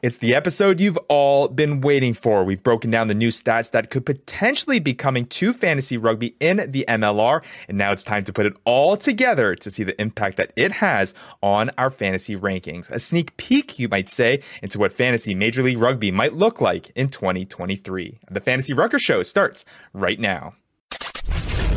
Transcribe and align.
It's 0.00 0.18
the 0.18 0.32
episode 0.32 0.78
you've 0.78 0.98
all 1.08 1.48
been 1.48 1.80
waiting 1.80 2.14
for. 2.14 2.44
We've 2.44 2.62
broken 2.62 2.88
down 2.88 3.08
the 3.08 3.16
new 3.16 3.30
stats 3.30 3.72
that 3.72 3.90
could 3.90 4.06
potentially 4.06 4.78
be 4.78 4.94
coming 4.94 5.24
to 5.24 5.52
fantasy 5.52 5.96
rugby 5.96 6.36
in 6.38 6.70
the 6.70 6.84
MLR, 6.86 7.42
and 7.66 7.76
now 7.76 7.90
it's 7.90 8.04
time 8.04 8.22
to 8.22 8.32
put 8.32 8.46
it 8.46 8.56
all 8.64 8.96
together 8.96 9.56
to 9.56 9.70
see 9.72 9.82
the 9.82 10.00
impact 10.00 10.36
that 10.36 10.52
it 10.54 10.70
has 10.70 11.14
on 11.42 11.72
our 11.76 11.90
fantasy 11.90 12.36
rankings. 12.36 12.88
A 12.92 13.00
sneak 13.00 13.36
peek, 13.38 13.80
you 13.80 13.88
might 13.88 14.08
say, 14.08 14.40
into 14.62 14.78
what 14.78 14.92
fantasy 14.92 15.34
Major 15.34 15.64
League 15.64 15.80
Rugby 15.80 16.12
might 16.12 16.34
look 16.34 16.60
like 16.60 16.90
in 16.94 17.08
2023. 17.08 18.20
The 18.30 18.40
Fantasy 18.40 18.74
Rucker 18.74 19.00
Show 19.00 19.24
starts 19.24 19.64
right 19.92 20.20
now. 20.20 20.54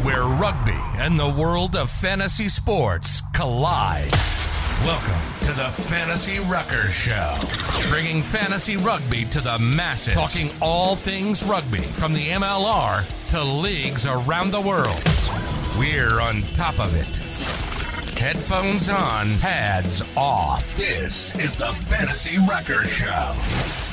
Where 0.03 0.25
rugby 0.25 0.77
and 0.99 1.19
the 1.19 1.27
world 1.27 1.75
of 1.75 1.89
fantasy 1.89 2.49
sports 2.49 3.23
collide. 3.33 4.13
Welcome 4.83 5.21
to 5.45 5.53
the 5.53 5.69
Fantasy 5.69 6.39
Rucker 6.39 6.89
Show, 6.89 7.35
bringing 7.91 8.23
fantasy 8.23 8.77
rugby 8.77 9.25
to 9.25 9.39
the 9.39 9.59
masses, 9.59 10.15
talking 10.15 10.49
all 10.59 10.95
things 10.95 11.43
rugby 11.43 11.77
from 11.81 12.13
the 12.13 12.29
MLR 12.29 13.05
to 13.29 13.43
leagues 13.43 14.07
around 14.07 14.49
the 14.49 14.59
world. 14.59 15.03
We're 15.77 16.19
on 16.19 16.41
top 16.55 16.79
of 16.79 16.95
it. 16.95 17.15
Headphones 18.19 18.89
on, 18.89 19.37
pads 19.37 20.01
off. 20.17 20.75
This 20.75 21.35
is 21.35 21.55
the 21.55 21.71
Fantasy 21.73 22.39
Rucker 22.49 22.87
Show. 22.87 23.35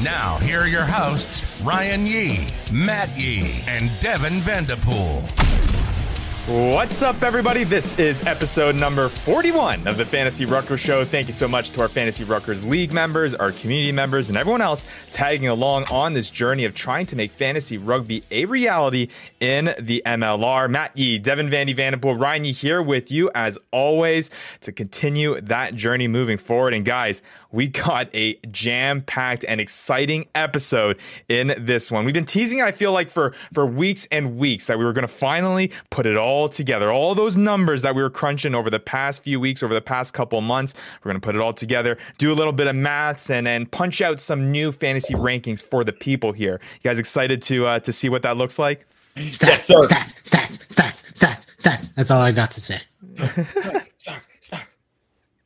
Now, 0.02 0.38
here 0.38 0.62
are 0.62 0.66
your 0.66 0.84
hosts, 0.86 1.60
Ryan 1.60 2.06
Yee, 2.06 2.46
Matt 2.72 3.14
Yee, 3.14 3.60
and 3.68 3.90
Devin 4.00 4.40
Vanderpool. 4.40 5.22
What's 6.48 7.02
up, 7.02 7.22
everybody? 7.22 7.62
This 7.64 7.98
is 7.98 8.24
episode 8.24 8.74
number 8.74 9.10
41 9.10 9.86
of 9.86 9.98
the 9.98 10.06
Fantasy 10.06 10.46
Rucker 10.46 10.78
Show. 10.78 11.04
Thank 11.04 11.26
you 11.26 11.34
so 11.34 11.46
much 11.46 11.72
to 11.72 11.82
our 11.82 11.88
Fantasy 11.88 12.24
Ruckers 12.24 12.66
League 12.66 12.90
members, 12.90 13.34
our 13.34 13.52
community 13.52 13.92
members, 13.92 14.30
and 14.30 14.38
everyone 14.38 14.62
else 14.62 14.86
tagging 15.10 15.48
along 15.48 15.84
on 15.92 16.14
this 16.14 16.30
journey 16.30 16.64
of 16.64 16.74
trying 16.74 17.04
to 17.04 17.16
make 17.16 17.32
fantasy 17.32 17.76
rugby 17.76 18.24
a 18.30 18.46
reality 18.46 19.08
in 19.40 19.74
the 19.78 20.02
MLR. 20.06 20.70
Matt 20.70 20.96
Yee, 20.96 21.18
Devin 21.18 21.50
Vandy 21.50 21.76
Vanderpool, 21.76 22.14
Ryan 22.14 22.46
Yee 22.46 22.52
here 22.52 22.80
with 22.80 23.10
you 23.10 23.30
as 23.34 23.58
always 23.70 24.30
to 24.62 24.72
continue 24.72 25.38
that 25.42 25.74
journey 25.74 26.08
moving 26.08 26.38
forward. 26.38 26.72
And 26.72 26.82
guys, 26.82 27.20
we 27.50 27.68
got 27.68 28.14
a 28.14 28.34
jam 28.50 29.02
packed 29.02 29.44
and 29.48 29.60
exciting 29.60 30.26
episode 30.34 30.98
in 31.28 31.54
this 31.58 31.90
one. 31.90 32.04
We've 32.04 32.14
been 32.14 32.26
teasing, 32.26 32.60
I 32.60 32.72
feel 32.72 32.92
like, 32.92 33.08
for, 33.08 33.34
for 33.52 33.66
weeks 33.66 34.06
and 34.10 34.36
weeks 34.36 34.66
that 34.66 34.78
we 34.78 34.84
were 34.84 34.92
going 34.92 35.06
to 35.06 35.12
finally 35.12 35.72
put 35.90 36.06
it 36.06 36.16
all 36.16 36.48
together. 36.48 36.90
All 36.90 37.14
those 37.14 37.36
numbers 37.36 37.82
that 37.82 37.94
we 37.94 38.02
were 38.02 38.10
crunching 38.10 38.54
over 38.54 38.68
the 38.68 38.80
past 38.80 39.22
few 39.22 39.40
weeks, 39.40 39.62
over 39.62 39.72
the 39.72 39.80
past 39.80 40.12
couple 40.12 40.40
months, 40.40 40.74
we're 41.02 41.10
going 41.10 41.20
to 41.20 41.24
put 41.24 41.34
it 41.34 41.40
all 41.40 41.54
together, 41.54 41.96
do 42.18 42.32
a 42.32 42.34
little 42.34 42.52
bit 42.52 42.66
of 42.66 42.76
maths, 42.76 43.30
and 43.30 43.46
then 43.46 43.66
punch 43.66 44.00
out 44.00 44.20
some 44.20 44.50
new 44.50 44.70
fantasy 44.70 45.14
rankings 45.14 45.62
for 45.62 45.84
the 45.84 45.92
people 45.92 46.32
here. 46.32 46.60
You 46.82 46.90
guys 46.90 46.98
excited 46.98 47.40
to 47.42 47.66
uh, 47.66 47.80
to 47.80 47.92
see 47.92 48.08
what 48.08 48.22
that 48.22 48.36
looks 48.36 48.58
like? 48.58 48.86
Stats, 49.16 49.68
yes, 49.68 49.68
stats, 49.68 50.22
stats, 50.22 50.66
stats, 50.68 51.12
stats, 51.12 51.56
stats. 51.56 51.94
That's 51.94 52.10
all 52.10 52.20
I 52.20 52.30
got 52.30 52.52
to 52.52 52.60
say. 52.60 52.78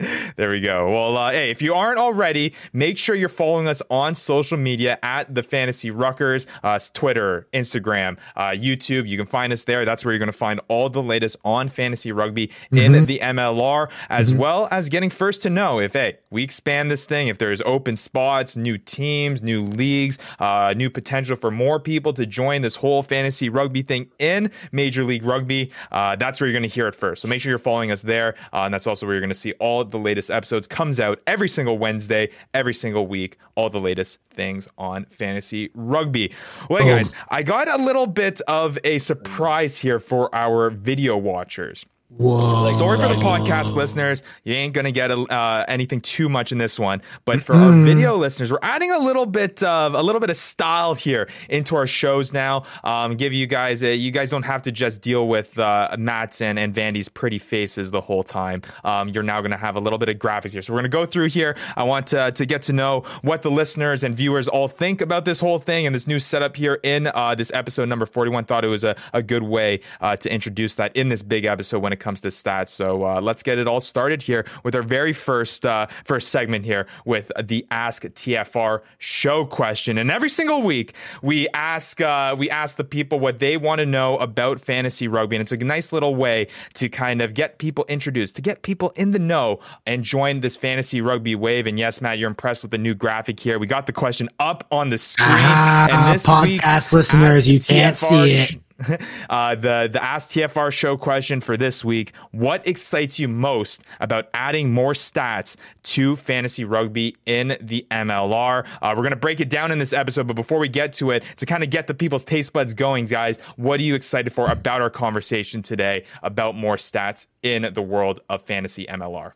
there 0.37 0.51
we 0.51 0.61
go. 0.61 0.91
Well, 0.91 1.17
uh, 1.17 1.31
hey, 1.31 1.51
if 1.51 1.63
you 1.63 1.75
aren't 1.75 1.99
already, 1.99 2.55
make 2.73 2.99
sure 2.99 3.15
you're 3.15 3.29
following 3.29 3.69
us 3.69 3.83
on 3.91 4.15
social 4.15 4.59
media 4.59 4.99
at 5.03 5.33
the 5.35 5.43
Fantasy 5.43 5.91
Ruckers, 5.91 6.47
uh, 6.63 6.79
Twitter, 6.93 7.47
Instagram, 7.53 8.19
uh, 8.37 8.51
YouTube. 8.51 9.07
You 9.09 9.17
can 9.17 9.27
find 9.27 9.53
us 9.53 9.65
there. 9.65 9.85
That's 9.85 10.05
where 10.05 10.13
you're 10.13 10.19
going 10.19 10.27
to 10.27 10.33
find 10.33 10.61
all 10.69 10.89
the 10.89 11.03
latest 11.03 11.37
on 11.45 11.69
fantasy 11.69 12.11
rugby 12.11 12.49
mm-hmm. 12.49 12.79
in 12.79 13.07
the 13.07 13.21
MLR, 13.21 13.91
as 14.09 14.31
mm-hmm. 14.31 14.41
well 14.41 14.69
as 14.71 14.89
getting 14.89 15.11
first 15.11 15.43
to 15.43 15.51
know 15.51 15.79
if 15.79 15.93
hey 15.93 16.19
we 16.31 16.43
expand 16.43 16.91
this 16.91 17.05
thing, 17.05 17.29
if 17.29 17.39
there's 17.39 17.61
open 17.63 17.97
spots, 17.97 18.57
new 18.57 18.79
teams, 18.79 19.43
new 19.43 19.63
leagues, 19.63 20.19
uh, 20.39 20.75
new 20.77 20.91
potential 20.91 21.37
for 21.37 21.51
more 21.51 21.79
people 21.79 22.13
to 22.15 22.27
join 22.27 22.63
this 22.63 22.77
whole 22.77 23.03
fantasy 23.03 23.49
rugby 23.49 23.83
thing 23.83 24.11
in 24.19 24.51
Major 24.73 25.05
League 25.05 25.25
Rugby. 25.25 25.71
Uh, 25.91 26.17
that's 26.17 26.41
where 26.41 26.49
you're 26.49 26.59
going 26.59 26.69
to 26.69 26.75
hear 26.75 26.89
it 26.89 26.95
first. 26.95 27.23
So 27.23 27.29
make 27.29 27.41
sure 27.41 27.51
you're 27.51 27.59
following 27.59 27.91
us 27.91 28.03
there, 28.03 28.35
uh, 28.53 28.63
and 28.63 28.75
that's 28.75 28.87
also 28.87 29.07
where 29.07 29.15
you're 29.15 29.21
going 29.21 29.31
to 29.31 29.35
see 29.35 29.53
all 29.55 29.81
the 29.93 29.99
latest 29.99 30.31
episodes 30.31 30.67
comes 30.67 30.99
out 30.99 31.21
every 31.27 31.49
single 31.49 31.79
Wednesday, 31.79 32.31
every 32.53 32.75
single 32.75 33.07
week. 33.07 33.39
All 33.55 33.71
the 33.71 33.81
latest 33.81 34.19
things 34.31 34.67
on 34.77 35.05
fantasy 35.07 35.71
rugby. 35.75 36.35
Well, 36.69 36.83
hey 36.83 36.97
guys, 36.97 37.13
I 37.29 37.43
got 37.43 37.69
a 37.69 37.83
little 37.83 38.07
bit 38.07 38.41
of 38.49 38.79
a 38.83 38.99
surprise 38.99 39.79
here 39.79 40.01
for 40.01 40.35
our 40.35 40.71
video 40.71 41.17
watchers. 41.17 41.87
Whoa. 42.19 42.71
Sorry 42.73 42.99
for 42.99 43.09
the 43.09 43.15
podcast 43.15 43.75
listeners. 43.75 44.23
You 44.45 44.53
ain't 44.53 44.75
going 44.75 44.85
to 44.85 44.93
get 44.93 45.11
uh, 45.11 45.65
anything 45.67 46.01
too 46.01 46.29
much 46.29 46.53
in 46.53 46.59
this 46.59 46.79
one. 46.79 47.01
But 47.25 47.43
for 47.43 47.55
mm. 47.55 47.63
our 47.63 47.85
video 47.85 48.17
listeners, 48.17 48.53
we're 48.53 48.59
adding 48.61 48.91
a 48.91 48.99
little 48.99 49.25
bit 49.25 49.63
of 49.63 49.95
a 49.95 50.03
little 50.03 50.21
bit 50.21 50.29
of 50.29 50.37
style 50.37 50.93
here 50.95 51.31
into 51.49 51.75
our 51.75 51.87
shows 51.87 52.31
now. 52.33 52.65
Um, 52.85 53.17
give 53.17 53.33
you 53.33 53.47
guys, 53.47 53.83
a, 53.83 53.95
you 53.95 54.11
guys 54.11 54.29
don't 54.29 54.43
have 54.43 54.61
to 54.63 54.73
just 54.73 55.01
deal 55.01 55.27
with 55.27 55.59
uh, 55.59 55.97
Matt's 55.99 56.43
and, 56.43 56.59
and 56.59 56.75
Vandy's 56.75 57.09
pretty 57.09 57.39
faces 57.39 57.91
the 57.91 58.03
whole 58.03 58.23
time. 58.23 58.61
Um, 58.85 59.09
you're 59.09 59.23
now 59.23 59.41
going 59.41 59.53
to 59.53 59.57
have 59.57 59.77
a 59.77 59.81
little 59.81 59.99
bit 59.99 60.11
of 60.11 60.17
graphics 60.17 60.53
here. 60.53 60.61
So 60.61 60.75
we're 60.75 60.81
going 60.81 60.91
to 60.91 60.97
go 60.97 61.07
through 61.07 61.29
here. 61.29 61.57
I 61.77 61.85
want 61.85 62.09
to, 62.09 62.31
to 62.31 62.45
get 62.45 62.61
to 62.63 62.75
know 62.75 63.01
what 63.23 63.41
the 63.41 63.51
listeners 63.51 64.05
and 64.05 64.15
viewers 64.15 64.49
all 64.49 64.69
think 64.69 65.01
about 65.01 65.25
this 65.25 65.41
whole 65.41 65.59
thing 65.59 65.87
and 65.87 65.95
this 65.95 66.07
new 66.07 66.21
setup 66.21 66.57
here 66.57 66.79
in 66.83 67.07
uh, 67.07 67.35
this 67.35 67.51
episode 67.55 67.89
number 67.89 68.05
41. 68.05 68.45
Thought 68.45 68.67
it 68.67 68.69
was 68.69 68.85
a, 68.85 68.97
a 69.15 69.23
good 69.23 69.45
way 69.45 69.81
uh, 70.03 70.17
to 70.17 70.31
introduce 70.31 70.75
that 70.75 70.95
in 70.95 71.09
this 71.09 71.23
big 71.23 71.47
episode 71.47 71.79
when 71.79 71.95
it 71.95 72.02
comes 72.03 72.21
to 72.23 72.29
stats. 72.29 72.69
So 72.69 73.07
uh, 73.07 73.21
let's 73.21 73.43
get 73.43 73.59
it 73.59 73.67
all 73.67 73.81
started 73.81 74.23
here 74.23 74.45
with 74.65 74.75
our 74.75 74.83
very 74.83 75.13
first 75.13 75.65
uh, 75.65 75.87
first 76.05 76.29
segment 76.29 76.65
here 76.65 76.87
with 77.05 77.31
the 77.43 77.67
Ask 77.71 78.03
TFR 78.03 78.81
show 78.99 79.47
question. 79.47 79.97
And 79.97 80.11
every 80.11 80.29
single 80.29 80.63
week 80.63 80.95
we 81.23 81.49
ask 81.55 82.01
uh, 82.01 82.35
we 82.39 82.51
ask 82.51 82.77
the 82.77 82.85
people 82.85 83.21
what 83.21 83.39
they 83.39 83.57
want 83.57 83.79
to 83.79 83.87
know 83.87 84.19
about 84.19 84.61
fantasy 84.61 85.09
rugby, 85.09 85.37
and 85.37 85.41
it's 85.41 85.53
a 85.53 85.57
nice 85.57 85.93
little 85.93 86.15
way 86.15 86.49
to 86.75 86.89
kind 86.89 87.23
of 87.23 87.35
get 87.35 87.59
people 87.59 87.85
introduced, 87.89 88.37
to 88.37 88.43
get 88.43 88.63
people 88.63 88.91
in 88.97 89.13
the 89.13 89.19
know 89.19 89.61
and 89.87 90.03
join 90.03 90.41
this 90.41 90.57
fantasy 90.57 91.01
rugby 91.01 91.35
wave. 91.35 91.67
And 91.67 91.79
yes, 91.79 92.01
Matt, 92.01 92.19
you're 92.19 92.29
impressed 92.29 92.63
with 92.63 92.73
the 92.73 92.79
new 92.79 92.95
graphic 92.95 93.39
here. 93.41 93.59
We 93.59 93.67
got 93.67 93.87
the 93.87 93.93
question 93.93 94.29
up 94.39 94.67
on 94.71 94.91
the 94.91 94.99
screen. 94.99 95.29
Ah, 95.31 95.89
and 95.91 96.15
this 96.15 96.27
podcast 96.27 96.93
listeners, 96.93 97.49
you 97.49 97.61
can't 97.61 97.97
see 97.97 98.33
it. 98.33 98.62
uh, 99.31 99.55
the 99.55 99.89
the 99.93 100.03
Ask 100.03 100.31
TFR 100.31 100.73
show 100.73 100.97
question 100.97 101.41
for 101.41 101.57
this 101.57 101.85
week: 101.85 102.13
What 102.31 102.67
excites 102.67 103.19
you 103.19 103.29
most 103.29 103.83
about 104.01 104.29
adding 104.35 104.73
more 104.73 104.93
stats 104.93 105.57
to 105.85 106.17
fantasy 106.17 106.65
rugby 106.65 107.17
in 107.27 107.57
the 107.61 107.87
MLR? 107.91 108.67
Uh, 108.81 108.95
we're 108.97 109.03
gonna 109.03 109.17
break 109.17 109.41
it 109.41 109.51
down 109.51 109.71
in 109.73 109.79
this 109.79 109.93
episode, 109.93 110.27
but 110.27 110.37
before 110.37 110.59
we 110.59 110.69
get 110.69 110.93
to 110.95 111.11
it, 111.11 111.25
to 111.37 111.47
kind 111.47 111.63
of 111.63 111.71
get 111.71 111.87
the 111.87 111.95
people's 111.95 112.25
taste 112.25 112.53
buds 112.53 112.75
going, 112.75 113.05
guys, 113.05 113.39
what 113.57 113.81
are 113.81 113.85
you 113.85 113.95
excited 113.95 114.33
for 114.33 114.51
about 114.51 114.81
our 114.81 114.91
conversation 114.91 115.63
today 115.63 116.05
about 116.23 116.55
more 116.55 116.77
stats 116.77 117.27
in 117.43 117.73
the 117.73 117.83
world 117.83 118.21
of 118.29 118.43
fantasy 118.43 118.87
MLR? 118.87 119.33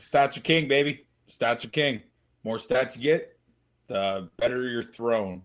Stats 0.00 0.36
are 0.36 0.40
king, 0.40 0.68
baby. 0.68 1.04
Stats 1.28 1.64
are 1.64 1.68
king. 1.68 2.02
More 2.42 2.56
stats 2.56 2.96
you 2.96 3.02
get, 3.02 3.38
the 3.86 4.28
better 4.36 4.68
your 4.68 4.82
throne. 4.82 5.42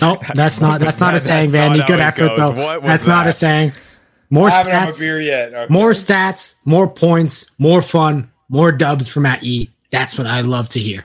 Nope, 0.00 0.22
that's 0.34 0.60
not 0.60 0.80
that's 0.80 1.00
not 1.00 1.14
a 1.14 1.18
saying, 1.18 1.48
Vandy. 1.48 1.86
Good 1.86 2.00
effort 2.00 2.32
though. 2.36 2.52
That's 2.80 3.04
that? 3.04 3.08
not 3.08 3.26
a 3.26 3.32
saying. 3.32 3.72
More 4.30 4.48
stats. 4.48 5.02
Okay. 5.02 5.66
More 5.68 5.90
stats, 5.90 6.56
more 6.64 6.88
points, 6.88 7.50
more 7.58 7.82
fun, 7.82 8.30
more 8.48 8.70
dubs 8.70 9.08
for 9.08 9.20
Matt 9.20 9.42
E. 9.42 9.70
That's 9.90 10.16
what 10.16 10.26
I 10.26 10.42
love 10.42 10.68
to 10.70 10.78
hear. 10.78 11.04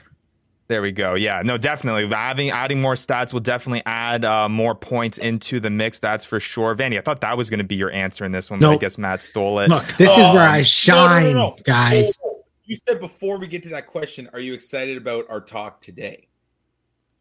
There 0.68 0.82
we 0.82 0.90
go. 0.90 1.14
Yeah, 1.14 1.42
no, 1.44 1.58
definitely. 1.58 2.12
Adding 2.12 2.50
adding 2.50 2.80
more 2.80 2.94
stats 2.94 3.32
will 3.32 3.40
definitely 3.40 3.82
add 3.86 4.24
uh, 4.24 4.48
more 4.48 4.74
points 4.74 5.16
into 5.18 5.60
the 5.60 5.70
mix. 5.70 6.00
That's 6.00 6.24
for 6.24 6.40
sure. 6.40 6.74
Vandy, 6.74 6.98
I 6.98 7.02
thought 7.02 7.20
that 7.20 7.36
was 7.36 7.50
going 7.50 7.58
to 7.58 7.64
be 7.64 7.76
your 7.76 7.92
answer 7.92 8.24
in 8.24 8.32
this 8.32 8.50
one, 8.50 8.58
but 8.58 8.66
nope. 8.66 8.78
I 8.78 8.80
guess 8.80 8.98
Matt 8.98 9.22
stole 9.22 9.60
it. 9.60 9.68
Look, 9.68 9.86
this 9.96 10.10
is 10.10 10.28
where 10.32 10.48
I 10.48 10.62
shine, 10.62 11.24
no, 11.24 11.32
no, 11.32 11.48
no, 11.50 11.56
guys. 11.64 12.18
You 12.64 12.76
said 12.88 12.98
before 12.98 13.38
we 13.38 13.46
get 13.46 13.62
to 13.62 13.68
that 13.70 13.86
question, 13.86 14.28
are 14.32 14.40
you 14.40 14.54
excited 14.54 14.96
about 14.96 15.26
our 15.28 15.40
talk 15.40 15.80
today? 15.80 16.25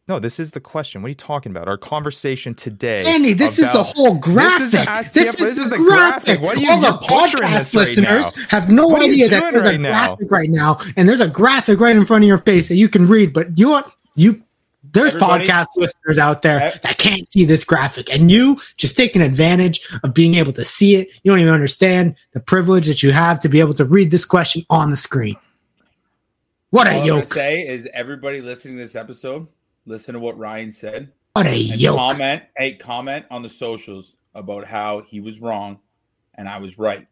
No, 0.07 0.19
this 0.19 0.39
is 0.39 0.51
the 0.51 0.59
question. 0.59 1.01
What 1.01 1.07
are 1.07 1.09
you 1.09 1.15
talking 1.15 1.51
about? 1.51 1.67
Our 1.67 1.77
conversation 1.77 2.53
today. 2.53 3.03
Andy, 3.05 3.33
this 3.33 3.57
is 3.57 3.71
the 3.71 3.81
whole 3.81 4.13
graphic. 4.13 4.59
This 4.59 4.73
is 4.73 5.13
the, 5.13 5.19
this 5.19 5.35
this 5.35 5.57
is 5.57 5.63
the, 5.69 5.77
the 5.77 5.83
graphic. 5.83 6.39
graphic. 6.39 6.41
What 6.41 6.57
are 6.57 6.59
you, 6.59 6.69
All 6.69 6.79
the 6.79 7.05
podcast 7.05 7.73
listeners 7.73 8.25
right 8.37 8.45
have 8.49 8.71
no 8.71 8.85
what 8.85 9.01
idea 9.01 9.27
that 9.29 9.51
there's 9.51 9.65
right 9.65 9.75
a 9.75 9.79
graphic 9.79 10.29
now? 10.29 10.37
right 10.37 10.49
now, 10.49 10.77
and 10.95 11.09
there's 11.09 11.21
a 11.21 11.27
graphic 11.27 11.79
right 11.79 11.95
in 11.95 12.05
front 12.05 12.23
of 12.23 12.27
your 12.27 12.37
face 12.37 12.67
that 12.69 12.75
you 12.75 12.87
can 12.87 13.07
read. 13.07 13.33
But 13.33 13.57
you 13.57 13.69
want 13.69 13.87
you 14.13 14.43
there's 14.93 15.15
Everybody, 15.15 15.47
podcast 15.47 15.65
listeners 15.77 16.19
out 16.19 16.43
there 16.43 16.71
that 16.83 16.99
can't 16.99 17.27
see 17.31 17.43
this 17.43 17.63
graphic, 17.63 18.11
and 18.11 18.29
you 18.29 18.57
just 18.77 18.95
taking 18.95 19.23
advantage 19.23 19.89
of 20.03 20.13
being 20.13 20.35
able 20.35 20.53
to 20.53 20.63
see 20.63 20.97
it. 20.97 21.19
You 21.23 21.31
don't 21.31 21.39
even 21.39 21.51
understand 21.51 22.15
the 22.33 22.39
privilege 22.39 22.85
that 22.85 23.01
you 23.01 23.11
have 23.11 23.39
to 23.39 23.49
be 23.49 23.59
able 23.59 23.73
to 23.73 23.85
read 23.85 24.11
this 24.11 24.23
question 24.23 24.63
on 24.69 24.91
the 24.91 24.95
screen. 24.95 25.35
What 26.69 26.85
a 26.85 27.03
yoke! 27.03 27.25
Say 27.25 27.67
is 27.67 27.89
everybody 27.91 28.41
listening 28.41 28.77
to 28.77 28.83
this 28.83 28.95
episode 28.95 29.47
listen 29.85 30.13
to 30.13 30.19
what 30.19 30.37
Ryan 30.37 30.71
said. 30.71 31.11
What 31.33 31.47
a 31.47 31.57
yoke. 31.57 31.97
Comment, 31.97 32.43
hey, 32.57 32.75
comment 32.75 33.25
on 33.29 33.41
the 33.41 33.49
socials 33.49 34.15
about 34.33 34.65
how 34.65 35.01
he 35.01 35.19
was 35.19 35.39
wrong 35.39 35.79
and 36.35 36.47
I 36.47 36.57
was 36.57 36.77
right. 36.77 37.07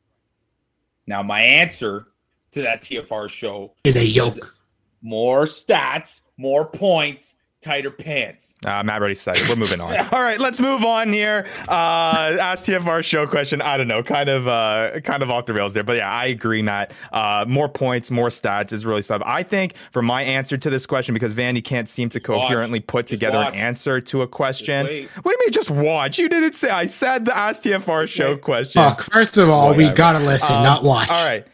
Now, 1.08 1.22
my 1.24 1.42
answer 1.42 2.08
to 2.52 2.62
that 2.62 2.84
TFR 2.84 3.30
show 3.30 3.74
is 3.84 3.96
a 3.96 4.06
yoke. 4.06 4.56
more 5.02 5.46
stats, 5.46 6.22
more 6.38 6.66
points, 6.66 7.36
tighter 7.64 7.92
pants. 7.92 8.56
Uh, 8.66 8.84
Matt 8.84 9.00
already 9.00 9.16
said 9.16 9.38
it. 9.38 9.50
We're 9.50 9.56
moving 9.56 9.82
on. 9.82 9.96
All 10.12 10.22
right, 10.22 10.40
let's 10.40 10.60
move 10.60 10.84
on 10.84 11.12
here. 11.14 11.46
Uh, 11.68 12.38
Ask 12.40 12.66
TFR 12.66 13.04
show 13.04 13.26
question. 13.28 13.62
I 13.62 13.78
don't 13.78 13.88
know, 13.88 14.04
kind 14.04 14.30
of, 14.30 14.48
uh, 14.48 15.00
kind 15.04 15.24
of 15.24 15.30
off 15.32 15.46
the 15.46 15.54
rails 15.54 15.74
there, 15.74 15.84
but 15.84 15.98
yeah, 15.98 16.10
I 16.12 16.26
agree, 16.28 16.62
Matt. 16.62 16.94
Uh, 17.12 17.46
more 17.48 17.70
points, 17.70 18.12
more 18.12 18.30
stats 18.30 18.72
is 18.74 18.86
really 18.86 19.02
stuff. 19.02 19.22
I 19.26 19.44
think 19.44 19.76
for 19.92 20.02
my 20.02 20.22
answer 20.24 20.58
to 20.58 20.70
this 20.70 20.86
question, 20.86 21.14
because 21.14 21.34
Vandy 21.34 21.64
can't 21.64 21.90
seem 21.90 22.10
to 22.10 22.20
coherently 22.20 22.80
watch. 22.80 22.88
put 22.88 23.08
together 23.08 23.38
an 23.40 23.54
answer 23.56 24.02
to 24.02 24.22
a 24.22 24.28
question. 24.28 24.86
What 24.86 24.94
do 24.94 25.32
you 25.32 25.38
mean, 25.40 25.52
just 25.52 25.72
watch? 25.72 26.18
You 26.20 26.30
didn't 26.30 26.56
say. 26.56 26.70
I 26.70 26.86
said 26.86 27.26
the 27.26 27.36
Ask 27.36 27.64
TFR 27.64 28.08
show 28.08 28.38
question. 28.38 28.82
Look, 28.82 29.02
first 29.02 29.38
of 29.38 29.50
all, 29.50 29.70
Whatever. 29.70 29.90
we 29.90 29.96
gotta 29.96 30.20
listen, 30.20 30.56
um, 30.58 30.64
not 30.64 30.84
watch. 30.84 31.10
All 31.10 31.26
right. 31.28 31.48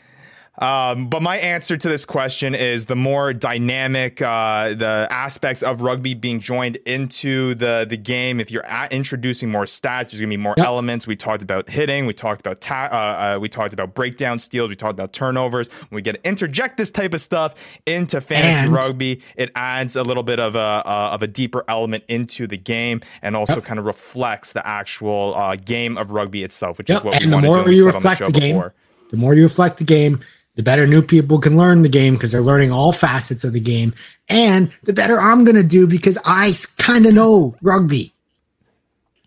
Um, 0.59 1.07
but 1.07 1.21
my 1.21 1.37
answer 1.37 1.77
to 1.77 1.87
this 1.87 2.03
question 2.03 2.53
is 2.53 2.85
the 2.85 2.95
more 2.95 3.31
dynamic 3.31 4.21
uh, 4.21 4.73
the 4.73 5.07
aspects 5.09 5.63
of 5.63 5.79
rugby 5.81 6.13
being 6.13 6.41
joined 6.41 6.75
into 6.85 7.55
the 7.55 7.87
the 7.89 7.95
game. 7.95 8.41
If 8.41 8.51
you're 8.51 8.65
introducing 8.91 9.49
more 9.49 9.63
stats, 9.63 10.11
there's 10.11 10.19
gonna 10.19 10.27
be 10.27 10.37
more 10.37 10.55
yep. 10.57 10.65
elements. 10.65 11.07
We 11.07 11.15
talked 11.15 11.41
about 11.41 11.69
hitting. 11.69 12.05
We 12.05 12.13
talked 12.13 12.41
about 12.41 12.59
ta- 12.59 12.89
uh, 12.91 13.37
uh, 13.37 13.39
we 13.39 13.47
talked 13.47 13.73
about 13.73 13.95
breakdown 13.95 14.37
steals. 14.37 14.69
We 14.69 14.75
talked 14.75 14.91
about 14.91 15.13
turnovers. 15.13 15.69
When 15.89 15.95
we 15.95 16.01
get 16.01 16.21
to 16.21 16.27
interject 16.27 16.75
this 16.75 16.91
type 16.91 17.13
of 17.13 17.21
stuff 17.21 17.55
into 17.85 18.19
fantasy 18.19 18.65
and, 18.65 18.69
rugby, 18.73 19.21
it 19.37 19.51
adds 19.55 19.95
a 19.95 20.03
little 20.03 20.23
bit 20.23 20.41
of 20.41 20.55
a 20.55 20.59
uh, 20.59 21.11
of 21.13 21.23
a 21.23 21.27
deeper 21.27 21.63
element 21.69 22.03
into 22.09 22.47
the 22.47 22.57
game, 22.57 22.99
and 23.21 23.37
also 23.37 23.55
yep. 23.55 23.63
kind 23.63 23.79
of 23.79 23.85
reflects 23.85 24.51
the 24.51 24.67
actual 24.67 25.35
uh, 25.35 25.55
game 25.55 25.97
of 25.97 26.11
rugby 26.11 26.43
itself, 26.43 26.77
which 26.77 26.89
yep. 26.89 26.99
is 26.99 27.03
what 27.05 27.15
and 27.15 27.25
we 27.27 27.31
want 27.31 27.45
to 27.45 27.47
do. 27.47 27.53
And 27.53 27.65
the 27.65 27.65
more 27.65 27.73
you 27.73 27.85
reflect 27.85 28.19
the, 28.19 28.25
the 28.25 28.39
game, 28.39 28.55
before. 28.55 28.73
the 29.11 29.17
more 29.17 29.33
you 29.33 29.43
reflect 29.43 29.77
the 29.77 29.85
game 29.85 30.19
the 30.59 30.63
better 30.63 30.85
new 30.85 31.01
people 31.01 31.39
can 31.39 31.55
learn 31.55 31.83
the 31.83 31.87
game 31.87 32.15
because 32.15 32.33
they're 32.33 32.41
learning 32.41 32.69
all 32.69 32.91
facets 32.91 33.45
of 33.45 33.53
the 33.53 33.61
game, 33.61 33.93
and 34.27 34.69
the 34.83 34.91
better 34.91 35.17
I'm 35.17 35.45
going 35.45 35.55
to 35.55 35.63
do 35.63 35.87
because 35.87 36.17
I 36.25 36.51
kind 36.75 37.05
of 37.05 37.13
know 37.13 37.55
rugby. 37.63 38.13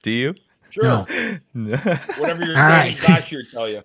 Do 0.02 0.10
you? 0.10 0.34
Sure. 0.68 0.84
No. 0.84 1.06
Whatever 2.18 2.44
your 2.44 2.54
right. 2.54 2.94
last 3.08 3.32
year 3.32 3.42
tell 3.50 3.66
you. 3.66 3.82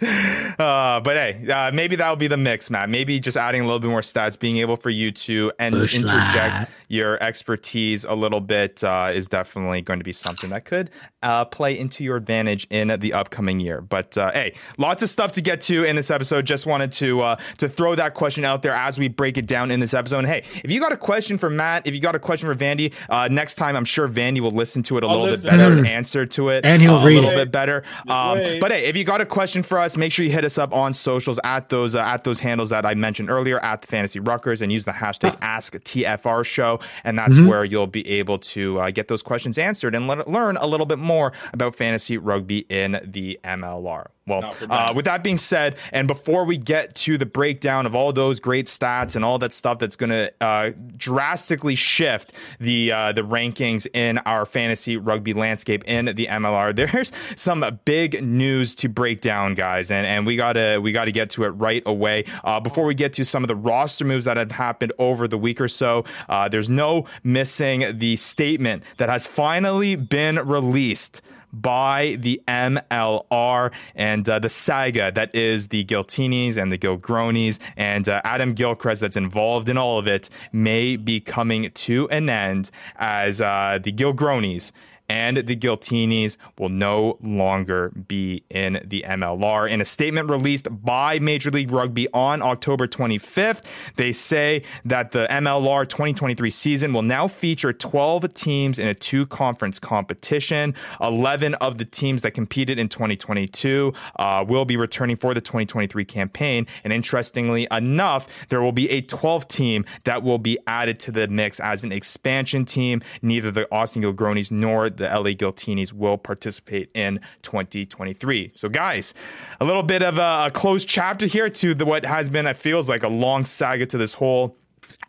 Uh, 0.60 1.00
but 1.00 1.16
hey, 1.16 1.48
uh, 1.48 1.72
maybe 1.72 1.96
that'll 1.96 2.16
be 2.16 2.26
the 2.26 2.36
mix, 2.36 2.68
Matt. 2.68 2.90
Maybe 2.90 3.18
just 3.18 3.36
adding 3.36 3.62
a 3.62 3.64
little 3.64 3.78
bit 3.78 3.88
more 3.88 4.02
stats, 4.02 4.38
being 4.38 4.58
able 4.58 4.76
for 4.76 4.90
you 4.90 5.10
to 5.10 5.52
and 5.58 5.74
Bush 5.74 5.94
interject 5.94 6.70
your 6.90 7.22
expertise 7.22 8.02
a 8.04 8.14
little 8.14 8.40
bit 8.40 8.82
uh, 8.82 9.10
is 9.14 9.28
definitely 9.28 9.80
going 9.80 10.00
to 10.00 10.04
be 10.04 10.12
something 10.12 10.50
that 10.50 10.64
could 10.64 10.90
uh, 11.22 11.44
play 11.44 11.78
into 11.78 12.02
your 12.02 12.16
advantage 12.16 12.66
in 12.68 12.88
the 12.98 13.12
upcoming 13.12 13.60
year. 13.60 13.80
But 13.80 14.18
uh, 14.18 14.32
hey, 14.32 14.54
lots 14.76 15.02
of 15.04 15.08
stuff 15.08 15.30
to 15.32 15.40
get 15.40 15.60
to 15.62 15.84
in 15.84 15.94
this 15.94 16.10
episode. 16.10 16.46
Just 16.46 16.66
wanted 16.66 16.90
to 16.92 17.20
uh, 17.20 17.36
to 17.58 17.68
throw 17.68 17.94
that 17.94 18.14
question 18.14 18.44
out 18.44 18.62
there 18.62 18.74
as 18.74 18.98
we 18.98 19.06
break 19.06 19.38
it 19.38 19.46
down 19.46 19.70
in 19.70 19.78
this 19.78 19.94
episode. 19.94 20.18
And 20.18 20.26
hey, 20.26 20.42
if 20.64 20.70
you 20.72 20.80
got 20.80 20.92
a 20.92 20.96
question 20.96 21.38
for 21.38 21.48
Matt, 21.48 21.86
if 21.86 21.94
you 21.94 22.00
got 22.00 22.16
a 22.16 22.18
question 22.18 22.48
for 22.48 22.56
Vandy, 22.56 22.92
uh, 23.08 23.28
next 23.28 23.54
time 23.54 23.76
I'm 23.76 23.84
sure 23.84 24.08
Vandy 24.08 24.40
will 24.40 24.50
listen 24.50 24.82
to 24.84 24.98
it 24.98 25.04
a 25.04 25.06
I'll 25.06 25.20
little 25.20 25.26
listen. 25.36 25.50
bit 25.50 25.56
better, 25.58 25.76
mm. 25.76 25.86
answer 25.86 26.26
to 26.26 26.48
it, 26.48 26.66
and 26.66 26.82
he'll 26.82 27.04
read 27.04 27.18
it 27.18 27.18
a 27.18 27.26
little 27.26 27.40
it. 27.40 27.44
bit 27.44 27.52
better. 27.52 27.84
Um, 28.08 28.58
but 28.60 28.72
hey, 28.72 28.86
if 28.86 28.96
you 28.96 29.04
got 29.04 29.20
a 29.20 29.26
question 29.26 29.62
for 29.62 29.78
us, 29.78 29.89
make 29.96 30.12
sure 30.12 30.24
you 30.24 30.32
hit 30.32 30.44
us 30.44 30.58
up 30.58 30.72
on 30.72 30.92
socials 30.92 31.38
at 31.44 31.68
those 31.68 31.94
uh, 31.94 32.00
at 32.00 32.24
those 32.24 32.40
handles 32.40 32.70
that 32.70 32.84
I 32.84 32.94
mentioned 32.94 33.30
earlier 33.30 33.62
at 33.64 33.82
the 33.82 33.86
Fantasy 33.86 34.18
Ruckers 34.18 34.60
and 34.60 34.72
use 34.72 34.84
the 34.84 34.92
hashtag 34.92 35.38
AskTFR 35.38 36.44
Show, 36.44 36.80
and 37.04 37.16
that's 37.16 37.36
mm-hmm. 37.36 37.46
where 37.46 37.60
where 37.60 37.66
you'll 37.66 37.86
be 37.86 38.08
able 38.08 38.38
to 38.38 38.80
uh, 38.80 38.90
get 38.90 39.08
those 39.08 39.22
questions 39.22 39.58
answered 39.58 39.94
and 39.94 40.08
le- 40.08 40.24
learn 40.26 40.56
a 40.56 40.66
little 40.66 40.86
bit 40.86 40.98
more 40.98 41.30
about 41.52 41.74
fantasy 41.74 42.16
rugby 42.16 42.60
in 42.70 42.98
the 43.04 43.38
MLR. 43.44 44.06
Well, 44.26 44.54
uh, 44.68 44.92
with 44.94 45.06
that 45.06 45.24
being 45.24 45.38
said, 45.38 45.76
and 45.92 46.06
before 46.06 46.44
we 46.44 46.56
get 46.56 46.94
to 46.96 47.18
the 47.18 47.26
breakdown 47.26 47.86
of 47.86 47.94
all 47.94 48.12
those 48.12 48.38
great 48.38 48.66
stats 48.66 49.16
and 49.16 49.24
all 49.24 49.38
that 49.38 49.52
stuff 49.52 49.78
that's 49.78 49.96
going 49.96 50.10
to 50.10 50.32
uh, 50.40 50.72
drastically 50.96 51.74
shift 51.74 52.32
the 52.60 52.92
uh, 52.92 53.12
the 53.12 53.22
rankings 53.22 53.86
in 53.92 54.18
our 54.18 54.44
fantasy 54.44 54.96
rugby 54.96 55.32
landscape 55.32 55.82
in 55.84 56.04
the 56.04 56.26
MLR, 56.26 56.76
there's 56.92 57.12
some 57.34 57.64
big 57.84 58.22
news 58.22 58.74
to 58.76 58.88
break 58.88 59.20
down, 59.20 59.54
guys, 59.54 59.90
and 59.90 60.06
and 60.06 60.26
we 60.26 60.36
gotta 60.36 60.78
we 60.80 60.92
gotta 60.92 61.12
get 61.12 61.30
to 61.30 61.44
it 61.44 61.50
right 61.50 61.82
away. 61.86 62.24
Uh, 62.44 62.60
before 62.60 62.84
we 62.84 62.94
get 62.94 63.14
to 63.14 63.24
some 63.24 63.42
of 63.42 63.48
the 63.48 63.56
roster 63.56 64.04
moves 64.04 64.26
that 64.26 64.36
have 64.36 64.52
happened 64.52 64.92
over 64.98 65.26
the 65.26 65.38
week 65.38 65.60
or 65.60 65.68
so, 65.68 66.04
uh, 66.28 66.48
there's 66.48 66.70
no 66.70 67.06
missing 67.24 67.98
the 67.98 68.16
statement 68.16 68.82
that 68.98 69.08
has 69.08 69.26
finally 69.26 69.96
been 69.96 70.36
released 70.46 71.22
by 71.52 72.16
the 72.18 72.42
MLR 72.46 73.72
and 73.94 74.28
uh, 74.28 74.38
the 74.38 74.48
saga 74.48 75.12
that 75.12 75.34
is 75.34 75.68
the 75.68 75.84
Giltinis 75.84 76.56
and 76.56 76.70
the 76.70 76.78
Gilgronis. 76.78 77.58
And 77.76 78.08
uh, 78.08 78.20
Adam 78.24 78.54
Gilchrist 78.54 79.00
that's 79.00 79.16
involved 79.16 79.68
in 79.68 79.76
all 79.76 79.98
of 79.98 80.06
it 80.06 80.30
may 80.52 80.96
be 80.96 81.20
coming 81.20 81.70
to 81.70 82.08
an 82.10 82.28
end 82.28 82.70
as 82.96 83.40
uh, 83.40 83.78
the 83.82 83.92
Gilgronis 83.92 84.72
and 85.10 85.38
the 85.38 85.56
Giltinis 85.56 86.36
will 86.56 86.68
no 86.68 87.18
longer 87.20 87.90
be 87.90 88.44
in 88.48 88.80
the 88.84 89.04
MLR. 89.04 89.68
In 89.68 89.80
a 89.80 89.84
statement 89.84 90.30
released 90.30 90.68
by 90.70 91.18
Major 91.18 91.50
League 91.50 91.72
Rugby 91.72 92.06
on 92.14 92.40
October 92.42 92.86
25th, 92.86 93.64
they 93.96 94.12
say 94.12 94.62
that 94.84 95.10
the 95.10 95.26
MLR 95.28 95.88
2023 95.88 96.48
season 96.50 96.92
will 96.92 97.02
now 97.02 97.26
feature 97.26 97.72
12 97.72 98.32
teams 98.34 98.78
in 98.78 98.86
a 98.86 98.94
two 98.94 99.26
conference 99.26 99.80
competition. 99.80 100.76
11 101.00 101.54
of 101.54 101.78
the 101.78 101.84
teams 101.84 102.22
that 102.22 102.30
competed 102.30 102.78
in 102.78 102.88
2022 102.88 103.92
uh, 104.14 104.44
will 104.46 104.64
be 104.64 104.76
returning 104.76 105.16
for 105.16 105.34
the 105.34 105.40
2023 105.40 106.04
campaign. 106.04 106.68
And 106.84 106.92
interestingly 106.92 107.66
enough, 107.72 108.28
there 108.48 108.62
will 108.62 108.70
be 108.70 108.88
a 108.90 109.02
12th 109.02 109.48
team 109.48 109.84
that 110.04 110.22
will 110.22 110.38
be 110.38 110.56
added 110.68 111.00
to 111.00 111.10
the 111.10 111.26
mix 111.26 111.58
as 111.58 111.82
an 111.82 111.90
expansion 111.90 112.64
team. 112.64 113.02
Neither 113.22 113.50
the 113.50 113.66
Austin 113.74 114.04
Gilgronis 114.04 114.52
nor 114.52 114.88
the 115.00 115.06
LA 115.06 115.30
Giltinis 115.30 115.92
will 115.92 116.18
participate 116.18 116.90
in 116.94 117.20
2023. 117.42 118.52
So, 118.54 118.68
guys, 118.68 119.14
a 119.60 119.64
little 119.64 119.82
bit 119.82 120.02
of 120.02 120.18
a, 120.18 120.46
a 120.46 120.50
closed 120.52 120.88
chapter 120.88 121.26
here 121.26 121.50
to 121.50 121.74
the, 121.74 121.84
what 121.84 122.04
has 122.04 122.30
been, 122.30 122.46
it 122.46 122.56
feels 122.56 122.88
like, 122.88 123.02
a 123.02 123.08
long 123.08 123.44
saga 123.44 123.86
to 123.86 123.98
this 123.98 124.14
whole 124.14 124.56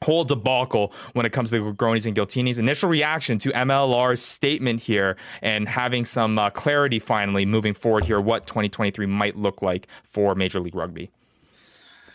whole 0.03 0.23
debacle 0.23 0.91
when 1.13 1.27
it 1.27 1.31
comes 1.31 1.51
to 1.51 1.59
the 1.59 1.73
Gronis 1.73 2.07
and 2.07 2.15
Giltinis. 2.15 2.57
Initial 2.57 2.89
reaction 2.89 3.37
to 3.39 3.49
MLR's 3.49 4.21
statement 4.21 4.81
here 4.81 5.15
and 5.43 5.67
having 5.67 6.05
some 6.05 6.39
uh, 6.39 6.49
clarity 6.49 6.97
finally 6.97 7.45
moving 7.45 7.73
forward 7.75 8.05
here, 8.05 8.19
what 8.19 8.47
2023 8.47 9.05
might 9.05 9.37
look 9.37 9.61
like 9.61 9.87
for 10.03 10.33
Major 10.33 10.59
League 10.59 10.75
Rugby. 10.75 11.11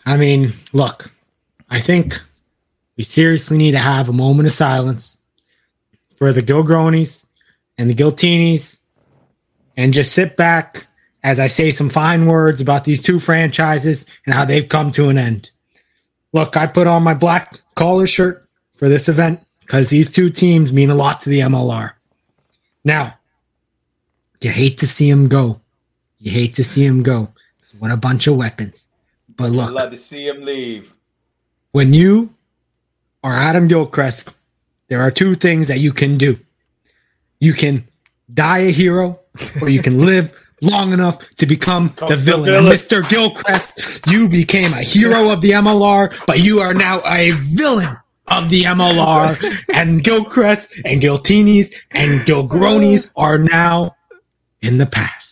I 0.05 0.17
mean, 0.17 0.49
look, 0.73 1.11
I 1.69 1.79
think 1.79 2.19
we 2.97 3.03
seriously 3.03 3.57
need 3.57 3.71
to 3.71 3.79
have 3.79 4.09
a 4.09 4.13
moment 4.13 4.47
of 4.47 4.53
silence 4.53 5.21
for 6.15 6.33
the 6.33 6.41
Gilgronis 6.41 7.26
and 7.77 7.89
the 7.89 7.93
Giltinis 7.93 8.79
and 9.75 9.93
just 9.93 10.13
sit 10.13 10.37
back 10.37 10.87
as 11.23 11.39
I 11.39 11.47
say 11.47 11.71
some 11.71 11.89
fine 11.89 12.25
words 12.25 12.61
about 12.61 12.83
these 12.83 13.01
two 13.01 13.19
franchises 13.19 14.07
and 14.25 14.33
how 14.33 14.45
they've 14.45 14.67
come 14.67 14.91
to 14.93 15.09
an 15.09 15.17
end. 15.17 15.51
Look, 16.33 16.55
I 16.55 16.67
put 16.67 16.87
on 16.87 17.03
my 17.03 17.13
black 17.13 17.57
collar 17.75 18.07
shirt 18.07 18.45
for 18.75 18.87
this 18.87 19.09
event 19.09 19.41
because 19.61 19.89
these 19.89 20.09
two 20.09 20.29
teams 20.29 20.71
mean 20.71 20.89
a 20.89 20.95
lot 20.95 21.19
to 21.21 21.29
the 21.29 21.39
MLR. 21.39 21.93
Now, 22.83 23.17
you 24.41 24.51
hate 24.51 24.77
to 24.79 24.87
see 24.87 25.09
them 25.09 25.27
go. 25.27 25.59
You 26.19 26.31
hate 26.31 26.53
to 26.55 26.63
see 26.63 26.87
them 26.87 27.03
go. 27.03 27.29
What 27.79 27.91
a 27.91 27.97
bunch 27.97 28.27
of 28.27 28.37
weapons. 28.37 28.89
But 29.35 29.49
look, 29.49 29.67
I'd 29.67 29.73
love 29.73 29.91
to 29.91 29.97
see 29.97 30.27
him 30.27 30.41
leave. 30.41 30.93
When 31.71 31.93
you 31.93 32.33
are 33.23 33.33
Adam 33.33 33.67
Gilchrist, 33.67 34.33
there 34.87 35.01
are 35.01 35.11
two 35.11 35.35
things 35.35 35.67
that 35.67 35.79
you 35.79 35.91
can 35.91 36.17
do. 36.17 36.37
You 37.39 37.53
can 37.53 37.87
die 38.33 38.59
a 38.59 38.71
hero, 38.71 39.19
or 39.61 39.69
you 39.69 39.81
can 39.81 39.99
live 40.05 40.33
long 40.61 40.91
enough 40.91 41.29
to 41.35 41.45
become 41.45 41.93
the 42.07 42.15
villain. 42.15 42.65
Mr. 42.65 43.07
Gilchrist, 43.07 44.07
you 44.11 44.27
became 44.27 44.73
a 44.73 44.81
hero 44.81 45.29
of 45.29 45.41
the 45.41 45.51
MLR, 45.51 46.25
but 46.25 46.39
you 46.39 46.59
are 46.59 46.73
now 46.73 47.01
a 47.05 47.31
villain 47.31 47.95
of 48.27 48.49
the 48.49 48.63
MLR. 48.63 49.65
and 49.73 50.03
Gilchrist 50.03 50.73
and 50.83 51.01
Giltinis 51.01 51.73
and 51.91 52.21
Gilgronis 52.21 53.11
are 53.15 53.37
now 53.37 53.95
in 54.61 54.77
the 54.77 54.85
past. 54.87 55.26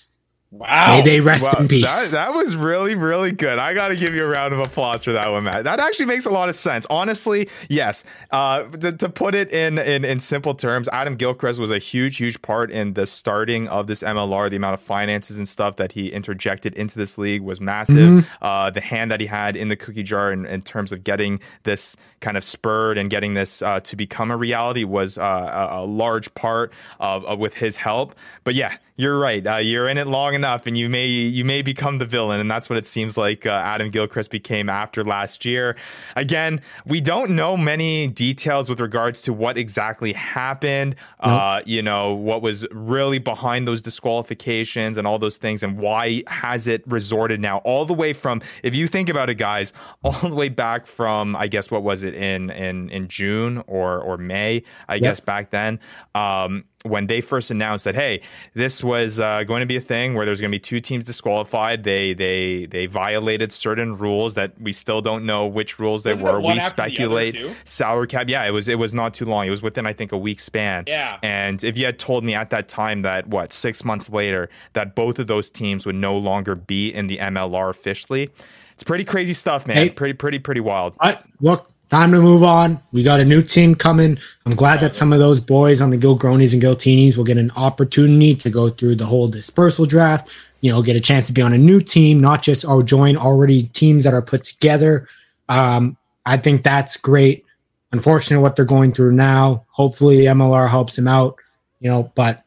Wow. 0.57 0.95
May 0.95 1.01
they 1.01 1.19
rest 1.19 1.43
wow. 1.43 1.59
in 1.59 1.67
peace. 1.67 2.12
That, 2.12 2.27
that, 2.27 2.33
was 2.33 2.55
really, 2.55 2.95
really 2.95 3.33
good. 3.33 3.59
I 3.59 3.74
got 3.74 3.89
to 3.89 3.95
give 3.97 4.15
you 4.15 4.24
a 4.24 4.27
round 4.27 4.53
of 4.53 4.59
applause 4.59 5.03
for 5.03 5.12
that 5.12 5.29
one, 5.29 5.43
Matt. 5.43 5.65
That 5.65 5.81
actually 5.81 6.05
makes 6.05 6.25
a 6.25 6.29
lot 6.29 6.47
of 6.47 6.55
sense. 6.55 6.85
Honestly, 6.89 7.50
yes. 7.67 8.05
Uh, 8.31 8.63
to, 8.63 8.93
to, 8.93 9.09
put 9.09 9.35
it 9.35 9.51
in, 9.51 9.77
in, 9.77 10.05
in 10.05 10.21
simple 10.21 10.55
terms, 10.55 10.88
Adam 10.93 11.17
Gilchrist 11.17 11.59
was 11.59 11.71
a 11.71 11.77
huge, 11.77 12.17
huge 12.17 12.41
part 12.41 12.71
in 12.71 12.93
the 12.93 13.05
starting 13.05 13.67
of 13.67 13.88
this 13.88 14.01
MLR. 14.01 14.50
The 14.50 14.55
amount 14.55 14.75
of 14.75 14.81
finances 14.81 15.38
and 15.38 15.47
stuff 15.47 15.75
that 15.75 15.91
he 15.91 16.07
interjected 16.07 16.74
into 16.75 16.97
this 16.97 17.17
league 17.17 17.41
was 17.41 17.59
massive. 17.59 17.97
Mm-hmm. 17.97 18.43
Uh, 18.43 18.69
the 18.69 18.81
hand 18.81 19.12
that 19.12 19.19
he 19.19 19.27
had 19.27 19.57
in 19.57 19.67
the 19.67 19.75
cookie 19.75 20.03
jar 20.03 20.31
in, 20.31 20.45
in, 20.45 20.62
terms 20.62 20.91
of 20.91 21.03
getting 21.03 21.39
this 21.63 21.97
kind 22.21 22.38
of 22.38 22.43
spurred 22.43 22.97
and 22.97 23.09
getting 23.09 23.33
this 23.33 23.62
uh, 23.62 23.79
to 23.81 23.95
become 23.95 24.31
a 24.31 24.38
reality 24.38 24.83
was 24.83 25.17
uh, 25.17 25.21
a, 25.21 25.81
a, 25.81 25.85
large 25.85 26.33
part 26.33 26.74
of, 27.00 27.24
of, 27.25 27.39
with 27.39 27.53
his 27.53 27.77
help. 27.77 28.15
But 28.43 28.55
yeah, 28.55 28.77
you're 28.97 29.19
right. 29.19 29.45
Uh, 29.45 29.57
you're 29.57 29.89
in 29.89 29.97
it 29.97 30.07
long 30.07 30.33
enough 30.35 30.67
and 30.67 30.77
you 30.77 30.87
may 30.87 31.05
you 31.05 31.43
may 31.43 31.61
become 31.61 31.97
the 31.97 32.05
villain, 32.05 32.39
and 32.39 32.49
that's 32.49 32.69
what 32.69 32.77
it 32.77 32.85
seems 32.85 33.17
like 33.17 33.45
uh, 33.45 33.49
Adam 33.49 33.89
Gilchrist 33.89 34.31
became 34.31 34.69
after 34.69 35.03
last 35.03 35.43
year. 35.43 35.75
Again, 36.15 36.61
we 36.85 37.01
don't 37.01 37.31
know 37.31 37.57
many 37.57 38.07
details 38.07 38.69
with 38.69 38.79
regards 38.79 39.21
to 39.23 39.33
what 39.33 39.57
exactly 39.57 40.13
happened. 40.13 40.95
Nope. 41.21 41.41
Uh, 41.41 41.61
you 41.65 41.81
know 41.81 42.13
what 42.13 42.41
was 42.41 42.65
really 42.71 43.19
behind 43.19 43.67
those 43.67 43.81
disqualifications 43.81 44.97
and 44.97 45.05
all 45.05 45.19
those 45.19 45.37
things, 45.37 45.61
and 45.61 45.77
why 45.77 46.23
has 46.27 46.65
it 46.67 46.81
resorted 46.87 47.41
now 47.41 47.57
all 47.59 47.83
the 47.85 47.93
way 47.93 48.13
from 48.13 48.41
if 48.63 48.73
you 48.73 48.87
think 48.87 49.09
about 49.09 49.29
it, 49.29 49.35
guys, 49.35 49.73
all 50.03 50.13
the 50.13 50.35
way 50.35 50.47
back 50.47 50.87
from 50.87 51.35
I 51.35 51.47
guess 51.47 51.69
what 51.69 51.83
was 51.83 52.03
it 52.03 52.13
in 52.13 52.49
in 52.49 52.89
in 52.89 53.09
June 53.09 53.61
or 53.67 53.99
or 53.99 54.17
May, 54.17 54.63
I 54.87 54.95
yep. 54.95 55.01
guess 55.01 55.19
back 55.19 55.49
then. 55.49 55.81
Um, 56.13 56.63
when 56.85 57.07
they 57.07 57.19
first 57.19 57.49
announced 57.49 57.83
that 57.83 57.95
hey 57.95 58.21
this 58.53 58.83
was 58.83 59.19
uh, 59.19 59.43
going 59.43 59.61
to 59.61 59.65
be 59.65 59.75
a 59.75 59.81
thing 59.81 60.13
where 60.13 60.25
there's 60.25 60.39
going 60.39 60.51
to 60.51 60.55
be 60.55 60.59
two 60.59 60.79
teams 60.79 61.03
disqualified 61.03 61.83
they 61.83 62.13
they 62.13 62.65
they 62.67 62.85
violated 62.85 63.51
certain 63.51 63.97
rules 63.97 64.35
that 64.35 64.51
we 64.61 64.71
still 64.71 65.01
don't 65.01 65.25
know 65.25 65.47
which 65.47 65.79
rules 65.79 66.03
they 66.03 66.13
Wasn't 66.13 66.29
were. 66.29 66.39
We 66.41 66.59
speculate 66.59 67.35
salary 67.63 68.07
cap. 68.07 68.29
Yeah 68.29 68.45
it 68.45 68.51
was 68.51 68.67
it 68.67 68.77
was 68.77 68.93
not 68.93 69.13
too 69.13 69.25
long. 69.25 69.47
It 69.47 69.49
was 69.49 69.61
within 69.61 69.85
i 69.85 69.93
think 69.93 70.11
a 70.11 70.17
week 70.17 70.39
span. 70.39 70.83
Yeah. 70.87 71.17
And 71.23 71.63
if 71.63 71.77
you 71.77 71.85
had 71.85 71.97
told 71.97 72.23
me 72.23 72.35
at 72.35 72.51
that 72.51 72.67
time 72.67 73.01
that 73.01 73.27
what 73.27 73.51
six 73.51 73.83
months 73.83 74.09
later 74.09 74.49
that 74.73 74.95
both 74.95 75.19
of 75.19 75.27
those 75.27 75.49
teams 75.49 75.85
would 75.85 75.95
no 75.95 76.17
longer 76.17 76.55
be 76.55 76.93
in 76.93 77.07
the 77.07 77.17
mlr 77.17 77.69
officially 77.69 78.29
it's 78.73 78.83
pretty 78.83 79.05
crazy 79.05 79.33
stuff 79.33 79.65
man. 79.67 79.77
Hey, 79.77 79.89
pretty 79.89 80.13
pretty 80.13 80.39
pretty 80.39 80.61
wild. 80.61 80.95
I, 80.99 81.19
look 81.39 81.71
time 81.95 82.11
to 82.11 82.21
move 82.21 82.43
on. 82.43 82.77
We 82.91 83.03
got 83.03 83.21
a 83.21 83.25
new 83.25 83.41
team 83.41 83.73
coming. 83.73 84.17
I'm 84.45 84.53
glad 84.53 84.81
that 84.81 84.93
some 84.93 85.13
of 85.13 85.19
those 85.19 85.39
boys 85.39 85.79
on 85.79 85.91
the 85.91 85.97
Gilgronis 85.97 86.51
and 86.51 86.61
Giltinis 86.61 87.15
will 87.15 87.23
get 87.23 87.37
an 87.37 87.51
opportunity 87.55 88.35
to 88.35 88.49
go 88.49 88.67
through 88.67 88.95
the 88.95 89.05
whole 89.05 89.29
dispersal 89.29 89.85
draft. 89.85 90.29
You 90.59 90.73
know, 90.73 90.81
get 90.81 90.97
a 90.97 90.99
chance 90.99 91.27
to 91.27 91.33
be 91.33 91.41
on 91.41 91.53
a 91.53 91.57
new 91.57 91.79
team, 91.79 92.19
not 92.19 92.43
just 92.43 92.65
or 92.65 92.83
join 92.83 93.15
already 93.15 93.67
teams 93.67 94.03
that 94.03 94.13
are 94.13 94.21
put 94.21 94.43
together. 94.43 95.07
Um, 95.47 95.95
I 96.25 96.35
think 96.35 96.63
that's 96.63 96.97
great. 96.97 97.45
Unfortunately, 97.93 98.43
what 98.43 98.57
they're 98.57 98.65
going 98.65 98.91
through 98.91 99.13
now. 99.13 99.65
Hopefully, 99.69 100.23
MLR 100.23 100.69
helps 100.69 100.97
them 100.97 101.07
out. 101.07 101.37
You 101.79 101.89
know, 101.89 102.11
but 102.13 102.43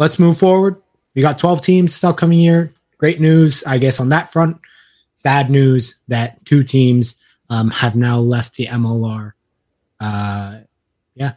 let's 0.00 0.18
move 0.18 0.36
forward. 0.36 0.82
We 1.14 1.22
got 1.22 1.38
12 1.38 1.62
teams 1.62 1.92
this 1.92 2.02
upcoming 2.02 2.40
year. 2.40 2.74
Great 2.98 3.20
news, 3.20 3.62
I 3.62 3.78
guess, 3.78 4.00
on 4.00 4.08
that 4.08 4.32
front. 4.32 4.60
Sad 5.14 5.48
news 5.48 6.00
that 6.08 6.44
two 6.44 6.64
teams 6.64 7.19
um, 7.50 7.70
have 7.70 7.96
now 7.96 8.18
left 8.18 8.54
the 8.54 8.66
MLR. 8.66 9.32
Uh, 9.98 10.60
yeah, 11.14 11.32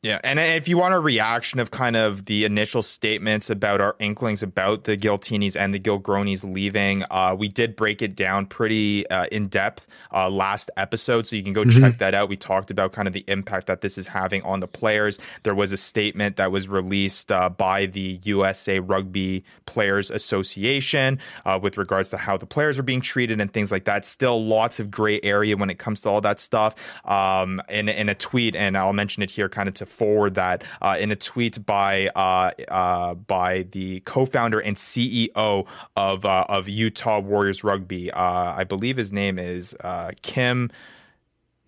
yeah, 0.00 0.20
and 0.22 0.38
if 0.38 0.68
you 0.68 0.78
want 0.78 0.94
a 0.94 1.00
reaction 1.00 1.58
of 1.58 1.72
kind 1.72 1.96
of 1.96 2.26
the 2.26 2.44
initial 2.44 2.84
statements 2.84 3.50
about 3.50 3.80
our 3.80 3.96
inklings 3.98 4.44
about 4.44 4.84
the 4.84 4.96
Giltinis 4.96 5.56
and 5.56 5.74
the 5.74 5.80
Gilgronis 5.80 6.44
leaving, 6.44 7.02
uh, 7.10 7.34
we 7.36 7.48
did 7.48 7.74
break 7.74 8.00
it 8.00 8.14
down 8.14 8.46
pretty 8.46 9.10
uh, 9.10 9.26
in 9.32 9.48
depth 9.48 9.88
uh, 10.14 10.30
last 10.30 10.70
episode, 10.76 11.26
so 11.26 11.34
you 11.34 11.42
can 11.42 11.52
go 11.52 11.64
mm-hmm. 11.64 11.80
check 11.80 11.98
that 11.98 12.14
out. 12.14 12.28
We 12.28 12.36
talked 12.36 12.70
about 12.70 12.92
kind 12.92 13.08
of 13.08 13.12
the 13.12 13.24
impact 13.26 13.66
that 13.66 13.80
this 13.80 13.98
is 13.98 14.06
having 14.06 14.40
on 14.42 14.60
the 14.60 14.68
players. 14.68 15.18
There 15.42 15.54
was 15.54 15.72
a 15.72 15.76
statement 15.76 16.36
that 16.36 16.52
was 16.52 16.68
released 16.68 17.32
uh, 17.32 17.48
by 17.48 17.86
the 17.86 18.20
USA 18.22 18.78
Rugby 18.78 19.42
Players 19.66 20.12
Association 20.12 21.18
uh, 21.44 21.58
with 21.60 21.76
regards 21.76 22.10
to 22.10 22.18
how 22.18 22.36
the 22.36 22.46
players 22.46 22.78
are 22.78 22.84
being 22.84 23.00
treated 23.00 23.40
and 23.40 23.52
things 23.52 23.72
like 23.72 23.86
that. 23.86 24.04
Still, 24.04 24.46
lots 24.46 24.78
of 24.78 24.92
gray 24.92 25.18
area 25.24 25.56
when 25.56 25.70
it 25.70 25.80
comes 25.80 26.02
to 26.02 26.08
all 26.08 26.20
that 26.20 26.38
stuff. 26.38 26.76
Um, 27.04 27.60
in 27.68 27.88
in 27.88 28.08
a 28.08 28.14
tweet, 28.14 28.54
and 28.54 28.76
I'll 28.76 28.92
mention 28.92 29.24
it 29.24 29.32
here, 29.32 29.48
kind 29.48 29.68
of 29.68 29.74
to 29.74 29.87
forward 29.88 30.34
that 30.34 30.62
uh, 30.82 30.96
in 30.98 31.10
a 31.10 31.16
tweet 31.16 31.64
by 31.64 32.08
uh, 32.08 32.50
uh, 32.68 33.14
by 33.14 33.62
the 33.72 34.00
co-founder 34.00 34.60
and 34.60 34.76
CEO 34.76 35.66
of 35.96 36.24
uh, 36.24 36.44
of 36.48 36.68
Utah 36.68 37.20
Warriors 37.20 37.64
Rugby. 37.64 38.10
Uh, 38.12 38.54
I 38.56 38.64
believe 38.64 38.96
his 38.96 39.12
name 39.12 39.38
is 39.38 39.74
Kim. 40.22 40.70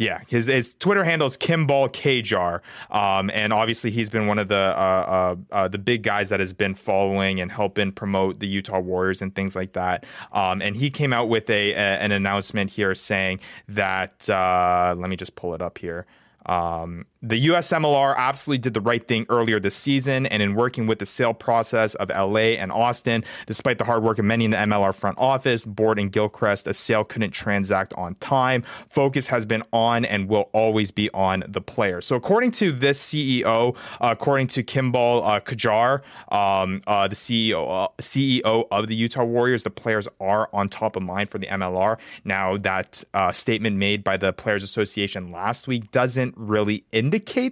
Yeah, 0.00 0.22
his, 0.28 0.46
his 0.46 0.72
Twitter 0.72 1.04
handle 1.04 1.26
is 1.26 1.36
Kimball 1.36 1.90
Kjar, 1.90 2.62
um, 2.90 3.30
and 3.34 3.52
obviously 3.52 3.90
he's 3.90 4.08
been 4.08 4.26
one 4.26 4.38
of 4.38 4.48
the 4.48 4.56
uh, 4.56 5.36
uh, 5.52 5.54
uh, 5.54 5.68
the 5.68 5.76
big 5.76 6.02
guys 6.02 6.30
that 6.30 6.40
has 6.40 6.54
been 6.54 6.74
following 6.74 7.38
and 7.38 7.52
helping 7.52 7.92
promote 7.92 8.40
the 8.40 8.48
Utah 8.48 8.80
Warriors 8.80 9.20
and 9.20 9.34
things 9.34 9.54
like 9.54 9.74
that. 9.74 10.06
Um, 10.32 10.62
and 10.62 10.74
he 10.74 10.88
came 10.88 11.12
out 11.12 11.28
with 11.28 11.50
a, 11.50 11.72
a, 11.72 11.76
an 11.76 12.12
announcement 12.12 12.70
here 12.70 12.94
saying 12.94 13.40
that 13.68 14.26
let 14.30 15.10
me 15.10 15.16
just 15.16 15.36
pull 15.36 15.54
it 15.54 15.60
up 15.60 15.76
here. 15.76 16.06
Um, 16.46 17.04
the 17.22 17.48
USMLR 17.48 18.16
absolutely 18.16 18.58
did 18.58 18.72
the 18.72 18.80
right 18.80 19.06
thing 19.06 19.26
earlier 19.28 19.60
this 19.60 19.76
season, 19.76 20.24
and 20.24 20.42
in 20.42 20.54
working 20.54 20.86
with 20.86 21.00
the 21.00 21.06
sale 21.06 21.34
process 21.34 21.94
of 21.96 22.08
LA 22.08 22.56
and 22.56 22.72
Austin, 22.72 23.24
despite 23.44 23.76
the 23.76 23.84
hard 23.84 24.02
work 24.02 24.18
of 24.18 24.24
many 24.24 24.46
in 24.46 24.52
the 24.52 24.56
MLR 24.56 24.94
front 24.94 25.18
office, 25.18 25.66
board, 25.66 25.98
and 25.98 26.10
Gilchrist, 26.10 26.66
a 26.66 26.72
sale 26.72 27.04
couldn't 27.04 27.32
transact 27.32 27.92
on 27.94 28.14
time. 28.16 28.64
Focus 28.88 29.26
has 29.26 29.44
been 29.44 29.62
on 29.70 30.06
and 30.06 30.28
will 30.28 30.48
always 30.54 30.90
be 30.90 31.10
on 31.10 31.44
the 31.46 31.60
player. 31.60 32.00
So, 32.00 32.16
according 32.16 32.52
to 32.52 32.72
this 32.72 33.02
CEO, 33.02 33.76
uh, 34.00 34.08
according 34.12 34.46
to 34.48 34.62
Kimball 34.62 35.22
uh, 35.22 35.40
Kajar, 35.40 36.00
um, 36.32 36.80
uh, 36.86 37.06
the 37.06 37.16
CEO 37.16 37.84
uh, 37.84 37.88
CEO 38.00 38.66
of 38.70 38.88
the 38.88 38.94
Utah 38.94 39.24
Warriors, 39.24 39.62
the 39.62 39.70
players 39.70 40.08
are 40.20 40.48
on 40.54 40.70
top 40.70 40.96
of 40.96 41.02
mind 41.02 41.28
for 41.28 41.36
the 41.36 41.48
MLR. 41.48 41.98
Now, 42.24 42.56
that 42.56 43.04
uh, 43.12 43.30
statement 43.30 43.76
made 43.76 44.02
by 44.02 44.16
the 44.16 44.32
Players 44.32 44.62
Association 44.62 45.30
last 45.30 45.68
week 45.68 45.90
doesn't 45.90 46.32
really 46.38 46.84
indicate 46.92 47.09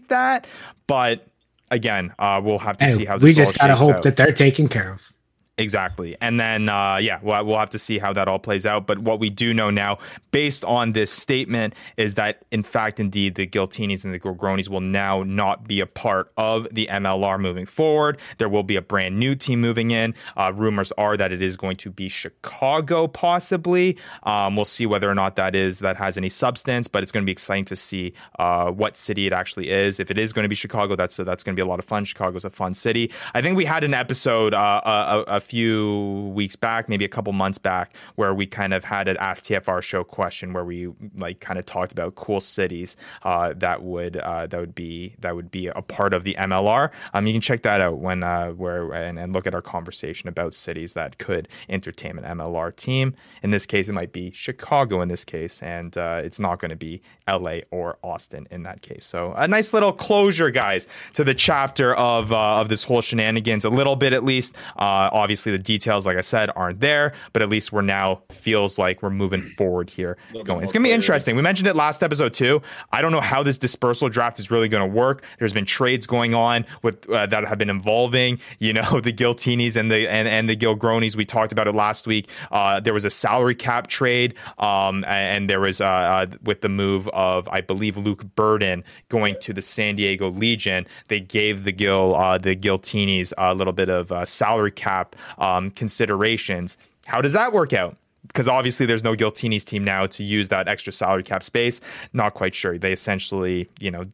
that, 0.09 0.47
but 0.87 1.27
again, 1.71 2.15
uh, 2.19 2.41
we'll 2.43 2.59
have 2.59 2.79
to 2.79 2.85
hey, 2.85 2.93
see 2.93 3.05
how. 3.05 3.19
We 3.19 3.33
just 3.33 3.59
gotta 3.59 3.75
hope 3.75 3.97
out. 3.97 4.03
that 4.03 4.17
they're 4.17 4.33
taken 4.33 4.69
care 4.69 4.93
of. 4.93 5.13
Exactly. 5.59 6.17
And 6.21 6.39
then, 6.39 6.69
uh, 6.69 6.99
yeah, 6.99 7.19
we'll, 7.21 7.45
we'll 7.45 7.59
have 7.59 7.71
to 7.71 7.81
see 7.81 7.99
how 7.99 8.13
that 8.13 8.29
all 8.29 8.39
plays 8.39 8.65
out. 8.65 8.87
But 8.87 9.01
what 9.01 9.19
we 9.19 9.29
do 9.29 9.53
know 9.53 9.71
now, 9.71 9.99
based 10.31 10.65
on 10.65 10.93
this 10.93 11.11
statement, 11.11 11.75
is 11.97 12.15
that, 12.15 12.45
in 12.53 12.63
fact, 12.63 13.01
indeed, 13.01 13.35
the 13.35 13.45
Giltinis 13.45 14.05
and 14.05 14.15
the 14.15 14.21
Gilgronis 14.21 14.69
will 14.69 14.81
now 14.81 15.25
not 15.25 15.67
be 15.67 15.81
a 15.81 15.87
part 15.87 16.31
of 16.37 16.69
the 16.71 16.87
MLR 16.87 17.41
moving 17.41 17.67
forward. 17.67 18.21
There 18.39 18.49
will 18.49 18.63
be 18.63 18.77
a 18.77 18.83
brand 18.83 19.19
new 19.19 19.35
team 19.35 19.61
moving 19.61 19.91
in. 19.91 20.15
Uh, 20.37 20.53
rumors 20.55 20.93
are 20.93 21.17
that 21.17 21.33
it 21.33 21.43
is 21.43 21.57
going 21.57 21.77
to 21.79 21.91
be 21.91 22.09
Chicago, 22.09 23.09
possibly. 23.09 23.99
Um, 24.23 24.55
we'll 24.55 24.65
see 24.65 24.87
whether 24.87 25.11
or 25.11 25.15
not 25.15 25.35
that 25.37 25.57
is 25.57 25.81
that 25.81 25.97
has 25.97 26.17
any 26.17 26.29
substance, 26.29 26.87
but 26.87 27.03
it's 27.03 27.11
going 27.11 27.25
to 27.25 27.27
be 27.27 27.33
exciting 27.33 27.65
to 27.65 27.77
see 27.77 28.13
uh, 28.39 28.71
what 28.71 28.97
city 28.97 29.27
it 29.27 29.33
actually 29.33 29.71
is. 29.71 29.99
If 29.99 30.13
it 30.13 30.19
is 30.19 30.33
going 30.33 30.45
to 30.45 30.49
be 30.49 30.55
Chicago, 30.55 30.95
that's 30.95 31.17
that's 31.17 31.43
going 31.43 31.57
to 31.57 31.61
be 31.61 31.67
a 31.67 31.69
lot 31.69 31.81
of 31.81 31.85
fun. 31.85 32.05
Chicago's 32.05 32.45
a 32.45 32.51
fun 32.51 32.75
city. 32.75 33.11
I 33.35 33.43
think 33.43 33.57
we 33.57 33.65
had 33.65 33.83
an 33.83 33.93
episode 33.93 34.55
uh, 34.55 34.81
a, 34.85 35.37
a 35.37 35.41
few 35.49 36.31
weeks 36.35 36.57
back, 36.57 36.89
maybe 36.89 37.05
a 37.05 37.09
couple 37.09 37.33
months 37.33 37.59
back, 37.59 37.95
where 38.17 38.35
we 38.35 38.47
kind 38.47 38.75
of 38.75 38.85
had 38.85 39.09
an 39.09 39.17
Ask 39.17 39.45
TFR 39.45 39.83
show 39.83 40.05
question 40.05 40.53
where 40.53 40.65
we 40.65 40.89
like 41.17 41.41
kind 41.41 41.59
of 41.59 41.65
talked 41.65 41.91
about 41.91 42.15
cool 42.15 42.41
cities 42.41 42.97
uh, 43.23 43.55
that 43.57 43.83
would 43.83 44.19
uh, 44.19 44.47
that 44.47 44.61
would 44.61 44.75
be 44.75 45.15
that 45.21 45.35
would 45.35 45.51
be 45.51 45.69
a 45.69 45.83
part 45.83 46.13
of 46.13 46.25
the 46.25 46.35
MLR. 46.39 46.91
Um, 47.15 47.27
you 47.27 47.33
can 47.33 47.41
check 47.41 47.63
that 47.63 47.81
out 47.81 47.99
when 47.99 48.23
uh, 48.23 48.51
where 48.51 48.93
and, 48.93 49.19
and 49.19 49.33
look 49.33 49.47
at 49.47 49.55
our 49.55 49.63
conversation 49.63 50.29
about 50.29 50.55
cities 50.55 50.93
that 50.93 51.19
could 51.19 51.49
entertain 51.69 52.19
an 52.19 52.39
MLR 52.39 52.75
team. 52.77 53.15
In 53.43 53.51
this 53.51 53.65
case, 53.67 53.89
it 53.89 53.95
might 53.95 54.13
be 54.13 54.31
Chicago. 54.33 55.01
In 55.01 55.09
this 55.09 55.25
case, 55.25 55.63
and 55.63 55.97
uh, 55.97 56.21
it's 56.23 56.39
not 56.39 56.59
going 56.59 56.71
to 56.71 56.77
be 56.77 57.01
LA 57.27 57.61
or 57.71 57.99
Austin 58.03 58.47
in 58.51 58.65
that 58.65 58.83
case. 58.83 59.05
So 59.05 59.33
a 59.33 59.49
nice 59.49 59.73
little 59.73 59.93
closure, 59.93 60.51
guys, 60.51 60.87
to 61.15 61.25
the 61.25 61.35
chapter 61.35 61.95
of 61.95 62.33
uh, 62.33 62.61
of 62.61 62.69
this 62.69 62.83
whole 62.83 63.01
shenanigans. 63.01 63.65
A 63.65 63.71
little 63.71 63.97
bit, 63.97 64.13
at 64.13 64.25
least. 64.25 64.55
Uh, 64.77 65.09
obviously 65.13 65.38
Obviously, 65.39 65.53
the 65.53 65.63
details, 65.63 66.05
like 66.05 66.17
I 66.17 66.23
said, 66.23 66.51
aren't 66.57 66.81
there, 66.81 67.13
but 67.33 67.43
at 67.43 67.49
least 67.49 67.73
we're 67.73 67.83
now 67.83 68.23
feels 68.33 68.77
like 68.77 69.03
we're 69.03 69.11
moving 69.11 69.41
forward 69.43 69.89
here. 69.89 70.17
Going, 70.45 70.65
it's 70.65 70.73
gonna 70.73 70.83
be 70.83 70.91
interesting. 70.91 71.37
We 71.37 71.43
mentioned 71.43 71.69
it 71.69 71.77
last 71.77 72.03
episode 72.03 72.35
too. 72.35 72.61
I 72.91 73.03
don't 73.03 73.13
know 73.13 73.21
how 73.21 73.45
this 73.45 73.57
dispersal 73.57 74.09
draft 74.09 74.41
is 74.41 74.51
really 74.51 74.69
going 74.69 74.89
to 74.89 74.97
work. 74.97 75.23
There's 75.39 75.53
been 75.53 75.65
trades 75.65 76.09
going 76.09 76.35
on 76.35 76.67
with 76.83 77.09
uh, 77.09 77.27
that 77.27 77.47
have 77.47 77.59
been 77.59 77.71
involving, 77.71 78.41
you 78.59 78.73
know, 78.73 79.01
the 79.01 79.13
Giltinis 79.13 79.77
and 79.77 79.93
the 79.93 80.11
and, 80.11 80.27
and 80.27 80.49
the 80.49 80.57
Gilgronis. 80.57 81.15
We 81.15 81.25
talked 81.25 81.53
about 81.53 81.69
it 81.69 81.75
last 81.75 82.09
week. 82.09 82.29
Uh, 82.51 82.81
there 82.81 82.95
was 82.95 83.05
a 83.05 83.11
salary 83.11 83.55
cap 83.55 83.87
trade, 83.87 84.35
um, 84.59 85.05
and 85.07 85.49
there 85.49 85.61
was 85.61 85.81
uh, 85.81 85.87
uh, 85.87 86.27
with 86.43 86.63
the 86.63 86.69
move 86.69 87.07
of 87.09 87.49
I 87.49 87.61
believe 87.61 87.97
Luke 87.97 88.25
Burden 88.35 88.83
going 89.09 89.37
to 89.43 89.53
the 89.53 89.63
San 89.63 89.95
Diego 89.95 90.31
Legion. 90.31 90.85
They 91.07 91.21
gave 91.21 91.63
the 91.63 91.73
Gil 91.73 92.17
uh, 92.17 92.39
the 92.39 92.57
Giltinis 92.57 93.33
a 93.39 93.55
little 93.55 93.73
bit 93.73 93.89
of 93.89 94.11
uh, 94.11 94.25
salary 94.25 94.73
cap 94.73 95.15
um, 95.39 95.71
considerations. 95.71 96.79
How 97.07 97.21
does 97.21 97.33
that 97.33 97.53
work 97.53 97.73
out? 97.73 97.97
Because 98.27 98.49
obviously 98.49 98.87
there's 98.87 99.05
no 99.05 99.15
Giltini's 99.15 99.65
team 99.65 99.85
now 99.85 100.07
to 100.07 100.23
use 100.23 100.49
that 100.49 100.69
extra 100.69 100.93
salary 100.93 101.23
cap 101.23 101.43
space. 101.43 101.81
Not 102.13 102.35
quite 102.35 102.55
sure. 102.55 102.79
They 102.79 102.93
essentially, 102.93 103.69
you 103.81 103.91
know, 103.91 104.07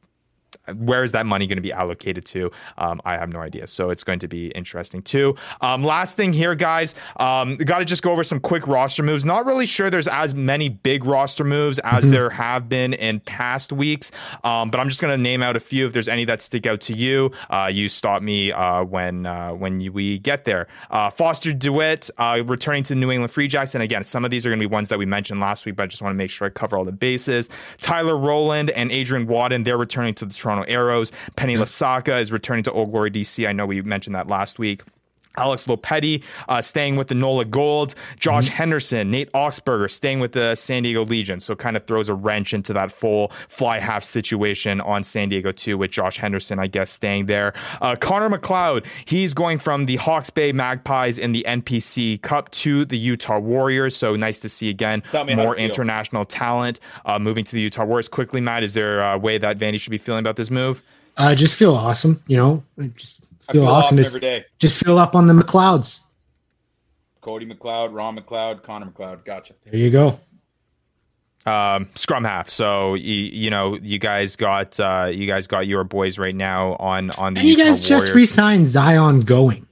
where 0.76 1.02
is 1.02 1.12
that 1.12 1.26
money 1.26 1.46
going 1.46 1.56
to 1.56 1.62
be 1.62 1.72
allocated 1.72 2.24
to? 2.26 2.50
Um, 2.78 3.00
I 3.04 3.16
have 3.16 3.32
no 3.32 3.40
idea. 3.40 3.66
So 3.66 3.90
it's 3.90 4.04
going 4.04 4.18
to 4.20 4.28
be 4.28 4.48
interesting 4.48 5.02
too. 5.02 5.36
Um, 5.60 5.84
last 5.84 6.16
thing 6.16 6.32
here, 6.32 6.54
guys, 6.54 6.94
um, 7.16 7.56
got 7.56 7.78
to 7.78 7.84
just 7.84 8.02
go 8.02 8.12
over 8.12 8.24
some 8.24 8.40
quick 8.40 8.66
roster 8.66 9.02
moves. 9.02 9.24
Not 9.24 9.46
really 9.46 9.66
sure 9.66 9.90
there's 9.90 10.08
as 10.08 10.34
many 10.34 10.68
big 10.68 11.04
roster 11.04 11.44
moves 11.44 11.78
as 11.80 12.04
mm-hmm. 12.04 12.12
there 12.12 12.30
have 12.30 12.68
been 12.68 12.94
in 12.94 13.20
past 13.20 13.72
weeks, 13.72 14.10
um, 14.42 14.70
but 14.70 14.80
I'm 14.80 14.88
just 14.88 15.00
going 15.00 15.12
to 15.16 15.22
name 15.22 15.42
out 15.42 15.56
a 15.56 15.60
few. 15.60 15.86
If 15.86 15.92
there's 15.92 16.08
any 16.08 16.24
that 16.26 16.40
stick 16.40 16.66
out 16.66 16.80
to 16.82 16.96
you, 16.96 17.32
uh, 17.50 17.70
you 17.72 17.88
stop 17.88 18.22
me 18.22 18.52
uh, 18.52 18.84
when 18.84 19.26
uh, 19.26 19.50
when 19.50 19.80
you, 19.80 19.92
we 19.92 20.18
get 20.18 20.44
there. 20.44 20.66
Uh, 20.90 21.10
Foster 21.10 21.52
DeWitt 21.52 22.10
uh, 22.18 22.42
returning 22.44 22.82
to 22.84 22.94
New 22.94 23.10
England 23.10 23.32
Free 23.32 23.48
Jacks, 23.48 23.74
and 23.74 23.82
again, 23.82 24.04
some 24.04 24.24
of 24.24 24.30
these 24.30 24.46
are 24.46 24.50
going 24.50 24.60
to 24.60 24.68
be 24.68 24.72
ones 24.72 24.88
that 24.88 24.98
we 24.98 25.06
mentioned 25.06 25.40
last 25.40 25.66
week, 25.66 25.76
but 25.76 25.84
I 25.84 25.86
just 25.86 26.02
want 26.02 26.12
to 26.12 26.16
make 26.16 26.30
sure 26.30 26.46
I 26.46 26.50
cover 26.50 26.76
all 26.76 26.84
the 26.84 26.92
bases. 26.92 27.50
Tyler 27.80 28.16
Rowland 28.16 28.70
and 28.70 28.90
Adrian 28.90 29.26
Wadden, 29.26 29.64
they're 29.64 29.78
returning 29.78 30.14
to 30.14 30.24
the 30.24 30.34
Toronto 30.34 30.53
Arrows. 30.62 31.10
Penny 31.36 31.54
mm-hmm. 31.54 31.62
Lasaka 31.62 32.20
is 32.20 32.30
returning 32.30 32.64
to 32.64 32.72
Old 32.72 32.92
Glory 32.92 33.10
DC. 33.10 33.48
I 33.48 33.52
know 33.52 33.66
we 33.66 33.82
mentioned 33.82 34.14
that 34.14 34.28
last 34.28 34.58
week. 34.58 34.82
Alex 35.36 35.66
Lopetti 35.66 36.22
uh, 36.48 36.62
staying 36.62 36.96
with 36.96 37.08
the 37.08 37.14
NOLA 37.14 37.44
Gold. 37.46 37.94
Josh 38.18 38.46
mm-hmm. 38.46 38.54
Henderson, 38.54 39.10
Nate 39.10 39.32
Augspurger 39.32 39.90
staying 39.90 40.20
with 40.20 40.32
the 40.32 40.54
San 40.54 40.82
Diego 40.82 41.04
Legion. 41.04 41.40
So 41.40 41.54
kind 41.54 41.76
of 41.76 41.86
throws 41.86 42.08
a 42.08 42.14
wrench 42.14 42.54
into 42.54 42.72
that 42.72 42.92
full 42.92 43.32
fly 43.48 43.78
half 43.78 44.04
situation 44.04 44.80
on 44.80 45.04
San 45.04 45.28
Diego 45.28 45.52
too, 45.52 45.78
with 45.78 45.90
Josh 45.90 46.18
Henderson, 46.18 46.58
I 46.58 46.66
guess, 46.66 46.90
staying 46.90 47.26
there. 47.26 47.54
Uh, 47.80 47.96
Connor 47.96 48.30
McLeod, 48.30 48.86
he's 49.04 49.34
going 49.34 49.58
from 49.58 49.86
the 49.86 49.96
Hawke's 49.96 50.30
Bay 50.30 50.52
Magpies 50.52 51.18
in 51.18 51.32
the 51.32 51.44
NPC 51.46 52.20
Cup 52.22 52.50
to 52.52 52.84
the 52.84 52.98
Utah 52.98 53.38
Warriors. 53.38 53.96
So 53.96 54.16
nice 54.16 54.40
to 54.40 54.48
see 54.48 54.68
again 54.68 55.02
more 55.12 55.56
international 55.56 56.24
talent 56.24 56.80
uh, 57.04 57.18
moving 57.18 57.44
to 57.44 57.52
the 57.52 57.60
Utah 57.60 57.84
Warriors. 57.84 58.08
Quickly, 58.08 58.40
Matt, 58.40 58.62
is 58.62 58.74
there 58.74 59.00
a 59.00 59.18
way 59.18 59.38
that 59.38 59.58
Vandy 59.58 59.80
should 59.80 59.90
be 59.90 59.98
feeling 59.98 60.20
about 60.20 60.36
this 60.36 60.50
move? 60.50 60.82
I 61.16 61.34
just 61.34 61.56
feel 61.56 61.74
awesome. 61.74 62.22
You 62.26 62.36
know, 62.36 62.64
just 62.96 63.23
feel, 63.52 63.62
feel 63.62 63.70
awesome. 63.70 63.96
Just, 63.96 64.10
every 64.10 64.20
day. 64.20 64.44
Just 64.58 64.84
fill 64.84 64.98
up 64.98 65.14
on 65.14 65.26
the 65.26 65.34
McLeods. 65.34 66.04
Cody 67.20 67.46
McLeod, 67.46 67.94
Ron 67.94 68.18
McLeod, 68.18 68.62
Connor 68.62 68.86
McLeod. 68.86 69.24
Gotcha. 69.24 69.54
There 69.64 69.80
you 69.80 69.90
go. 69.90 70.20
Um, 71.46 71.88
scrum 71.94 72.24
half. 72.24 72.48
So 72.48 72.94
you, 72.94 73.14
you 73.14 73.50
know 73.50 73.76
you 73.76 73.98
guys 73.98 74.36
got 74.36 74.78
uh, 74.80 75.08
you 75.10 75.26
guys 75.26 75.46
got 75.46 75.66
your 75.66 75.84
boys 75.84 76.18
right 76.18 76.34
now 76.34 76.74
on 76.76 77.10
on 77.12 77.34
the. 77.34 77.40
And 77.40 77.48
you 77.48 77.56
guys 77.56 77.82
just 77.82 78.14
re-signed 78.14 78.66
Zion 78.66 79.20
going 79.20 79.66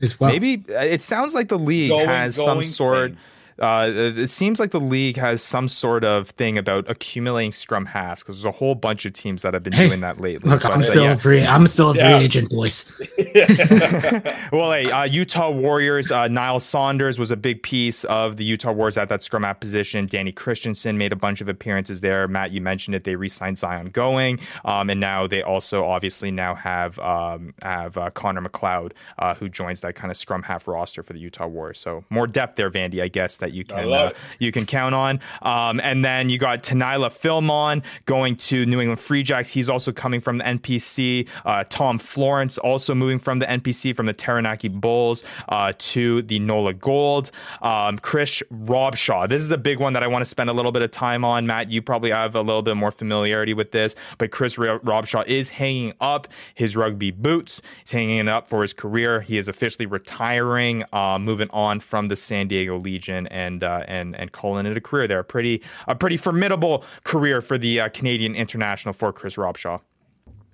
as 0.00 0.18
well. 0.18 0.32
Maybe 0.32 0.64
it 0.68 1.00
sounds 1.00 1.34
like 1.34 1.48
the 1.48 1.58
league 1.58 1.90
going, 1.90 2.08
has 2.08 2.36
going 2.36 2.64
some 2.64 2.72
sort. 2.72 3.12
Spain 3.12 3.18
uh, 3.62 3.92
it 3.94 4.26
seems 4.26 4.58
like 4.58 4.72
the 4.72 4.80
league 4.80 5.16
has 5.16 5.40
some 5.40 5.68
sort 5.68 6.02
of 6.02 6.30
thing 6.30 6.58
about 6.58 6.84
accumulating 6.90 7.52
scrum 7.52 7.86
halves 7.86 8.22
because 8.22 8.36
there's 8.36 8.44
a 8.44 8.50
whole 8.50 8.74
bunch 8.74 9.06
of 9.06 9.12
teams 9.12 9.42
that 9.42 9.54
have 9.54 9.62
been 9.62 9.72
hey, 9.72 9.86
doing 9.86 10.00
that 10.00 10.20
lately. 10.20 10.50
Look, 10.50 10.62
but, 10.62 10.72
I'm 10.72 10.82
still 10.82 11.04
yeah. 11.04 11.14
free. 11.14 11.44
I'm 11.44 11.68
still 11.68 11.90
a 11.90 11.94
free 11.94 12.02
yeah. 12.02 12.18
agent, 12.18 12.50
boys. 12.50 12.92
well, 14.52 14.72
hey, 14.72 14.90
uh, 14.90 15.04
Utah 15.04 15.50
Warriors. 15.50 16.10
Uh, 16.10 16.26
Nile 16.26 16.58
Saunders 16.58 17.20
was 17.20 17.30
a 17.30 17.36
big 17.36 17.62
piece 17.62 18.02
of 18.04 18.36
the 18.36 18.44
Utah 18.44 18.72
Warriors 18.72 18.98
at 18.98 19.08
that 19.10 19.22
scrum 19.22 19.44
half 19.44 19.60
position. 19.60 20.06
Danny 20.06 20.32
Christensen 20.32 20.98
made 20.98 21.12
a 21.12 21.16
bunch 21.16 21.40
of 21.40 21.48
appearances 21.48 22.00
there. 22.00 22.26
Matt, 22.26 22.50
you 22.50 22.60
mentioned 22.60 22.96
it. 22.96 23.04
They 23.04 23.14
re-signed 23.14 23.58
Zion 23.58 23.90
going, 23.90 24.40
um, 24.64 24.90
and 24.90 24.98
now 24.98 25.28
they 25.28 25.40
also 25.42 25.84
obviously 25.84 26.32
now 26.32 26.56
have 26.56 26.98
um, 26.98 27.54
have 27.62 27.96
uh, 27.96 28.10
Connor 28.10 28.42
McLeod, 28.42 28.90
uh, 29.20 29.34
who 29.34 29.48
joins 29.48 29.82
that 29.82 29.94
kind 29.94 30.10
of 30.10 30.16
scrum 30.16 30.42
half 30.42 30.66
roster 30.66 31.04
for 31.04 31.12
the 31.12 31.20
Utah 31.20 31.46
Warriors. 31.46 31.78
So 31.78 32.04
more 32.10 32.26
depth 32.26 32.56
there, 32.56 32.68
Vandy, 32.68 33.00
I 33.00 33.06
guess 33.06 33.36
that 33.36 33.51
you 33.52 33.64
can 33.64 33.92
uh, 33.92 34.12
you 34.38 34.52
can 34.52 34.66
count 34.66 34.94
on. 34.94 35.20
Um, 35.42 35.80
and 35.80 36.04
then 36.04 36.28
you 36.28 36.38
got 36.38 36.62
Tanila 36.62 37.10
Philmon 37.10 37.84
going 38.06 38.36
to 38.36 38.66
New 38.66 38.80
England 38.80 39.00
Free 39.00 39.22
Jacks. 39.22 39.50
He's 39.50 39.68
also 39.68 39.92
coming 39.92 40.20
from 40.20 40.38
the 40.38 40.44
NPC. 40.44 41.28
Uh, 41.44 41.64
Tom 41.68 41.98
Florence 41.98 42.58
also 42.58 42.94
moving 42.94 43.18
from 43.18 43.38
the 43.38 43.46
NPC 43.46 43.94
from 43.94 44.06
the 44.06 44.12
Taranaki 44.12 44.68
Bulls 44.68 45.24
uh, 45.48 45.72
to 45.78 46.22
the 46.22 46.38
NOLA 46.38 46.74
Gold. 46.74 47.30
Um, 47.60 47.98
Chris 47.98 48.42
Robshaw. 48.52 49.28
This 49.28 49.42
is 49.42 49.50
a 49.50 49.58
big 49.58 49.78
one 49.78 49.92
that 49.92 50.02
I 50.02 50.06
want 50.06 50.22
to 50.22 50.26
spend 50.28 50.50
a 50.50 50.52
little 50.52 50.72
bit 50.72 50.82
of 50.82 50.90
time 50.90 51.24
on. 51.24 51.46
Matt, 51.46 51.70
you 51.70 51.82
probably 51.82 52.10
have 52.10 52.34
a 52.34 52.40
little 52.40 52.62
bit 52.62 52.76
more 52.76 52.90
familiarity 52.90 53.54
with 53.54 53.72
this, 53.72 53.94
but 54.18 54.30
Chris 54.30 54.56
Robshaw 54.56 55.26
is 55.26 55.50
hanging 55.50 55.92
up 56.00 56.28
his 56.54 56.76
rugby 56.76 57.10
boots. 57.10 57.62
He's 57.80 57.90
hanging 57.90 58.18
it 58.18 58.28
up 58.28 58.48
for 58.48 58.62
his 58.62 58.72
career. 58.72 59.20
He 59.20 59.38
is 59.38 59.48
officially 59.48 59.86
retiring, 59.86 60.84
uh, 60.92 61.18
moving 61.18 61.50
on 61.50 61.80
from 61.80 62.08
the 62.08 62.16
San 62.16 62.48
Diego 62.48 62.78
Legion 62.78 63.26
and 63.32 63.64
uh, 63.64 63.84
and 63.88 64.14
and 64.16 64.30
calling 64.30 64.66
it 64.66 64.76
a 64.76 64.80
career 64.80 65.08
there. 65.08 65.18
A 65.18 65.24
pretty 65.24 65.62
a 65.88 65.94
pretty 65.94 66.16
formidable 66.16 66.84
career 67.04 67.40
for 67.40 67.58
the 67.58 67.80
uh, 67.80 67.88
Canadian 67.88 68.34
international 68.34 68.92
for 68.92 69.12
Chris 69.12 69.36
Robshaw. 69.36 69.80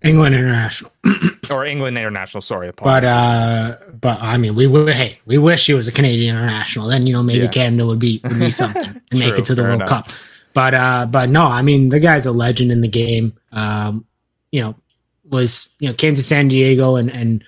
England 0.02 0.34
international 0.34 0.92
or 1.50 1.64
England 1.66 1.98
international. 1.98 2.40
Sorry, 2.40 2.70
but 2.76 3.04
uh, 3.04 3.76
but 4.00 4.20
I 4.22 4.36
mean, 4.36 4.54
we 4.54 4.66
would 4.66 4.94
hey, 4.94 5.18
we 5.26 5.38
wish 5.38 5.66
he 5.66 5.74
was 5.74 5.88
a 5.88 5.92
Canadian 5.92 6.36
international. 6.36 6.86
Then 6.86 7.06
you 7.06 7.12
know 7.12 7.22
maybe 7.22 7.44
yeah. 7.44 7.50
Canada 7.50 7.86
would 7.86 7.98
be 7.98 8.20
would 8.24 8.38
be 8.38 8.50
something 8.50 8.84
and 8.86 9.02
True, 9.10 9.18
make 9.18 9.38
it 9.38 9.44
to 9.46 9.54
the 9.54 9.62
World 9.62 9.76
enough. 9.76 9.88
Cup. 9.88 10.08
But 10.54 10.74
uh, 10.74 11.06
but 11.10 11.28
no, 11.30 11.46
I 11.46 11.62
mean 11.62 11.88
the 11.88 12.00
guy's 12.00 12.26
a 12.26 12.32
legend 12.32 12.70
in 12.70 12.80
the 12.80 12.88
game. 12.88 13.36
Um, 13.52 14.06
you 14.52 14.62
know, 14.62 14.76
was 15.24 15.70
you 15.80 15.88
know 15.88 15.94
came 15.94 16.14
to 16.14 16.22
San 16.22 16.48
Diego 16.48 16.94
and 16.94 17.10
and 17.10 17.44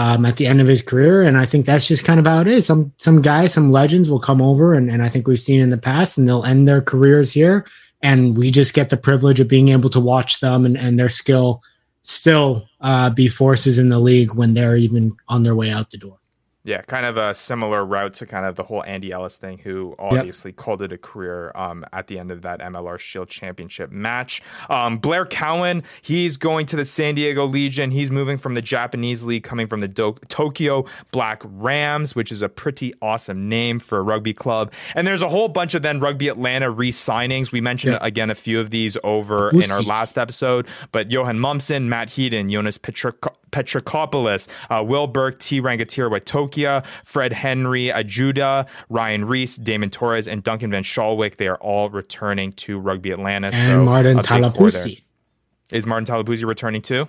um, 0.00 0.24
at 0.24 0.36
the 0.36 0.46
end 0.46 0.62
of 0.62 0.66
his 0.66 0.80
career. 0.80 1.22
And 1.22 1.36
I 1.36 1.44
think 1.44 1.66
that's 1.66 1.86
just 1.86 2.04
kind 2.04 2.18
of 2.18 2.26
how 2.26 2.40
it 2.40 2.46
is. 2.46 2.64
Some 2.64 2.92
some 2.96 3.20
guys, 3.20 3.52
some 3.52 3.70
legends 3.70 4.08
will 4.08 4.20
come 4.20 4.40
over, 4.40 4.72
and, 4.72 4.90
and 4.90 5.02
I 5.02 5.10
think 5.10 5.28
we've 5.28 5.38
seen 5.38 5.60
in 5.60 5.68
the 5.68 5.78
past, 5.78 6.16
and 6.16 6.26
they'll 6.26 6.44
end 6.44 6.66
their 6.66 6.80
careers 6.80 7.30
here. 7.32 7.66
And 8.02 8.36
we 8.38 8.50
just 8.50 8.72
get 8.72 8.88
the 8.88 8.96
privilege 8.96 9.40
of 9.40 9.48
being 9.48 9.68
able 9.68 9.90
to 9.90 10.00
watch 10.00 10.40
them 10.40 10.64
and, 10.64 10.78
and 10.78 10.98
their 10.98 11.10
skill 11.10 11.62
still 12.00 12.66
uh, 12.80 13.10
be 13.10 13.28
forces 13.28 13.78
in 13.78 13.90
the 13.90 13.98
league 13.98 14.34
when 14.34 14.54
they're 14.54 14.76
even 14.76 15.14
on 15.28 15.42
their 15.42 15.54
way 15.54 15.70
out 15.70 15.90
the 15.90 15.98
door. 15.98 16.19
Yeah, 16.62 16.82
kind 16.82 17.06
of 17.06 17.16
a 17.16 17.32
similar 17.32 17.82
route 17.86 18.12
to 18.14 18.26
kind 18.26 18.44
of 18.44 18.54
the 18.54 18.64
whole 18.64 18.84
Andy 18.84 19.12
Ellis 19.12 19.38
thing, 19.38 19.56
who 19.58 19.94
obviously 19.98 20.50
yep. 20.50 20.56
called 20.56 20.82
it 20.82 20.92
a 20.92 20.98
career 20.98 21.52
um, 21.54 21.86
at 21.90 22.06
the 22.06 22.18
end 22.18 22.30
of 22.30 22.42
that 22.42 22.60
MLR 22.60 22.98
Shield 22.98 23.28
Championship 23.28 23.90
match. 23.90 24.42
Um, 24.68 24.98
Blair 24.98 25.24
Cowan, 25.24 25.82
he's 26.02 26.36
going 26.36 26.66
to 26.66 26.76
the 26.76 26.84
San 26.84 27.14
Diego 27.14 27.46
Legion. 27.46 27.90
He's 27.90 28.10
moving 28.10 28.36
from 28.36 28.52
the 28.52 28.60
Japanese 28.60 29.24
League, 29.24 29.42
coming 29.42 29.68
from 29.68 29.80
the 29.80 29.88
Do- 29.88 30.18
Tokyo 30.28 30.84
Black 31.12 31.40
Rams, 31.46 32.14
which 32.14 32.30
is 32.30 32.42
a 32.42 32.48
pretty 32.50 32.92
awesome 33.00 33.48
name 33.48 33.78
for 33.78 33.96
a 33.96 34.02
rugby 34.02 34.34
club. 34.34 34.70
And 34.94 35.06
there's 35.06 35.22
a 35.22 35.30
whole 35.30 35.48
bunch 35.48 35.74
of 35.74 35.80
then 35.80 35.98
Rugby 35.98 36.28
Atlanta 36.28 36.70
re 36.70 36.92
signings. 36.92 37.52
We 37.52 37.62
mentioned, 37.62 37.94
yep. 37.94 38.02
again, 38.02 38.28
a 38.28 38.34
few 38.34 38.60
of 38.60 38.68
these 38.68 38.98
over 39.02 39.48
in 39.48 39.70
our 39.70 39.82
last 39.82 40.18
episode, 40.18 40.66
but 40.92 41.10
Johan 41.10 41.38
Momsen, 41.38 41.84
Matt 41.84 42.10
Heaton, 42.10 42.50
Jonas 42.50 42.76
Petric- 42.76 43.34
Petrikopoulos, 43.50 44.48
uh, 44.68 44.82
Will 44.82 45.06
Burke, 45.06 45.38
T. 45.38 45.60
Rangatira 45.60 46.10
Tokia, 46.50 46.84
Fred 47.04 47.32
Henry, 47.32 47.86
Ajuda, 47.86 48.68
Ryan 48.88 49.24
Reese, 49.24 49.56
Damon 49.56 49.90
Torres, 49.90 50.28
and 50.28 50.42
Duncan 50.42 50.70
Van 50.70 50.82
Schalkwyk. 50.82 51.36
They 51.36 51.48
are 51.48 51.58
all 51.58 51.90
returning 51.90 52.52
to 52.54 52.78
Rugby 52.78 53.10
Atlanta. 53.10 53.48
And 53.48 53.54
so 53.54 53.84
Martin. 53.84 54.18
Is 55.72 55.86
Martin 55.86 56.06
Talapusi 56.06 56.44
returning 56.44 56.82
too? 56.82 57.08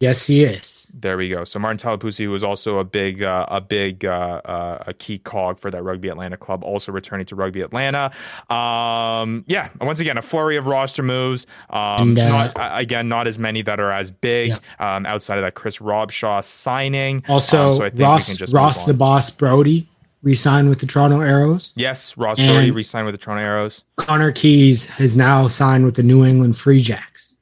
Yes, 0.00 0.26
he 0.26 0.44
is. 0.44 0.90
There 0.94 1.18
we 1.18 1.28
go. 1.28 1.44
So 1.44 1.58
Martin 1.58 1.76
Talapusi 1.76 2.24
who 2.24 2.30
was 2.30 2.42
also 2.42 2.78
a 2.78 2.84
big, 2.84 3.22
uh, 3.22 3.44
a 3.48 3.60
big, 3.60 4.06
uh, 4.06 4.40
uh, 4.44 4.84
a 4.86 4.94
key 4.94 5.18
cog 5.18 5.58
for 5.58 5.70
that 5.70 5.82
Rugby 5.82 6.08
Atlanta 6.08 6.38
club, 6.38 6.64
also 6.64 6.90
returning 6.90 7.26
to 7.26 7.36
Rugby 7.36 7.60
Atlanta. 7.60 8.10
Um, 8.48 9.44
yeah, 9.46 9.68
once 9.78 10.00
again, 10.00 10.16
a 10.16 10.22
flurry 10.22 10.56
of 10.56 10.66
roster 10.66 11.02
moves. 11.02 11.46
Um, 11.68 12.16
and, 12.16 12.18
uh, 12.18 12.28
not, 12.28 12.80
again, 12.80 13.08
not 13.08 13.26
as 13.26 13.38
many 13.38 13.60
that 13.62 13.78
are 13.78 13.92
as 13.92 14.10
big 14.10 14.48
yeah. 14.48 14.96
um, 14.96 15.04
outside 15.04 15.36
of 15.36 15.44
that 15.44 15.54
Chris 15.54 15.78
Robshaw 15.78 16.42
signing. 16.42 17.22
Also, 17.28 17.72
um, 17.72 17.76
so 17.76 17.90
Ross, 18.02 18.52
Ross 18.52 18.86
the 18.86 18.94
Boss 18.94 19.30
Braude 19.30 19.86
re-signed 20.22 20.70
with 20.70 20.80
the 20.80 20.86
Toronto 20.86 21.20
Arrows. 21.20 21.72
Yes, 21.76 22.16
Ross 22.16 22.38
and 22.38 22.48
Braude 22.48 22.74
re-signed 22.74 23.04
with 23.04 23.14
the 23.14 23.18
Toronto 23.18 23.46
Arrows. 23.46 23.84
Connor 23.96 24.32
Keys 24.32 24.86
has 24.86 25.14
now 25.16 25.46
signed 25.46 25.84
with 25.84 25.96
the 25.96 26.02
New 26.02 26.24
England 26.24 26.56
Free 26.56 26.80
Jacks. 26.80 27.36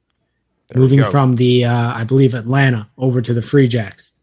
There 0.69 0.81
moving 0.81 1.03
from 1.03 1.35
the 1.35 1.65
uh, 1.65 1.93
I 1.93 2.03
believe 2.03 2.33
Atlanta 2.33 2.87
over 2.97 3.21
to 3.21 3.33
the 3.33 3.41
Free 3.41 3.67
Jacks. 3.67 4.13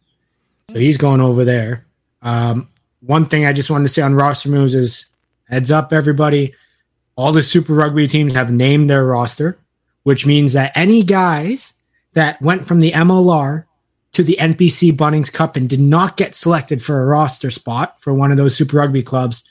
So 0.71 0.79
he's 0.79 0.97
going 0.97 1.21
over 1.21 1.45
there. 1.45 1.87
Um, 2.23 2.69
one 3.01 3.27
thing 3.27 3.47
I 3.47 3.53
just 3.53 3.71
wanted 3.71 3.85
to 3.85 3.93
say 3.93 4.03
on 4.03 4.15
roster 4.15 4.49
moves 4.49 4.75
is 4.75 5.13
heads 5.49 5.71
up, 5.71 5.93
everybody. 5.93 6.55
All 7.17 7.33
the 7.33 7.43
Super 7.43 7.75
Rugby 7.75 8.07
teams 8.07 8.35
have 8.35 8.53
named 8.53 8.91
their 8.91 9.05
roster, 9.07 9.59
which 10.03 10.27
means 10.27 10.53
that 10.53 10.73
any 10.75 11.03
guys 11.03 11.75
that 12.15 12.41
went 12.43 12.65
from 12.65 12.81
the 12.81 12.93
MLR 12.93 13.65
to 14.13 14.23
the 14.23 14.37
NPC 14.41 14.93
Bunnings 14.93 15.33
Cup 15.33 15.57
and 15.57 15.69
did 15.69 15.81
not 15.81 16.17
get 16.17 16.35
selected 16.35 16.83
for 16.83 17.03
a 17.03 17.07
roster 17.07 17.51
spot 17.51 18.01
for 18.01 18.15
one 18.15 18.31
of 18.31 18.37
those 18.37 18.57
Super 18.57 18.79
Rugby 18.79 19.03
clubs, 19.03 19.49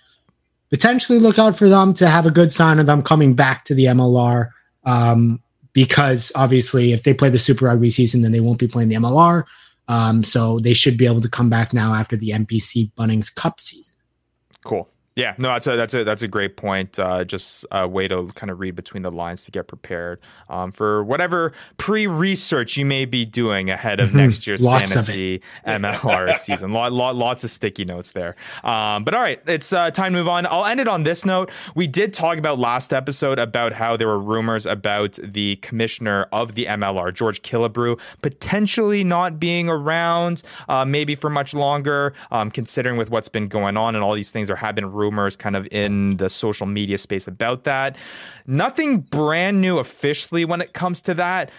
potentially 0.69 1.19
look 1.19 1.39
out 1.39 1.55
for 1.55 1.69
them 1.69 1.93
to 1.95 2.07
have 2.07 2.25
a 2.25 2.31
good 2.31 2.51
sign 2.51 2.79
of 2.79 2.85
them 2.85 3.01
coming 3.01 3.33
back 3.33 3.63
to 3.65 3.75
the 3.75 3.85
MLR. 3.85 4.49
Um, 4.83 5.41
because 5.75 6.31
obviously 6.35 6.93
if 6.93 7.03
they 7.03 7.13
play 7.13 7.29
the 7.29 7.37
Super 7.37 7.65
Rugby 7.65 7.89
season, 7.91 8.21
then 8.21 8.31
they 8.31 8.39
won't 8.39 8.57
be 8.57 8.67
playing 8.67 8.89
the 8.89 8.95
MLR. 8.95 9.43
Um, 9.87 10.23
so 10.23 10.57
they 10.59 10.73
should 10.73 10.97
be 10.97 11.05
able 11.05 11.21
to 11.21 11.29
come 11.29 11.49
back 11.49 11.73
now 11.73 11.93
after 11.93 12.15
the 12.15 12.29
NPC 12.29 12.91
Bunnings 12.93 13.33
Cup 13.35 13.59
season. 13.59 13.93
Cool. 14.63 14.89
Yeah, 15.15 15.33
no, 15.37 15.47
that's 15.47 15.65
a 15.65 15.77
that's 15.77 15.93
a 15.93 16.03
that's 16.03 16.21
a 16.23 16.27
great 16.27 16.57
point. 16.57 16.99
Uh, 16.99 17.23
just 17.23 17.65
a 17.71 17.87
way 17.87 18.05
to 18.09 18.27
kind 18.35 18.51
of 18.51 18.59
read 18.59 18.75
between 18.75 19.01
the 19.01 19.11
lines 19.11 19.45
to 19.45 19.51
get 19.51 19.65
prepared 19.65 20.19
um, 20.49 20.73
for 20.73 21.05
whatever 21.05 21.53
pre-research 21.77 22.75
you 22.75 22.85
may 22.85 23.05
be 23.05 23.23
doing 23.23 23.69
ahead 23.69 24.01
of 24.01 24.09
mm-hmm. 24.09 24.17
next 24.17 24.45
year's 24.45 24.61
lots 24.61 24.91
fantasy 24.91 25.41
MLR 25.65 26.35
season. 26.37 26.73
Lot, 26.73 26.91
lot, 26.91 27.15
lots 27.15 27.45
of 27.45 27.49
sticky 27.49 27.85
notes 27.85 28.11
there. 28.11 28.35
Um, 28.65 29.05
but 29.05 29.13
all 29.13 29.21
right, 29.21 29.41
it's 29.47 29.71
uh, 29.71 29.89
time 29.89 30.11
to 30.11 30.19
move 30.19 30.27
on. 30.27 30.45
I'll 30.47 30.65
end 30.65 30.81
it 30.81 30.89
on 30.89 31.03
this 31.03 31.23
note. 31.23 31.49
We 31.75 31.87
did 31.87 32.13
talk 32.13 32.37
about 32.37 32.59
last 32.59 32.91
episode 32.91 33.39
about 33.39 33.71
how 33.71 33.95
there 33.95 34.09
were 34.09 34.19
rumors 34.19 34.65
about 34.65 35.17
the 35.23 35.55
commissioner 35.57 36.27
of 36.33 36.55
the 36.55 36.65
MLR, 36.65 37.13
George 37.13 37.41
Killebrew, 37.41 37.97
potentially 38.21 39.05
not 39.05 39.39
being 39.39 39.69
around, 39.69 40.43
uh, 40.67 40.83
maybe 40.83 41.15
for 41.15 41.29
much 41.29 41.53
longer, 41.53 42.13
um, 42.31 42.51
considering 42.51 42.97
with 42.97 43.09
what's 43.09 43.29
been 43.29 43.47
going 43.47 43.77
on 43.77 43.95
and 43.95 44.03
all 44.03 44.13
these 44.13 44.31
things. 44.31 44.49
There 44.49 44.57
have 44.57 44.75
been 44.75 44.91
rumors 44.91 45.04
kind 45.39 45.55
of 45.55 45.67
in 45.71 46.17
the 46.17 46.29
social 46.29 46.65
media 46.65 46.97
space 46.97 47.27
about 47.27 47.63
that. 47.63 47.95
Nothing 48.47 48.99
brand 48.99 49.61
new 49.61 49.77
officially 49.79 50.45
when 50.45 50.61
it 50.61 50.73
comes 50.73 51.01
to 51.03 51.13
that, 51.15 51.49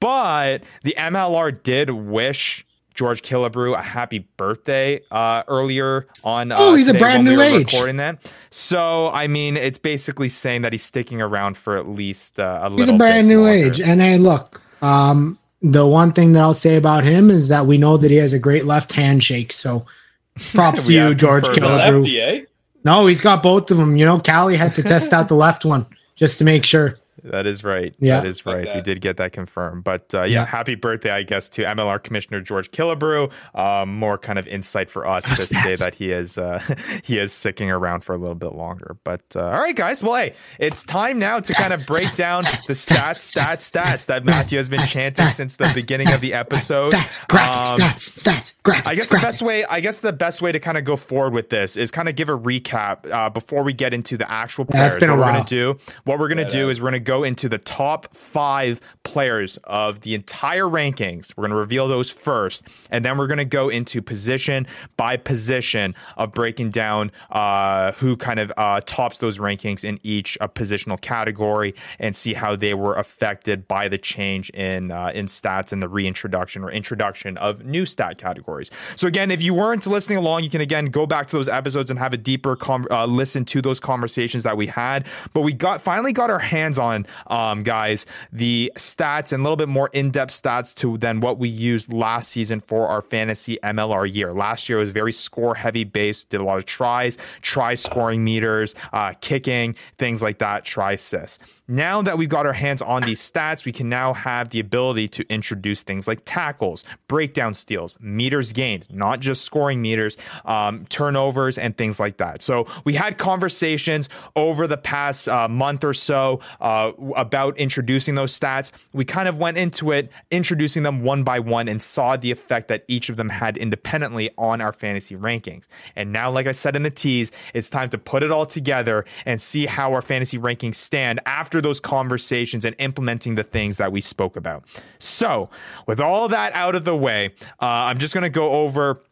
but 0.00 0.62
the 0.82 0.94
MLR 0.98 1.62
did 1.62 1.90
wish 1.90 2.64
George 2.96 3.22
Killebrew 3.22 3.78
a 3.78 3.82
happy 3.82 4.26
birthday 4.36 5.00
uh, 5.10 5.42
earlier 5.48 6.06
on. 6.24 6.50
Uh, 6.50 6.56
oh, 6.58 6.74
he's 6.74 6.88
a 6.88 6.94
brand 6.94 7.24
new 7.24 7.38
we 7.38 7.44
age. 7.44 7.72
Recording 7.72 7.98
that, 7.98 8.32
so 8.50 9.10
I 9.10 9.26
mean, 9.26 9.56
it's 9.56 9.78
basically 9.78 10.30
saying 10.30 10.62
that 10.62 10.72
he's 10.72 10.82
sticking 10.82 11.20
around 11.20 11.58
for 11.58 11.76
at 11.76 11.86
least 11.86 12.40
uh, 12.40 12.60
a 12.62 12.70
little. 12.70 12.78
He's 12.78 12.88
a 12.88 12.96
brand 12.96 13.28
new 13.28 13.42
longer. 13.42 13.66
age, 13.66 13.80
and 13.80 14.00
hey, 14.00 14.16
look, 14.16 14.62
um, 14.80 15.38
the 15.60 15.86
one 15.86 16.12
thing 16.12 16.32
that 16.32 16.42
I'll 16.42 16.54
say 16.54 16.76
about 16.76 17.04
him 17.04 17.30
is 17.30 17.48
that 17.48 17.66
we 17.66 17.76
know 17.76 17.98
that 17.98 18.10
he 18.10 18.16
has 18.16 18.32
a 18.32 18.38
great 18.38 18.64
left 18.64 18.92
handshake. 18.92 19.52
So, 19.52 19.84
props 20.54 20.86
to 20.86 20.92
you, 20.92 21.14
George 21.14 21.44
Killebrew. 21.44 22.45
No, 22.86 23.08
he's 23.08 23.20
got 23.20 23.42
both 23.42 23.68
of 23.72 23.78
them. 23.78 23.96
You 23.96 24.06
know, 24.06 24.20
Callie 24.20 24.56
had 24.56 24.76
to 24.76 24.82
test 24.84 25.12
out 25.12 25.26
the 25.26 25.34
left 25.34 25.64
one 25.64 25.86
just 26.14 26.38
to 26.38 26.44
make 26.44 26.64
sure. 26.64 27.00
That 27.30 27.46
is 27.46 27.64
right. 27.64 27.94
Yeah. 27.98 28.20
That 28.20 28.28
is 28.28 28.46
right. 28.46 28.58
Like 28.58 28.66
that. 28.66 28.76
We 28.76 28.82
did 28.82 29.00
get 29.00 29.16
that 29.18 29.32
confirmed. 29.32 29.84
But 29.84 30.14
uh, 30.14 30.22
yeah, 30.22 30.40
yeah, 30.40 30.46
happy 30.46 30.74
birthday, 30.74 31.10
I 31.10 31.22
guess, 31.22 31.48
to 31.50 31.62
MLR 31.64 32.02
Commissioner 32.02 32.40
George 32.40 32.70
Killebrew. 32.70 33.30
Um, 33.54 33.98
more 33.98 34.18
kind 34.18 34.38
of 34.38 34.46
insight 34.46 34.90
for 34.90 35.06
us 35.06 35.24
to 35.24 35.36
say 35.54 35.74
that 35.76 35.94
he 35.94 36.12
is 36.12 36.38
uh, 36.38 36.62
he 37.04 37.18
is 37.18 37.32
sticking 37.32 37.70
around 37.70 38.02
for 38.02 38.14
a 38.14 38.18
little 38.18 38.34
bit 38.34 38.54
longer. 38.54 38.96
But 39.04 39.22
uh, 39.34 39.44
all 39.44 39.60
right, 39.60 39.74
guys. 39.76 40.02
Well, 40.02 40.14
hey, 40.14 40.34
it's 40.58 40.84
time 40.84 41.18
now 41.18 41.40
to 41.40 41.52
kind 41.52 41.72
of 41.72 41.86
break 41.86 42.14
down 42.14 42.42
the 42.42 42.74
stats, 42.74 43.36
stats, 43.36 43.70
stats 43.70 44.06
that 44.06 44.24
Matthew 44.24 44.58
has 44.58 44.70
been 44.70 44.80
chanting 44.80 45.26
since 45.26 45.56
the 45.56 45.70
beginning 45.74 46.12
of 46.12 46.20
the 46.20 46.34
episode. 46.34 46.92
Stats, 46.92 47.26
graphics, 47.26 47.70
um, 47.70 47.78
stats, 47.78 48.24
stats, 48.24 48.62
graphics. 48.62 48.86
I 48.86 48.94
guess 48.94 49.08
the 49.08 49.18
best 49.18 49.42
way, 49.42 49.64
I 49.64 49.80
guess 49.80 50.00
the 50.00 50.12
best 50.12 50.42
way 50.42 50.52
to 50.52 50.60
kind 50.60 50.78
of 50.78 50.84
go 50.84 50.96
forward 50.96 51.32
with 51.32 51.50
this 51.50 51.76
is 51.76 51.90
kind 51.90 52.08
of 52.08 52.16
give 52.16 52.28
a 52.28 52.38
recap 52.38 53.10
uh, 53.10 53.30
before 53.30 53.62
we 53.62 53.72
get 53.72 53.92
into 53.94 54.16
the 54.16 54.30
actual 54.30 54.64
players. 54.64 54.94
What 54.94 55.10
we're 55.10 55.16
gonna 55.24 55.44
do, 55.44 55.78
what 56.04 56.18
we're 56.18 56.28
gonna 56.28 56.48
do 56.48 56.70
is 56.70 56.80
we're 56.80 56.88
gonna 56.88 57.00
go 57.00 57.15
into 57.22 57.48
the 57.48 57.58
top 57.58 58.14
five 58.14 58.80
players 59.04 59.58
of 59.64 60.00
the 60.00 60.14
entire 60.14 60.64
rankings. 60.64 61.32
We're 61.36 61.42
going 61.42 61.50
to 61.50 61.56
reveal 61.56 61.88
those 61.88 62.10
first, 62.10 62.64
and 62.90 63.04
then 63.04 63.18
we're 63.18 63.26
going 63.26 63.38
to 63.38 63.44
go 63.44 63.68
into 63.68 64.02
position 64.02 64.66
by 64.96 65.16
position 65.16 65.94
of 66.16 66.32
breaking 66.32 66.70
down 66.70 67.12
uh, 67.30 67.92
who 67.92 68.16
kind 68.16 68.40
of 68.40 68.52
uh, 68.56 68.80
tops 68.84 69.18
those 69.18 69.38
rankings 69.38 69.84
in 69.84 70.00
each 70.02 70.36
uh, 70.40 70.48
positional 70.48 71.00
category 71.00 71.74
and 71.98 72.14
see 72.16 72.34
how 72.34 72.56
they 72.56 72.74
were 72.74 72.94
affected 72.94 73.68
by 73.68 73.88
the 73.88 73.98
change 73.98 74.50
in 74.50 74.90
uh, 74.90 75.10
in 75.14 75.26
stats 75.26 75.72
and 75.72 75.82
the 75.82 75.88
reintroduction 75.88 76.62
or 76.62 76.70
introduction 76.70 77.36
of 77.38 77.64
new 77.64 77.86
stat 77.86 78.18
categories. 78.18 78.70
So 78.96 79.06
again, 79.06 79.30
if 79.30 79.42
you 79.42 79.54
weren't 79.54 79.86
listening 79.86 80.18
along, 80.18 80.44
you 80.44 80.50
can 80.50 80.60
again 80.60 80.86
go 80.86 81.06
back 81.06 81.26
to 81.28 81.36
those 81.36 81.48
episodes 81.48 81.90
and 81.90 81.98
have 81.98 82.12
a 82.12 82.16
deeper 82.16 82.56
com- 82.56 82.86
uh, 82.90 83.06
listen 83.06 83.44
to 83.46 83.62
those 83.62 83.80
conversations 83.80 84.42
that 84.42 84.56
we 84.56 84.66
had. 84.66 85.06
But 85.32 85.42
we 85.42 85.52
got 85.52 85.82
finally 85.82 86.12
got 86.12 86.30
our 86.30 86.38
hands 86.38 86.78
on 86.78 87.05
um, 87.26 87.62
guys 87.62 88.06
the 88.32 88.72
stats 88.76 89.32
and 89.32 89.40
a 89.40 89.44
little 89.44 89.56
bit 89.56 89.68
more 89.68 89.88
in-depth 89.92 90.32
stats 90.32 90.74
to 90.74 90.98
than 90.98 91.20
what 91.20 91.38
we 91.38 91.48
used 91.48 91.92
last 91.92 92.30
season 92.30 92.60
for 92.60 92.88
our 92.88 93.02
fantasy 93.02 93.58
MLR 93.62 94.12
year. 94.12 94.32
Last 94.32 94.68
year 94.68 94.78
was 94.78 94.90
very 94.90 95.12
score 95.12 95.54
heavy 95.54 95.84
based, 95.84 96.28
did 96.28 96.40
a 96.40 96.44
lot 96.44 96.58
of 96.58 96.66
tries, 96.66 97.18
try 97.40 97.74
scoring 97.74 98.24
meters, 98.24 98.74
uh, 98.92 99.14
kicking, 99.20 99.74
things 99.98 100.22
like 100.22 100.38
that, 100.38 100.64
try 100.64 100.92
assists. 100.92 101.38
Now 101.68 102.00
that 102.02 102.16
we've 102.16 102.28
got 102.28 102.46
our 102.46 102.52
hands 102.52 102.80
on 102.80 103.02
these 103.02 103.20
stats, 103.20 103.64
we 103.64 103.72
can 103.72 103.88
now 103.88 104.12
have 104.12 104.50
the 104.50 104.60
ability 104.60 105.08
to 105.08 105.24
introduce 105.28 105.82
things 105.82 106.06
like 106.06 106.20
tackles, 106.24 106.84
breakdown 107.08 107.54
steals, 107.54 107.98
meters 108.00 108.52
gained, 108.52 108.86
not 108.88 109.18
just 109.18 109.44
scoring 109.44 109.82
meters, 109.82 110.16
um, 110.44 110.86
turnovers, 110.86 111.58
and 111.58 111.76
things 111.76 111.98
like 111.98 112.18
that. 112.18 112.40
So 112.40 112.68
we 112.84 112.94
had 112.94 113.18
conversations 113.18 114.08
over 114.36 114.68
the 114.68 114.76
past 114.76 115.28
uh, 115.28 115.48
month 115.48 115.82
or 115.82 115.92
so 115.92 116.38
uh, 116.60 116.92
about 117.16 117.58
introducing 117.58 118.14
those 118.14 118.38
stats. 118.38 118.70
We 118.92 119.04
kind 119.04 119.28
of 119.28 119.38
went 119.38 119.58
into 119.58 119.90
it, 119.90 120.12
introducing 120.30 120.84
them 120.84 121.02
one 121.02 121.24
by 121.24 121.40
one, 121.40 121.66
and 121.66 121.82
saw 121.82 122.16
the 122.16 122.30
effect 122.30 122.68
that 122.68 122.84
each 122.86 123.08
of 123.08 123.16
them 123.16 123.28
had 123.28 123.56
independently 123.56 124.30
on 124.38 124.60
our 124.60 124.72
fantasy 124.72 125.16
rankings. 125.16 125.66
And 125.96 126.12
now, 126.12 126.30
like 126.30 126.46
I 126.46 126.52
said 126.52 126.76
in 126.76 126.84
the 126.84 126.90
tease, 126.90 127.32
it's 127.54 127.68
time 127.70 127.90
to 127.90 127.98
put 127.98 128.22
it 128.22 128.30
all 128.30 128.46
together 128.46 129.04
and 129.24 129.40
see 129.40 129.66
how 129.66 129.92
our 129.94 130.02
fantasy 130.02 130.38
rankings 130.38 130.76
stand 130.76 131.18
after 131.26 131.55
after 131.56 131.66
those 131.66 131.80
conversations 131.80 132.66
and 132.66 132.76
implementing 132.78 133.34
the 133.34 133.42
things 133.42 133.78
that 133.78 133.90
we 133.90 134.02
spoke 134.02 134.36
about. 134.36 134.62
So, 134.98 135.48
with 135.86 136.00
all 136.00 136.28
that 136.28 136.52
out 136.52 136.74
of 136.74 136.84
the 136.84 136.94
way, 136.94 137.32
uh, 137.62 137.88
I'm 137.88 137.98
just 137.98 138.12
going 138.12 138.24
to 138.24 138.30
go 138.30 138.50
over 138.52 139.02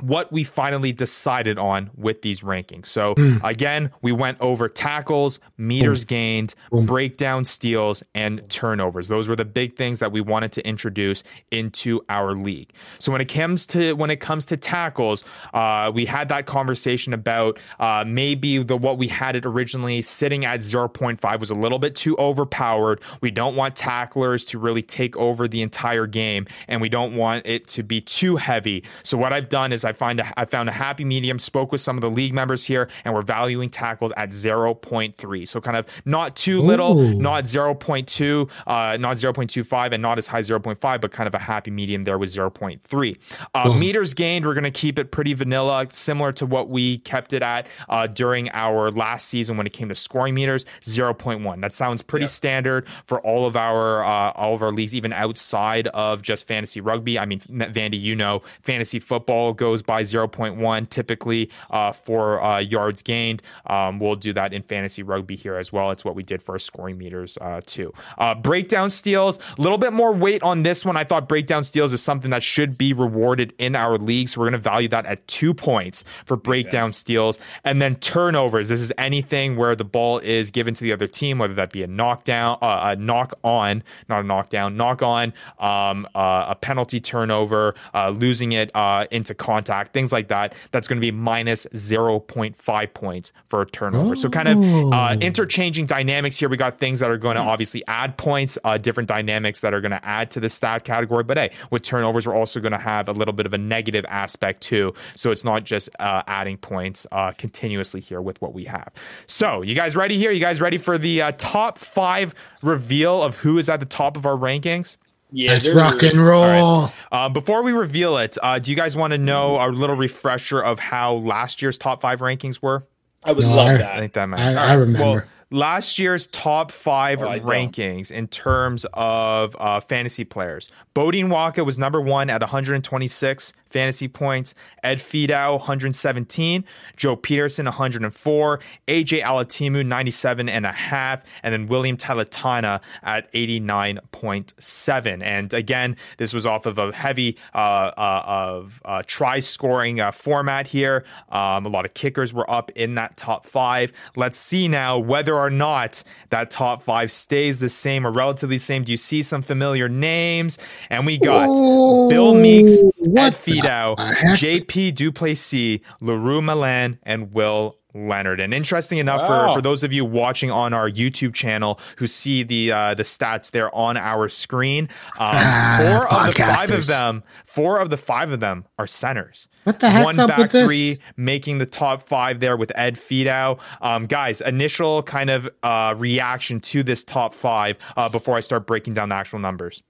what 0.00 0.32
we 0.32 0.44
finally 0.44 0.92
decided 0.92 1.58
on 1.58 1.90
with 1.96 2.22
these 2.22 2.42
rankings. 2.42 2.86
So 2.86 3.14
mm. 3.14 3.40
again, 3.42 3.90
we 4.02 4.12
went 4.12 4.40
over 4.40 4.68
tackles, 4.68 5.40
meters 5.58 6.04
Boom. 6.04 6.08
gained, 6.08 6.54
Boom. 6.70 6.86
breakdown 6.86 7.44
steals, 7.44 8.02
and 8.14 8.48
turnovers. 8.48 9.08
Those 9.08 9.28
were 9.28 9.36
the 9.36 9.44
big 9.44 9.76
things 9.76 9.98
that 9.98 10.12
we 10.12 10.20
wanted 10.20 10.52
to 10.52 10.66
introduce 10.66 11.22
into 11.50 12.00
our 12.08 12.34
league. 12.34 12.72
So 12.98 13.12
when 13.12 13.20
it 13.20 13.26
comes 13.26 13.66
to 13.66 13.94
when 13.94 14.10
it 14.10 14.20
comes 14.20 14.46
to 14.46 14.56
tackles, 14.56 15.24
uh, 15.54 15.90
we 15.94 16.06
had 16.06 16.28
that 16.28 16.46
conversation 16.46 17.12
about 17.12 17.58
uh, 17.78 18.04
maybe 18.06 18.62
the 18.62 18.76
what 18.76 18.98
we 18.98 19.08
had 19.08 19.36
it 19.36 19.46
originally 19.46 20.02
sitting 20.02 20.44
at 20.44 20.60
0.5 20.60 21.40
was 21.40 21.50
a 21.50 21.54
little 21.54 21.78
bit 21.78 21.94
too 21.94 22.16
overpowered. 22.18 23.00
We 23.20 23.30
don't 23.30 23.56
want 23.56 23.76
tacklers 23.76 24.44
to 24.46 24.58
really 24.58 24.82
take 24.82 25.16
over 25.16 25.48
the 25.48 25.62
entire 25.62 26.06
game, 26.06 26.46
and 26.68 26.80
we 26.80 26.88
don't 26.88 27.14
want 27.14 27.46
it 27.46 27.66
to 27.68 27.82
be 27.82 28.00
too 28.00 28.36
heavy. 28.36 28.84
So 29.02 29.16
what 29.16 29.32
I've 29.32 29.48
done 29.48 29.72
is 29.72 29.84
I 29.84 29.89
find 29.92 30.20
a, 30.20 30.32
I 30.38 30.44
found 30.44 30.68
a 30.68 30.72
happy 30.72 31.04
medium. 31.04 31.38
Spoke 31.38 31.72
with 31.72 31.80
some 31.80 31.96
of 31.96 32.02
the 32.02 32.10
league 32.10 32.34
members 32.34 32.64
here, 32.64 32.88
and 33.04 33.14
we're 33.14 33.22
valuing 33.22 33.68
tackles 33.68 34.12
at 34.16 34.30
0.3. 34.30 35.48
So 35.48 35.60
kind 35.60 35.76
of 35.76 35.86
not 36.04 36.36
too 36.36 36.60
little, 36.60 36.98
Ooh. 36.98 37.14
not 37.14 37.44
0.2, 37.44 38.50
uh, 38.66 38.96
not 38.96 39.16
0.25, 39.16 39.92
and 39.92 40.02
not 40.02 40.18
as 40.18 40.26
high 40.26 40.40
0.5, 40.40 41.00
but 41.00 41.10
kind 41.12 41.26
of 41.26 41.34
a 41.34 41.38
happy 41.38 41.70
medium 41.70 42.04
there 42.04 42.18
with 42.18 42.30
0.3. 42.30 43.18
Uh, 43.54 43.72
meters 43.74 44.14
gained, 44.14 44.44
we're 44.44 44.54
going 44.54 44.64
to 44.64 44.70
keep 44.70 44.98
it 44.98 45.10
pretty 45.10 45.34
vanilla, 45.34 45.86
similar 45.90 46.32
to 46.32 46.46
what 46.46 46.68
we 46.68 46.98
kept 46.98 47.32
it 47.32 47.42
at 47.42 47.66
uh, 47.88 48.06
during 48.06 48.50
our 48.50 48.90
last 48.90 49.28
season 49.28 49.56
when 49.56 49.66
it 49.66 49.72
came 49.72 49.88
to 49.88 49.94
scoring 49.94 50.34
meters, 50.34 50.64
0.1. 50.82 51.60
That 51.60 51.72
sounds 51.72 52.02
pretty 52.02 52.24
yep. 52.24 52.30
standard 52.30 52.86
for 53.06 53.20
all 53.20 53.46
of 53.46 53.56
our 53.56 54.04
uh, 54.04 54.32
all 54.32 54.54
of 54.54 54.62
our 54.62 54.72
leagues, 54.72 54.94
even 54.94 55.12
outside 55.12 55.86
of 55.88 56.22
just 56.22 56.46
fantasy 56.46 56.80
rugby. 56.80 57.18
I 57.18 57.24
mean, 57.24 57.40
Vandy, 57.40 58.00
you 58.00 58.16
know, 58.16 58.42
fantasy 58.62 58.98
football 58.98 59.52
goes 59.52 59.79
goes 59.80 59.86
by 59.86 60.02
0.1 60.02 60.88
typically 60.88 61.50
uh, 61.70 61.92
for 61.92 62.42
uh, 62.42 62.58
yards 62.58 63.02
gained. 63.02 63.42
Um, 63.66 63.98
we'll 63.98 64.16
do 64.16 64.32
that 64.32 64.52
in 64.52 64.62
fantasy 64.62 65.02
rugby 65.02 65.36
here 65.36 65.56
as 65.56 65.72
well. 65.72 65.90
It's 65.90 66.04
what 66.04 66.14
we 66.14 66.22
did 66.22 66.42
for 66.42 66.58
scoring 66.58 66.98
meters 66.98 67.38
uh, 67.40 67.60
too. 67.64 67.92
Uh, 68.18 68.34
breakdown 68.34 68.90
steals, 68.90 69.38
a 69.58 69.60
little 69.60 69.78
bit 69.78 69.92
more 69.92 70.12
weight 70.12 70.42
on 70.42 70.62
this 70.62 70.84
one. 70.84 70.96
I 70.96 71.04
thought 71.04 71.28
breakdown 71.28 71.64
steals 71.64 71.92
is 71.92 72.02
something 72.02 72.30
that 72.30 72.42
should 72.42 72.76
be 72.76 72.92
rewarded 72.92 73.54
in 73.58 73.74
our 73.74 73.98
league. 73.98 74.28
So 74.28 74.40
we're 74.40 74.50
going 74.50 74.60
to 74.62 74.70
value 74.70 74.88
that 74.88 75.06
at 75.06 75.26
two 75.26 75.54
points 75.54 76.04
for 76.24 76.36
breakdown 76.36 76.92
steals. 76.92 77.38
And 77.64 77.80
then 77.80 77.96
turnovers. 77.96 78.68
This 78.68 78.80
is 78.80 78.92
anything 78.98 79.56
where 79.56 79.74
the 79.74 79.84
ball 79.84 80.18
is 80.18 80.50
given 80.50 80.74
to 80.74 80.82
the 80.82 80.92
other 80.92 81.06
team, 81.06 81.38
whether 81.38 81.54
that 81.54 81.72
be 81.72 81.82
a 81.82 81.86
knockdown, 81.86 82.58
uh, 82.60 82.92
a 82.92 82.96
knock 82.96 83.34
on, 83.42 83.82
not 84.08 84.20
a 84.20 84.26
knockdown, 84.26 84.76
knock 84.76 85.02
on, 85.02 85.32
um, 85.58 86.06
uh, 86.14 86.46
a 86.48 86.56
penalty 86.60 87.00
turnover, 87.00 87.74
losing 88.12 88.52
it 88.52 88.70
into 89.10 89.34
contact 89.34 89.69
contact, 89.70 89.92
things 89.92 90.12
like 90.12 90.28
that, 90.28 90.54
that's 90.72 90.88
going 90.88 90.98
to 90.98 91.00
be 91.00 91.10
minus 91.10 91.66
0.5 91.74 92.94
points 92.94 93.32
for 93.48 93.62
a 93.62 93.66
turnover. 93.66 94.16
So, 94.16 94.28
kind 94.28 94.48
of 94.48 94.92
uh, 94.92 95.16
interchanging 95.20 95.86
dynamics 95.86 96.38
here. 96.38 96.48
We 96.48 96.56
got 96.56 96.78
things 96.78 97.00
that 97.00 97.10
are 97.10 97.16
going 97.16 97.36
to 97.36 97.42
obviously 97.42 97.82
add 97.86 98.16
points, 98.16 98.58
uh, 98.64 98.78
different 98.78 99.08
dynamics 99.08 99.60
that 99.60 99.72
are 99.72 99.80
going 99.80 99.92
to 99.92 100.04
add 100.04 100.30
to 100.32 100.40
the 100.40 100.48
stat 100.48 100.84
category. 100.84 101.24
But 101.24 101.38
hey, 101.38 101.50
with 101.70 101.82
turnovers, 101.82 102.26
we're 102.26 102.34
also 102.34 102.60
going 102.60 102.72
to 102.72 102.78
have 102.78 103.08
a 103.08 103.12
little 103.12 103.34
bit 103.34 103.46
of 103.46 103.54
a 103.54 103.58
negative 103.58 104.04
aspect 104.08 104.60
too. 104.62 104.92
So, 105.14 105.30
it's 105.30 105.44
not 105.44 105.64
just 105.64 105.88
uh, 105.98 106.22
adding 106.26 106.56
points 106.56 107.06
uh, 107.12 107.32
continuously 107.32 108.00
here 108.00 108.20
with 108.20 108.40
what 108.42 108.52
we 108.52 108.64
have. 108.64 108.92
So, 109.26 109.62
you 109.62 109.74
guys 109.74 109.96
ready 109.96 110.18
here? 110.18 110.32
You 110.32 110.40
guys 110.40 110.60
ready 110.60 110.78
for 110.78 110.98
the 110.98 111.22
uh, 111.22 111.32
top 111.38 111.78
five 111.78 112.34
reveal 112.62 113.22
of 113.22 113.38
who 113.38 113.58
is 113.58 113.68
at 113.68 113.80
the 113.80 113.86
top 113.86 114.16
of 114.16 114.26
our 114.26 114.36
rankings? 114.36 114.96
Yeah, 115.32 115.52
let's 115.52 115.72
rock 115.72 116.02
and 116.02 116.20
roll. 116.20 116.42
Right. 116.42 116.92
Uh, 117.12 117.28
before 117.28 117.62
we 117.62 117.72
reveal 117.72 118.16
it, 118.18 118.36
uh, 118.42 118.58
do 118.58 118.70
you 118.70 118.76
guys 118.76 118.96
want 118.96 119.12
to 119.12 119.18
know 119.18 119.56
a 119.60 119.68
little 119.70 119.96
refresher 119.96 120.60
of 120.60 120.78
how 120.78 121.14
last 121.14 121.62
year's 121.62 121.78
top 121.78 122.00
five 122.00 122.20
rankings 122.20 122.60
were? 122.62 122.86
I 123.22 123.32
would 123.32 123.44
no, 123.44 123.54
love 123.54 123.68
I, 123.68 123.76
that. 123.78 123.96
I 123.96 123.98
think 124.00 124.12
that 124.14 124.26
might. 124.26 124.40
I, 124.40 124.54
I 124.54 124.74
remember. 124.74 124.98
Well, 124.98 125.22
last 125.50 125.98
year's 125.98 126.26
top 126.28 126.72
five 126.72 127.22
oh, 127.22 127.26
rankings 127.40 128.10
in 128.10 128.28
terms 128.28 128.86
of 128.94 129.56
uh, 129.58 129.80
fantasy 129.80 130.24
players. 130.24 130.70
Bodine 130.94 131.28
Waka 131.28 131.64
was 131.64 131.78
number 131.78 132.00
one 132.00 132.30
at 132.30 132.40
126 132.40 133.52
fantasy 133.70 134.08
points. 134.08 134.54
Ed 134.82 134.98
Fidow, 134.98 135.58
117. 135.58 136.64
Joe 136.96 137.16
Peterson, 137.16 137.66
104. 137.66 138.60
AJ 138.88 139.22
Alatimu, 139.22 139.86
97 139.86 140.48
and 140.48 140.66
a 140.66 140.72
half. 140.72 141.22
And 141.42 141.52
then 141.52 141.68
William 141.68 141.96
Talatana 141.96 142.80
at 143.02 143.32
89.7. 143.32 145.22
And 145.22 145.54
again, 145.54 145.96
this 146.18 146.32
was 146.32 146.46
off 146.46 146.66
of 146.66 146.78
a 146.78 146.92
heavy 146.92 147.38
uh, 147.54 147.92
uh, 147.96 148.22
of 148.26 148.82
uh, 148.84 149.02
try 149.06 149.38
scoring 149.38 150.00
uh, 150.00 150.10
format 150.10 150.66
here. 150.66 151.04
Um, 151.30 151.66
a 151.66 151.68
lot 151.68 151.84
of 151.84 151.94
kickers 151.94 152.32
were 152.32 152.50
up 152.50 152.70
in 152.74 152.94
that 152.96 153.16
top 153.16 153.46
five. 153.46 153.92
Let's 154.16 154.38
see 154.38 154.68
now 154.68 154.98
whether 154.98 155.36
or 155.36 155.50
not 155.50 156.02
that 156.30 156.50
top 156.50 156.82
five 156.82 157.10
stays 157.10 157.58
the 157.58 157.68
same 157.68 158.06
or 158.06 158.10
relatively 158.10 158.58
same. 158.58 158.84
Do 158.84 158.92
you 158.92 158.96
see 158.96 159.22
some 159.22 159.42
familiar 159.42 159.88
names? 159.88 160.58
And 160.88 161.06
we 161.06 161.18
got 161.18 161.48
Ooh, 161.48 162.08
Bill 162.08 162.34
Meeks, 162.34 162.82
what 162.96 163.34
Ed 163.34 163.36
Fidow, 163.60 163.96
JP 164.36 164.94
Duplessis, 164.94 165.80
Leroux 166.00 166.42
Milan, 166.42 166.98
and 167.02 167.32
Will 167.32 167.76
Leonard. 167.94 168.40
And 168.40 168.54
interesting 168.54 168.98
enough, 168.98 169.22
wow. 169.22 169.48
for, 169.48 169.58
for 169.58 169.62
those 169.62 169.82
of 169.82 169.92
you 169.92 170.04
watching 170.04 170.50
on 170.50 170.72
our 170.72 170.88
YouTube 170.88 171.34
channel 171.34 171.80
who 171.96 172.06
see 172.06 172.42
the 172.42 172.72
uh, 172.72 172.94
the 172.94 173.02
stats 173.02 173.50
there 173.50 173.74
on 173.74 173.96
our 173.96 174.28
screen, 174.28 174.88
um, 175.18 175.36
four 175.78 176.12
of 176.12 176.34
the 176.34 176.42
five 176.42 176.70
of 176.70 176.86
them, 176.86 177.22
four 177.44 177.78
of 177.78 177.90
the 177.90 177.96
five 177.96 178.32
of 178.32 178.40
them 178.40 178.66
are 178.78 178.86
centers. 178.86 179.48
What 179.64 179.80
the 179.80 179.90
heck's 179.90 180.04
One 180.04 180.20
up 180.20 180.28
back 180.28 180.38
with 180.38 180.52
this? 180.52 180.66
three 180.66 180.98
making 181.16 181.58
the 181.58 181.66
top 181.66 182.08
five 182.08 182.40
there 182.40 182.56
with 182.56 182.72
Ed 182.74 182.96
Fidow. 182.96 183.58
Um, 183.82 184.06
guys, 184.06 184.40
initial 184.40 185.02
kind 185.02 185.28
of 185.28 185.48
uh, 185.62 185.94
reaction 185.98 186.60
to 186.60 186.82
this 186.82 187.04
top 187.04 187.34
five 187.34 187.76
uh, 187.96 188.08
before 188.08 188.36
I 188.36 188.40
start 188.40 188.66
breaking 188.66 188.94
down 188.94 189.10
the 189.10 189.16
actual 189.16 189.38
numbers. 189.38 189.82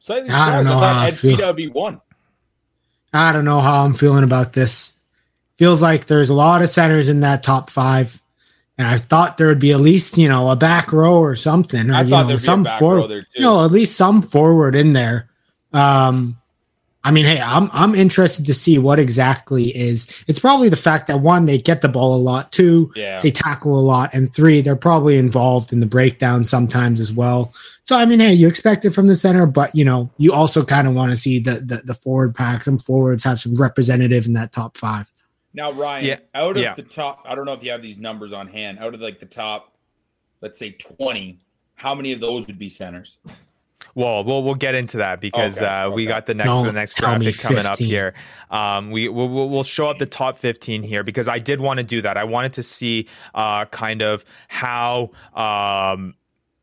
Slightly 0.00 0.30
I 0.30 0.52
don't 0.52 0.64
know 0.64 0.78
how 0.78 1.06
Ed 1.06 1.14
Fidow 1.14 1.54
be 1.54 1.68
one. 1.68 2.00
I 3.12 3.32
don't 3.32 3.44
know 3.44 3.60
how 3.60 3.84
I'm 3.84 3.94
feeling 3.94 4.24
about 4.24 4.52
this. 4.52 4.94
Feels 5.56 5.82
like 5.82 6.06
there's 6.06 6.28
a 6.28 6.34
lot 6.34 6.62
of 6.62 6.68
centers 6.68 7.08
in 7.08 7.20
that 7.20 7.42
top 7.42 7.70
five. 7.70 8.20
And 8.76 8.86
I 8.86 8.96
thought 8.96 9.38
there 9.38 9.48
would 9.48 9.58
be 9.58 9.72
at 9.72 9.80
least, 9.80 10.16
you 10.18 10.28
know, 10.28 10.48
a 10.50 10.56
back 10.56 10.92
row 10.92 11.18
or 11.18 11.34
something. 11.34 11.90
Or, 11.90 11.94
I 11.94 12.02
you 12.02 12.10
know, 12.10 12.36
some 12.36 12.64
forward, 12.78 13.26
you 13.34 13.42
know, 13.42 13.64
at 13.64 13.72
least 13.72 13.96
some 13.96 14.22
forward 14.22 14.76
in 14.76 14.92
there. 14.92 15.28
Um, 15.72 16.37
I 17.08 17.10
mean, 17.10 17.24
hey, 17.24 17.40
I'm 17.40 17.70
I'm 17.72 17.94
interested 17.94 18.44
to 18.44 18.52
see 18.52 18.78
what 18.78 18.98
exactly 18.98 19.74
is. 19.74 20.12
It's 20.26 20.38
probably 20.38 20.68
the 20.68 20.76
fact 20.76 21.06
that 21.06 21.20
one, 21.20 21.46
they 21.46 21.56
get 21.56 21.80
the 21.80 21.88
ball 21.88 22.14
a 22.14 22.20
lot. 22.20 22.52
Two, 22.52 22.92
yeah. 22.94 23.18
they 23.18 23.30
tackle 23.30 23.78
a 23.78 23.80
lot, 23.80 24.10
and 24.12 24.30
three, 24.34 24.60
they're 24.60 24.76
probably 24.76 25.16
involved 25.16 25.72
in 25.72 25.80
the 25.80 25.86
breakdown 25.86 26.44
sometimes 26.44 27.00
as 27.00 27.10
well. 27.10 27.50
So 27.82 27.96
I 27.96 28.04
mean, 28.04 28.20
hey, 28.20 28.34
you 28.34 28.46
expect 28.46 28.84
it 28.84 28.90
from 28.90 29.06
the 29.06 29.14
center, 29.14 29.46
but 29.46 29.74
you 29.74 29.86
know, 29.86 30.10
you 30.18 30.34
also 30.34 30.62
kind 30.62 30.86
of 30.86 30.92
want 30.92 31.10
to 31.10 31.16
see 31.16 31.38
the, 31.38 31.60
the 31.60 31.76
the 31.78 31.94
forward 31.94 32.34
pack. 32.34 32.64
Some 32.64 32.78
forwards 32.78 33.24
have 33.24 33.40
some 33.40 33.56
representative 33.56 34.26
in 34.26 34.34
that 34.34 34.52
top 34.52 34.76
five. 34.76 35.10
Now, 35.54 35.72
Ryan, 35.72 36.04
yeah. 36.04 36.18
out 36.34 36.58
of 36.58 36.62
yeah. 36.62 36.74
the 36.74 36.82
top, 36.82 37.22
I 37.24 37.34
don't 37.34 37.46
know 37.46 37.54
if 37.54 37.64
you 37.64 37.70
have 37.70 37.80
these 37.80 37.96
numbers 37.96 38.34
on 38.34 38.48
hand. 38.48 38.80
Out 38.80 38.92
of 38.92 39.00
like 39.00 39.18
the 39.18 39.24
top, 39.24 39.78
let's 40.42 40.58
say 40.58 40.72
twenty, 40.72 41.40
how 41.74 41.94
many 41.94 42.12
of 42.12 42.20
those 42.20 42.46
would 42.48 42.58
be 42.58 42.68
centers? 42.68 43.16
Well, 43.98 44.22
we'll 44.22 44.44
we'll 44.44 44.54
get 44.54 44.76
into 44.76 44.98
that 44.98 45.20
because 45.20 45.56
okay, 45.56 45.66
uh, 45.66 45.86
okay. 45.86 45.94
we 45.96 46.06
got 46.06 46.26
the 46.26 46.34
next 46.34 46.52
the 46.62 46.70
next 46.70 47.00
graphic 47.00 47.36
coming 47.36 47.66
up 47.66 47.80
here. 47.80 48.14
Um, 48.48 48.92
we 48.92 49.08
we'll, 49.08 49.28
we'll 49.28 49.64
show 49.64 49.90
up 49.90 49.98
the 49.98 50.06
top 50.06 50.38
fifteen 50.38 50.84
here 50.84 51.02
because 51.02 51.26
I 51.26 51.40
did 51.40 51.60
want 51.60 51.78
to 51.78 51.84
do 51.84 52.00
that. 52.02 52.16
I 52.16 52.22
wanted 52.22 52.52
to 52.52 52.62
see 52.62 53.08
uh, 53.34 53.64
kind 53.64 54.00
of 54.00 54.24
how 54.46 55.10
um, 55.34 56.14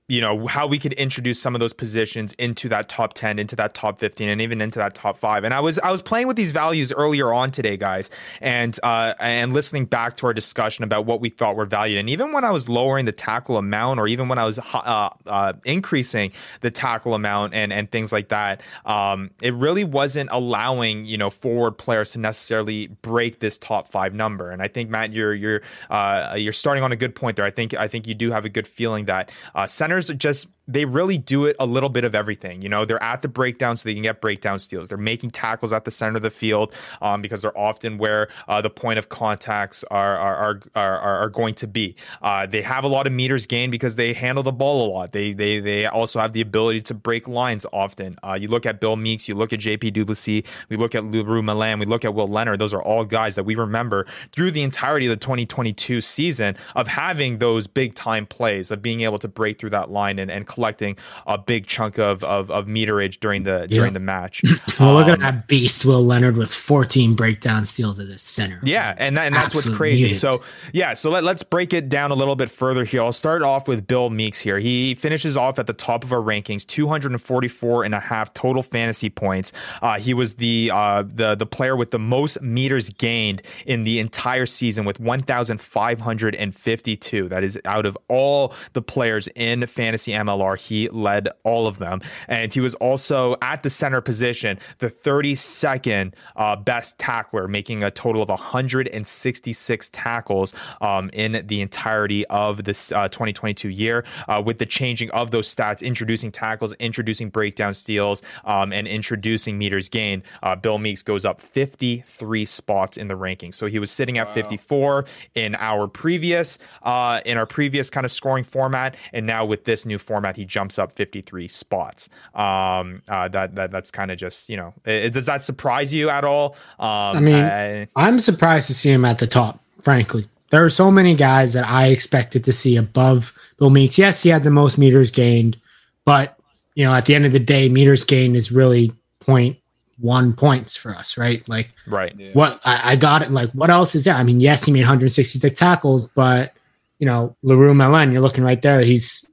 you 0.08 0.22
know 0.22 0.46
how 0.46 0.68
we 0.68 0.78
could 0.78 0.94
introduce 0.94 1.42
some 1.42 1.56
of 1.56 1.60
those 1.60 1.74
positions 1.74 2.34
into 2.34 2.70
that 2.70 2.88
top 2.88 3.14
10 3.14 3.40
into 3.40 3.56
that 3.56 3.74
top 3.74 3.98
15 3.98 4.30
and 4.30 4.40
even 4.40 4.62
into 4.62 4.78
that 4.78 4.94
top 4.94 5.18
5 5.18 5.44
and 5.44 5.52
i 5.52 5.60
was 5.60 5.80
i 5.80 5.92
was 5.92 6.04
playing 6.04 6.28
with 6.28 6.36
these 6.36 6.52
values 6.52 6.94
earlier 6.94 7.34
on 7.34 7.50
today 7.50 7.76
guys 7.76 8.12
and 8.40 8.80
uh 8.84 9.16
and 9.20 9.54
listening 9.54 9.86
back 9.86 10.16
to 10.18 10.28
our 10.28 10.34
discussion 10.34 10.84
about 10.84 11.08
what 11.08 11.22
we 11.22 11.30
thought 11.30 11.56
were 11.56 11.66
valued. 11.66 11.98
And 11.98 12.10
even 12.10 12.34
when 12.34 12.44
i 12.44 12.52
was 12.52 12.70
lowering 12.70 13.06
the 13.06 13.12
tackle 13.12 13.58
amount 13.58 14.00
or 14.00 14.08
even 14.08 14.28
when 14.28 14.38
i 14.38 14.46
was 14.46 14.60
uh, 14.60 15.10
uh, 15.26 15.54
increasing 15.64 16.32
the 16.62 16.70
tackle 16.70 17.16
amount 17.16 17.56
and 17.56 17.74
and 17.74 17.92
things 17.92 18.14
like 18.14 18.28
that 18.30 18.62
um 18.86 19.32
it 19.42 19.56
really 19.56 19.84
wasn't 19.84 20.30
allowing 20.32 21.06
you 21.06 21.18
know 21.18 21.32
forward 21.32 21.80
players 21.80 22.12
to 22.12 22.20
necessarily 22.20 22.88
break 23.02 23.40
this 23.40 23.58
top 23.58 23.88
5 23.88 24.14
number. 24.14 24.52
And 24.52 24.62
i 24.62 24.68
think 24.68 24.92
matt 24.92 25.14
you're 25.14 25.34
you're 25.34 25.62
uh 25.90 26.36
you're 26.38 26.54
starting 26.54 26.84
on 26.84 26.92
a 26.92 26.96
good 26.96 27.16
point 27.16 27.38
there. 27.38 27.46
I 27.46 27.52
think 27.52 27.74
i 27.74 27.88
think 27.88 28.06
you 28.06 28.14
do 28.14 28.30
have 28.30 28.46
a 28.46 28.50
good 28.50 28.68
feeling 28.68 29.06
that 29.06 29.32
uh 29.56 29.66
center 29.66 29.95
just 30.02 30.48
they 30.68 30.86
really 30.86 31.18
do 31.18 31.46
it 31.46 31.56
a 31.60 31.66
little 31.66 31.90
bit 31.90 32.04
of 32.04 32.16
everything. 32.16 32.62
You 32.62 32.70
know, 32.70 32.86
they're 32.86 33.02
at 33.02 33.22
the 33.22 33.28
breakdown 33.28 33.78
so 33.78 33.88
they 33.88 33.94
can 33.94 34.04
get 34.04 34.22
breakdown 34.22 34.60
steals. 34.60 34.88
They're 34.88 34.98
making 34.98 35.32
tackles 35.32 35.72
at 35.72 35.86
the 35.86 35.92
center 35.92 36.18
of 36.18 36.24
the 36.24 36.30
field 36.32 36.74
um, 37.02 37.22
because 37.22 37.42
they're 37.42 37.58
often 37.58 37.98
where 37.98 38.30
uh, 38.48 38.62
the 38.62 38.70
point 38.70 39.00
of 39.00 39.10
contacts 39.10 39.84
are 39.86 40.18
are 40.18 40.36
are, 40.76 41.00
are, 41.00 41.20
are 41.24 41.30
going 41.30 41.54
to 41.56 41.68
be. 41.68 41.96
Uh, 42.22 42.46
they 42.46 42.62
have 42.62 42.84
a 42.84 42.88
lot 42.88 43.08
of 43.08 43.14
meters 43.14 43.46
gained 43.46 43.72
because 43.72 43.96
they 43.96 44.14
handle 44.14 44.44
the 44.44 44.52
ball 44.52 44.88
a 44.88 44.90
lot. 44.92 45.12
They 45.12 45.34
they 45.34 45.60
they 45.60 45.86
also 45.86 46.20
have 46.20 46.34
the 46.34 46.42
ability 46.42 46.82
to 46.82 46.94
break 46.94 47.28
lines 47.28 47.66
often. 47.72 48.18
Uh, 48.24 48.34
you 48.34 48.48
look 48.48 48.66
at 48.66 48.80
Bill 48.80 48.96
Meeks, 48.96 49.28
you 49.28 49.36
look 49.36 49.54
at 49.54 49.60
JP 49.60 49.94
Duplessis, 49.94 50.44
we 50.70 50.78
look 50.78 50.96
at 50.96 51.06
Leroux 51.06 51.44
Milan, 51.44 51.80
we 51.80 51.86
look 51.86 52.04
at 52.06 52.14
Will 52.14 52.28
Leonard. 52.28 52.60
Those 52.60 52.74
are 52.74 52.82
all 52.82 53.06
guys 53.06 53.36
that 53.36 53.44
we 53.44 53.56
remember 53.56 54.06
through 54.32 54.52
the 54.52 54.64
entirety 54.64 55.06
of 55.06 55.12
the 55.12 55.18
2022 55.18 56.02
season 56.02 56.56
of 56.76 56.88
having 56.88 57.38
those 57.38 57.68
big 57.68 57.94
time 57.94 58.26
plays 58.26 58.72
of 58.72 58.82
being 58.82 59.02
able 59.02 59.20
to 59.20 59.28
break 59.28 59.60
through 59.60 59.70
that 59.70 59.92
line 59.92 60.20
and, 60.20 60.32
and 60.32 60.48
collecting 60.56 60.98
a 61.28 61.38
big 61.38 61.68
chunk 61.68 62.00
of 62.00 62.24
of, 62.24 62.50
of 62.50 62.66
meterage 62.66 63.20
during 63.20 63.44
the 63.44 63.68
during 63.68 63.94
the 63.94 64.00
match. 64.00 64.42
well, 64.80 64.90
um, 64.90 64.96
look 64.96 65.08
at 65.08 65.16
um, 65.16 65.20
that 65.20 65.48
beast, 65.48 65.86
Will 65.86 66.04
Leonard, 66.04 66.38
with 66.38 66.54
14 66.54 67.14
breakdown 67.14 67.66
steals 67.66 68.00
at 68.00 68.08
the 68.08 68.18
center. 68.18 68.60
Yeah, 68.64 68.96
and, 68.98 69.18
that, 69.18 69.28
and 69.28 69.36
that's 69.36 69.54
what's 69.54 69.70
crazy. 69.70 70.14
So 70.14 70.42
yeah, 70.74 70.94
so 70.94 71.12
let, 71.12 71.24
let's 71.24 71.44
break 71.44 71.74
it 71.74 71.90
down 71.90 72.10
a 72.12 72.16
little 72.16 72.36
bit 72.36 72.50
further 72.50 72.86
here. 72.86 73.04
I'll 73.04 73.12
start 73.12 73.44
off 73.44 73.68
with 73.68 73.86
Bill 73.86 74.10
Meeks 74.10 74.40
here. 74.40 74.58
He 74.60 74.96
finishes 74.96 75.38
off 75.38 75.60
at 75.60 75.68
the 75.68 75.74
top 75.74 76.04
of 76.04 76.12
our 76.14 76.22
rankings, 76.22 76.66
244 76.66 77.84
and 77.84 77.94
a 77.94 78.00
half 78.00 78.34
total 78.34 78.64
fantasy 78.64 79.10
points. 79.10 79.52
Uh, 79.82 80.00
he 80.00 80.14
was 80.14 80.36
the 80.36 80.72
uh, 80.74 81.04
the 81.04 81.36
the 81.36 81.46
player 81.46 81.76
with 81.76 81.92
the 81.92 82.00
most 82.00 82.42
meters 82.42 82.90
gained 82.90 83.42
in 83.66 83.84
the 83.84 84.00
entire 84.00 84.46
season 84.46 84.86
with 84.86 84.98
1,552. 85.00 87.30
That 87.30 87.44
is 87.44 87.60
out 87.66 87.86
of 87.86 87.98
all 88.08 88.54
the 88.74 88.82
players 88.82 89.28
in 89.36 89.66
fantasy 89.68 90.14
MLR 90.14 90.45
he 90.54 90.88
led 90.90 91.30
all 91.44 91.66
of 91.66 91.80
them. 91.80 92.02
And 92.28 92.54
he 92.54 92.60
was 92.60 92.76
also 92.76 93.36
at 93.42 93.64
the 93.64 93.72
center 93.72 94.02
position, 94.02 94.60
the 94.78 94.92
32nd 94.92 96.14
uh, 96.36 96.56
best 96.56 97.00
tackler, 97.00 97.48
making 97.48 97.82
a 97.82 97.90
total 97.90 98.22
of 98.22 98.30
166 98.30 99.90
tackles 99.90 100.54
um, 100.82 101.10
in 101.12 101.44
the 101.48 101.62
entirety 101.62 102.26
of 102.28 102.66
this 102.66 102.92
uh, 102.92 103.08
2022 103.08 103.70
year. 103.70 104.06
Uh, 104.28 104.42
with 104.46 104.60
the 104.60 104.66
changing 104.66 105.10
of 105.12 105.32
those 105.32 105.54
stats, 105.54 105.82
introducing 105.82 106.32
tackles, 106.32 106.74
introducing 106.74 107.30
breakdown 107.30 107.74
steals, 107.74 108.22
um, 108.44 108.72
and 108.72 108.88
introducing 108.88 109.58
meters 109.58 109.90
gained, 109.90 110.22
uh, 110.44 110.56
Bill 110.56 110.78
Meeks 110.78 111.02
goes 111.02 111.26
up 111.26 111.42
53 111.42 112.46
spots 112.46 112.98
in 112.98 113.08
the 113.08 113.16
ranking. 113.16 113.54
So 113.54 113.66
he 113.66 113.80
was 113.80 113.90
sitting 113.90 114.18
at 114.18 114.28
wow. 114.28 114.34
54 114.34 115.06
in 115.34 115.56
our 115.56 115.88
previous 115.88 116.60
uh, 116.84 117.22
in 117.26 117.38
our 117.38 117.46
previous 117.46 117.90
kind 117.90 118.06
of 118.06 118.12
scoring 118.12 118.44
format, 118.44 118.96
and 119.14 119.26
now 119.26 119.46
with 119.46 119.66
this 119.66 119.86
new 119.86 119.98
format 119.98 120.35
he 120.36 120.46
jumps 120.46 120.78
up 120.78 120.94
53 120.94 121.48
spots. 121.48 122.10
Um, 122.34 123.02
uh, 123.08 123.28
that, 123.30 123.56
that 123.56 123.72
that's 123.72 123.92
kind 123.92 124.12
of 124.12 124.18
just 124.18 124.50
you 124.50 124.58
know, 124.58 124.74
it, 124.86 125.14
does 125.14 125.26
that 125.26 125.42
surprise 125.42 125.94
you 125.94 126.10
at 126.10 126.24
all? 126.24 126.56
Um, 126.80 127.18
I 127.18 127.20
mean, 127.20 127.44
I, 127.44 127.88
I'm 127.96 128.20
surprised 128.20 128.68
to 128.68 128.74
see 128.74 128.92
him 128.92 129.06
at 129.06 129.20
the 129.20 129.28
top. 129.28 129.60
Frankly, 129.82 130.28
there 130.50 130.64
are 130.64 130.70
so 130.70 130.90
many 130.92 131.16
guys 131.16 131.54
that 131.54 131.68
I 131.70 131.88
expected 131.88 132.44
to 132.46 132.54
see 132.54 132.76
above 132.78 133.34
Bill 133.58 133.70
Meeks. 133.70 133.98
Yes, 133.98 134.24
he 134.24 134.30
had 134.30 134.44
the 134.44 134.52
most 134.52 134.78
meters 134.78 135.12
gained, 135.12 135.60
but 136.06 136.38
you 136.76 136.86
know, 136.86 136.94
at 136.94 137.06
the 137.06 137.16
end 137.16 137.26
of 137.26 137.32
the 137.32 137.40
day, 137.40 137.70
meters 137.70 138.04
gained 138.04 138.36
is 138.36 138.52
really 138.52 138.92
point 139.20 139.58
one 139.98 140.34
points 140.34 140.76
for 140.76 140.92
us, 140.92 141.18
right? 141.18 141.48
Like, 141.48 141.72
right. 141.88 142.14
Yeah. 142.18 142.32
What 142.34 142.62
I, 142.66 142.92
I, 142.92 142.96
got 142.98 143.22
it. 143.22 143.32
Like, 143.32 143.50
what 143.52 143.70
else 143.70 143.96
is 143.96 144.04
there? 144.04 144.14
I 144.14 144.24
mean, 144.24 144.42
yes, 144.42 144.66
he 144.66 144.72
made 144.72 144.82
166 144.82 145.58
tackles, 145.58 146.08
but 146.08 146.54
you 147.00 147.06
know, 147.06 147.36
Leroux 147.44 147.74
Milan, 147.74 148.12
you're 148.12 148.22
looking 148.22 148.44
right 148.44 148.62
there. 148.62 148.82
He's 148.82 149.26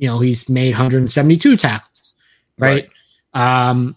you 0.00 0.08
know, 0.08 0.18
he's 0.18 0.48
made 0.48 0.70
172 0.70 1.56
tackles, 1.58 2.14
right? 2.58 2.90
right. 3.34 3.70
Um, 3.70 3.96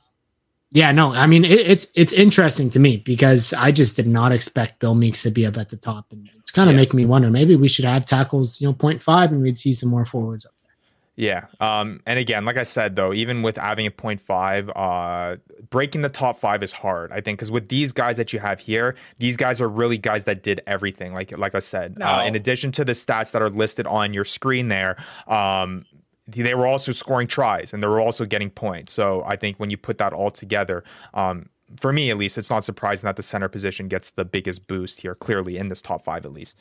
yeah, 0.72 0.92
no, 0.92 1.14
I 1.14 1.28
mean 1.28 1.46
it, 1.46 1.62
it's 1.62 1.88
it's 1.96 2.12
interesting 2.12 2.70
to 2.72 2.80
me 2.80 2.98
because 2.98 3.54
I 3.54 3.72
just 3.72 3.96
did 3.96 4.08
not 4.08 4.32
expect 4.32 4.80
Bill 4.80 4.96
Meeks 4.96 5.24
to 5.24 5.32
be 5.32 5.46
up 5.46 5.58
at 5.58 5.70
the 5.70 5.78
top, 5.78 6.08
and 6.12 6.30
it's 6.38 6.52
kind 6.52 6.70
of 6.70 6.76
yeah. 6.76 6.82
making 6.82 6.98
me 6.98 7.06
wonder 7.06 7.30
maybe 7.30 7.56
we 7.56 7.68
should 7.68 7.86
have 7.86 8.06
tackles, 8.06 8.60
you 8.60 8.68
know, 8.68 8.74
0.5 8.74 9.32
and 9.32 9.42
we'd 9.42 9.58
see 9.58 9.74
some 9.74 9.90
more 9.90 10.04
forwards 10.04 10.46
up 10.46 10.52
there. 10.62 10.72
Yeah. 11.16 11.46
Um, 11.60 12.02
and 12.06 12.18
again, 12.18 12.44
like 12.44 12.58
I 12.58 12.64
said, 12.64 12.96
though, 12.96 13.14
even 13.14 13.44
with 13.44 13.58
having 13.58 13.86
a 13.86 13.92
0.5, 13.92 14.72
uh, 14.76 15.38
breaking 15.70 16.02
the 16.02 16.10
top 16.10 16.40
five 16.40 16.64
is 16.64 16.72
hard, 16.72 17.12
I 17.12 17.22
think, 17.22 17.38
because 17.38 17.52
with 17.52 17.70
these 17.70 17.92
guys 17.92 18.18
that 18.18 18.34
you 18.34 18.40
have 18.40 18.60
here, 18.60 18.96
these 19.20 19.38
guys 19.38 19.62
are 19.62 19.70
really 19.70 20.00
guys 20.00 20.24
that 20.24 20.42
did 20.42 20.62
everything. 20.66 21.14
Like, 21.14 21.38
like 21.38 21.54
I 21.54 21.60
said, 21.60 22.00
no. 22.00 22.06
uh, 22.08 22.26
in 22.26 22.36
addition 22.36 22.72
to 22.74 22.84
the 22.84 22.94
stats 22.94 23.32
that 23.34 23.44
are 23.44 23.50
listed 23.52 23.86
on 23.86 24.12
your 24.14 24.26
screen 24.26 24.70
there, 24.70 24.98
um, 25.28 25.86
they 26.28 26.56
were 26.56 26.68
also 26.68 26.92
scoring 26.92 27.28
tries 27.28 27.74
and 27.74 27.84
they 27.84 27.88
were 27.88 28.00
also 28.00 28.26
getting 28.26 28.50
points. 28.50 28.94
So 28.94 29.24
I 29.26 29.36
think 29.36 29.60
when 29.60 29.70
you 29.70 29.78
put 29.78 29.98
that 29.98 30.14
all 30.14 30.32
together, 30.32 30.84
um, 31.14 31.50
for 31.78 31.92
me 31.92 32.12
at 32.12 32.18
least, 32.18 32.38
it's 32.38 32.50
not 32.50 32.64
surprising 32.64 33.08
that 33.08 33.16
the 33.16 33.24
center 33.24 33.50
position 33.50 33.88
gets 33.88 34.12
the 34.12 34.26
biggest 34.26 34.68
boost 34.68 35.02
here, 35.02 35.16
clearly 35.16 35.58
in 35.58 35.68
this 35.68 35.82
top 35.82 36.04
five 36.04 36.26
at 36.26 36.34
least. 36.34 36.56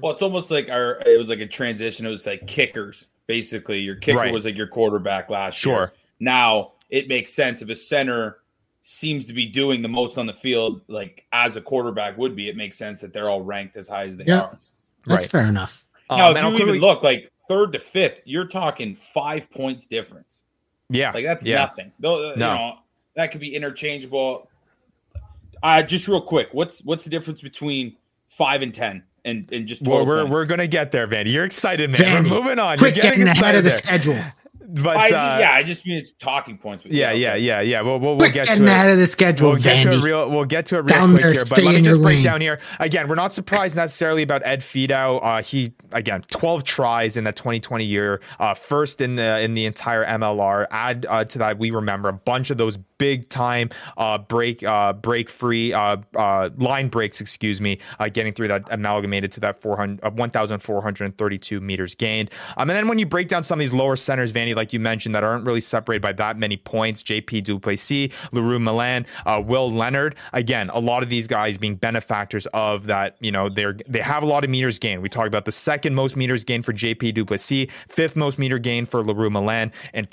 Well, 0.00 0.12
it's 0.12 0.22
almost 0.22 0.50
like 0.50 0.68
our 0.68 1.00
it 1.06 1.18
was 1.18 1.28
like 1.28 1.38
a 1.38 1.46
transition. 1.46 2.04
It 2.04 2.10
was 2.10 2.26
like 2.26 2.46
kickers, 2.46 3.06
basically. 3.26 3.78
Your 3.78 3.96
kicker 3.96 4.18
right. 4.18 4.32
was 4.32 4.44
like 4.44 4.56
your 4.56 4.66
quarterback 4.66 5.30
last 5.30 5.56
sure. 5.56 5.72
year. 5.72 5.92
Now 6.20 6.72
it 6.90 7.08
makes 7.08 7.32
sense 7.32 7.62
if 7.62 7.68
a 7.68 7.76
center 7.76 8.38
seems 8.82 9.24
to 9.24 9.32
be 9.32 9.46
doing 9.46 9.82
the 9.82 9.88
most 9.88 10.16
on 10.18 10.26
the 10.26 10.32
field, 10.32 10.80
like 10.86 11.24
as 11.32 11.56
a 11.56 11.60
quarterback 11.60 12.16
would 12.18 12.36
be, 12.36 12.48
it 12.48 12.56
makes 12.56 12.76
sense 12.76 13.00
that 13.00 13.12
they're 13.12 13.28
all 13.28 13.42
ranked 13.42 13.76
as 13.76 13.88
high 13.88 14.04
as 14.04 14.16
they 14.16 14.24
yeah, 14.24 14.42
are. 14.42 14.58
That's 15.06 15.24
right. 15.24 15.30
fair 15.30 15.46
enough. 15.46 15.84
Now, 16.08 16.28
um, 16.28 16.36
if 16.36 16.42
you 16.42 16.48
even 16.48 16.60
clearly... 16.60 16.80
look 16.80 17.02
like 17.02 17.32
third 17.48 17.72
to 17.72 17.78
fifth, 17.78 18.20
you're 18.24 18.46
talking 18.46 18.94
five 18.94 19.50
points 19.50 19.86
difference. 19.86 20.42
Yeah, 20.88 21.12
like 21.12 21.24
that's 21.24 21.44
yeah. 21.44 21.56
nothing. 21.56 21.92
Though, 21.98 22.34
no. 22.34 22.52
you 22.52 22.58
know, 22.58 22.78
that 23.16 23.32
could 23.32 23.40
be 23.40 23.54
interchangeable. 23.54 24.48
Uh, 25.62 25.82
just 25.82 26.06
real 26.06 26.20
quick, 26.20 26.48
what's 26.52 26.84
what's 26.84 27.04
the 27.04 27.10
difference 27.10 27.40
between 27.40 27.96
five 28.28 28.62
and 28.62 28.72
ten? 28.72 29.02
And, 29.24 29.50
and 29.50 29.66
just 29.66 29.82
well, 29.82 30.06
we're, 30.06 30.24
we're 30.24 30.46
gonna 30.46 30.68
get 30.68 30.92
there, 30.92 31.08
Vandy. 31.08 31.32
You're 31.32 31.44
excited, 31.44 31.90
man. 31.90 32.00
Vandy, 32.00 32.30
we're 32.30 32.40
moving 32.40 32.58
on. 32.60 32.78
Quick, 32.78 32.94
You're 32.94 33.02
getting, 33.02 33.24
getting 33.24 33.42
ahead 33.42 33.56
of 33.56 33.64
the 33.64 33.70
there. 33.70 33.78
schedule. 33.78 34.22
But 34.68 34.96
I 34.96 35.08
just, 35.08 35.14
uh, 35.14 35.36
yeah, 35.40 35.52
I 35.52 35.62
just 35.62 35.86
mean 35.86 35.96
it's 35.96 36.12
talking 36.12 36.58
points. 36.58 36.84
yeah, 36.86 37.12
yeah, 37.12 37.34
yeah, 37.36 37.60
yeah. 37.60 37.82
We'll 37.82 38.00
we'll, 38.00 38.16
we'll 38.16 38.30
get 38.30 38.46
to 38.46 38.52
it. 38.52 38.68
out 38.68 38.90
of 38.90 38.98
the 38.98 39.06
schedule. 39.06 39.50
We'll 39.50 39.58
get 39.58 39.82
to 39.82 39.92
a 39.92 40.02
real. 40.02 40.30
We'll 40.30 40.44
get 40.44 40.66
to 40.66 40.76
it 40.76 40.78
real 40.78 40.86
down 40.86 41.10
quick 41.10 41.22
there, 41.22 41.32
here. 41.32 41.44
But 41.48 41.62
let 41.62 41.74
me 41.76 41.82
just 41.82 42.02
break 42.02 42.16
lane. 42.16 42.24
down 42.24 42.40
here 42.40 42.60
again. 42.80 43.08
We're 43.08 43.14
not 43.14 43.32
surprised 43.32 43.76
necessarily 43.76 44.22
about 44.22 44.42
Ed 44.44 44.60
Fidow. 44.60 45.20
Uh, 45.22 45.42
he 45.42 45.72
again, 45.92 46.22
12 46.22 46.64
tries 46.64 47.16
in 47.16 47.24
the 47.24 47.32
2020 47.32 47.84
year, 47.84 48.20
uh, 48.40 48.54
first 48.54 49.00
in 49.00 49.14
the 49.14 49.40
in 49.40 49.54
the 49.54 49.66
entire 49.66 50.04
MLR. 50.04 50.66
Add 50.70 51.06
uh, 51.08 51.24
to 51.24 51.38
that, 51.38 51.58
we 51.58 51.70
remember 51.70 52.08
a 52.08 52.12
bunch 52.12 52.50
of 52.50 52.58
those 52.58 52.78
big 52.98 53.28
time 53.28 53.70
uh, 53.96 54.18
break 54.18 54.62
uh, 54.64 54.92
break 54.92 55.28
free 55.28 55.72
uh, 55.72 55.96
uh, 56.16 56.50
line 56.56 56.88
breaks, 56.88 57.20
excuse 57.20 57.60
me, 57.60 57.78
uh, 57.98 58.08
getting 58.08 58.32
through 58.32 58.48
that 58.48 58.64
amalgamated 58.70 59.32
to 59.32 59.40
that 59.40 59.60
400 59.60 60.04
uh, 60.04 60.10
1,432 60.10 61.60
meters 61.60 61.94
gained. 61.94 62.30
Um, 62.56 62.70
and 62.70 62.76
then 62.76 62.88
when 62.88 62.98
you 62.98 63.06
break 63.06 63.28
down 63.28 63.42
some 63.42 63.58
of 63.58 63.60
these 63.60 63.72
lower 63.72 63.96
centers, 63.96 64.32
Vandy, 64.32 64.54
like 64.54 64.72
you 64.72 64.80
mentioned, 64.80 65.14
that 65.14 65.24
aren't 65.24 65.44
really 65.44 65.60
separated 65.60 66.02
by 66.02 66.12
that 66.12 66.38
many 66.38 66.56
points, 66.56 67.02
JP 67.02 67.44
Duplessis, 67.44 68.12
Le 68.32 68.42
Roux 68.42 68.58
Malan, 68.58 69.06
Will 69.26 69.70
Leonard. 69.70 70.16
Again, 70.32 70.70
a 70.70 70.80
lot 70.80 71.02
of 71.02 71.08
these 71.08 71.26
guys 71.26 71.58
being 71.58 71.76
benefactors 71.76 72.46
of 72.52 72.86
that. 72.86 73.16
You 73.20 73.32
know, 73.32 73.48
they're 73.48 73.76
they 73.86 74.00
have 74.00 74.22
a 74.22 74.26
lot 74.26 74.44
of 74.44 74.50
meters 74.50 74.78
gained. 74.78 75.02
We 75.02 75.08
talked 75.08 75.28
about 75.28 75.44
the 75.44 75.52
second 75.52 75.94
most 75.94 76.16
meters 76.16 76.44
gained 76.44 76.64
for 76.64 76.72
JP 76.72 77.14
Duplessis, 77.14 77.68
fifth 77.88 78.16
most 78.16 78.38
meter 78.38 78.58
gain 78.58 78.86
for 78.86 79.04
Le 79.04 79.14
Roux 79.14 79.30
Malan, 79.30 79.72
and 79.92 80.08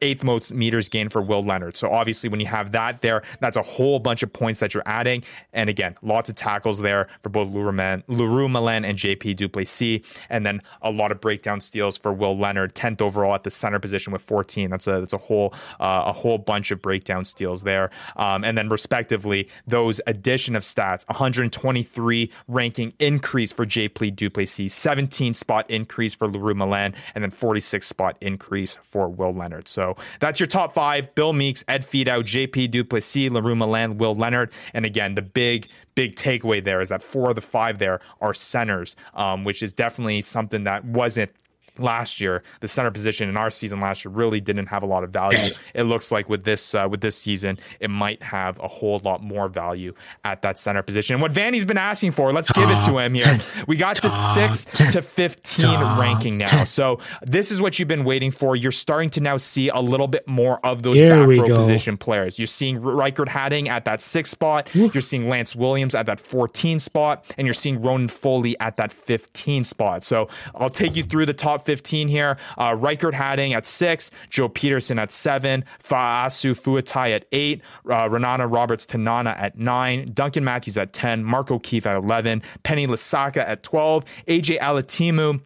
eighth 0.00 0.24
most 0.24 0.52
meters 0.52 0.88
gained 0.88 1.12
for 1.12 1.22
Will 1.22 1.42
Leonard. 1.42 1.76
So 1.76 1.90
obviously 1.90 2.07
obviously, 2.08 2.30
when 2.30 2.40
you 2.40 2.46
have 2.46 2.72
that 2.72 3.02
there, 3.02 3.22
that's 3.40 3.58
a 3.58 3.62
whole 3.62 3.98
bunch 3.98 4.22
of 4.22 4.32
points 4.32 4.60
that 4.60 4.72
you're 4.72 4.82
adding. 4.86 5.22
And 5.52 5.68
again, 5.68 5.94
lots 6.00 6.30
of 6.30 6.36
tackles 6.36 6.78
there 6.78 7.06
for 7.22 7.28
both 7.28 7.52
Le 7.52 8.26
Roux 8.26 8.48
Malan 8.48 8.86
and 8.86 8.96
JP 8.96 9.36
Duplessis. 9.36 10.00
And 10.30 10.46
then 10.46 10.62
a 10.80 10.90
lot 10.90 11.12
of 11.12 11.20
breakdown 11.20 11.60
steals 11.60 11.98
for 11.98 12.10
Will 12.10 12.38
Leonard, 12.38 12.74
10th 12.74 13.02
overall 13.02 13.34
at 13.34 13.44
the 13.44 13.50
center 13.50 13.78
position 13.78 14.10
with 14.10 14.22
14. 14.22 14.70
That's 14.70 14.86
a 14.86 15.00
that's 15.00 15.12
a 15.12 15.18
whole 15.18 15.52
uh, 15.78 16.04
a 16.06 16.12
whole 16.14 16.38
bunch 16.38 16.70
of 16.70 16.80
breakdown 16.80 17.26
steals 17.26 17.62
there. 17.62 17.90
Um, 18.16 18.42
and 18.42 18.56
then 18.56 18.70
respectively, 18.70 19.50
those 19.66 20.00
addition 20.06 20.56
of 20.56 20.62
stats, 20.62 21.06
123 21.08 22.32
ranking 22.46 22.94
increase 22.98 23.52
for 23.52 23.66
JP 23.66 24.16
Duplessis, 24.16 24.72
17 24.72 25.34
spot 25.34 25.70
increase 25.70 26.14
for 26.14 26.26
Le 26.26 26.38
Roux 26.38 26.54
Malan, 26.54 26.94
and 27.14 27.22
then 27.22 27.30
46 27.30 27.86
spot 27.86 28.16
increase 28.22 28.78
for 28.82 29.10
Will 29.10 29.34
Leonard. 29.34 29.68
So 29.68 29.94
that's 30.20 30.40
your 30.40 30.46
top 30.46 30.72
five. 30.72 31.14
Bill 31.14 31.32
Meakes, 31.32 31.64
Ed 31.66 31.84
Out 32.06 32.26
JP 32.26 32.70
Duplessis, 32.70 33.30
Le 33.30 33.40
Roux 33.40 33.56
Malan, 33.56 33.98
Will 33.98 34.14
Leonard. 34.14 34.52
And 34.74 34.84
again, 34.84 35.14
the 35.14 35.22
big, 35.22 35.68
big 35.94 36.14
takeaway 36.14 36.62
there 36.62 36.80
is 36.80 36.90
that 36.90 37.02
four 37.02 37.30
of 37.30 37.34
the 37.34 37.40
five 37.40 37.78
there 37.78 38.00
are 38.20 38.34
centers, 38.34 38.94
um, 39.14 39.44
which 39.44 39.62
is 39.62 39.72
definitely 39.72 40.20
something 40.22 40.64
that 40.64 40.84
wasn't 40.84 41.32
last 41.78 42.20
year, 42.20 42.42
the 42.60 42.68
center 42.68 42.90
position 42.90 43.28
in 43.28 43.36
our 43.36 43.50
season 43.50 43.80
last 43.80 44.04
year 44.04 44.12
really 44.12 44.40
didn't 44.40 44.66
have 44.66 44.82
a 44.82 44.86
lot 44.86 45.04
of 45.04 45.10
value. 45.10 45.38
It 45.74 45.84
looks 45.84 46.10
like 46.10 46.28
with 46.28 46.44
this 46.44 46.74
uh, 46.74 46.88
with 46.90 47.00
this 47.02 47.16
season, 47.16 47.58
it 47.78 47.88
might 47.90 48.22
have 48.22 48.58
a 48.58 48.68
whole 48.68 49.00
lot 49.04 49.22
more 49.22 49.48
value 49.48 49.94
at 50.24 50.42
that 50.42 50.58
center 50.58 50.82
position. 50.82 51.14
And 51.14 51.22
what 51.22 51.32
Vandy's 51.32 51.64
been 51.64 51.78
asking 51.78 52.12
for, 52.12 52.32
let's 52.32 52.50
give 52.50 52.68
it 52.68 52.80
to 52.86 52.98
him 52.98 53.14
here. 53.14 53.38
We 53.66 53.76
got 53.76 54.00
the 54.00 54.16
six 54.16 54.64
to 54.64 55.02
fifteen 55.02 55.78
ranking 55.98 56.38
now. 56.38 56.64
So 56.64 57.00
this 57.22 57.50
is 57.50 57.60
what 57.60 57.78
you've 57.78 57.88
been 57.88 58.04
waiting 58.04 58.30
for. 58.30 58.56
You're 58.56 58.72
starting 58.72 59.10
to 59.10 59.20
now 59.20 59.36
see 59.36 59.68
a 59.68 59.80
little 59.80 60.08
bit 60.08 60.26
more 60.26 60.64
of 60.64 60.82
those 60.82 60.96
here 60.96 61.10
back 61.10 61.28
row 61.28 61.46
go. 61.46 61.56
position 61.56 61.96
players. 61.96 62.38
You're 62.38 62.46
seeing 62.46 62.80
Riekert 62.80 63.28
Hattingh 63.28 63.68
at 63.68 63.84
that 63.84 64.00
six 64.02 64.30
spot. 64.30 64.68
You're 64.74 65.00
seeing 65.02 65.28
Lance 65.28 65.54
Williams 65.54 65.94
at 65.94 66.06
that 66.06 66.20
14 66.20 66.78
spot, 66.78 67.24
and 67.36 67.46
you're 67.46 67.54
seeing 67.54 67.80
Ronan 67.80 68.08
Foley 68.08 68.58
at 68.60 68.76
that 68.76 68.92
15 68.92 69.64
spot. 69.64 70.04
So 70.04 70.28
I'll 70.54 70.70
take 70.70 70.96
you 70.96 71.04
through 71.04 71.26
the 71.26 71.34
top 71.34 71.64
15 71.68 72.08
here. 72.08 72.38
Uh, 72.56 72.70
Riekert 72.70 73.12
Hattingh 73.12 73.54
at 73.54 73.66
six, 73.66 74.10
Joe 74.30 74.48
Pietersen 74.48 74.98
at 74.98 75.12
seven, 75.12 75.66
Faasiu 75.84 76.58
Fuatai 76.58 77.14
at 77.14 77.26
eight, 77.30 77.60
uh, 77.84 78.08
Renana 78.08 78.50
Roberts 78.50 78.86
Tanana 78.86 79.36
at 79.38 79.58
nine, 79.58 80.10
Duncan 80.14 80.44
Matthews 80.44 80.78
at 80.78 80.94
10, 80.94 81.22
Mark 81.22 81.50
O'Keefe 81.50 81.86
at 81.86 81.96
11, 81.96 82.40
Penny 82.62 82.86
Lasaka 82.86 83.46
at 83.46 83.62
12, 83.62 84.02
AJ 84.28 84.58
Alatimu 84.60 85.42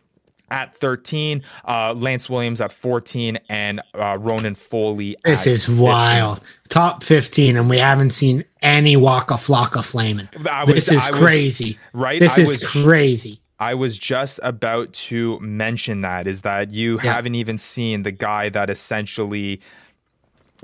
at 0.53 0.77
13, 0.77 1.43
uh, 1.67 1.93
Lance 1.95 2.31
Williams 2.31 2.61
at 2.61 2.71
14, 2.71 3.41
and 3.49 3.81
uh, 3.95 4.17
Ronan 4.21 4.55
Foley. 4.55 5.17
This 5.25 5.49
is 5.49 5.67
15. 5.67 5.83
wild. 5.83 6.41
Top 6.69 7.03
15, 7.03 7.57
and 7.57 7.69
we 7.69 7.81
haven't 7.81 8.11
seen 8.11 8.45
any 8.61 8.97
Waka 8.97 9.35
Flocka 9.35 9.85
flaming. 9.85 10.29
this 10.67 10.89
is 10.89 11.05
I 11.05 11.11
crazy. 11.11 11.79
Was, 11.93 12.01
right? 12.01 12.21
This 12.21 12.39
I 12.39 12.43
is 12.43 12.49
was, 12.49 12.65
crazy. 12.65 13.41
I 13.62 13.75
was 13.75 13.96
just 13.96 14.40
about 14.42 14.92
to 14.94 15.38
mention 15.38 16.01
that 16.01 16.27
is 16.27 16.42
that 16.42 16.72
you 16.72 16.96
yeah. 16.96 17.12
haven't 17.12 17.37
even 17.37 17.59
seen 17.59 18.03
the 18.03 18.11
guy 18.11 18.48
that 18.48 18.68
essentially 18.68 19.61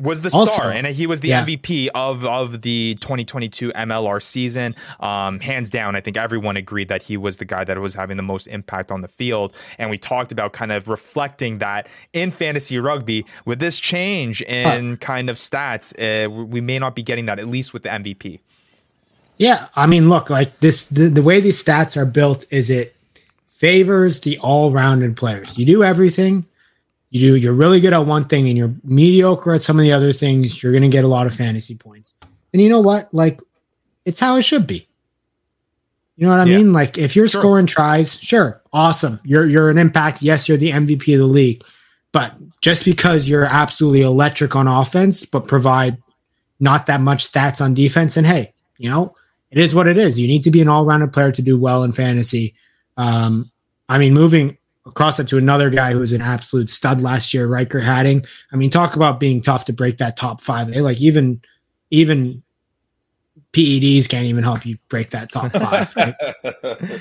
was 0.00 0.22
the 0.22 0.30
also, 0.34 0.50
star 0.50 0.72
and 0.72 0.84
he 0.88 1.06
was 1.06 1.20
the 1.20 1.28
yeah. 1.28 1.44
MVP 1.44 1.90
of 1.94 2.24
of 2.24 2.62
the 2.62 2.96
2022 3.00 3.70
MLR 3.70 4.20
season. 4.20 4.74
Um, 4.98 5.38
hands 5.38 5.70
down, 5.70 5.94
I 5.94 6.00
think 6.00 6.16
everyone 6.16 6.56
agreed 6.56 6.88
that 6.88 7.04
he 7.04 7.16
was 7.16 7.36
the 7.36 7.44
guy 7.44 7.62
that 7.62 7.78
was 7.78 7.94
having 7.94 8.16
the 8.16 8.24
most 8.24 8.48
impact 8.48 8.90
on 8.90 9.02
the 9.02 9.08
field. 9.08 9.54
And 9.78 9.90
we 9.90 9.98
talked 9.98 10.32
about 10.32 10.52
kind 10.52 10.72
of 10.72 10.88
reflecting 10.88 11.58
that 11.58 11.86
in 12.12 12.32
fantasy 12.32 12.80
rugby 12.80 13.26
with 13.44 13.60
this 13.60 13.78
change 13.78 14.42
in 14.42 14.94
uh, 14.94 14.96
kind 14.96 15.30
of 15.30 15.36
stats, 15.36 15.94
uh, 15.98 16.28
we 16.28 16.60
may 16.60 16.80
not 16.80 16.96
be 16.96 17.04
getting 17.04 17.26
that 17.26 17.38
at 17.38 17.46
least 17.46 17.72
with 17.72 17.84
the 17.84 17.90
MVP. 17.90 18.40
Yeah, 19.38 19.68
I 19.76 19.86
mean, 19.86 20.08
look, 20.08 20.30
like 20.30 20.58
this, 20.60 20.86
the, 20.86 21.08
the 21.08 21.22
way 21.22 21.40
these 21.40 21.62
stats 21.62 21.96
are 21.96 22.06
built 22.06 22.44
is 22.50 22.70
it 22.70 22.96
favors 23.50 24.20
the 24.20 24.38
all-rounded 24.38 25.16
players. 25.16 25.56
You 25.56 25.64
do 25.64 25.84
everything. 25.84 26.44
You 27.10 27.20
do. 27.20 27.36
You're 27.36 27.54
really 27.54 27.80
good 27.80 27.92
at 27.92 28.04
one 28.04 28.26
thing, 28.26 28.48
and 28.48 28.58
you're 28.58 28.74
mediocre 28.84 29.54
at 29.54 29.62
some 29.62 29.78
of 29.78 29.82
the 29.82 29.92
other 29.92 30.12
things. 30.12 30.62
You're 30.62 30.72
going 30.72 30.82
to 30.82 30.88
get 30.88 31.04
a 31.04 31.08
lot 31.08 31.26
of 31.26 31.34
fantasy 31.34 31.74
points. 31.74 32.14
And 32.52 32.60
you 32.60 32.68
know 32.68 32.80
what? 32.80 33.12
Like, 33.14 33.40
it's 34.04 34.20
how 34.20 34.36
it 34.36 34.42
should 34.42 34.66
be. 34.66 34.86
You 36.16 36.26
know 36.26 36.36
what 36.36 36.40
I 36.40 36.50
yeah. 36.50 36.58
mean? 36.58 36.72
Like, 36.72 36.98
if 36.98 37.14
you're 37.14 37.28
sure. 37.28 37.40
scoring 37.40 37.66
tries, 37.66 38.18
sure, 38.18 38.60
awesome. 38.72 39.20
You're 39.24 39.46
you're 39.46 39.70
an 39.70 39.78
impact. 39.78 40.20
Yes, 40.20 40.48
you're 40.48 40.58
the 40.58 40.72
MVP 40.72 41.14
of 41.14 41.20
the 41.20 41.26
league. 41.26 41.62
But 42.12 42.34
just 42.60 42.84
because 42.84 43.28
you're 43.28 43.44
absolutely 43.44 44.02
electric 44.02 44.56
on 44.56 44.66
offense, 44.66 45.24
but 45.24 45.46
provide 45.46 45.96
not 46.58 46.86
that 46.86 47.00
much 47.00 47.30
stats 47.30 47.60
on 47.60 47.72
defense, 47.72 48.16
and 48.16 48.26
hey, 48.26 48.52
you 48.78 48.90
know, 48.90 49.14
it 49.50 49.58
is 49.58 49.74
what 49.74 49.88
it 49.88 49.96
is. 49.96 50.20
You 50.20 50.26
need 50.26 50.44
to 50.44 50.50
be 50.50 50.60
an 50.60 50.68
all 50.68 50.84
rounded 50.84 51.12
player 51.12 51.32
to 51.32 51.42
do 51.42 51.58
well 51.58 51.84
in 51.84 51.92
fantasy. 51.92 52.54
Um, 52.96 53.50
I 53.88 53.98
mean, 53.98 54.12
moving 54.12 54.58
across 54.86 55.18
it 55.18 55.28
to 55.28 55.38
another 55.38 55.70
guy 55.70 55.92
who 55.92 55.98
was 55.98 56.12
an 56.12 56.20
absolute 56.20 56.70
stud 56.70 57.00
last 57.00 57.32
year, 57.32 57.46
Riekert 57.46 57.82
Hattingh. 57.82 58.26
I 58.52 58.56
mean, 58.56 58.70
talk 58.70 58.96
about 58.96 59.20
being 59.20 59.40
tough 59.40 59.64
to 59.66 59.72
break 59.72 59.98
that 59.98 60.16
top 60.16 60.40
five. 60.40 60.70
Eh? 60.72 60.80
Like 60.80 61.00
even 61.00 61.40
even 61.90 62.42
PEDs 63.52 64.08
can't 64.08 64.26
even 64.26 64.44
help 64.44 64.66
you 64.66 64.78
break 64.88 65.10
that 65.10 65.32
top 65.32 65.52
five. 65.52 65.94
Right? 65.96 67.00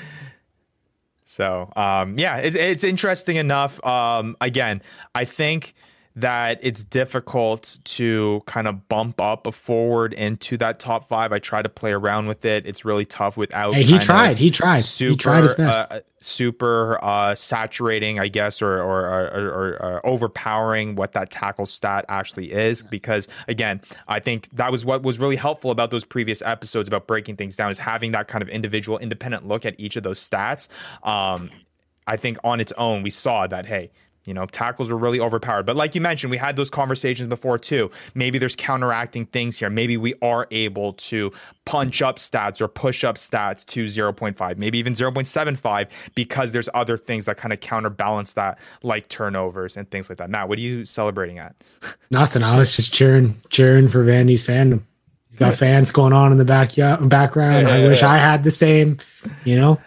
so 1.24 1.70
um, 1.76 2.18
yeah, 2.18 2.36
it's 2.36 2.56
it's 2.56 2.84
interesting 2.84 3.36
enough. 3.36 3.84
Um, 3.84 4.36
again, 4.40 4.82
I 5.14 5.24
think 5.24 5.74
that 6.20 6.58
it's 6.62 6.82
difficult 6.82 7.78
to 7.84 8.42
kind 8.46 8.66
of 8.66 8.88
bump 8.88 9.20
up 9.20 9.46
a 9.46 9.52
forward 9.52 10.12
into 10.12 10.56
that 10.56 10.80
top 10.80 11.08
five. 11.08 11.32
I 11.32 11.38
try 11.38 11.62
to 11.62 11.68
play 11.68 11.92
around 11.92 12.26
with 12.26 12.44
it. 12.44 12.66
It's 12.66 12.84
really 12.84 13.04
tough 13.04 13.36
without. 13.36 13.74
Hey, 13.74 13.84
he 13.84 13.98
tried. 13.98 14.38
He 14.38 14.50
tried. 14.50 14.80
Super, 14.80 15.10
he 15.10 15.16
tried 15.16 15.42
his 15.42 15.54
best. 15.54 15.92
Uh, 15.92 16.00
super 16.18 16.98
uh, 17.02 17.34
saturating, 17.36 18.18
I 18.18 18.26
guess, 18.28 18.60
or 18.60 18.82
or, 18.82 19.06
or, 19.06 19.48
or, 19.48 19.68
or 19.82 20.06
overpowering 20.06 20.96
what 20.96 21.12
that 21.12 21.30
tackle 21.30 21.66
stat 21.66 22.04
actually 22.08 22.52
is. 22.52 22.82
Because 22.82 23.28
again, 23.46 23.80
I 24.08 24.18
think 24.18 24.48
that 24.54 24.72
was 24.72 24.84
what 24.84 25.02
was 25.02 25.18
really 25.20 25.36
helpful 25.36 25.70
about 25.70 25.90
those 25.90 26.04
previous 26.04 26.42
episodes 26.42 26.88
about 26.88 27.06
breaking 27.06 27.36
things 27.36 27.54
down 27.54 27.70
is 27.70 27.78
having 27.78 28.12
that 28.12 28.26
kind 28.26 28.42
of 28.42 28.48
individual, 28.48 28.98
independent 28.98 29.46
look 29.46 29.64
at 29.64 29.78
each 29.78 29.94
of 29.94 30.02
those 30.02 30.18
stats. 30.18 30.66
Um, 31.04 31.50
I 32.08 32.16
think 32.16 32.38
on 32.42 32.58
its 32.58 32.72
own, 32.78 33.02
we 33.02 33.10
saw 33.10 33.46
that 33.46 33.66
hey, 33.66 33.90
you 34.28 34.34
know, 34.34 34.44
tackles 34.44 34.90
were 34.90 34.98
really 34.98 35.18
overpowered. 35.18 35.64
But 35.64 35.74
like 35.74 35.94
you 35.94 36.02
mentioned, 36.02 36.30
we 36.30 36.36
had 36.36 36.54
those 36.54 36.68
conversations 36.68 37.28
before 37.28 37.58
too. 37.58 37.90
Maybe 38.14 38.38
there's 38.38 38.54
counteracting 38.54 39.24
things 39.24 39.58
here. 39.58 39.70
Maybe 39.70 39.96
we 39.96 40.12
are 40.20 40.46
able 40.50 40.92
to 40.92 41.32
punch 41.64 42.02
up 42.02 42.16
stats 42.16 42.60
or 42.60 42.68
push 42.68 43.04
up 43.04 43.16
stats 43.16 43.64
to 43.66 43.86
0.5, 43.86 44.58
maybe 44.58 44.78
even 44.78 44.92
0.75 44.92 45.88
because 46.14 46.52
there's 46.52 46.68
other 46.74 46.98
things 46.98 47.24
that 47.24 47.38
kind 47.38 47.54
of 47.54 47.60
counterbalance 47.60 48.34
that, 48.34 48.58
like 48.82 49.08
turnovers 49.08 49.78
and 49.78 49.90
things 49.90 50.10
like 50.10 50.18
that. 50.18 50.28
Matt, 50.28 50.48
what 50.48 50.58
are 50.58 50.62
you 50.62 50.84
celebrating 50.84 51.38
at? 51.38 51.56
Nothing. 52.10 52.42
I 52.42 52.58
was 52.58 52.76
just 52.76 52.92
cheering, 52.92 53.40
cheering 53.48 53.88
for 53.88 54.04
Vandy's 54.04 54.46
fandom. 54.46 54.82
He's 55.28 55.38
got 55.38 55.54
fans 55.54 55.90
going 55.90 56.12
on 56.12 56.32
in 56.32 56.38
the 56.38 56.44
back 56.44 56.70
background. 56.76 57.68
I 57.68 57.86
wish 57.86 58.02
I 58.02 58.18
had 58.18 58.44
the 58.44 58.50
same, 58.50 58.98
you 59.44 59.56
know. 59.56 59.80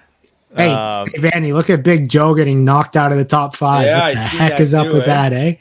Hey, 0.55 0.69
um, 0.69 1.07
hey, 1.13 1.19
Vanny, 1.19 1.53
look 1.53 1.69
at 1.69 1.83
Big 1.83 2.09
Joe 2.09 2.35
getting 2.35 2.65
knocked 2.65 2.97
out 2.97 3.11
of 3.11 3.17
the 3.17 3.25
top 3.25 3.55
five. 3.55 3.85
Yeah, 3.85 4.07
what 4.07 4.13
the 4.13 4.19
heck 4.19 4.59
is 4.59 4.73
up 4.73 4.87
with 4.87 5.03
eh? 5.03 5.05
that, 5.05 5.33
eh? 5.33 5.55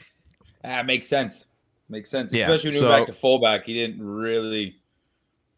That 0.63 0.85
makes 0.85 1.07
sense. 1.07 1.45
Makes 1.89 2.09
sense. 2.09 2.33
Yeah, 2.33 2.51
Especially 2.51 2.71
when 2.71 2.79
so, 2.79 2.89
back 2.89 3.07
to 3.07 3.13
fullback. 3.13 3.65
He 3.65 3.73
didn't 3.73 4.01
really 4.01 4.77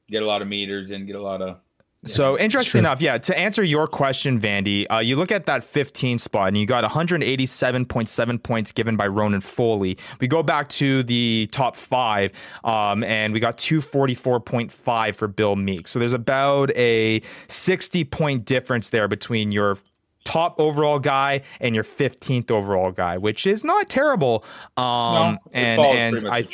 get 0.09 0.23
a 0.23 0.25
lot 0.25 0.41
of 0.41 0.47
meters, 0.47 0.87
didn't 0.87 1.07
get 1.07 1.15
a 1.15 1.21
lot 1.21 1.41
of 1.41 1.59
so 2.05 2.37
interesting 2.37 2.79
enough, 2.79 3.01
yeah. 3.01 3.17
To 3.17 3.37
answer 3.37 3.63
your 3.63 3.87
question, 3.87 4.39
Vandy, 4.39 4.85
uh, 4.91 4.99
you 4.99 5.15
look 5.15 5.31
at 5.31 5.45
that 5.45 5.63
15 5.63 6.19
spot, 6.19 6.49
and 6.49 6.57
you 6.57 6.65
got 6.65 6.83
187.7 6.83 8.43
points 8.43 8.71
given 8.71 8.97
by 8.97 9.07
Ronan 9.07 9.41
Foley. 9.41 9.97
We 10.19 10.27
go 10.27 10.43
back 10.43 10.69
to 10.69 11.03
the 11.03 11.47
top 11.51 11.75
five, 11.75 12.31
um, 12.63 13.03
and 13.03 13.33
we 13.33 13.39
got 13.39 13.57
244.5 13.57 15.15
for 15.15 15.27
Bill 15.27 15.55
Meek. 15.55 15.87
So 15.87 15.99
there's 15.99 16.13
about 16.13 16.75
a 16.75 17.21
60 17.47 18.03
point 18.05 18.45
difference 18.45 18.89
there 18.89 19.07
between 19.07 19.51
your 19.51 19.77
top 20.23 20.59
overall 20.59 20.99
guy 20.99 21.41
and 21.59 21.75
your 21.75 21.83
15th 21.83 22.49
overall 22.51 22.91
guy, 22.91 23.17
which 23.17 23.45
is 23.45 23.63
not 23.63 23.89
terrible. 23.89 24.43
Um, 24.77 24.83
no, 24.83 25.37
and 25.53 25.81
and 25.81 26.29
I. 26.29 26.47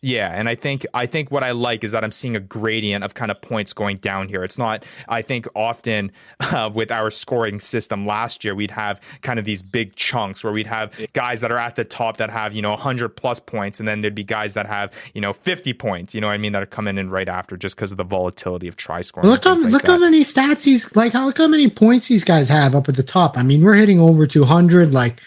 Yeah, 0.00 0.30
and 0.32 0.48
I 0.48 0.54
think 0.54 0.86
I 0.94 1.06
think 1.06 1.32
what 1.32 1.42
I 1.42 1.50
like 1.50 1.82
is 1.82 1.90
that 1.90 2.04
I'm 2.04 2.12
seeing 2.12 2.36
a 2.36 2.40
gradient 2.40 3.02
of 3.02 3.14
kind 3.14 3.32
of 3.32 3.40
points 3.40 3.72
going 3.72 3.96
down 3.96 4.28
here. 4.28 4.44
It's 4.44 4.56
not. 4.56 4.84
I 5.08 5.22
think 5.22 5.48
often 5.56 6.12
uh, 6.40 6.70
with 6.72 6.92
our 6.92 7.10
scoring 7.10 7.58
system 7.58 8.06
last 8.06 8.44
year, 8.44 8.54
we'd 8.54 8.70
have 8.70 9.00
kind 9.22 9.40
of 9.40 9.44
these 9.44 9.60
big 9.60 9.96
chunks 9.96 10.44
where 10.44 10.52
we'd 10.52 10.68
have 10.68 10.96
guys 11.14 11.40
that 11.40 11.50
are 11.50 11.58
at 11.58 11.74
the 11.74 11.84
top 11.84 12.18
that 12.18 12.30
have 12.30 12.54
you 12.54 12.62
know 12.62 12.70
100 12.70 13.08
plus 13.16 13.40
points, 13.40 13.80
and 13.80 13.88
then 13.88 14.00
there'd 14.00 14.14
be 14.14 14.22
guys 14.22 14.54
that 14.54 14.66
have 14.66 14.92
you 15.14 15.20
know 15.20 15.32
50 15.32 15.72
points. 15.72 16.14
You 16.14 16.20
know 16.20 16.28
what 16.28 16.34
I 16.34 16.38
mean? 16.38 16.52
That 16.52 16.62
are 16.62 16.66
coming 16.66 16.96
in 16.96 17.10
right 17.10 17.28
after 17.28 17.56
just 17.56 17.74
because 17.74 17.90
of 17.90 17.98
the 17.98 18.04
volatility 18.04 18.68
of 18.68 18.76
try 18.76 19.00
scoring. 19.00 19.28
Look 19.28 19.42
how 19.42 19.56
like 19.60 19.72
look 19.72 19.82
that. 19.82 19.92
how 19.92 19.98
many 19.98 20.20
stats 20.20 20.64
he's 20.64 20.94
like. 20.94 21.12
How 21.12 21.26
look 21.26 21.38
how 21.38 21.48
many 21.48 21.68
points 21.68 22.06
these 22.06 22.22
guys 22.22 22.48
have 22.48 22.76
up 22.76 22.88
at 22.88 22.94
the 22.94 23.02
top. 23.02 23.36
I 23.36 23.42
mean, 23.42 23.64
we're 23.64 23.74
hitting 23.74 23.98
over 23.98 24.28
200. 24.28 24.94
Like 24.94 25.20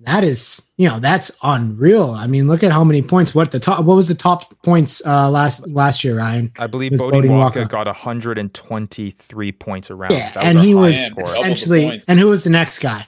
that 0.00 0.24
is 0.24 0.62
you 0.76 0.88
know 0.88 0.98
that's 0.98 1.30
unreal. 1.42 2.10
I 2.10 2.26
mean, 2.26 2.48
look 2.48 2.62
at 2.62 2.72
how 2.72 2.84
many 2.84 3.02
points. 3.02 3.34
What 3.34 3.52
the 3.52 3.60
top? 3.60 3.84
What 3.84 3.94
was 3.94 4.08
the 4.08 4.14
top 4.14 4.54
points 4.62 5.02
uh, 5.04 5.30
last 5.30 5.66
last 5.68 6.02
year, 6.02 6.16
Ryan? 6.18 6.52
I 6.58 6.66
believe 6.66 6.96
Bodie 6.96 7.28
Walker 7.28 7.64
got 7.64 7.86
123 7.86 9.52
points 9.52 9.90
around. 9.90 10.12
Yeah, 10.12 10.32
and 10.36 10.58
he 10.58 10.74
was 10.74 10.96
essentially. 11.18 12.02
And 12.08 12.18
who 12.18 12.28
was 12.28 12.44
the 12.44 12.50
next 12.50 12.78
guy? 12.78 13.06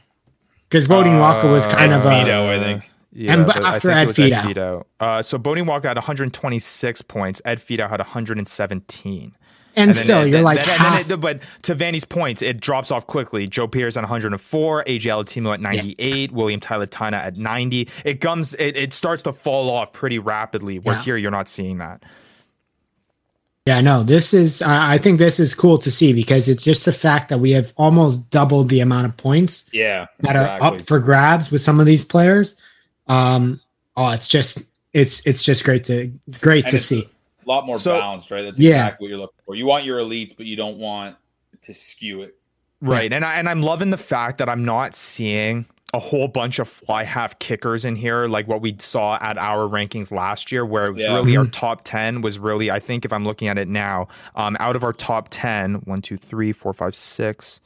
Because 0.68 0.86
Bodie 0.86 1.11
uh, 1.11 1.18
Walker 1.18 1.51
was 1.51 1.66
kind 1.66 1.93
of 1.93 2.05
a. 2.05 2.09
I 2.09 2.59
think. 2.59 2.84
Yeah, 3.14 3.34
and 3.34 3.51
after 3.51 3.90
Ed 3.90 4.09
Fidow. 4.09 4.84
Uh, 4.99 5.20
so 5.20 5.36
Bodie 5.36 5.61
Walker 5.61 5.86
had 5.86 5.99
126 5.99 7.03
points. 7.03 7.43
Ed 7.45 7.59
Fidow 7.59 7.88
had 7.88 8.01
117. 8.01 9.36
And, 9.74 9.90
and 9.90 9.96
still, 9.96 10.20
then, 10.20 10.28
you're 10.28 10.38
then, 10.38 10.44
like 10.44 10.64
then, 10.64 10.78
half. 10.78 11.10
It, 11.10 11.20
but 11.20 11.40
to 11.62 11.74
Vanny's 11.74 12.04
points, 12.04 12.42
it 12.42 12.60
drops 12.60 12.90
off 12.90 13.06
quickly. 13.06 13.46
Joe 13.46 13.66
Pierce 13.66 13.96
on 13.96 14.02
104, 14.02 14.84
AJ 14.84 15.00
Alatimu 15.00 15.54
at 15.54 15.60
98, 15.60 16.30
yeah. 16.30 16.36
William 16.36 16.60
Tailataina 16.60 17.14
at 17.14 17.36
90. 17.36 17.88
It 18.04 18.20
comes, 18.20 18.54
it, 18.54 18.76
it 18.76 18.92
starts 18.92 19.22
to 19.22 19.32
fall 19.32 19.70
off 19.70 19.92
pretty 19.92 20.18
rapidly. 20.18 20.78
Where 20.78 20.96
yeah. 20.96 21.02
here 21.02 21.16
you're 21.16 21.30
not 21.30 21.48
seeing 21.48 21.78
that. 21.78 22.02
Yeah, 23.64 23.80
no, 23.80 24.02
this 24.02 24.34
is. 24.34 24.60
I 24.60 24.98
think 24.98 25.20
this 25.20 25.38
is 25.38 25.54
cool 25.54 25.78
to 25.78 25.90
see 25.90 26.12
because 26.12 26.48
it's 26.48 26.64
just 26.64 26.84
the 26.84 26.92
fact 26.92 27.28
that 27.28 27.38
we 27.38 27.52
have 27.52 27.72
almost 27.76 28.28
doubled 28.28 28.68
the 28.68 28.80
amount 28.80 29.06
of 29.06 29.16
points. 29.16 29.70
Yeah, 29.72 30.06
that 30.20 30.30
exactly. 30.34 30.68
are 30.68 30.74
up 30.74 30.80
for 30.80 30.98
grabs 30.98 31.52
with 31.52 31.62
some 31.62 31.78
of 31.78 31.86
these 31.86 32.04
players. 32.04 32.56
Um, 33.06 33.60
oh, 33.96 34.10
it's 34.10 34.26
just 34.26 34.64
it's 34.92 35.24
it's 35.26 35.44
just 35.44 35.64
great 35.64 35.84
to 35.84 36.12
great 36.40 36.64
and 36.64 36.72
to 36.72 36.78
see 36.80 37.08
a 37.45 37.49
lot 37.49 37.66
more 37.66 37.78
so, 37.78 37.99
balanced, 37.99 38.30
right? 38.30 38.43
That's 38.43 38.59
yeah. 38.59 38.86
exactly 38.86 39.05
what 39.05 39.09
you're 39.11 39.18
looking 39.18 39.40
for. 39.45 39.55
You 39.55 39.66
want 39.66 39.84
your 39.84 39.99
elites, 39.99 40.36
but 40.36 40.47
you 40.47 40.57
don't 40.57 40.78
want 40.78 41.16
to 41.62 41.74
skew 41.74 42.22
it. 42.22 42.36
Right. 42.80 43.12
And 43.12 43.24
I 43.24 43.34
and 43.34 43.49
I'm 43.49 43.62
loving 43.62 43.90
the 43.90 43.97
fact 43.97 44.38
that 44.38 44.49
I'm 44.49 44.64
not 44.64 44.95
seeing 44.95 45.66
a 45.95 45.99
whole 45.99 46.26
bunch 46.26 46.59
of 46.59 46.66
fly 46.66 47.05
half 47.05 47.38
kickers 47.38 47.84
in 47.84 47.97
here, 47.97 48.26
like 48.26 48.49
what 48.49 48.62
we 48.62 48.74
saw 48.78 49.18
at 49.20 49.36
our 49.36 49.68
rankings 49.68 50.11
last 50.11 50.51
year, 50.51 50.64
where 50.64 50.90
yeah. 50.93 51.14
really 51.14 51.36
our 51.36 51.45
mm-hmm. 51.45 51.51
top 51.51 51.82
10 51.84 52.22
was 52.22 52.38
really, 52.38 52.70
I 52.70 52.80
think 52.80 53.05
if 53.05 53.12
I'm 53.12 53.26
looking 53.26 53.49
at 53.49 53.59
it 53.59 53.68
now, 53.68 54.09
um, 54.34 54.57
out 54.59 54.74
of 54.74 54.84
our 54.84 54.95
top 54.95 55.28
10, 55.30 55.74
one, 55.84 56.01
two, 56.01 56.16
three, 56.16 56.53
four, 56.53 56.72
five, 56.72 56.97
six, 56.97 57.61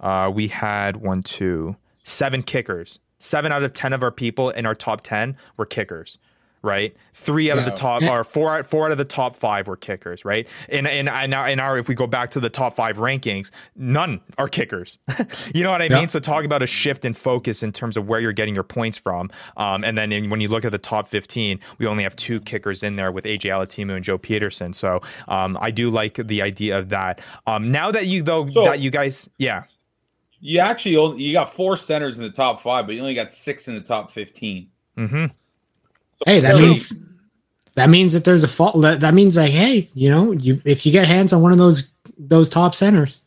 uh, 0.00 0.30
we 0.34 0.48
had 0.48 0.96
one, 0.96 1.22
two, 1.22 1.76
seven 2.02 2.42
kickers. 2.42 2.98
Seven 3.20 3.52
out 3.52 3.62
of 3.62 3.72
10 3.72 3.92
of 3.92 4.02
our 4.02 4.10
people 4.10 4.50
in 4.50 4.66
our 4.66 4.74
top 4.74 5.02
10 5.02 5.36
were 5.56 5.66
kickers 5.66 6.18
right? 6.62 6.94
Three 7.14 7.50
out 7.50 7.56
yeah. 7.56 7.64
of 7.64 7.70
the 7.70 7.76
top 7.76 8.02
or 8.02 8.24
four 8.24 8.62
four 8.62 8.86
out 8.86 8.92
of 8.92 8.98
the 8.98 9.04
top 9.04 9.36
five 9.36 9.66
were 9.66 9.76
kickers, 9.76 10.24
right? 10.24 10.46
And 10.68 10.86
and 10.86 11.06
now 11.30 11.46
in 11.46 11.60
our 11.60 11.78
if 11.78 11.88
we 11.88 11.94
go 11.94 12.06
back 12.06 12.30
to 12.30 12.40
the 12.40 12.50
top 12.50 12.76
five 12.76 12.98
rankings, 12.98 13.50
none 13.76 14.20
are 14.38 14.48
kickers. 14.48 14.98
you 15.54 15.62
know 15.62 15.70
what 15.70 15.82
I 15.82 15.86
yeah. 15.86 16.00
mean? 16.00 16.08
So 16.08 16.20
talk 16.20 16.44
about 16.44 16.62
a 16.62 16.66
shift 16.66 17.04
in 17.04 17.14
focus 17.14 17.62
in 17.62 17.72
terms 17.72 17.96
of 17.96 18.08
where 18.08 18.20
you're 18.20 18.32
getting 18.32 18.54
your 18.54 18.64
points 18.64 18.98
from. 18.98 19.30
Um, 19.56 19.84
and 19.84 19.96
then 19.96 20.12
in, 20.12 20.30
when 20.30 20.40
you 20.40 20.48
look 20.48 20.64
at 20.64 20.72
the 20.72 20.78
top 20.78 21.08
15, 21.08 21.60
we 21.78 21.86
only 21.86 22.02
have 22.02 22.16
two 22.16 22.40
kickers 22.40 22.82
in 22.82 22.96
there 22.96 23.10
with 23.10 23.24
AJ 23.24 23.50
Alatimu 23.50 23.96
and 23.96 24.04
Joe 24.04 24.18
Pietersen. 24.18 24.74
So 24.74 25.00
um, 25.28 25.58
I 25.60 25.70
do 25.70 25.90
like 25.90 26.14
the 26.14 26.42
idea 26.42 26.78
of 26.78 26.90
that. 26.90 27.20
Um, 27.46 27.70
now 27.70 27.90
that 27.90 28.06
you 28.06 28.22
though 28.22 28.46
so, 28.46 28.64
that 28.64 28.80
you 28.80 28.90
guys, 28.90 29.28
yeah. 29.38 29.64
You 30.42 30.60
actually 30.60 30.96
only, 30.96 31.22
you 31.22 31.34
got 31.34 31.52
four 31.52 31.76
centers 31.76 32.16
in 32.16 32.22
the 32.22 32.30
top 32.30 32.60
five, 32.60 32.86
but 32.86 32.94
you 32.94 33.02
only 33.02 33.14
got 33.14 33.30
six 33.30 33.68
in 33.68 33.74
the 33.74 33.82
top 33.82 34.10
15. 34.10 34.68
Mm-hmm 34.96 35.26
hey, 36.26 36.40
that 36.40 36.58
means 36.58 37.04
that 37.74 37.88
means 37.88 38.12
that 38.12 38.24
there's 38.24 38.42
a 38.42 38.48
fault. 38.48 38.80
That, 38.82 39.00
that 39.00 39.14
means 39.14 39.36
like, 39.36 39.52
hey, 39.52 39.88
you 39.94 40.10
know, 40.10 40.32
you 40.32 40.60
if 40.64 40.84
you 40.84 40.92
get 40.92 41.06
hands 41.06 41.32
on 41.32 41.42
one 41.42 41.52
of 41.52 41.58
those 41.58 41.90
those 42.18 42.48
top 42.48 42.74
centers. 42.74 43.22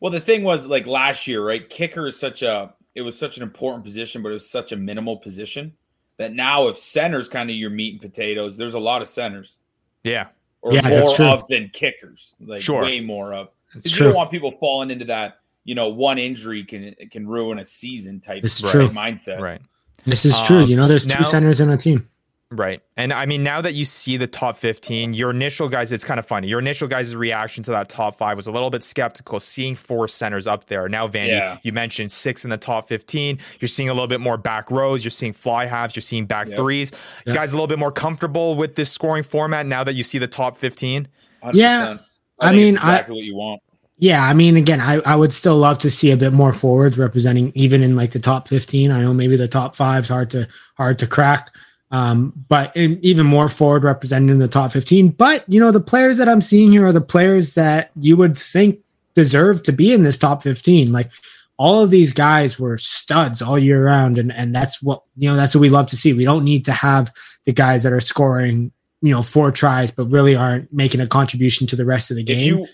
Well, 0.00 0.12
the 0.12 0.20
thing 0.20 0.44
was 0.44 0.66
like 0.66 0.86
last 0.86 1.26
year, 1.26 1.44
right? 1.44 1.68
Kicker 1.68 2.06
is 2.06 2.18
such 2.18 2.42
a 2.42 2.74
it 2.94 3.02
was 3.02 3.18
such 3.18 3.36
an 3.36 3.42
important 3.42 3.84
position, 3.84 4.22
but 4.22 4.30
it 4.30 4.34
was 4.34 4.50
such 4.50 4.72
a 4.72 4.76
minimal 4.76 5.16
position 5.16 5.74
that 6.18 6.34
now 6.34 6.68
if 6.68 6.76
centers 6.76 7.28
kind 7.28 7.48
of 7.48 7.56
your 7.56 7.70
meat 7.70 7.94
and 7.94 8.02
potatoes, 8.02 8.56
there's 8.56 8.74
a 8.74 8.78
lot 8.80 9.02
of 9.02 9.08
centers. 9.08 9.58
Yeah. 10.02 10.28
Or 10.60 10.72
yeah, 10.72 10.88
more 10.88 11.22
of 11.28 11.46
than 11.46 11.70
kickers. 11.72 12.34
Like 12.40 12.60
sure. 12.60 12.82
way 12.82 13.00
more 13.00 13.32
of. 13.32 13.48
You 13.74 14.04
don't 14.04 14.14
want 14.14 14.30
people 14.30 14.50
falling 14.50 14.90
into 14.90 15.04
that, 15.06 15.38
you 15.64 15.74
know, 15.74 15.88
one 15.88 16.18
injury 16.18 16.64
can 16.64 16.94
can 17.10 17.28
ruin 17.28 17.58
a 17.58 17.64
season 17.64 18.20
type 18.20 18.44
it's 18.44 18.60
true. 18.60 18.88
mindset. 18.88 19.40
Right. 19.40 19.60
This 20.04 20.24
is 20.24 20.34
um, 20.34 20.44
true. 20.46 20.64
You 20.64 20.76
know, 20.76 20.88
there's 20.88 21.06
now, 21.06 21.18
two 21.18 21.24
centers 21.24 21.60
in 21.60 21.70
a 21.70 21.76
team. 21.76 22.08
Right. 22.50 22.80
And 22.96 23.12
I 23.12 23.26
mean, 23.26 23.42
now 23.42 23.60
that 23.60 23.74
you 23.74 23.84
see 23.84 24.16
the 24.16 24.26
top 24.26 24.56
15, 24.56 25.12
your 25.12 25.30
initial 25.30 25.68
guys, 25.68 25.92
it's 25.92 26.04
kind 26.04 26.18
of 26.18 26.24
funny. 26.24 26.48
Your 26.48 26.58
initial 26.58 26.88
guys' 26.88 27.14
reaction 27.14 27.62
to 27.64 27.70
that 27.72 27.90
top 27.90 28.16
five 28.16 28.38
was 28.38 28.46
a 28.46 28.52
little 28.52 28.70
bit 28.70 28.82
skeptical, 28.82 29.38
seeing 29.38 29.74
four 29.74 30.08
centers 30.08 30.46
up 30.46 30.64
there. 30.64 30.88
Now, 30.88 31.08
Vandy, 31.08 31.28
yeah. 31.28 31.58
you 31.62 31.72
mentioned 31.72 32.10
six 32.10 32.44
in 32.44 32.50
the 32.50 32.56
top 32.56 32.88
15. 32.88 33.38
You're 33.60 33.68
seeing 33.68 33.90
a 33.90 33.92
little 33.92 34.06
bit 34.06 34.20
more 34.20 34.38
back 34.38 34.70
rows. 34.70 35.04
You're 35.04 35.10
seeing 35.10 35.34
fly 35.34 35.66
halves. 35.66 35.94
You're 35.94 36.00
seeing 36.00 36.24
back 36.24 36.48
yep. 36.48 36.56
threes. 36.56 36.90
Yep. 37.26 37.34
guys 37.34 37.52
a 37.52 37.56
little 37.56 37.66
bit 37.66 37.78
more 37.78 37.92
comfortable 37.92 38.56
with 38.56 38.76
this 38.76 38.90
scoring 38.90 39.24
format 39.24 39.66
now 39.66 39.84
that 39.84 39.92
you 39.92 40.02
see 40.02 40.16
the 40.16 40.26
top 40.26 40.56
15? 40.56 41.06
100%. 41.42 41.50
Yeah. 41.52 41.98
I, 42.40 42.48
I 42.48 42.52
mean, 42.52 42.76
exactly 42.76 43.14
I, 43.14 43.16
what 43.16 43.24
you 43.24 43.36
want. 43.36 43.62
Yeah, 44.00 44.24
I 44.24 44.32
mean, 44.32 44.56
again, 44.56 44.80
I, 44.80 45.00
I 45.04 45.16
would 45.16 45.34
still 45.34 45.56
love 45.56 45.80
to 45.80 45.90
see 45.90 46.12
a 46.12 46.16
bit 46.16 46.32
more 46.32 46.52
forwards 46.52 46.96
representing 46.96 47.52
even 47.56 47.82
in 47.82 47.96
like 47.96 48.12
the 48.12 48.20
top 48.20 48.48
15. 48.48 48.90
I 48.90 49.02
know 49.02 49.12
maybe 49.12 49.36
the 49.36 49.48
top 49.48 49.74
five's 49.74 50.08
hard 50.08 50.30
to 50.30 50.48
hard 50.76 50.98
to 51.00 51.06
crack. 51.06 51.50
Um, 51.90 52.34
but 52.48 52.76
even 52.76 53.24
more 53.24 53.48
forward 53.48 53.82
represented 53.82 54.30
in 54.30 54.38
the 54.38 54.48
top 54.48 54.72
15. 54.72 55.08
But, 55.08 55.44
you 55.48 55.58
know, 55.58 55.70
the 55.70 55.80
players 55.80 56.18
that 56.18 56.28
I'm 56.28 56.42
seeing 56.42 56.70
here 56.70 56.84
are 56.86 56.92
the 56.92 57.00
players 57.00 57.54
that 57.54 57.90
you 57.96 58.16
would 58.16 58.36
think 58.36 58.80
deserve 59.14 59.62
to 59.64 59.72
be 59.72 59.92
in 59.92 60.02
this 60.02 60.18
top 60.18 60.42
15. 60.42 60.92
Like 60.92 61.10
all 61.58 61.82
of 61.82 61.90
these 61.90 62.12
guys 62.12 62.58
were 62.58 62.78
studs 62.78 63.42
all 63.42 63.58
year 63.58 63.84
round, 63.84 64.16
and 64.16 64.32
and 64.32 64.54
that's 64.54 64.80
what 64.80 65.02
you 65.16 65.28
know 65.28 65.36
that's 65.36 65.54
what 65.54 65.60
we 65.60 65.68
love 65.68 65.88
to 65.88 65.96
see. 65.96 66.14
We 66.14 66.24
don't 66.24 66.44
need 66.44 66.64
to 66.66 66.72
have 66.72 67.12
the 67.44 67.52
guys 67.52 67.82
that 67.82 67.92
are 67.92 68.00
scoring 68.00 68.70
you 69.02 69.12
know 69.12 69.22
four 69.22 69.52
tries 69.52 69.90
but 69.90 70.04
really 70.06 70.34
aren't 70.34 70.72
making 70.72 71.00
a 71.00 71.06
contribution 71.06 71.66
to 71.68 71.76
the 71.76 71.84
rest 71.84 72.10
of 72.10 72.16
the 72.16 72.22
game. 72.22 72.58
You, 72.58 72.66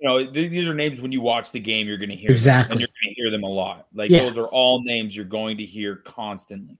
you, 0.00 0.08
know, 0.08 0.24
these 0.24 0.68
are 0.68 0.74
names 0.74 1.00
when 1.00 1.12
you 1.12 1.20
watch 1.20 1.52
the 1.52 1.60
game, 1.60 1.86
you're 1.86 1.98
going 1.98 2.10
to 2.10 2.16
hear 2.16 2.30
exactly, 2.30 2.68
them, 2.68 2.72
and 2.72 2.80
you're 2.80 2.88
going 2.88 3.14
to 3.14 3.20
hear 3.20 3.30
them 3.30 3.42
a 3.42 3.48
lot. 3.48 3.86
Like 3.94 4.10
yeah. 4.10 4.20
those 4.20 4.38
are 4.38 4.46
all 4.46 4.82
names 4.82 5.14
you're 5.14 5.24
going 5.24 5.58
to 5.58 5.64
hear 5.64 5.96
constantly. 5.96 6.78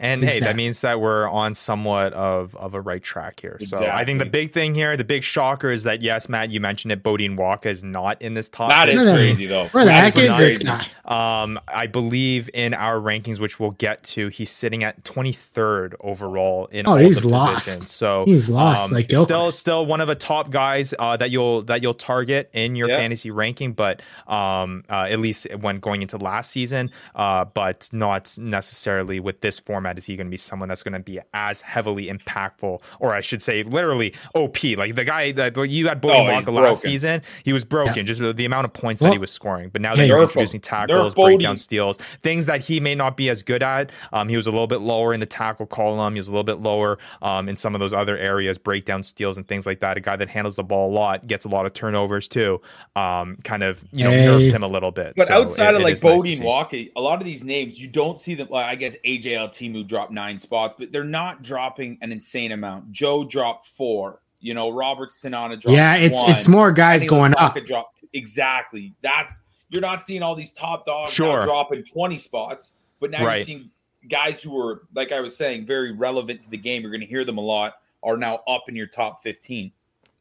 And 0.00 0.22
exactly. 0.22 0.40
hey, 0.40 0.46
that 0.46 0.56
means 0.56 0.80
that 0.80 0.98
we're 0.98 1.28
on 1.28 1.54
somewhat 1.54 2.14
of, 2.14 2.56
of 2.56 2.72
a 2.72 2.80
right 2.80 3.02
track 3.02 3.38
here. 3.38 3.58
Exactly. 3.60 3.86
So 3.86 3.92
I 3.92 4.06
think 4.06 4.18
the 4.18 4.24
big 4.24 4.50
thing 4.50 4.74
here, 4.74 4.96
the 4.96 5.04
big 5.04 5.22
shocker 5.22 5.70
is 5.70 5.82
that 5.82 6.00
yes, 6.00 6.26
Matt, 6.26 6.50
you 6.50 6.58
mentioned 6.58 6.90
it. 6.90 7.02
Beaudein 7.02 7.36
Waaka 7.36 7.66
is 7.66 7.84
not 7.84 8.20
in 8.22 8.32
this 8.32 8.48
top. 8.48 8.70
That 8.70 8.88
is 8.88 9.02
crazy 9.02 9.44
though. 9.44 9.66
Where 9.68 9.84
the 9.84 9.92
heck 9.92 10.16
is 10.16 10.38
this 10.38 10.62
guy? 10.62 10.86
Um, 11.04 11.60
I 11.68 11.86
believe 11.86 12.48
in 12.54 12.72
our 12.72 12.98
rankings, 12.98 13.40
which 13.40 13.60
we'll 13.60 13.72
get 13.72 14.02
to, 14.04 14.28
he's 14.28 14.50
sitting 14.50 14.84
at 14.84 15.04
23rd 15.04 15.94
overall 16.00 16.66
in 16.66 16.88
oh, 16.88 16.92
all 16.92 16.96
he's 16.96 17.20
the 17.20 17.28
lost. 17.28 17.66
Positions. 17.66 17.92
So 17.92 18.24
he's 18.24 18.48
lost. 18.48 18.84
Um, 18.84 18.92
like 18.92 19.10
still, 19.10 19.52
still 19.52 19.84
one 19.84 20.00
of 20.00 20.08
the 20.08 20.14
top 20.14 20.50
guys 20.50 20.94
uh, 20.98 21.18
that 21.18 21.30
you'll 21.30 21.62
that 21.64 21.82
you'll 21.82 21.92
target 21.92 22.48
in 22.54 22.74
your 22.74 22.88
fantasy 22.88 23.30
ranking, 23.30 23.74
but 23.74 24.00
um, 24.26 24.82
uh, 24.88 25.08
at 25.10 25.18
least 25.18 25.46
when 25.60 25.78
going 25.78 26.00
into 26.00 26.16
last 26.16 26.52
season, 26.52 26.90
uh, 27.14 27.44
but 27.44 27.90
not 27.92 28.38
necessarily 28.40 29.20
with 29.20 29.42
this 29.42 29.58
format 29.58 29.89
format 29.90 29.98
is 29.98 30.06
he 30.06 30.16
going 30.16 30.26
to 30.26 30.30
be 30.30 30.36
someone 30.36 30.68
that's 30.68 30.82
going 30.82 30.94
to 30.94 31.00
be 31.00 31.20
as 31.34 31.62
heavily 31.62 32.06
impactful, 32.06 32.82
or 32.98 33.14
I 33.14 33.20
should 33.20 33.42
say, 33.42 33.62
literally 33.62 34.14
OP? 34.34 34.62
Like 34.76 34.94
the 34.94 35.04
guy 35.04 35.32
that 35.32 35.56
you 35.68 35.88
had 35.88 36.00
Beaudein 36.00 36.28
oh, 36.28 36.40
Waaka 36.40 36.52
last 36.52 36.82
season, 36.82 37.22
he 37.44 37.52
was 37.52 37.64
broken. 37.64 37.96
Yeah. 37.96 38.02
Just 38.02 38.20
the 38.20 38.44
amount 38.44 38.64
of 38.64 38.72
points 38.72 39.00
well, 39.00 39.10
that 39.10 39.14
he 39.14 39.18
was 39.18 39.30
scoring. 39.30 39.70
But 39.70 39.82
now 39.82 39.94
that 39.96 40.06
you're 40.06 40.22
introducing 40.22 40.60
tackles, 40.60 41.14
breakdown 41.14 41.56
steals, 41.56 41.98
things 42.22 42.46
that 42.46 42.60
he 42.60 42.80
may 42.80 42.94
not 42.94 43.16
be 43.16 43.28
as 43.28 43.42
good 43.42 43.62
at. 43.62 43.90
Um, 44.12 44.28
he 44.28 44.36
was 44.36 44.46
a 44.46 44.50
little 44.50 44.66
bit 44.66 44.80
lower 44.80 45.12
in 45.12 45.20
the 45.20 45.26
tackle 45.26 45.66
column. 45.66 46.14
He 46.14 46.20
was 46.20 46.28
a 46.28 46.30
little 46.30 46.44
bit 46.44 46.60
lower 46.60 46.98
um, 47.22 47.48
in 47.48 47.56
some 47.56 47.74
of 47.74 47.80
those 47.80 47.92
other 47.92 48.16
areas, 48.16 48.58
breakdown 48.58 49.02
steals 49.02 49.36
and 49.36 49.46
things 49.46 49.66
like 49.66 49.80
that. 49.80 49.96
A 49.96 50.00
guy 50.00 50.16
that 50.16 50.28
handles 50.28 50.56
the 50.56 50.64
ball 50.64 50.90
a 50.90 50.94
lot, 50.94 51.26
gets 51.26 51.44
a 51.44 51.48
lot 51.48 51.66
of 51.66 51.72
turnovers 51.72 52.28
too. 52.28 52.60
Um, 52.96 53.36
kind 53.44 53.62
of 53.62 53.84
you 53.92 54.04
know 54.04 54.10
hey. 54.10 54.26
nerves 54.26 54.52
him 54.52 54.62
a 54.62 54.68
little 54.68 54.90
bit. 54.90 55.14
But 55.16 55.28
so 55.28 55.34
outside 55.34 55.74
it, 55.74 55.76
of 55.76 55.82
like 55.82 56.00
Beaudein 56.00 56.38
nice 56.38 56.40
Waaka, 56.40 56.90
a 56.96 57.00
lot 57.00 57.20
of 57.20 57.24
these 57.24 57.44
names 57.44 57.80
you 57.80 57.88
don't 57.88 58.20
see 58.20 58.34
them. 58.34 58.48
Well, 58.50 58.62
I 58.62 58.74
guess 58.74 58.96
AJL 59.04 59.52
Timu 59.80 59.86
dropped 59.86 60.12
nine 60.12 60.38
spots, 60.38 60.74
but 60.78 60.92
they're 60.92 61.04
not 61.04 61.42
dropping 61.42 61.98
an 62.00 62.12
insane 62.12 62.52
amount. 62.52 62.92
Joe 62.92 63.24
dropped 63.24 63.66
four. 63.66 64.20
You 64.40 64.54
know, 64.54 64.70
Roberts 64.70 65.18
Tanana 65.18 65.56
dropped. 65.56 65.76
Yeah, 65.76 65.96
it's 65.96 66.16
one. 66.16 66.30
it's 66.30 66.48
more 66.48 66.72
guys 66.72 67.04
going 67.04 67.34
up. 67.36 67.56
Dropped, 67.66 68.04
exactly. 68.14 68.94
That's 69.02 69.40
you're 69.68 69.82
not 69.82 70.02
seeing 70.02 70.22
all 70.22 70.34
these 70.34 70.52
top 70.52 70.86
dogs 70.86 71.12
sure. 71.12 71.42
dropping 71.42 71.84
20 71.84 72.16
spots, 72.18 72.72
but 73.00 73.10
now 73.10 73.24
right. 73.24 73.36
you're 73.36 73.44
seeing 73.44 73.70
guys 74.08 74.42
who 74.42 74.58
are, 74.58 74.82
like 74.94 75.12
I 75.12 75.20
was 75.20 75.36
saying, 75.36 75.66
very 75.66 75.92
relevant 75.92 76.42
to 76.42 76.50
the 76.50 76.56
game. 76.56 76.82
You're 76.82 76.90
going 76.90 77.02
to 77.02 77.06
hear 77.06 77.24
them 77.24 77.38
a 77.38 77.42
lot. 77.42 77.74
Are 78.02 78.16
now 78.16 78.40
up 78.48 78.64
in 78.68 78.74
your 78.74 78.86
top 78.86 79.22
15. 79.22 79.70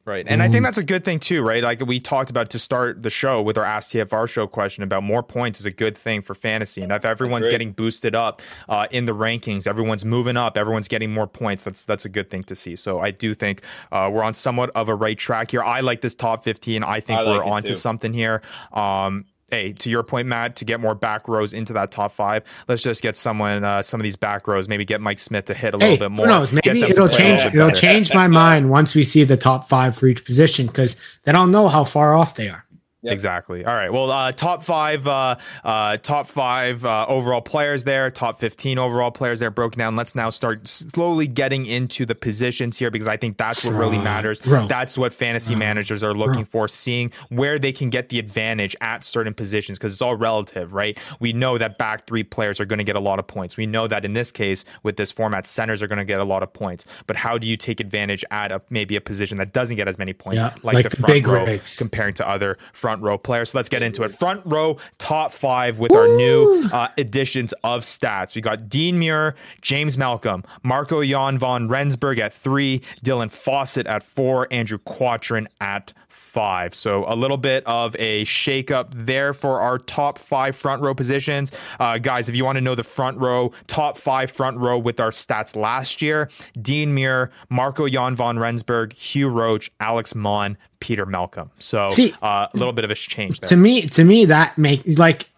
Right. 0.10 0.26
And 0.28 0.42
mm. 0.42 0.46
I 0.46 0.50
think 0.50 0.64
that's 0.64 0.80
a 0.80 0.84
good 0.84 1.06
thing 1.06 1.20
too, 1.20 1.44
right? 1.44 1.62
Like 1.64 1.86
we 1.86 2.00
talked 2.00 2.32
about 2.32 2.50
to 2.50 2.60
start 2.60 3.04
the 3.04 3.12
show 3.12 3.44
with 3.44 3.60
our 3.60 3.64
Ask 3.64 3.92
TFR 3.92 4.28
show 4.28 4.48
question 4.48 4.84
about 4.84 5.04
more 5.04 5.22
points 5.22 5.60
is 5.60 5.68
a 5.68 5.72
good 5.72 5.96
thing 5.96 6.24
for 6.24 6.34
fantasy. 6.34 6.82
And 6.82 6.92
if 6.92 7.06
everyone's 7.06 7.48
getting 7.48 7.74
boosted 7.74 8.16
up 8.16 8.42
uh, 8.68 8.88
in 8.90 9.06
the 9.06 9.14
rankings, 9.14 9.68
everyone's 9.68 10.04
moving 10.04 10.36
up, 10.36 10.58
everyone's 10.58 10.88
getting 10.88 11.14
more 11.14 11.28
points, 11.28 11.62
that's 11.62 11.86
that's 11.86 12.06
a 12.06 12.10
good 12.10 12.28
thing 12.28 12.42
to 12.44 12.56
see. 12.56 12.76
So 12.76 13.00
I 13.00 13.12
do 13.12 13.36
think 13.36 13.62
uh, 13.92 14.10
we're 14.12 14.24
on 14.24 14.34
somewhat 14.34 14.72
of 14.74 14.90
a 14.90 14.96
right 14.96 15.18
track 15.18 15.52
here. 15.52 15.62
I 15.62 15.82
like 15.82 16.02
this 16.02 16.16
top 16.16 16.44
15. 16.44 16.84
I 16.84 17.02
think 17.02 17.20
I 17.20 17.22
like 17.22 17.38
we're 17.38 17.44
onto 17.44 17.76
something 17.76 18.12
here. 18.12 18.42
Um, 18.74 19.26
hey, 19.52 19.74
to 19.74 19.90
your 19.90 20.04
point, 20.04 20.28
Matt, 20.28 20.56
to 20.58 20.66
get 20.66 20.80
more 20.80 20.96
back 20.96 21.28
rows 21.28 21.54
into 21.54 21.74
that 21.74 21.92
top 21.92 22.12
five, 22.12 22.44
let's 22.68 22.84
just 22.84 23.02
get 23.02 23.16
someone, 23.18 23.64
uh, 23.64 23.82
some 23.82 24.00
of 24.00 24.04
these 24.04 24.16
back 24.16 24.48
rows, 24.48 24.68
maybe 24.68 24.86
get 24.86 25.02
Mike 25.02 25.20
Smith 25.20 25.46
to 25.46 25.54
hit 25.54 25.74
a 25.74 25.78
hey, 25.78 25.92
little 25.92 26.10
bit 26.10 26.16
more. 26.16 26.26
Who 26.26 26.32
knows? 26.32 26.52
Maybe 26.52 26.84
it'll 26.84 27.10
change. 27.10 27.42
It'll 27.46 27.72
change 27.72 28.14
my 28.14 28.28
mind 28.28 28.70
once 28.70 28.96
we 28.96 29.04
see 29.04 29.24
the 29.24 29.38
top 29.38 29.64
five 29.64 29.98
for 29.98 30.08
each 30.08 30.26
position 30.26 30.68
because 30.68 30.98
they 31.24 31.32
don't 31.32 31.52
know 31.52 31.68
how 31.68 31.84
far 31.84 32.14
off 32.14 32.36
they 32.36 32.50
are. 32.50 32.66
Yep. 33.02 33.14
Exactly. 33.14 33.64
All 33.64 33.74
right. 33.74 33.94
Well, 33.94 34.12
uh, 34.12 34.34
top 34.34 34.62
five, 34.62 35.08
uh, 35.08 35.38
uh, 35.64 35.96
top 35.98 36.28
five 36.28 36.84
uh, 36.84 37.06
overall 37.08 37.40
players 37.40 37.86
there, 37.86 38.12
top 38.12 38.42
fifteen 38.42 38.78
overall 38.78 39.10
players 39.10 39.40
there 39.40 39.50
broken 39.50 39.80
down. 39.80 39.96
Let's 39.96 40.16
now 40.16 40.30
start 40.30 40.68
slowly 40.68 41.26
getting 41.26 41.66
into 41.66 42.06
the 42.06 42.14
positions 42.14 42.78
here 42.78 42.92
because 42.92 43.08
I 43.08 43.16
think 43.16 43.38
that's 43.38 43.64
what 43.64 43.76
really 43.76 43.98
matters. 43.98 44.42
Bro. 44.42 44.68
That's 44.68 44.98
what 44.98 45.14
fantasy 45.14 45.54
Bro. 45.54 45.60
managers 45.60 46.04
are 46.04 46.14
looking 46.14 46.44
Bro. 46.44 46.52
for, 46.52 46.68
seeing 46.68 47.14
where 47.30 47.58
they 47.58 47.72
can 47.72 47.90
get 47.90 48.10
the 48.10 48.20
advantage 48.20 48.76
at 48.82 49.06
certain 49.06 49.34
positions 49.34 49.78
because 49.78 49.94
it's 49.94 50.02
all 50.02 50.18
relative, 50.18 50.74
right? 50.74 50.98
We 51.22 51.32
know 51.32 51.58
that 51.58 51.78
back 51.78 52.06
three 52.06 52.24
players 52.24 52.60
are 52.60 52.66
going 52.66 52.80
to 52.80 52.84
get 52.84 52.98
a 52.98 53.00
lot 53.00 53.18
of 53.18 53.28
points. 53.28 53.56
We 53.56 53.66
know 53.66 53.88
that 53.88 54.04
in 54.04 54.12
this 54.12 54.30
case, 54.30 54.66
with 54.84 54.98
this 54.98 55.10
format, 55.10 55.46
centers 55.46 55.82
are 55.82 55.88
going 55.88 56.00
to 56.00 56.06
get 56.06 56.20
a 56.20 56.26
lot 56.26 56.44
of 56.44 56.52
points. 56.52 56.84
But 57.08 57.16
how 57.16 57.38
do 57.38 57.48
you 57.48 57.56
take 57.56 57.80
advantage 57.80 58.26
at 58.30 58.52
a, 58.52 58.62
maybe 58.70 58.98
a 58.98 59.02
position 59.02 59.38
that 59.38 59.54
doesn't 59.54 59.78
get 59.78 59.88
as 59.88 59.98
many 59.98 60.12
points, 60.12 60.40
yeah, 60.40 60.54
like, 60.64 60.76
like, 60.76 60.90
the, 60.90 60.98
the 60.98 61.22
front 61.22 61.28
row, 61.28 61.60
comparing 61.78 62.14
to 62.16 62.28
other 62.28 62.58
front 62.74 62.89
front 62.90 63.04
row 63.04 63.20
players. 63.20 63.52
So 63.52 63.60
let's 63.60 63.70
get 63.70 63.84
into 63.84 64.02
it. 64.02 64.10
Front 64.10 64.42
row 64.46 64.78
top 64.98 65.32
five 65.32 65.78
with 65.78 65.92
Woo! 65.92 65.98
our 66.00 66.08
new 66.08 66.68
uh, 66.74 66.88
additions 66.98 67.54
of 67.64 67.82
stats. 67.82 68.34
We 68.34 68.42
got 68.42 68.68
Dean 68.68 68.98
Muir, 68.98 69.36
James 69.62 69.96
Malcolm, 69.96 70.44
Marco 70.64 71.04
Jan 71.04 71.38
von 71.38 71.68
Rensburg 71.68 72.18
at 72.18 72.34
three, 72.34 72.82
Dylan 73.06 73.30
Fawsitt 73.30 73.86
at 73.86 74.02
four, 74.02 74.48
Andrew 74.50 74.80
Quattrin 74.80 75.48
at 75.62 75.94
five. 76.30 76.74
So 76.74 77.06
a 77.08 77.16
little 77.16 77.38
bit 77.38 77.66
of 77.66 77.96
a 77.98 78.24
shakeup 78.26 78.90
there 78.92 79.34
for 79.34 79.60
our 79.60 79.80
top 79.80 80.20
five 80.20 80.56
front 80.56 80.82
row 80.82 80.94
positions. 80.94 81.52
Uh, 81.80 81.98
guys, 81.98 82.30
if 82.30 82.36
you 82.36 82.46
want 82.46 82.58
to 82.58 82.62
know 82.62 82.76
the 82.76 82.84
front 82.84 83.18
row, 83.18 83.52
top 83.68 83.98
five 83.98 84.32
front 84.32 84.58
row 84.58 84.78
with 84.78 85.00
our 85.00 85.10
stats 85.12 85.56
last 85.56 86.02
year, 86.02 86.30
Dean 86.62 86.94
Muir, 86.94 87.32
Marco 87.50 87.88
Jan 87.90 88.16
von 88.16 88.38
Rensburg, 88.38 88.94
Hugh 88.94 89.30
Roach, 89.30 89.72
Alex 89.80 90.14
Mon, 90.14 90.58
Peter 90.80 91.06
Malcolm. 91.06 91.50
So 91.60 91.90
See, 91.90 92.14
uh, 92.22 92.48
a 92.54 92.58
little 92.58 92.74
bit 92.74 92.86
of 92.86 92.92
a 92.92 92.96
change 92.96 93.40
there. 93.40 93.50
To 93.50 93.58
me, 93.58 93.82
to 93.88 94.04
me, 94.04 94.26
that 94.26 94.58
makes 94.58 94.98
like 94.98 95.30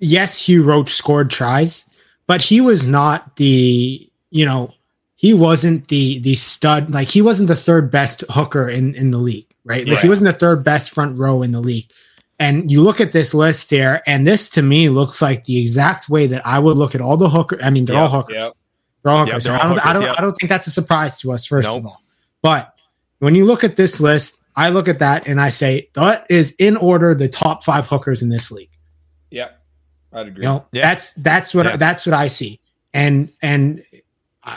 yes, 0.00 0.46
Hugh 0.48 0.64
Roach 0.64 0.90
scored 0.90 1.30
tries, 1.30 1.88
but 2.26 2.42
he 2.42 2.60
was 2.60 2.86
not 2.86 3.36
the 3.36 4.10
you 4.30 4.44
know 4.44 4.74
he 5.14 5.34
wasn't 5.34 5.88
the 5.88 6.18
the 6.20 6.34
stud 6.34 6.90
like 6.90 7.10
he 7.10 7.22
wasn't 7.22 7.48
the 7.48 7.56
third 7.56 7.90
best 7.90 8.24
hooker 8.30 8.68
in 8.68 8.94
in 8.94 9.10
the 9.10 9.18
league, 9.18 9.49
right? 9.64 9.86
Like 9.86 10.00
he 10.00 10.08
wasn't 10.08 10.32
the 10.32 10.38
third 10.38 10.64
best 10.64 10.92
front 10.92 11.18
row 11.18 11.42
in 11.42 11.52
the 11.52 11.60
league. 11.60 11.90
And 12.38 12.70
you 12.70 12.80
look 12.80 13.00
at 13.00 13.12
this 13.12 13.34
list 13.34 13.68
here, 13.68 14.02
and 14.06 14.26
this 14.26 14.48
to 14.50 14.62
me 14.62 14.88
looks 14.88 15.20
like 15.20 15.44
the 15.44 15.58
exact 15.58 16.08
way 16.08 16.26
that 16.26 16.46
I 16.46 16.58
would 16.58 16.76
look 16.76 16.94
at 16.94 17.02
all 17.02 17.18
the 17.18 17.28
hooker. 17.28 17.58
I 17.62 17.68
mean, 17.68 17.84
they're 17.84 17.96
yep, 17.96 18.10
all 18.10 18.22
hookers. 18.22 18.36
Yep. 18.36 18.52
They're 19.02 19.12
all 19.12 19.18
hookers. 19.26 19.32
Yep, 19.32 19.42
they're 19.42 19.54
all 19.54 19.60
I 19.60 19.62
don't, 19.62 19.74
hookers, 19.74 19.90
I 19.90 19.92
don't, 19.92 20.18
I 20.18 20.20
don't 20.22 20.32
think 20.32 20.48
that's 20.48 20.66
a 20.66 20.70
surprise 20.70 21.18
to 21.18 21.32
us. 21.32 21.44
First 21.44 21.68
nope. 21.68 21.78
of 21.78 21.86
all, 21.86 22.02
but 22.40 22.74
when 23.18 23.34
you 23.34 23.44
look 23.44 23.62
at 23.62 23.76
this 23.76 24.00
list, 24.00 24.42
I 24.56 24.70
look 24.70 24.88
at 24.88 24.98
that 25.00 25.26
and 25.26 25.40
I 25.40 25.50
say 25.50 25.90
that 25.94 26.26
is 26.30 26.54
in 26.58 26.76
order 26.78 27.14
the 27.14 27.28
top 27.28 27.62
five 27.62 27.86
hookers 27.86 28.22
in 28.22 28.30
this 28.30 28.50
league. 28.50 28.70
Yeah, 29.30 29.48
I'd 30.12 30.28
agree. 30.28 30.42
You 30.42 30.48
know, 30.48 30.64
yeah. 30.72 30.88
that's 30.88 31.12
that's 31.14 31.54
what 31.54 31.66
yeah. 31.66 31.76
that's 31.76 32.06
what 32.06 32.14
I 32.14 32.28
see, 32.28 32.58
and 32.94 33.30
and 33.42 33.84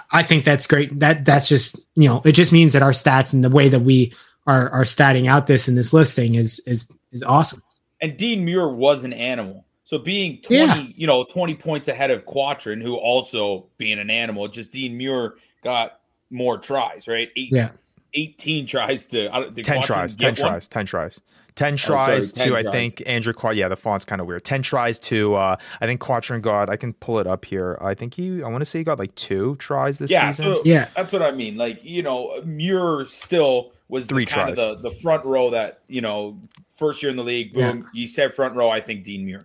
I 0.09 0.23
think 0.23 0.45
that's 0.45 0.67
great. 0.67 0.97
That 0.99 1.25
that's 1.25 1.49
just 1.49 1.79
you 1.95 2.07
know 2.07 2.21
it 2.23 2.31
just 2.31 2.51
means 2.51 2.73
that 2.73 2.81
our 2.81 2.91
stats 2.91 3.33
and 3.33 3.43
the 3.43 3.49
way 3.49 3.67
that 3.67 3.81
we 3.81 4.13
are 4.47 4.69
are 4.69 4.83
statting 4.83 5.27
out 5.27 5.47
this 5.47 5.67
in 5.67 5.75
this 5.75 5.93
listing 5.93 6.35
is 6.35 6.61
is 6.65 6.89
is 7.11 7.23
awesome. 7.23 7.61
And 8.01 8.17
Dean 8.17 8.43
Muir 8.43 8.69
was 8.69 9.03
an 9.03 9.13
animal. 9.13 9.65
So 9.85 9.97
being 9.97 10.41
20, 10.41 10.57
yeah. 10.57 10.75
you 10.95 11.07
know, 11.07 11.23
20 11.23 11.55
points 11.55 11.87
ahead 11.87 12.09
of 12.09 12.25
Quattrin, 12.25 12.81
who 12.81 12.95
also 12.95 13.67
being 13.77 13.99
an 13.99 14.09
animal, 14.09 14.47
just 14.47 14.71
Dean 14.71 14.97
Muir 14.97 15.35
got 15.63 15.99
more 16.29 16.57
tries, 16.57 17.07
right? 17.07 17.29
Eight, 17.35 17.49
yeah. 17.51 17.69
18 18.13 18.65
tries 18.67 19.05
to 19.05 19.29
10 19.63 19.81
tries 19.81 20.15
10 20.15 20.35
tries 20.35 20.67
10 20.67 20.85
tries 20.85 21.19
10 21.55 21.77
tries 21.77 22.33
oh, 22.33 22.35
sorry, 22.37 22.47
10 22.47 22.47
to 22.47 22.49
tries. 22.49 22.65
i 22.67 22.71
think 22.71 23.03
andrew 23.05 23.33
Quad, 23.33 23.55
yeah 23.55 23.67
the 23.67 23.75
font's 23.75 24.05
kind 24.05 24.21
of 24.21 24.27
weird 24.27 24.43
10 24.43 24.61
tries 24.61 24.99
to 24.99 25.35
uh 25.35 25.55
i 25.81 25.85
think 25.85 25.99
quattrin 25.99 26.41
got 26.41 26.69
i 26.69 26.75
can 26.75 26.93
pull 26.93 27.19
it 27.19 27.27
up 27.27 27.45
here 27.45 27.77
i 27.81 27.93
think 27.93 28.13
he 28.13 28.43
i 28.43 28.47
want 28.47 28.61
to 28.61 28.65
say 28.65 28.79
he 28.79 28.83
got 28.83 28.99
like 28.99 29.13
two 29.15 29.55
tries 29.55 29.97
this 29.97 30.11
yeah, 30.11 30.29
season 30.29 30.53
so 30.53 30.61
yeah 30.65 30.89
that's 30.95 31.11
what 31.11 31.21
i 31.21 31.31
mean 31.31 31.57
like 31.57 31.79
you 31.83 32.03
know 32.03 32.39
muir 32.45 33.05
still 33.05 33.71
was 33.93 34.05
three 34.07 34.25
the, 34.25 34.31
kind 34.31 34.55
tries. 34.55 34.59
of 34.59 34.81
the, 34.81 34.89
the 34.89 34.95
front 34.97 35.23
row 35.25 35.49
that 35.49 35.81
you 35.87 36.01
know 36.01 36.37
first 36.75 37.01
year 37.01 37.09
in 37.09 37.15
the 37.15 37.23
league 37.23 37.53
boom 37.53 37.79
yeah. 37.79 37.87
you 37.93 38.07
said 38.07 38.33
front 38.33 38.55
row 38.55 38.69
i 38.69 38.81
think 38.81 39.03
dean 39.03 39.25
muir 39.25 39.43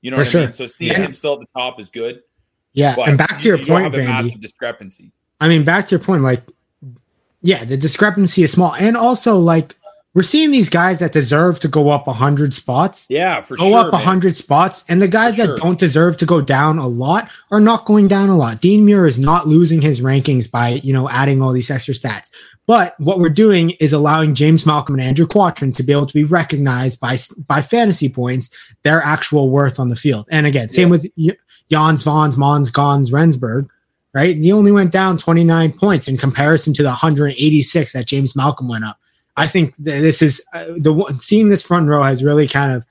you 0.00 0.10
know 0.10 0.16
For 0.16 0.20
what 0.20 0.28
sure. 0.28 0.40
i 0.40 0.44
mean 0.46 0.52
so 0.52 0.66
seeing 0.66 0.92
yeah. 0.92 0.98
him 0.98 1.12
still 1.12 1.34
at 1.34 1.40
the 1.40 1.48
top 1.54 1.78
is 1.78 1.88
good 1.88 2.22
yeah 2.72 2.96
and 3.06 3.16
back 3.16 3.38
to 3.38 3.48
your 3.48 3.58
you, 3.58 3.66
point 3.66 3.94
you 3.94 4.02
massive 4.02 4.40
discrepancy 4.40 5.12
i 5.40 5.48
mean 5.48 5.64
back 5.64 5.86
to 5.86 5.90
your 5.96 6.00
point 6.00 6.22
like 6.22 6.42
yeah, 7.42 7.64
the 7.64 7.76
discrepancy 7.76 8.44
is 8.44 8.52
small. 8.52 8.74
And 8.74 8.96
also, 8.96 9.36
like, 9.36 9.74
we're 10.14 10.22
seeing 10.22 10.50
these 10.50 10.68
guys 10.68 10.98
that 10.98 11.12
deserve 11.12 11.58
to 11.60 11.68
go 11.68 11.88
up 11.88 12.06
100 12.06 12.52
spots. 12.52 13.06
Yeah, 13.08 13.40
for 13.40 13.56
go 13.56 13.64
sure. 13.64 13.70
Go 13.70 13.76
up 13.76 13.92
100 13.92 14.24
man. 14.24 14.34
spots. 14.34 14.84
And 14.88 15.00
the 15.00 15.08
guys 15.08 15.36
for 15.36 15.42
that 15.42 15.46
sure. 15.46 15.56
don't 15.56 15.78
deserve 15.78 16.18
to 16.18 16.26
go 16.26 16.42
down 16.42 16.78
a 16.78 16.86
lot 16.86 17.30
are 17.50 17.60
not 17.60 17.86
going 17.86 18.08
down 18.08 18.28
a 18.28 18.36
lot. 18.36 18.60
Dean 18.60 18.84
Muir 18.84 19.06
is 19.06 19.18
not 19.18 19.46
losing 19.46 19.80
his 19.80 20.00
rankings 20.00 20.50
by, 20.50 20.80
you 20.84 20.92
know, 20.92 21.08
adding 21.08 21.40
all 21.40 21.52
these 21.52 21.70
extra 21.70 21.94
stats. 21.94 22.30
But 22.66 22.94
what 22.98 23.20
we're 23.20 23.30
doing 23.30 23.70
is 23.80 23.92
allowing 23.92 24.34
James 24.34 24.66
Malcolm 24.66 24.96
and 24.96 25.02
Andrew 25.02 25.26
Quattrin 25.26 25.74
to 25.74 25.82
be 25.82 25.92
able 25.92 26.06
to 26.06 26.14
be 26.14 26.24
recognized 26.24 27.00
by 27.00 27.16
by 27.46 27.62
fantasy 27.62 28.08
points, 28.08 28.74
their 28.82 29.00
actual 29.00 29.50
worth 29.50 29.80
on 29.80 29.88
the 29.88 29.96
field. 29.96 30.26
And 30.30 30.46
again, 30.46 30.68
same 30.68 30.88
yeah. 30.88 30.92
with 30.92 31.38
Jans, 31.70 32.04
Vons, 32.04 32.36
Mons, 32.36 32.68
Gons, 32.68 33.10
Rensberg 33.10 33.68
right? 34.14 34.36
He 34.36 34.52
only 34.52 34.72
went 34.72 34.92
down 34.92 35.16
29 35.16 35.72
points 35.72 36.06
in 36.06 36.18
comparison 36.18 36.74
to 36.74 36.82
the 36.82 36.90
186 36.90 37.92
that 37.94 38.06
James 38.06 38.36
Malcolm 38.36 38.68
went 38.68 38.84
up. 38.84 38.98
I 39.36 39.46
think 39.46 39.74
this 39.76 40.20
is 40.20 40.44
uh, 40.52 40.64
the 40.76 41.16
seeing 41.20 41.48
this 41.48 41.64
front 41.64 41.88
row 41.88 42.02
has 42.02 42.22
really 42.22 42.46
kind 42.46 42.72
of 42.72 42.86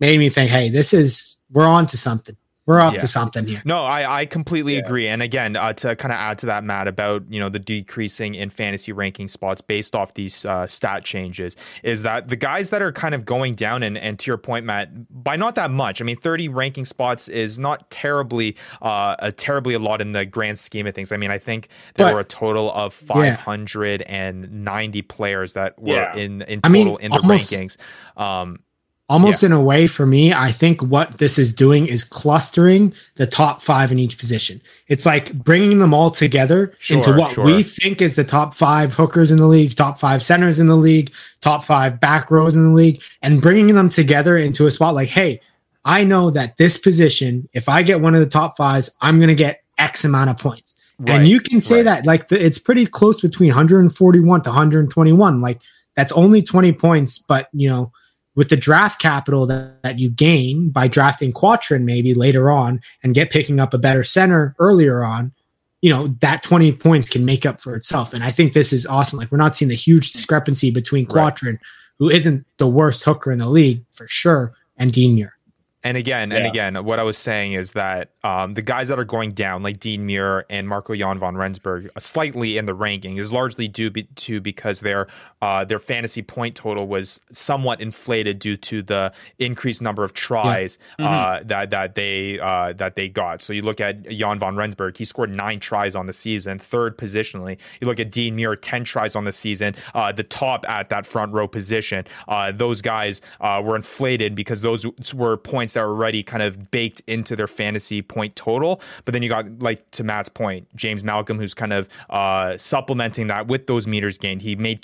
made 0.00 0.18
me 0.18 0.28
think, 0.28 0.50
hey, 0.50 0.68
this 0.68 0.92
is 0.92 1.40
we're 1.52 1.66
on 1.66 1.86
to 1.86 1.98
something 1.98 2.36
we're 2.66 2.80
up 2.80 2.94
yeah. 2.94 3.00
to 3.00 3.06
something 3.06 3.46
here. 3.46 3.60
No, 3.66 3.84
I, 3.84 4.20
I 4.20 4.26
completely 4.26 4.74
yeah. 4.74 4.80
agree. 4.80 5.06
And 5.06 5.22
again, 5.22 5.54
uh, 5.54 5.74
to 5.74 5.94
kind 5.96 6.12
of 6.12 6.18
add 6.18 6.38
to 6.38 6.46
that, 6.46 6.64
Matt, 6.64 6.88
about 6.88 7.30
you 7.30 7.38
know 7.38 7.50
the 7.50 7.58
decreasing 7.58 8.34
in 8.34 8.48
fantasy 8.48 8.90
ranking 8.90 9.28
spots 9.28 9.60
based 9.60 9.94
off 9.94 10.14
these 10.14 10.46
uh, 10.46 10.66
stat 10.66 11.04
changes, 11.04 11.56
is 11.82 12.02
that 12.02 12.28
the 12.28 12.36
guys 12.36 12.70
that 12.70 12.80
are 12.80 12.92
kind 12.92 13.14
of 13.14 13.26
going 13.26 13.54
down, 13.54 13.82
and, 13.82 13.98
and 13.98 14.18
to 14.20 14.30
your 14.30 14.38
point, 14.38 14.64
Matt, 14.64 14.88
by 15.22 15.36
not 15.36 15.56
that 15.56 15.70
much. 15.70 16.00
I 16.00 16.04
mean, 16.04 16.16
thirty 16.16 16.48
ranking 16.48 16.86
spots 16.86 17.28
is 17.28 17.58
not 17.58 17.90
terribly 17.90 18.56
uh, 18.80 19.16
a 19.18 19.30
terribly 19.30 19.74
a 19.74 19.78
lot 19.78 20.00
in 20.00 20.12
the 20.12 20.24
grand 20.24 20.58
scheme 20.58 20.86
of 20.86 20.94
things. 20.94 21.12
I 21.12 21.18
mean, 21.18 21.30
I 21.30 21.38
think 21.38 21.68
there 21.96 22.06
but, 22.06 22.14
were 22.14 22.20
a 22.20 22.24
total 22.24 22.72
of 22.72 22.94
five 22.94 23.36
hundred 23.36 24.00
and 24.02 24.64
ninety 24.64 25.00
yeah. 25.00 25.04
players 25.08 25.52
that 25.52 25.78
were 25.78 26.10
in 26.14 26.42
in 26.42 26.62
total 26.62 26.62
I 26.64 26.68
mean, 26.68 27.00
in 27.00 27.10
the 27.10 27.18
almost, 27.18 27.52
rankings. 27.52 27.76
Um, 28.16 28.60
almost 29.08 29.42
yeah. 29.42 29.48
in 29.48 29.52
a 29.52 29.60
way 29.60 29.86
for 29.86 30.06
me 30.06 30.32
i 30.32 30.50
think 30.50 30.82
what 30.82 31.18
this 31.18 31.38
is 31.38 31.52
doing 31.52 31.86
is 31.86 32.02
clustering 32.02 32.92
the 33.16 33.26
top 33.26 33.60
five 33.60 33.92
in 33.92 33.98
each 33.98 34.18
position 34.18 34.60
it's 34.88 35.04
like 35.04 35.32
bringing 35.44 35.78
them 35.78 35.92
all 35.92 36.10
together 36.10 36.72
sure, 36.78 36.96
into 36.96 37.12
what 37.12 37.34
sure. 37.34 37.44
we 37.44 37.62
think 37.62 38.00
is 38.00 38.16
the 38.16 38.24
top 38.24 38.54
five 38.54 38.94
hookers 38.94 39.30
in 39.30 39.36
the 39.36 39.46
league 39.46 39.74
top 39.76 39.98
five 39.98 40.22
centers 40.22 40.58
in 40.58 40.66
the 40.66 40.76
league 40.76 41.12
top 41.40 41.62
five 41.62 42.00
back 42.00 42.30
rows 42.30 42.56
in 42.56 42.62
the 42.62 42.74
league 42.74 43.02
and 43.20 43.42
bringing 43.42 43.74
them 43.74 43.88
together 43.88 44.38
into 44.38 44.66
a 44.66 44.70
spot 44.70 44.94
like 44.94 45.08
hey 45.08 45.38
i 45.84 46.02
know 46.02 46.30
that 46.30 46.56
this 46.56 46.78
position 46.78 47.46
if 47.52 47.68
i 47.68 47.82
get 47.82 48.00
one 48.00 48.14
of 48.14 48.20
the 48.20 48.26
top 48.26 48.56
fives 48.56 48.96
i'm 49.02 49.18
going 49.18 49.28
to 49.28 49.34
get 49.34 49.62
x 49.76 50.04
amount 50.04 50.30
of 50.30 50.38
points 50.38 50.76
right, 51.00 51.10
and 51.10 51.28
you 51.28 51.40
can 51.40 51.60
say 51.60 51.76
right. 51.76 51.84
that 51.84 52.06
like 52.06 52.28
the, 52.28 52.42
it's 52.42 52.58
pretty 52.58 52.86
close 52.86 53.20
between 53.20 53.50
141 53.50 54.42
to 54.42 54.48
121 54.48 55.40
like 55.40 55.60
that's 55.94 56.12
only 56.12 56.42
20 56.42 56.72
points 56.72 57.18
but 57.18 57.48
you 57.52 57.68
know 57.68 57.92
with 58.34 58.48
the 58.48 58.56
draft 58.56 59.00
capital 59.00 59.46
that, 59.46 59.82
that 59.82 59.98
you 59.98 60.10
gain 60.10 60.70
by 60.70 60.88
drafting 60.88 61.32
Quattrin 61.32 61.84
maybe 61.84 62.14
later 62.14 62.50
on 62.50 62.80
and 63.02 63.14
get 63.14 63.30
picking 63.30 63.60
up 63.60 63.74
a 63.74 63.78
better 63.78 64.02
center 64.02 64.54
earlier 64.58 65.04
on, 65.04 65.32
you 65.82 65.90
know, 65.90 66.08
that 66.20 66.42
20 66.42 66.72
points 66.72 67.10
can 67.10 67.24
make 67.24 67.46
up 67.46 67.60
for 67.60 67.76
itself. 67.76 68.12
And 68.12 68.24
I 68.24 68.30
think 68.30 68.52
this 68.52 68.72
is 68.72 68.86
awesome. 68.86 69.18
Like 69.18 69.30
we're 69.30 69.38
not 69.38 69.54
seeing 69.54 69.68
the 69.68 69.74
huge 69.74 70.12
discrepancy 70.12 70.70
between 70.70 71.06
Quattrin, 71.06 71.54
right. 71.54 71.60
who 71.98 72.10
isn't 72.10 72.46
the 72.58 72.68
worst 72.68 73.04
hooker 73.04 73.30
in 73.30 73.38
the 73.38 73.48
league 73.48 73.84
for 73.92 74.08
sure, 74.08 74.52
and 74.76 74.90
Dean 74.90 75.14
Muir. 75.14 75.34
And 75.84 75.98
again, 75.98 76.30
yeah. 76.30 76.38
and 76.38 76.46
again, 76.46 76.84
what 76.86 76.98
I 76.98 77.02
was 77.02 77.18
saying 77.18 77.52
is 77.52 77.72
that 77.72 78.12
um, 78.24 78.54
the 78.54 78.62
guys 78.62 78.88
that 78.88 78.98
are 78.98 79.04
going 79.04 79.32
down, 79.32 79.62
like 79.62 79.78
Dean 79.78 80.06
Muir 80.06 80.46
and 80.48 80.66
Marco 80.66 80.96
Jan 80.96 81.18
von 81.18 81.36
Rensburg, 81.36 81.90
uh, 81.94 82.00
slightly 82.00 82.56
in 82.56 82.64
the 82.64 82.72
ranking, 82.72 83.18
is 83.18 83.30
largely 83.30 83.68
due 83.68 83.90
be- 83.90 84.04
to 84.04 84.40
because 84.40 84.80
their 84.80 85.06
uh, 85.44 85.62
their 85.62 85.78
fantasy 85.78 86.22
point 86.22 86.56
total 86.56 86.86
was 86.86 87.20
somewhat 87.30 87.78
inflated 87.78 88.38
due 88.38 88.56
to 88.56 88.82
the 88.82 89.12
increased 89.38 89.82
number 89.82 90.02
of 90.02 90.14
tries 90.14 90.78
yeah. 90.98 91.04
mm-hmm. 91.04 91.14
uh, 91.14 91.40
that 91.44 91.68
that 91.68 91.94
they 91.96 92.40
uh, 92.40 92.72
that 92.72 92.96
they 92.96 93.10
got. 93.10 93.42
So 93.42 93.52
you 93.52 93.60
look 93.60 93.78
at 93.78 94.08
Jan 94.08 94.38
von 94.38 94.56
Rensburg, 94.56 94.96
he 94.96 95.04
scored 95.04 95.36
nine 95.36 95.60
tries 95.60 95.94
on 95.94 96.06
the 96.06 96.14
season, 96.14 96.58
third 96.58 96.96
positionally. 96.96 97.58
You 97.78 97.86
look 97.86 98.00
at 98.00 98.10
Dean 98.10 98.36
Muir, 98.36 98.56
ten 98.56 98.84
tries 98.84 99.14
on 99.14 99.24
the 99.24 99.32
season, 99.32 99.74
uh, 99.94 100.12
the 100.12 100.24
top 100.24 100.66
at 100.66 100.88
that 100.88 101.04
front 101.04 101.34
row 101.34 101.46
position. 101.46 102.06
Uh, 102.26 102.50
those 102.50 102.80
guys 102.80 103.20
were 103.40 103.76
inflated 103.76 104.34
because 104.34 104.62
those 104.62 104.86
were 105.12 105.36
points 105.36 105.74
that 105.74 105.82
were 105.82 105.88
already 105.88 106.22
kind 106.22 106.42
of 106.42 106.70
baked 106.70 107.02
into 107.06 107.36
their 107.36 107.46
fantasy 107.46 108.00
point 108.00 108.34
total. 108.34 108.80
But 109.04 109.12
then 109.12 109.22
you 109.22 109.28
got, 109.28 109.58
like 109.58 109.90
to 109.90 110.04
Matt's 110.04 110.30
point, 110.30 110.74
James 110.74 111.04
Malcolm, 111.04 111.38
who's 111.38 111.52
kind 111.52 111.74
of 111.74 111.88
uh, 112.08 112.56
supplementing 112.56 113.26
that 113.26 113.46
with 113.46 113.66
those 113.66 113.86
meters 113.86 114.16
gained. 114.16 114.40
He 114.40 114.56
made 114.56 114.80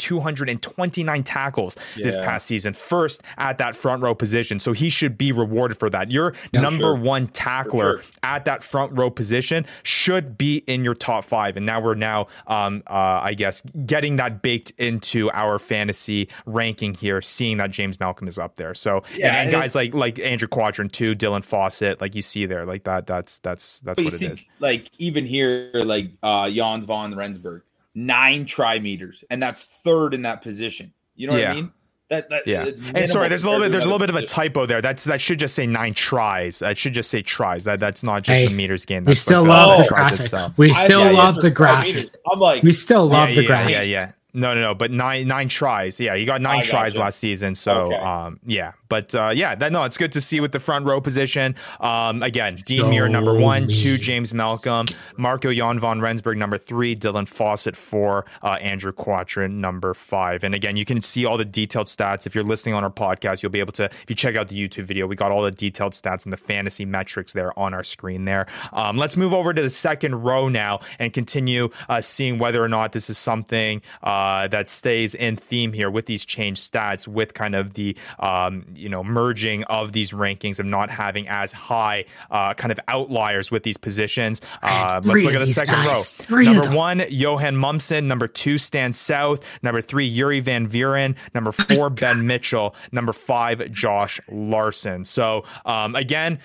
229 0.59 1.23
tackles 1.23 1.77
yeah. 1.97 2.07
this 2.07 2.17
past 2.17 2.47
season, 2.47 2.75
first 2.75 3.23
at 3.39 3.59
that 3.59 3.77
front 3.77 4.03
row 4.03 4.15
position. 4.15 4.59
So 4.59 4.73
he 4.73 4.91
should 4.91 5.17
be 5.17 5.33
rewarded 5.33 5.79
for 5.79 5.91
that. 5.91 6.11
Your 6.11 6.35
yeah, 6.53 6.61
number 6.61 6.83
sure. 6.83 6.97
one 6.97 7.29
tackler 7.29 7.99
sure. 7.99 8.11
at 8.23 8.45
that 8.45 8.63
front 8.63 8.97
row 8.97 9.11
position 9.11 9.67
should 9.83 10.37
be 10.37 10.59
in 10.67 10.85
your 10.85 10.95
top 10.95 11.25
five. 11.25 11.57
And 11.57 11.67
now 11.67 11.81
we're 11.81 11.95
now, 11.95 12.29
um, 12.47 12.83
uh, 12.87 13.21
I 13.23 13.35
guess, 13.35 13.63
getting 13.87 14.17
that 14.17 14.43
baked 14.43 14.73
into 14.79 15.31
our 15.33 15.59
fantasy 15.59 16.29
ranking 16.47 16.95
here, 16.95 17.21
seeing 17.23 17.59
that 17.59 17.71
James 17.71 18.01
Malcolm 18.01 18.29
is 18.29 18.39
up 18.39 18.57
there. 18.57 18.75
So 18.75 19.03
yeah, 19.17 19.29
and, 19.29 19.37
and 19.37 19.51
guys 19.51 19.75
like 19.75 19.95
like 19.95 20.19
Andrew 20.19 20.49
Quattrin 20.49 20.91
too, 20.91 21.15
Dylan 21.15 21.45
Fawsitt, 21.45 22.01
like 22.01 22.15
you 22.15 22.23
see 22.23 22.47
there, 22.47 22.65
like 22.67 22.85
that. 22.85 23.07
That's 23.07 23.39
that's 23.39 23.81
that's 23.81 24.01
what 24.01 24.15
it 24.15 24.19
see, 24.19 24.27
is. 24.27 24.45
Like 24.59 24.91
even 24.99 25.27
here, 25.27 25.71
like 25.75 26.11
uh 26.23 26.51
Jans 26.51 26.85
von 26.87 27.15
Rensburg, 27.15 27.63
nine 27.95 28.47
try 28.47 28.79
meters, 28.79 29.25
and 29.31 29.43
that's 29.43 29.63
third 29.63 30.15
in 30.15 30.23
that 30.23 30.43
position. 30.43 30.93
You 31.15 31.27
know 31.27 31.35
what 31.35 31.43
yeah. 31.43 31.51
I 31.51 31.55
mean? 31.55 31.73
That, 32.11 32.29
that, 32.31 32.45
yeah. 32.45 32.69
And 32.93 33.09
sorry, 33.09 33.29
there's 33.29 33.45
a 33.45 33.47
little 33.49 33.65
bit 33.65 33.71
there's 33.71 33.85
a 33.85 33.87
little 33.87 34.01
bit 34.01 34.11
of 34.11 34.17
a 34.17 34.27
typo 34.27 34.67
there. 34.67 34.83
That's 34.83 35.05
that 35.05 35.21
should 35.21 35.39
just 35.39 35.55
say 35.55 35.65
nine 35.65 35.95
tries. 35.95 36.59
That 36.59 36.77
should 36.77 36.93
just 36.93 37.09
say 37.09 37.23
tries. 37.23 37.63
That 37.65 37.79
that's 37.79 38.03
not 38.03 38.25
just 38.25 38.41
hey, 38.41 38.49
the 38.49 38.53
meters 38.53 38.85
gain. 38.85 39.05
That's 39.05 39.11
we 39.11 39.15
still 39.15 39.45
like 39.45 39.49
love 39.49 39.77
the, 39.79 39.83
the 39.85 39.89
graphic. 39.89 40.59
We 40.59 40.73
still 40.73 41.03
I, 41.03 41.11
love 41.13 41.37
the 41.37 41.53
graphic. 41.53 42.17
I'm 42.31 42.41
like, 42.41 42.65
we 42.65 42.73
still 42.73 43.07
love 43.07 43.29
yeah, 43.31 43.37
the 43.37 43.47
graphic. 43.47 43.71
Yeah, 43.73 43.83
yeah. 43.83 44.13
No, 44.33 44.55
no, 44.55 44.61
no. 44.61 44.75
But 44.75 44.91
nine 44.91 45.27
nine 45.29 45.49
tries. 45.49 46.01
Yeah, 46.01 46.15
you 46.15 46.27
got 46.27 46.41
nine 46.41 46.63
tries 46.63 46.97
last 46.97 47.19
season. 47.19 47.55
So 47.55 47.93
okay. 47.93 47.97
um, 47.97 48.41
yeah. 48.47 48.73
But 48.89 49.15
uh, 49.15 49.33
yeah, 49.35 49.55
that 49.55 49.73
no, 49.73 49.85
it's 49.85 49.97
good 49.97 50.13
to 50.13 50.21
see 50.21 50.41
with 50.41 50.53
the 50.53 50.61
front 50.61 50.85
row 50.85 51.01
position. 51.01 51.55
Um, 51.79 52.23
again, 52.23 52.57
Dean 52.67 52.81
so 52.81 52.91
Muir 52.91 53.09
number 53.09 53.39
one, 53.39 53.67
me. 53.67 53.75
two 53.75 53.99
James 53.99 54.35
Malcolm, 54.35 54.87
Marco 55.17 55.53
Jan 55.53 55.79
von 55.79 56.01
Rensburg 56.01 56.39
number 56.39 56.59
three, 56.59 56.97
Dylan 56.97 57.29
Fawsitt 57.29 57.77
four, 57.77 58.27
uh, 58.43 58.59
Andrew 58.61 58.93
Quattrin 58.93 59.61
number 59.61 59.95
five. 59.95 60.43
And 60.43 60.55
again, 60.55 60.77
you 60.77 60.85
can 60.85 61.01
see 61.01 61.25
all 61.25 61.39
the 61.39 61.45
detailed 61.45 61.87
stats 61.87 62.27
if 62.27 62.35
you're 62.35 62.45
listening 62.45 62.75
on 62.75 62.83
our 62.83 62.91
podcast. 62.91 63.43
You'll 63.43 63.53
be 63.53 63.61
able 63.61 63.73
to 63.75 63.85
if 63.85 64.07
you 64.09 64.17
check 64.17 64.35
out 64.35 64.49
the 64.49 64.57
YouTube 64.57 64.85
video. 64.85 65.07
We 65.07 65.15
got 65.15 65.31
all 65.31 65.43
the 65.43 65.53
detailed 65.53 65.93
stats 65.93 66.25
and 66.25 66.33
the 66.33 66.37
fantasy 66.37 66.85
metrics 66.85 67.33
there 67.33 67.57
on 67.57 67.73
our 67.73 67.85
screen 67.85 68.25
there. 68.25 68.47
Um, 68.73 68.97
let's 68.97 69.17
move 69.17 69.33
over 69.33 69.55
to 69.55 69.63
the 69.63 69.71
second 69.71 70.23
row 70.25 70.49
now 70.49 70.81
and 70.99 71.13
continue 71.13 71.71
uh, 71.89 72.01
seeing 72.01 72.39
whether 72.41 72.63
or 72.63 72.69
not 72.69 72.91
this 72.91 73.09
is 73.09 73.19
something 73.19 73.83
uh, 74.03 74.20
that 74.49 74.69
stays 74.69 75.15
in 75.15 75.37
theme 75.37 75.73
here 75.73 75.91
with 75.91 76.07
these 76.07 76.25
changed 76.25 76.71
stats 76.71 77.07
with 77.07 77.35
kind 77.35 77.55
of 77.55 77.75
the 77.75 77.97
um, 78.19 78.67
you 78.75 78.89
know 78.89 79.03
merging 79.03 79.65
of 79.65 79.93
these 79.93 80.13
rankings 80.13 80.59
of 80.59 80.67
not 80.67 80.91
having 80.91 81.29
as 81.29 81.53
high 81.53 82.05
uh, 82.31 82.55
kind 82.55 82.73
of 82.73 82.81
outliers 82.89 83.51
with 83.51 83.63
these 83.63 83.77
positions. 83.77 84.41
Uh, 84.63 85.01
let's 85.05 85.25
look 85.25 85.35
at 85.35 85.41
the 85.41 85.47
second 85.47 85.75
guys. 85.75 85.87
row. 85.87 86.01
Three 86.27 86.45
number 86.45 86.75
one, 86.75 87.03
Johan 87.09 87.57
Momsen. 87.57 88.05
Number 88.05 88.29
two, 88.29 88.59
Stan 88.59 88.93
South. 88.93 89.45
Number 89.63 89.81
three, 89.81 90.09
Jurie 90.15 90.41
Van 90.41 90.69
Vuuren. 90.69 91.17
Number 91.35 91.53
four, 91.53 91.87
oh 91.87 91.91
Ben 91.91 92.27
Mitchell. 92.27 92.75
Number 92.93 93.13
five, 93.13 93.71
Josh 93.71 94.21
Larson. 94.31 95.05
So 95.05 95.45
um, 95.65 95.95
again, 95.95 96.41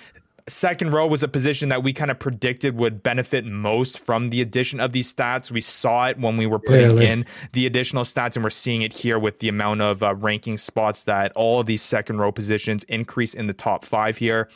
second 0.48 0.92
row 0.92 1.08
was 1.08 1.24
a 1.24 1.28
position 1.28 1.70
that 1.70 1.82
we 1.84 1.92
kind 1.92 2.12
of 2.12 2.20
predicted 2.20 2.78
would 2.78 3.02
benefit 3.02 3.46
most 3.46 4.00
from 4.00 4.30
the 4.30 4.42
addition 4.42 4.80
of 4.80 4.92
these 4.92 5.12
stats. 5.12 5.50
We 5.50 5.62
saw 5.62 6.08
it 6.08 6.20
when 6.20 6.38
we 6.38 6.46
were 6.46 6.60
putting 6.60 7.00
in 7.00 7.26
the 7.54 7.66
additional 7.66 8.04
stats, 8.04 8.36
and 8.36 8.44
we're 8.44 8.52
seeing 8.52 8.82
it 8.82 8.94
here 8.94 9.18
with 9.18 9.40
the 9.40 9.50
amount 9.50 9.82
of 9.82 10.04
uh, 10.04 10.14
ranking 10.16 10.58
spots 10.58 11.04
that 11.04 11.32
all 11.36 11.60
of 11.62 11.66
these 11.66 11.82
second 11.82 12.20
row 12.20 12.32
positions 12.32 12.84
increase 12.84 13.34
in 13.34 13.48
the 13.48 13.54
top 13.54 13.86
five 13.86 14.18
here. 14.18 14.50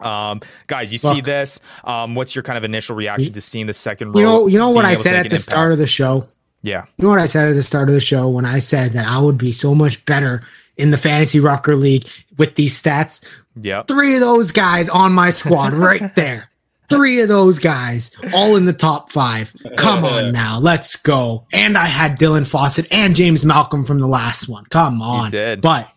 Um, 0.00 0.40
guys, 0.66 0.92
you 0.92 0.98
see 0.98 1.20
this. 1.20 1.60
Um, 1.84 2.14
what's 2.14 2.34
your 2.34 2.42
kind 2.42 2.56
of 2.56 2.64
initial 2.64 2.96
reaction 2.96 3.32
to 3.32 3.40
seeing 3.40 3.66
the 3.66 3.74
second 3.74 4.12
row? 4.12 4.18
You 4.18 4.22
know, 4.24 4.46
you 4.46 4.58
know 4.58 4.70
what 4.70 4.84
I 4.84 4.94
said 4.94 5.14
at 5.14 5.22
the 5.24 5.26
impact? 5.26 5.42
start 5.42 5.72
of 5.72 5.78
the 5.78 5.86
show. 5.86 6.24
Yeah. 6.62 6.84
You 6.96 7.04
know 7.04 7.10
what 7.10 7.18
I 7.18 7.26
said 7.26 7.48
at 7.48 7.54
the 7.54 7.62
start 7.62 7.88
of 7.88 7.94
the 7.94 8.00
show 8.00 8.28
when 8.28 8.44
I 8.44 8.58
said 8.58 8.92
that 8.92 9.06
I 9.06 9.18
would 9.18 9.38
be 9.38 9.52
so 9.52 9.74
much 9.74 10.04
better 10.04 10.42
in 10.76 10.90
the 10.90 10.98
fantasy 10.98 11.40
rucker 11.40 11.76
league 11.76 12.08
with 12.38 12.54
these 12.54 12.80
stats. 12.80 13.26
Yeah. 13.60 13.82
Three 13.82 14.14
of 14.14 14.20
those 14.20 14.52
guys 14.52 14.88
on 14.88 15.12
my 15.12 15.30
squad 15.30 15.72
right 15.72 16.14
there. 16.16 16.48
Three 16.88 17.20
of 17.20 17.28
those 17.28 17.60
guys 17.60 18.10
all 18.34 18.56
in 18.56 18.64
the 18.64 18.72
top 18.72 19.12
five. 19.12 19.54
Come 19.76 20.04
on 20.04 20.32
now, 20.32 20.58
let's 20.58 20.96
go. 20.96 21.46
And 21.52 21.78
I 21.78 21.86
had 21.86 22.18
Dylan 22.18 22.42
Fawsitt 22.42 22.88
and 22.90 23.14
James 23.14 23.44
Malcolm 23.44 23.84
from 23.84 24.00
the 24.00 24.08
last 24.08 24.48
one. 24.48 24.64
Come 24.66 25.00
on. 25.00 25.30
But 25.60 25.88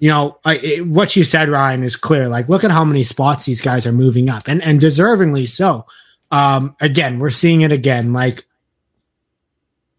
you 0.00 0.10
know, 0.10 0.38
I, 0.44 0.56
it, 0.56 0.86
what 0.86 1.16
you 1.16 1.24
said, 1.24 1.48
Ryan, 1.48 1.82
is 1.82 1.96
clear. 1.96 2.28
Like, 2.28 2.48
look 2.48 2.64
at 2.64 2.70
how 2.70 2.84
many 2.84 3.04
spots 3.04 3.46
these 3.46 3.62
guys 3.62 3.86
are 3.86 3.92
moving 3.92 4.28
up, 4.28 4.48
and 4.48 4.62
and 4.62 4.80
deservingly 4.80 5.48
so. 5.48 5.86
Um, 6.30 6.76
again, 6.80 7.20
we're 7.20 7.30
seeing 7.30 7.60
it 7.60 7.72
again. 7.72 8.12
Like, 8.12 8.44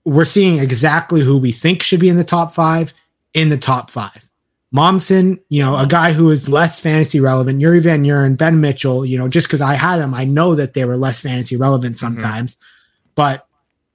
we're 0.03 0.25
seeing 0.25 0.59
exactly 0.59 1.21
who 1.21 1.37
we 1.37 1.51
think 1.51 1.81
should 1.81 1.99
be 1.99 2.09
in 2.09 2.17
the 2.17 2.23
top 2.23 2.53
five 2.53 2.93
in 3.35 3.49
the 3.49 3.57
top 3.57 3.91
five. 3.91 4.27
Momsen, 4.73 5.39
you 5.49 5.61
know, 5.61 5.77
a 5.77 5.85
guy 5.85 6.11
who 6.11 6.31
is 6.31 6.49
less 6.49 6.81
fantasy 6.81 7.19
relevant, 7.19 7.61
Jurie 7.61 7.81
Van 7.81 8.03
Vuuren, 8.03 8.37
Ben 8.37 8.59
Mitchell, 8.59 9.05
you 9.05 9.17
know, 9.17 9.27
just 9.27 9.47
because 9.47 9.61
I 9.61 9.75
had 9.75 9.97
them, 9.97 10.13
I 10.13 10.25
know 10.25 10.55
that 10.55 10.73
they 10.73 10.83
were 10.85 10.97
less 10.97 11.19
fantasy 11.19 11.55
relevant 11.55 11.95
mm-hmm. 11.95 12.07
sometimes. 12.07 12.55
Mm-hmm. 12.55 12.65
But 13.13 13.47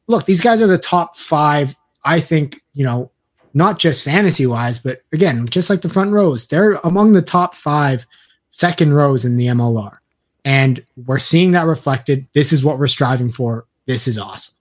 look, 0.07 0.26
these 0.26 0.41
guys 0.41 0.62
are 0.62 0.66
the 0.66 0.78
top 0.78 1.16
five, 1.16 1.76
I 2.05 2.20
think, 2.20 2.62
you 2.72 2.84
know, 2.84 3.11
not 3.53 3.78
just 3.78 4.05
fantasy 4.05 4.47
wise, 4.47 4.78
but 4.78 5.03
again, 5.12 5.47
just 5.49 5.68
like 5.68 5.82
the 5.82 5.88
front 5.88 6.12
rows, 6.12 6.47
they're 6.47 6.74
among 6.84 7.12
the 7.12 7.22
top 7.22 7.55
five 7.55 8.07
second 8.49 8.95
rows 8.95 9.24
in 9.24 9.36
the 9.36 9.47
MLR. 9.47 9.99
And 10.45 10.84
we're 11.07 11.18
seeing 11.18 11.53
that 11.53 11.66
reflected. 11.66 12.26
This 12.32 12.53
is 12.53 12.64
what 12.64 12.78
we're 12.78 12.86
striving 12.86 13.32
for. 13.32 13.66
This 13.86 14.07
is 14.07 14.18
awesome. 14.18 14.55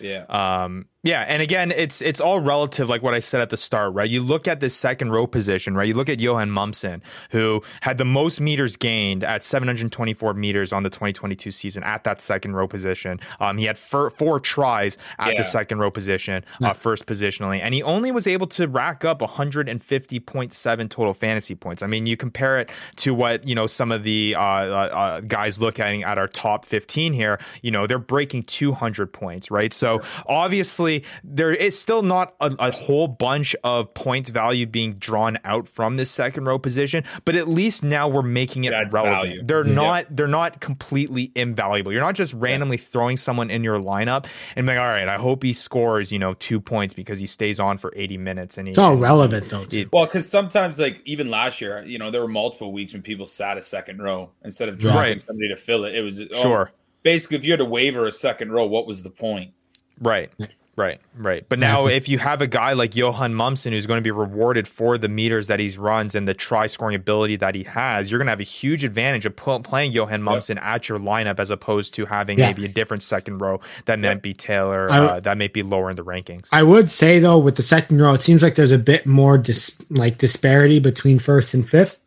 Yeah. 0.00 0.24
Um, 0.28 0.86
yeah, 1.04 1.20
and 1.28 1.40
again, 1.40 1.70
it's 1.70 2.02
it's 2.02 2.20
all 2.20 2.40
relative, 2.40 2.88
like 2.88 3.04
what 3.04 3.14
I 3.14 3.20
said 3.20 3.40
at 3.40 3.50
the 3.50 3.56
start, 3.56 3.94
right? 3.94 4.10
You 4.10 4.20
look 4.20 4.48
at 4.48 4.58
this 4.58 4.74
second 4.74 5.12
row 5.12 5.28
position, 5.28 5.76
right? 5.76 5.86
You 5.86 5.94
look 5.94 6.08
at 6.08 6.18
Johan 6.18 6.50
Momsen, 6.50 7.02
who 7.30 7.62
had 7.82 7.98
the 7.98 8.04
most 8.04 8.40
meters 8.40 8.76
gained 8.76 9.22
at 9.22 9.44
724 9.44 10.34
meters 10.34 10.72
on 10.72 10.82
the 10.82 10.90
2022 10.90 11.52
season 11.52 11.84
at 11.84 12.02
that 12.02 12.20
second 12.20 12.56
row 12.56 12.66
position. 12.66 13.20
Um, 13.38 13.58
he 13.58 13.66
had 13.66 13.78
four, 13.78 14.10
four 14.10 14.40
tries 14.40 14.98
at 15.20 15.34
yeah. 15.34 15.38
the 15.38 15.44
second 15.44 15.78
row 15.78 15.92
position, 15.92 16.44
uh, 16.64 16.74
first 16.74 17.06
positionally, 17.06 17.60
and 17.60 17.74
he 17.74 17.82
only 17.84 18.10
was 18.10 18.26
able 18.26 18.48
to 18.48 18.66
rack 18.66 19.04
up 19.04 19.20
150.7 19.20 20.90
total 20.90 21.14
fantasy 21.14 21.54
points. 21.54 21.80
I 21.80 21.86
mean, 21.86 22.08
you 22.08 22.16
compare 22.16 22.58
it 22.58 22.70
to 22.96 23.14
what 23.14 23.46
you 23.46 23.54
know 23.54 23.68
some 23.68 23.92
of 23.92 24.02
the 24.02 24.34
uh, 24.34 24.40
uh, 24.40 24.42
uh 24.42 25.20
guys 25.20 25.60
looking 25.60 26.02
at 26.02 26.18
our 26.18 26.26
top 26.26 26.64
15 26.64 27.12
here. 27.12 27.38
You 27.62 27.70
know, 27.70 27.86
they're 27.86 28.00
breaking 28.00 28.42
200 28.42 29.12
points, 29.12 29.48
right? 29.48 29.72
So 29.72 30.02
obviously 30.26 30.87
there 31.24 31.52
is 31.52 31.78
still 31.78 32.02
not 32.02 32.34
a, 32.40 32.54
a, 32.58 32.70
whole 32.70 33.08
bunch 33.08 33.54
of 33.64 33.92
points 33.94 34.30
value 34.30 34.66
being 34.66 34.94
drawn 34.94 35.38
out 35.44 35.68
from 35.68 35.96
this 35.96 36.10
second 36.10 36.44
row 36.44 36.58
position, 36.58 37.04
but 37.24 37.34
at 37.34 37.48
least 37.48 37.82
now 37.82 38.08
we're 38.08 38.22
making 38.22 38.64
it 38.64 38.70
That's 38.70 38.92
relevant. 38.92 39.22
Value. 39.22 39.42
They're 39.44 39.66
yeah. 39.66 39.74
not 39.74 40.06
they're 40.10 40.26
not 40.26 40.60
completely 40.60 41.32
invaluable. 41.34 41.92
You're 41.92 42.02
not 42.02 42.14
just 42.14 42.34
randomly 42.34 42.76
yeah. 42.76 42.84
throwing 42.84 43.16
someone 43.16 43.50
in 43.50 43.64
your 43.64 43.78
lineup 43.78 44.26
and 44.56 44.66
being 44.66 44.78
like, 44.78 44.84
all 44.84 44.92
right, 44.92 45.08
I 45.08 45.16
hope 45.16 45.42
he 45.42 45.52
scores, 45.52 46.12
you 46.12 46.18
know, 46.18 46.34
two 46.34 46.60
points 46.60 46.94
because 46.94 47.18
he 47.18 47.26
stays 47.26 47.60
on 47.60 47.78
for 47.78 47.92
80 47.96 48.18
minutes 48.18 48.58
and 48.58 48.68
he, 48.68 48.70
it's 48.70 48.78
all 48.78 48.96
relevant 48.96 49.48
though. 49.48 49.66
It, 49.70 49.92
well, 49.92 50.06
because 50.06 50.28
sometimes 50.28 50.78
like 50.78 51.02
even 51.04 51.30
last 51.30 51.60
year, 51.60 51.84
you 51.84 51.98
know, 51.98 52.10
there 52.10 52.20
were 52.20 52.28
multiple 52.28 52.72
weeks 52.72 52.92
when 52.92 53.02
people 53.02 53.26
sat 53.26 53.58
a 53.58 53.62
second 53.62 54.00
row 54.00 54.30
instead 54.44 54.68
of 54.68 54.78
dropping 54.78 55.00
right. 55.00 55.20
somebody 55.20 55.48
to 55.48 55.56
fill 55.56 55.84
it. 55.84 55.94
It 55.94 56.02
was 56.02 56.20
oh, 56.20 56.42
sure. 56.42 56.72
basically, 57.02 57.38
if 57.38 57.44
you 57.44 57.52
had 57.52 57.58
to 57.58 57.64
waiver 57.64 58.06
a 58.06 58.12
second 58.12 58.52
row, 58.52 58.66
what 58.66 58.86
was 58.86 59.02
the 59.02 59.10
point? 59.10 59.52
Right. 60.00 60.30
Right, 60.78 61.00
right. 61.16 61.44
But 61.48 61.58
exactly. 61.58 61.90
now, 61.90 61.96
if 61.96 62.08
you 62.08 62.20
have 62.20 62.40
a 62.40 62.46
guy 62.46 62.72
like 62.74 62.94
Johan 62.94 63.34
Momsen 63.34 63.72
who's 63.72 63.84
going 63.84 63.98
to 63.98 64.02
be 64.02 64.12
rewarded 64.12 64.68
for 64.68 64.96
the 64.96 65.08
meters 65.08 65.48
that 65.48 65.58
he 65.58 65.68
runs 65.70 66.14
and 66.14 66.28
the 66.28 66.34
try 66.34 66.68
scoring 66.68 66.94
ability 66.94 67.34
that 67.34 67.56
he 67.56 67.64
has, 67.64 68.08
you're 68.08 68.18
going 68.18 68.28
to 68.28 68.30
have 68.30 68.38
a 68.38 68.44
huge 68.44 68.84
advantage 68.84 69.26
of 69.26 69.34
p- 69.34 69.58
playing 69.64 69.90
Johan 69.90 70.22
Momsen 70.22 70.54
yep. 70.54 70.64
at 70.64 70.88
your 70.88 71.00
lineup 71.00 71.40
as 71.40 71.50
opposed 71.50 71.94
to 71.94 72.06
having 72.06 72.38
yeah. 72.38 72.46
maybe 72.46 72.64
a 72.64 72.68
different 72.68 73.02
second 73.02 73.38
row 73.38 73.60
that 73.86 73.98
yep. 73.98 74.14
might 74.14 74.22
be 74.22 74.32
Taylor, 74.32 74.88
uh, 74.88 75.18
that 75.18 75.36
may 75.36 75.48
be 75.48 75.64
lower 75.64 75.90
in 75.90 75.96
the 75.96 76.04
rankings. 76.04 76.46
I 76.52 76.62
would 76.62 76.88
say 76.88 77.18
though, 77.18 77.38
with 77.38 77.56
the 77.56 77.62
second 77.62 78.00
row, 78.00 78.14
it 78.14 78.22
seems 78.22 78.44
like 78.44 78.54
there's 78.54 78.70
a 78.70 78.78
bit 78.78 79.04
more 79.04 79.36
dis- 79.36 79.84
like 79.90 80.18
disparity 80.18 80.78
between 80.78 81.18
first 81.18 81.54
and 81.54 81.68
fifth. 81.68 82.04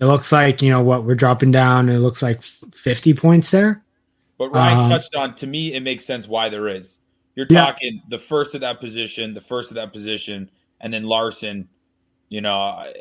It 0.00 0.06
looks 0.06 0.32
like 0.32 0.62
you 0.62 0.70
know 0.70 0.82
what 0.82 1.04
we're 1.04 1.14
dropping 1.14 1.50
down. 1.50 1.90
It 1.90 1.98
looks 1.98 2.22
like 2.22 2.42
50 2.42 3.12
points 3.12 3.50
there. 3.50 3.84
But 4.38 4.48
Ryan 4.48 4.78
um, 4.78 4.90
touched 4.90 5.14
on 5.14 5.34
to 5.36 5.46
me, 5.46 5.74
it 5.74 5.80
makes 5.80 6.06
sense 6.06 6.26
why 6.26 6.48
there 6.48 6.68
is 6.68 6.98
you're 7.34 7.46
yeah. 7.48 7.66
talking 7.66 8.02
the 8.08 8.18
first 8.18 8.54
of 8.54 8.60
that 8.60 8.80
position, 8.80 9.34
the 9.34 9.40
first 9.40 9.70
of 9.70 9.76
that 9.76 9.92
position, 9.92 10.50
and 10.80 10.92
then 10.92 11.04
Larson. 11.04 11.68
You 12.28 12.40
know, 12.40 12.92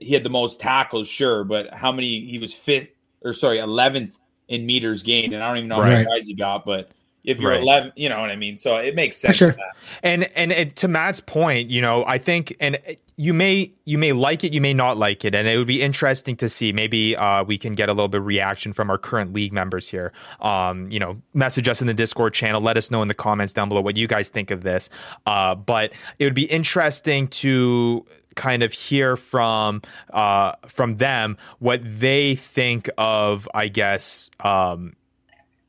he 0.00 0.14
had 0.14 0.24
the 0.24 0.30
most 0.30 0.60
tackles, 0.60 1.08
sure, 1.08 1.44
but 1.44 1.72
how 1.72 1.92
many? 1.92 2.26
He 2.26 2.38
was 2.38 2.54
fifth 2.54 2.88
or 3.22 3.32
sorry, 3.32 3.58
eleventh 3.58 4.16
in 4.48 4.66
meters 4.66 5.02
gained, 5.02 5.34
and 5.34 5.42
I 5.42 5.48
don't 5.48 5.58
even 5.58 5.68
know 5.68 5.80
right. 5.80 5.88
how 5.88 5.92
many 5.94 6.04
guys 6.06 6.26
he 6.26 6.34
got, 6.34 6.64
but 6.64 6.90
if 7.26 7.38
you're 7.40 7.50
right. 7.50 7.60
11 7.60 7.92
you 7.96 8.08
know 8.08 8.20
what 8.20 8.30
i 8.30 8.36
mean? 8.36 8.56
So 8.56 8.76
it 8.76 8.94
makes 8.94 9.18
sense 9.18 9.36
sure. 9.36 9.54
and 10.02 10.24
and 10.34 10.52
it, 10.52 10.76
to 10.76 10.88
matt's 10.88 11.20
point 11.20 11.70
you 11.70 11.82
know 11.82 12.04
i 12.06 12.18
think 12.18 12.56
and 12.60 12.78
you 13.16 13.32
may 13.32 13.70
you 13.84 13.96
may 13.96 14.12
like 14.12 14.44
it 14.44 14.52
you 14.52 14.60
may 14.60 14.74
not 14.74 14.96
like 14.96 15.24
it. 15.24 15.34
And 15.34 15.48
it 15.48 15.56
would 15.56 15.66
be 15.66 15.82
interesting 15.82 16.36
to 16.36 16.48
see 16.48 16.72
maybe 16.72 17.16
uh, 17.16 17.44
we 17.44 17.56
can 17.56 17.74
get 17.74 17.88
a 17.88 17.92
little 17.92 18.08
bit 18.08 18.20
of 18.20 18.26
reaction 18.26 18.72
from 18.72 18.90
our 18.90 18.98
current 18.98 19.32
league 19.32 19.52
members 19.52 19.88
here. 19.88 20.12
Um, 20.40 20.90
you 20.90 20.98
know 20.98 21.20
message 21.34 21.68
us 21.68 21.80
in 21.80 21.86
the 21.86 21.94
discord 21.94 22.34
channel. 22.34 22.60
Let 22.60 22.76
us 22.76 22.90
know 22.90 23.02
in 23.02 23.08
the 23.08 23.14
comments 23.14 23.52
down 23.52 23.68
below 23.68 23.80
what 23.80 23.96
you 23.96 24.06
guys 24.06 24.28
think 24.28 24.50
of 24.50 24.62
this. 24.62 24.90
Uh, 25.24 25.54
but 25.54 25.92
it 26.18 26.24
would 26.24 26.34
be 26.34 26.44
interesting 26.44 27.28
to 27.28 28.06
kind 28.34 28.62
of 28.62 28.72
hear 28.72 29.16
from 29.16 29.80
uh, 30.12 30.52
from 30.66 30.98
them 30.98 31.38
what 31.58 31.80
they 31.82 32.34
think 32.34 32.90
of 32.98 33.48
i 33.54 33.66
guess 33.66 34.30
um, 34.40 34.94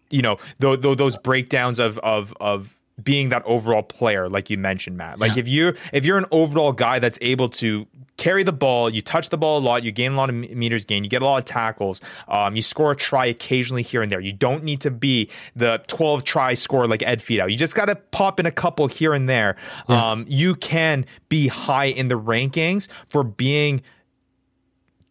you 0.10 0.22
know 0.22 0.38
th- 0.62 0.82
th- 0.82 0.98
those 0.98 1.18
breakdowns 1.18 1.80
of 1.80 1.98
of 2.00 2.34
of 2.40 2.78
being 3.04 3.30
that 3.30 3.44
overall 3.46 3.84
player 3.84 4.28
like 4.28 4.50
you 4.50 4.58
mentioned 4.58 4.98
matt 4.98 5.20
like 5.20 5.36
yeah. 5.36 5.40
if 5.40 5.48
you're 5.48 5.76
if 5.94 6.06
you're 6.06 6.18
an 6.18 6.26
overall 6.32 6.72
guy 6.72 6.98
that's 6.98 7.20
able 7.22 7.48
to 7.48 7.86
carry 8.18 8.42
the 8.42 8.52
ball 8.52 8.90
you 8.90 9.02
touch 9.02 9.30
the 9.30 9.38
ball 9.38 9.60
a 9.60 9.62
lot 9.62 9.84
you 9.84 9.92
gain 9.92 10.14
a 10.14 10.16
lot 10.16 10.30
of 10.30 10.36
meters 10.36 10.84
gain 10.84 11.04
you 11.04 11.10
get 11.10 11.22
a 11.22 11.26
lot 11.26 11.38
of 11.38 11.46
tackles 11.46 12.02
um, 12.28 12.56
you 12.56 12.64
score 12.64 12.92
a 12.92 12.96
try 12.96 13.28
occasionally 13.28 13.84
here 13.84 14.02
and 14.02 14.12
there 14.12 14.20
you 14.20 14.34
don't 14.34 14.64
need 14.64 14.82
to 14.82 14.90
be 14.90 15.30
the 15.56 15.80
12 15.88 16.24
try 16.24 16.56
score 16.56 16.88
like 16.88 17.04
ed 17.04 17.20
Fidow. 17.20 17.50
you 17.50 17.56
just 17.56 17.76
got 17.76 17.86
to 17.86 17.96
pop 17.96 18.40
in 18.40 18.48
a 18.48 18.52
couple 18.52 18.88
here 18.88 19.14
and 19.14 19.30
there 19.30 19.56
yeah. 19.88 20.12
um, 20.12 20.26
you 20.28 20.56
can 20.56 21.06
be 21.30 21.48
high 21.48 21.86
in 21.86 22.08
the 22.08 22.20
rankings 22.20 22.88
for 23.08 23.24
being 23.24 23.84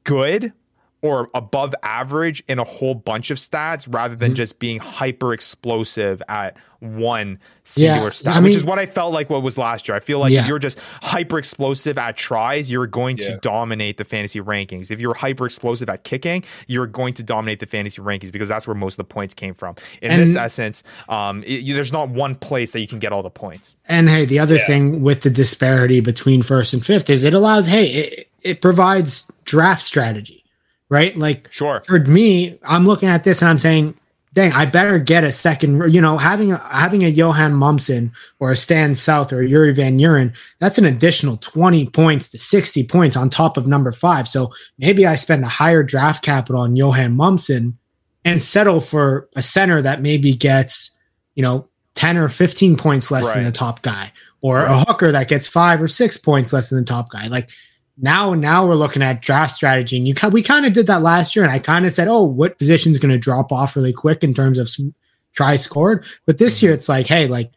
good 0.03 0.53
or 1.07 1.31
above 1.35 1.75
average 1.83 2.43
in 2.49 2.59
a 2.59 2.65
whole 2.65 2.95
bunch 2.95 3.31
of 3.31 3.39
stats 3.39 3.87
rather 3.93 4.15
than 4.15 4.31
mm-hmm. 4.31 4.37
just 4.37 4.59
being 4.59 4.79
hyper 4.79 5.33
explosive 5.33 6.23
at 6.29 6.57
one 6.81 7.39
singular 7.65 8.05
yeah, 8.05 8.11
stat, 8.11 8.37
I 8.37 8.41
mean, 8.41 8.45
which 8.45 8.57
is 8.57 8.65
what 8.65 8.79
I 8.79 8.87
felt 8.87 9.13
like 9.13 9.31
what 9.31 9.43
was 9.43 9.59
last 9.59 9.89
year. 9.89 9.97
I 9.97 10.01
feel 10.01 10.19
like 10.19 10.33
yeah. 10.33 10.43
if 10.43 10.49
you're 10.49 10.59
just 10.59 10.79
hyper 11.03 11.39
explosive 11.39 11.99
at 11.99 12.17
tries, 12.17 12.71
you're 12.71 12.87
going 12.87 13.17
to 13.19 13.31
yeah. 13.31 13.39
dominate 13.41 13.97
the 13.97 14.05
fantasy 14.05 14.41
rankings. 14.41 14.91
If 14.91 15.01
you're 15.01 15.15
hyper 15.15 15.47
explosive 15.47 15.89
at 15.89 16.05
kicking, 16.05 16.45
you're 16.67 16.87
going 16.87 17.15
to 17.15 17.23
dominate 17.23 17.61
the 17.61 17.67
fantasy 17.67 18.03
rankings 18.03 18.31
because 18.31 18.49
that's 18.49 18.67
where 18.67 18.75
most 18.75 18.95
of 18.95 18.99
the 18.99 19.05
points 19.05 19.35
came 19.35 19.55
from. 19.55 19.77
In 20.03 20.11
and, 20.13 20.21
this 20.21 20.37
essence, 20.37 20.83
um, 21.09 21.43
it, 21.45 21.63
you, 21.63 21.75
there's 21.75 21.93
not 21.93 22.09
one 22.09 22.35
place 22.35 22.73
that 22.73 22.81
you 22.81 22.89
can 22.89 22.99
get 22.99 23.13
all 23.13 23.23
the 23.23 23.31
points. 23.31 23.77
And 23.87 24.09
hey, 24.09 24.25
the 24.25 24.39
other 24.39 24.59
thing 24.59 25.03
with 25.03 25.23
the 25.23 25.31
disparity 25.31 26.01
between 26.01 26.43
first 26.43 26.75
and 26.75 26.85
fifth 26.85 27.11
is 27.11 27.25
it 27.25 27.35
allows, 27.35 27.67
hey, 27.67 27.87
it, 27.87 28.31
it 28.43 28.61
provides 28.61 29.31
draft 29.45 29.83
strategy 29.83 30.45
right? 30.89 31.16
Like, 31.18 31.53
sure. 31.53 31.80
For 31.82 31.99
me, 32.01 32.59
I'm 32.62 32.87
looking 32.87 33.09
at 33.09 33.24
this 33.24 33.43
and 33.43 33.51
I'm 33.51 33.59
saying, 33.59 33.95
dang, 34.37 34.53
I 34.53 34.66
better 34.66 34.99
get 34.99 35.24
a 35.24 35.32
second. 35.32 35.93
You 35.93 36.01
know, 36.01 36.18
having 36.18 36.53
a, 36.53 36.59
having 36.59 37.05
a 37.05 37.09
Johan 37.09 37.55
Momsen 37.55 38.12
or 38.39 38.51
a 38.51 38.57
Stan 38.57 38.95
South 38.95 39.32
or 39.32 39.41
a 39.41 39.49
Jurie 39.49 39.74
Van 39.74 39.99
Vuuren, 39.99 40.37
that's 40.59 40.78
an 40.78 40.84
additional 40.84 41.39
20 41.39 41.89
points 41.89 42.28
to 42.28 42.39
60 42.39 42.84
points 42.84 43.16
on 43.16 43.30
top 43.30 43.57
of 43.57 43.66
number 43.66 43.93
five. 43.93 44.28
So 44.28 44.53
maybe 44.78 45.07
I 45.07 45.16
spend 45.16 45.43
a 45.43 45.49
higher 45.49 45.82
draft 45.82 46.22
capital 46.22 46.61
on 46.61 46.76
Johan 46.76 47.16
Momsen 47.16 47.74
and 48.26 48.43
settle 48.43 48.80
for 48.80 49.28
a 49.37 49.43
center 49.43 49.80
that 49.80 50.03
maybe 50.03 50.34
gets, 50.34 50.95
you 51.34 51.43
know, 51.43 51.68
10 51.95 52.18
or 52.18 52.28
15 52.28 52.76
points 52.76 53.11
less 53.11 53.24
right. 53.24 53.37
than 53.37 53.45
the 53.45 53.53
top 53.53 53.80
guy, 53.80 54.12
or 54.43 54.57
right. 54.57 54.82
a 54.82 54.84
hooker 54.84 55.11
that 55.12 55.28
gets 55.28 55.49
five 55.49 55.80
or 55.80 55.89
six 55.89 56.18
points 56.18 56.53
less 56.53 56.68
than 56.68 56.78
the 56.78 56.84
top 56.84 57.09
guy. 57.09 57.26
Like 57.26 57.49
now 57.99 58.35
now 58.35 58.67
we're 58.67 58.75
looking 58.75 59.03
at 59.03 59.23
draft 59.23 59.55
strategy 59.55 59.97
and 59.97 60.07
you 60.07 60.15
we 60.31 60.43
kind 60.43 60.67
of 60.67 60.73
did 60.73 60.87
that 60.87 61.03
last 61.03 61.35
year 61.35 61.45
and 61.45 61.53
i 61.53 61.59
kind 61.59 61.87
of 61.87 61.93
said 61.93 62.09
oh 62.09 62.23
what 62.23 62.59
position 62.59 62.93
is 62.93 62.99
going 62.99 63.13
to 63.13 63.19
drop 63.19 63.51
off 63.51 63.77
really 63.77 63.93
quick 63.93 64.23
in 64.23 64.35
terms 64.35 64.59
of 64.59 64.69
try 65.33 65.57
scored 65.57 66.05
but 66.27 66.39
this 66.39 66.59
mm-hmm. 66.59 66.67
year 66.67 66.75
it's 66.75 66.89
like 66.89 67.07
hey 67.07 67.27
like 67.27 67.51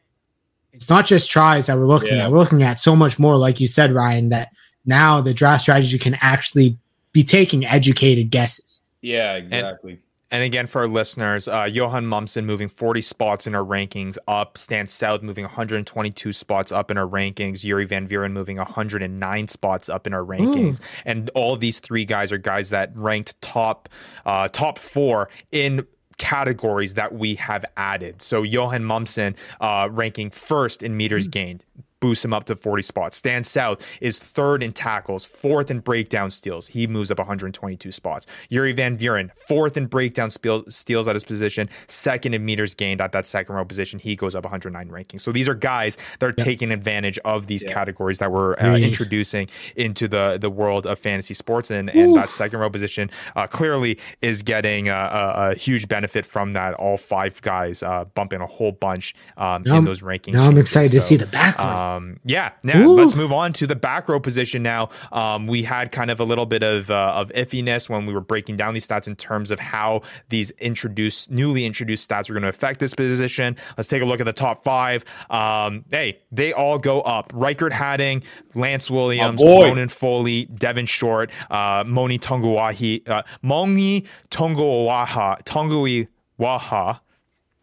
it's 0.71 0.89
not 0.89 1.05
just 1.05 1.29
tries 1.29 1.65
that 1.65 1.77
we're 1.77 1.83
looking 1.83 2.17
yeah. 2.17 2.25
at 2.25 2.31
we're 2.31 2.37
looking 2.37 2.63
at 2.63 2.79
so 2.79 2.95
much 2.95 3.19
more 3.19 3.35
like 3.35 3.59
you 3.59 3.67
said 3.67 3.91
ryan 3.91 4.29
that 4.29 4.49
now 4.85 5.19
the 5.19 5.33
draft 5.33 5.61
strategy 5.61 5.97
can 5.97 6.17
actually 6.21 6.77
be 7.11 7.23
taking 7.23 7.65
educated 7.65 8.29
guesses 8.29 8.81
yeah 9.01 9.33
exactly 9.33 9.93
and, 9.93 10.01
and 10.31 10.43
again, 10.43 10.67
for 10.67 10.81
our 10.81 10.87
listeners, 10.87 11.47
uh, 11.47 11.67
Johan 11.69 12.05
Momsen 12.05 12.45
moving 12.45 12.69
40 12.69 13.01
spots 13.01 13.47
in 13.47 13.55
our 13.55 13.63
rankings 13.63 14.17
up. 14.27 14.57
Stan 14.57 14.85
South 14.87 15.23
moving 15.23 15.43
122 15.43 16.33
spots 16.33 16.71
up 16.71 16.91
in 16.91 16.97
our 16.97 17.07
rankings. 17.07 17.61
Jurie 17.61 17.87
Van 17.87 18.07
Vuuren 18.07 18.31
moving 18.31 18.57
109 18.57 19.47
spots 19.47 19.89
up 19.89 20.05
in 20.05 20.13
our 20.13 20.23
rankings. 20.23 20.79
Ooh. 20.79 20.83
And 21.05 21.29
all 21.33 21.55
these 21.55 21.79
three 21.79 22.05
guys 22.05 22.31
are 22.31 22.37
guys 22.37 22.69
that 22.69 22.91
ranked 22.95 23.41
top 23.41 23.89
uh, 24.25 24.47
top 24.49 24.77
four 24.77 25.29
in 25.51 25.87
categories 26.19 26.93
that 26.93 27.13
we 27.13 27.35
have 27.35 27.65
added. 27.75 28.21
So 28.21 28.43
Johan 28.43 28.83
Momsen 28.83 29.35
uh, 29.59 29.89
ranking 29.91 30.29
first 30.29 30.83
in 30.83 30.95
meters 30.95 31.27
mm. 31.27 31.31
gained, 31.31 31.65
boosts 31.99 32.23
him 32.23 32.33
up 32.33 32.45
to 32.45 32.55
40 32.55 32.81
spots. 32.81 33.17
Stan 33.17 33.43
South 33.43 33.85
is 34.01 34.17
third 34.17 34.63
in 34.63 34.73
tackles, 34.73 35.25
fourth 35.25 35.69
in 35.69 35.79
breakdown 35.79 36.31
steals. 36.31 36.67
He 36.67 36.87
moves 36.87 37.11
up 37.11 37.19
122 37.19 37.91
spots. 37.91 38.25
Jurie 38.51 38.73
Van 38.73 38.97
Vuuren, 38.97 39.31
fourth 39.47 39.77
in 39.77 39.87
breakdown 39.87 40.29
steals 40.29 41.07
at 41.07 41.15
his 41.15 41.23
position, 41.23 41.69
second 41.87 42.33
in 42.33 42.45
meters 42.45 42.75
gained 42.75 43.01
at 43.01 43.11
that 43.11 43.27
second 43.27 43.55
row 43.55 43.65
position. 43.65 43.99
He 43.99 44.15
goes 44.15 44.35
up 44.35 44.43
109 44.43 44.89
rankings. 44.89 45.21
So 45.21 45.31
these 45.31 45.49
are 45.49 45.55
guys 45.55 45.97
that 46.19 46.25
are 46.25 46.35
yep. 46.37 46.45
taking 46.45 46.71
advantage 46.71 47.19
of 47.25 47.47
these 47.47 47.63
yep. 47.63 47.73
categories 47.73 48.19
that 48.19 48.31
we're 48.31 48.55
uh, 48.55 48.77
introducing 48.77 49.49
into 49.75 50.07
the 50.07 50.37
the 50.39 50.49
world 50.49 50.85
of 50.85 50.99
fantasy 50.99 51.33
sports, 51.33 51.71
and 51.71 51.89
and 51.89 52.15
that 52.15 52.29
second 52.29 52.59
row 52.59 52.69
position 52.69 53.09
uh, 53.35 53.47
clearly 53.47 53.99
is 54.21 54.41
getting 54.41 54.89
a, 54.89 54.93
a, 54.93 55.51
a, 55.51 55.55
huge 55.55 55.87
benefit 55.87 56.25
from 56.25 56.53
that. 56.53 56.73
All 56.75 56.97
five 56.97 57.41
guys 57.41 57.83
uh, 57.83 58.05
bumping 58.05 58.41
a 58.41 58.47
whole 58.47 58.71
bunch 58.71 59.15
um, 59.37 59.65
in 59.65 59.85
those 59.85 60.01
rankings. 60.01 60.33
Now 60.33 60.43
I'm 60.43 60.57
excited 60.57 60.91
so, 60.91 60.97
to 60.97 61.01
see 61.01 61.15
the 61.15 61.27
back 61.27 61.57
row. 61.57 61.65
Um, 61.95 62.19
yeah, 62.23 62.51
yeah. 62.63 62.85
Let's 62.85 63.15
move 63.15 63.31
on 63.31 63.53
to 63.53 63.67
the 63.67 63.75
back 63.75 64.09
row 64.09 64.19
position 64.19 64.63
now. 64.63 64.89
Um, 65.11 65.47
we 65.47 65.63
had 65.63 65.91
kind 65.91 66.11
of 66.11 66.19
a 66.19 66.23
little 66.23 66.45
bit 66.45 66.63
of 66.63 66.89
uh, 66.89 67.13
of 67.15 67.29
iffiness 67.29 67.89
when 67.89 68.05
we 68.05 68.13
were 68.13 68.21
breaking 68.21 68.57
down 68.57 68.73
these 68.73 68.87
stats 68.87 69.07
in 69.07 69.15
terms 69.15 69.51
of 69.51 69.59
how 69.59 70.01
these 70.29 70.51
introduced, 70.51 71.31
newly 71.31 71.65
introduced 71.65 72.09
stats 72.09 72.29
are 72.29 72.33
going 72.33 72.43
to 72.43 72.49
affect 72.49 72.79
this 72.79 72.93
position. 72.93 73.55
Let's 73.77 73.89
take 73.89 74.01
a 74.01 74.05
look 74.05 74.19
at 74.19 74.25
the 74.25 74.33
top 74.33 74.63
five. 74.63 75.03
Um, 75.29 75.85
hey, 75.89 76.19
they 76.31 76.53
all 76.53 76.77
go 76.77 77.01
up. 77.01 77.31
Riekert 77.33 77.71
Hattingh, 77.71 78.23
Lance 78.55 78.89
Williams, 78.89 79.41
Ronan 79.41 79.89
Foley, 79.89 80.45
Devin 80.45 80.85
Short, 80.85 81.31
uh, 81.49 81.83
Moni 81.85 82.19
Tonguahi, 82.19 83.07
uh, 83.07 83.23
Moni 83.41 84.05
Tonguaha, 84.29 85.43
Tongui 85.43 86.07
Waha. 86.37 87.01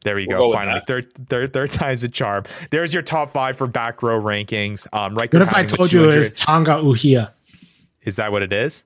There 0.07 0.15
we 0.15 0.29
we'll 0.29 0.39
go. 0.39 0.49
go 0.51 0.53
finally, 0.53 0.81
third, 0.87 1.13
third, 1.29 1.53
third 1.53 1.73
time's 1.73 2.05
a 2.05 2.09
charm. 2.09 2.45
There's 2.71 2.95
your 2.95 3.03
top 3.03 3.31
five 3.31 3.57
for 3.57 3.67
back 3.67 4.05
row 4.05 4.23
rankings. 4.23 4.87
Um, 4.93 5.17
right. 5.17 5.33
What 5.33 5.43
if 5.43 5.53
I 5.53 5.65
told 5.65 5.93
you 5.93 6.09
it 6.09 6.17
was 6.17 6.33
Tonga 6.35 6.77
Uhia? 6.77 7.33
Is 8.03 8.15
that 8.15 8.31
what 8.31 8.43
it 8.45 8.53
is? 8.53 8.85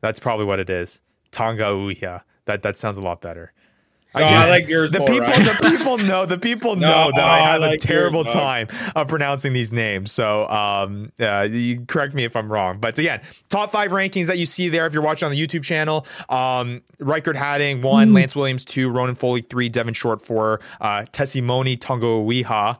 That's 0.00 0.20
probably 0.20 0.44
what 0.44 0.60
it 0.60 0.70
is. 0.70 1.00
Tonga 1.32 1.64
Uhia. 1.64 2.22
That 2.44 2.62
that 2.62 2.78
sounds 2.78 2.98
a 2.98 3.00
lot 3.00 3.20
better. 3.20 3.52
No, 4.14 4.24
I, 4.24 4.46
I 4.46 4.48
like 4.48 4.66
yours. 4.66 4.90
The 4.90 4.98
more, 4.98 5.08
people, 5.08 5.26
right? 5.26 5.38
the 5.38 5.68
people 5.78 5.98
know. 5.98 6.26
The 6.26 6.38
people 6.38 6.76
no, 6.76 6.88
know 6.88 7.10
that 7.14 7.24
I 7.24 7.38
have 7.38 7.62
I 7.62 7.66
like 7.66 7.76
a 7.76 7.78
terrible 7.78 8.24
yours, 8.24 8.34
time 8.34 8.68
of 8.96 9.06
pronouncing 9.08 9.52
these 9.52 9.72
names. 9.72 10.10
So, 10.10 10.48
um, 10.48 11.12
uh, 11.20 11.42
you 11.42 11.84
correct 11.86 12.14
me 12.14 12.24
if 12.24 12.34
I'm 12.34 12.50
wrong. 12.50 12.78
But 12.80 12.98
again, 12.98 13.20
top 13.48 13.70
five 13.70 13.92
rankings 13.92 14.26
that 14.26 14.38
you 14.38 14.46
see 14.46 14.68
there. 14.68 14.86
If 14.86 14.92
you're 14.92 15.02
watching 15.02 15.26
on 15.26 15.32
the 15.32 15.46
YouTube 15.46 15.62
channel, 15.62 16.06
um, 16.28 16.82
Riekert 16.98 17.36
Hattingh 17.36 17.82
one, 17.82 18.10
mm. 18.10 18.14
Lance 18.16 18.34
Williams 18.34 18.64
two, 18.64 18.90
Ronan 18.90 19.14
Foley 19.14 19.42
three, 19.42 19.68
Devin 19.68 19.94
Short 19.94 20.24
four, 20.24 20.60
uh, 20.80 21.02
Tessimoni 21.12 21.78
Tongo 21.78 22.26
Wiha 22.26 22.78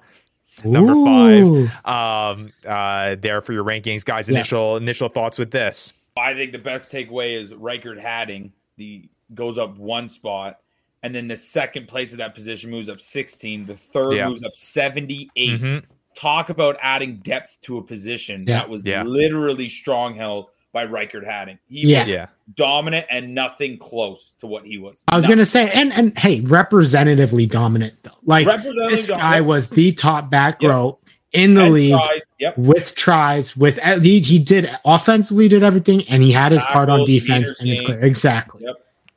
number 0.64 0.92
Ooh. 0.92 1.68
five. 1.68 1.86
Um, 1.86 2.48
uh, 2.66 3.16
there 3.20 3.40
for 3.40 3.52
your 3.52 3.64
rankings, 3.64 4.04
guys. 4.04 4.28
Initial 4.28 4.72
yeah. 4.72 4.82
initial 4.82 5.08
thoughts 5.08 5.38
with 5.38 5.50
this. 5.50 5.92
I 6.16 6.34
think 6.34 6.52
the 6.52 6.58
best 6.58 6.90
takeaway 6.90 7.40
is 7.40 7.52
Riekert 7.52 8.02
Hattingh. 8.02 8.50
The 8.76 9.08
goes 9.32 9.58
up 9.58 9.78
one 9.78 10.08
spot 10.08 10.58
and 11.02 11.14
then 11.14 11.28
the 11.28 11.36
second 11.36 11.88
place 11.88 12.12
of 12.12 12.18
that 12.18 12.34
position 12.34 12.70
moves 12.70 12.88
up 12.88 13.00
16. 13.00 13.66
The 13.66 13.76
third 13.76 14.16
yeah. 14.16 14.28
moves 14.28 14.42
up 14.42 14.54
78. 14.54 15.30
Mm-hmm. 15.36 15.86
Talk 16.14 16.50
about 16.50 16.76
adding 16.82 17.16
depth 17.18 17.58
to 17.62 17.78
a 17.78 17.82
position 17.82 18.44
yeah. 18.46 18.58
that 18.58 18.68
was 18.68 18.84
yeah. 18.84 19.02
literally 19.02 19.68
strong 19.68 20.14
held 20.14 20.48
by 20.72 20.86
Riekert 20.86 21.26
Hattingh. 21.26 21.58
He 21.68 21.92
yeah. 21.92 22.04
was 22.04 22.28
dominant 22.54 23.06
and 23.10 23.34
nothing 23.34 23.78
close 23.78 24.34
to 24.38 24.46
what 24.46 24.64
he 24.64 24.78
was. 24.78 25.02
I 25.08 25.16
was 25.16 25.26
going 25.26 25.38
to 25.38 25.46
say, 25.46 25.70
and 25.72 25.92
and 25.94 26.16
hey, 26.18 26.40
representatively 26.40 27.46
dominant 27.46 27.94
though. 28.02 28.10
Like 28.24 28.46
this 28.46 29.08
dominant. 29.08 29.18
guy 29.18 29.40
was 29.40 29.70
the 29.70 29.92
top 29.92 30.30
back 30.30 30.62
yep. 30.62 30.70
row 30.70 30.98
in 31.32 31.54
the 31.54 31.64
and 31.64 31.74
league 31.74 31.94
tries. 31.94 32.22
Yep. 32.38 32.58
with 32.58 32.94
tries. 32.94 33.56
With 33.56 33.78
he, 34.02 34.20
he 34.20 34.38
did 34.38 34.70
offensively 34.84 35.48
did 35.48 35.62
everything, 35.62 36.02
and 36.08 36.22
he 36.22 36.32
had 36.32 36.52
his 36.52 36.60
Tackles, 36.62 36.72
part 36.72 36.88
on 36.88 37.04
defense, 37.04 37.58
and 37.60 37.68
it's 37.68 37.80
clear 37.80 38.00
exactly. 38.00 38.62
Yep. 38.64 38.76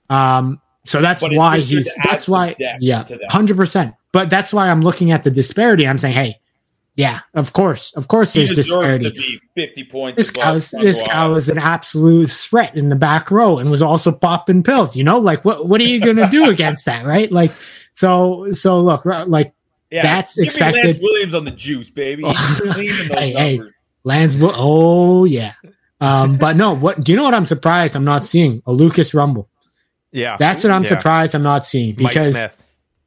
Um, 0.09 0.61
so 0.85 1.01
that's 1.01 1.21
but 1.21 1.33
why 1.33 1.59
he's 1.59 1.93
that's 2.03 2.27
why 2.27 2.55
yeah, 2.59 3.05
hundred 3.29 3.57
percent. 3.57 3.95
But 4.11 4.29
that's 4.29 4.53
why 4.53 4.69
I'm 4.69 4.81
looking 4.81 5.11
at 5.11 5.23
the 5.23 5.31
disparity. 5.31 5.87
I'm 5.87 5.97
saying, 5.97 6.13
hey, 6.13 6.39
yeah, 6.95 7.21
of 7.33 7.53
course, 7.53 7.91
of 7.95 8.07
course, 8.07 8.33
he 8.33 8.45
there's 8.45 8.55
disparity. 8.55 9.39
Fifty 9.55 9.83
points. 9.83 10.17
This 10.17 10.29
guy 10.29 10.51
was 10.51 10.71
this 10.71 11.01
guy 11.01 11.25
was 11.25 11.49
an 11.49 11.57
absolute 11.57 12.29
threat 12.29 12.75
in 12.75 12.89
the 12.89 12.95
back 12.95 13.31
row 13.31 13.57
and 13.57 13.71
was 13.71 13.81
also 13.81 14.11
popping 14.11 14.61
pills. 14.61 14.95
You 14.95 15.03
know, 15.03 15.17
like 15.17 15.43
what 15.45 15.67
what 15.67 15.81
are 15.81 15.85
you 15.85 15.99
gonna 15.99 16.29
do 16.29 16.49
against 16.49 16.85
that, 16.85 17.05
right? 17.05 17.31
Like, 17.31 17.51
so 17.93 18.51
so 18.51 18.79
look, 18.79 19.05
like 19.05 19.53
yeah, 19.89 20.03
that's 20.03 20.37
expected. 20.37 20.85
Lance 20.85 20.99
Williams 20.99 21.33
on 21.33 21.45
the 21.45 21.51
juice, 21.51 21.89
baby. 21.89 22.23
hey, 22.75 23.33
hey, 23.33 23.61
Lance. 24.03 24.35
Oh 24.39 25.23
yeah. 25.23 25.53
Um, 26.01 26.37
but 26.37 26.57
no, 26.57 26.73
what 26.75 27.01
do 27.03 27.11
you 27.11 27.15
know? 27.15 27.23
What 27.23 27.33
I'm 27.33 27.45
surprised 27.45 27.95
I'm 27.95 28.03
not 28.03 28.25
seeing 28.25 28.61
a 28.65 28.73
Lucas 28.73 29.13
Rumball. 29.13 29.47
Yeah, 30.13 30.37
that's 30.37 30.63
what 30.63 30.71
I'm 30.71 30.83
yeah. 30.83 30.89
surprised 30.89 31.35
I'm 31.35 31.43
not 31.43 31.65
seeing 31.65 31.95
because 31.95 32.33
Mike 32.33 32.51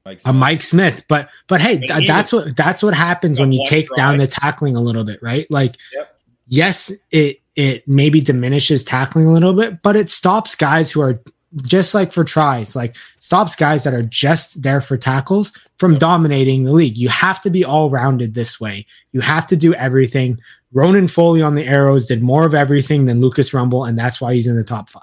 Mike 0.05 0.21
a 0.25 0.33
Mike 0.33 0.63
Smith. 0.63 1.05
But 1.09 1.31
but 1.49 1.61
hey, 1.61 1.79
th- 1.79 2.07
that's 2.07 2.33
what 2.33 2.57
that's 2.57 2.83
what 2.83 2.95
happens 2.95 3.41
when 3.41 3.53
you 3.53 3.63
take 3.67 3.87
try. 3.89 3.97
down 3.97 4.19
the 4.19 4.27
tackling 4.27 4.77
a 4.77 4.81
little 4.81 5.05
bit, 5.05 5.21
right? 5.23 5.51
Like, 5.51 5.77
yep. 5.93 6.19
yes, 6.47 6.93
it 7.11 7.41
it 7.57 7.87
maybe 7.89 8.21
diminishes 8.21 8.85
tackling 8.85 9.27
a 9.27 9.33
little 9.33 9.53
bit, 9.53 9.83
but 9.83 9.97
it 9.97 10.11
stops 10.11 10.55
guys 10.55 10.93
who 10.93 11.01
are 11.01 11.19
just 11.63 11.95
like 11.95 12.13
for 12.13 12.23
tries, 12.23 12.77
like 12.77 12.97
stops 13.19 13.57
guys 13.57 13.85
that 13.85 13.95
are 13.95 14.03
just 14.03 14.63
there 14.63 14.81
for 14.81 14.97
tackles 14.97 15.53
from 15.79 15.93
yep. 15.93 16.01
dominating 16.01 16.65
the 16.65 16.73
league. 16.73 16.97
You 16.97 17.09
have 17.09 17.41
to 17.43 17.51
be 17.51 17.65
all 17.65 17.91
rounded 17.91 18.35
this 18.35 18.61
way. 18.61 18.87
You 19.13 19.21
have 19.23 19.47
to 19.49 19.57
do 19.57 19.75
everything. 19.75 20.39
Ronan 20.73 21.09
Foley 21.09 21.43
on 21.43 21.55
the 21.55 21.65
arrows 21.65 22.07
did 22.07 22.23
more 22.23 22.45
of 22.45 22.55
everything 22.55 23.07
than 23.07 23.21
Lucas 23.21 23.53
Rumball, 23.53 23.89
and 23.89 23.99
that's 23.99 24.21
why 24.21 24.35
he's 24.35 24.47
in 24.47 24.57
the 24.57 24.65
top 24.65 24.91
five. 24.91 25.03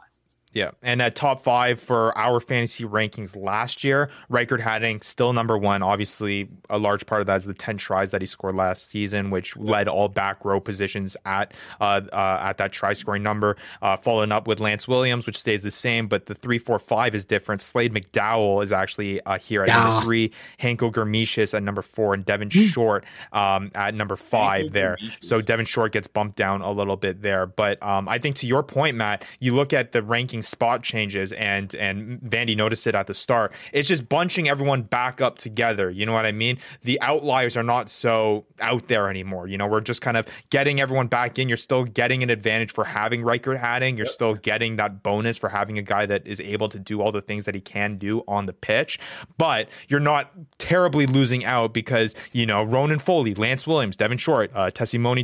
Yeah, 0.53 0.71
and 0.83 1.01
at 1.01 1.15
top 1.15 1.43
five 1.43 1.79
for 1.79 2.15
our 2.15 2.39
fantasy 2.39 2.83
rankings 2.83 3.35
last 3.35 3.83
year, 3.83 4.11
Riekert 4.29 4.61
Hattingh 4.61 5.03
still 5.03 5.33
number 5.33 5.57
one. 5.57 5.81
Obviously, 5.81 6.47
a 6.69 6.77
large 6.77 7.07
part 7.07 7.21
of 7.21 7.27
that 7.27 7.37
is 7.37 7.45
the 7.45 7.55
ten 7.55 7.75
tries 7.77 8.11
that 8.11 8.21
he 8.21 8.27
scored 8.27 8.55
last 8.55 8.91
season, 8.91 9.31
which 9.31 9.57
led 9.57 9.87
all 9.87 10.09
back 10.09 10.45
row 10.45 10.59
positions 10.59 11.17
at 11.25 11.53
uh, 11.81 12.01
uh, 12.13 12.37
at 12.41 12.57
that 12.57 12.71
try 12.71 12.93
scoring 12.93 13.23
number. 13.23 13.57
Uh, 13.81 13.97
following 13.97 14.31
up 14.31 14.47
with 14.47 14.59
Lance 14.59 14.87
Williams, 14.87 15.25
which 15.25 15.37
stays 15.37 15.63
the 15.63 15.71
same, 15.71 16.07
but 16.07 16.27
the 16.27 16.35
three, 16.35 16.59
four, 16.59 16.77
five 16.77 17.15
is 17.15 17.25
different. 17.25 17.59
Slade 17.59 17.91
McDowell 17.91 18.63
is 18.63 18.71
actually 18.71 19.21
uh, 19.21 19.39
here 19.39 19.63
at 19.63 19.69
yeah. 19.69 19.83
number 19.83 20.01
three, 20.01 20.31
Hanco 20.59 20.91
Germishuys 20.91 21.55
at 21.55 21.63
number 21.63 21.81
four, 21.81 22.13
and 22.13 22.23
Devin 22.23 22.51
hmm. 22.51 22.61
Short 22.61 23.05
um, 23.31 23.71
at 23.73 23.95
number 23.95 24.15
five 24.15 24.71
there. 24.71 24.97
So 25.19 25.41
Devin 25.41 25.65
Short 25.65 25.93
gets 25.93 26.07
bumped 26.07 26.35
down 26.35 26.61
a 26.61 26.71
little 26.71 26.95
bit 26.95 27.23
there, 27.23 27.47
but 27.47 27.81
um, 27.81 28.07
I 28.07 28.19
think 28.19 28.35
to 28.37 28.47
your 28.47 28.61
point, 28.61 28.95
Matt, 28.95 29.25
you 29.39 29.55
look 29.55 29.73
at 29.73 29.93
the 29.93 30.03
ranking 30.03 30.42
spot 30.43 30.83
changes 30.83 31.31
and 31.33 31.73
and 31.75 32.19
Vandy 32.21 32.55
noticed 32.55 32.87
it 32.87 32.95
at 32.95 33.07
the 33.07 33.13
start. 33.13 33.53
It's 33.71 33.87
just 33.87 34.09
bunching 34.09 34.47
everyone 34.47 34.83
back 34.83 35.21
up 35.21 35.37
together. 35.37 35.89
You 35.89 36.05
know 36.05 36.13
what 36.13 36.25
I 36.25 36.31
mean? 36.31 36.57
The 36.81 36.99
outliers 37.01 37.57
are 37.57 37.63
not 37.63 37.89
so 37.89 38.45
out 38.59 38.87
there 38.87 39.09
anymore. 39.09 39.47
You 39.47 39.57
know, 39.57 39.67
we're 39.67 39.81
just 39.81 40.01
kind 40.01 40.17
of 40.17 40.27
getting 40.49 40.79
everyone 40.79 41.07
back 41.07 41.39
in. 41.39 41.47
You're 41.47 41.57
still 41.57 41.83
getting 41.83 42.23
an 42.23 42.29
advantage 42.29 42.71
for 42.71 42.85
having 42.85 43.21
Riekert 43.21 43.59
Hattingh. 43.59 43.97
You're 43.97 44.05
yep. 44.05 44.13
still 44.13 44.35
getting 44.35 44.77
that 44.77 45.03
bonus 45.03 45.37
for 45.37 45.49
having 45.49 45.77
a 45.77 45.81
guy 45.81 46.05
that 46.05 46.25
is 46.25 46.39
able 46.41 46.69
to 46.69 46.79
do 46.79 47.01
all 47.01 47.11
the 47.11 47.21
things 47.21 47.45
that 47.45 47.55
he 47.55 47.61
can 47.61 47.97
do 47.97 48.23
on 48.27 48.45
the 48.45 48.53
pitch. 48.53 48.99
But 49.37 49.69
you're 49.87 49.99
not 49.99 50.31
terribly 50.57 51.05
losing 51.05 51.45
out 51.45 51.73
because, 51.73 52.15
you 52.31 52.45
know, 52.45 52.63
Ronan 52.63 52.99
Foley, 52.99 53.33
Lance 53.33 53.67
Williams, 53.67 53.95
Devin 53.95 54.17
Short, 54.17 54.51
uh, 54.53 54.69
Tessimoni 54.69 55.23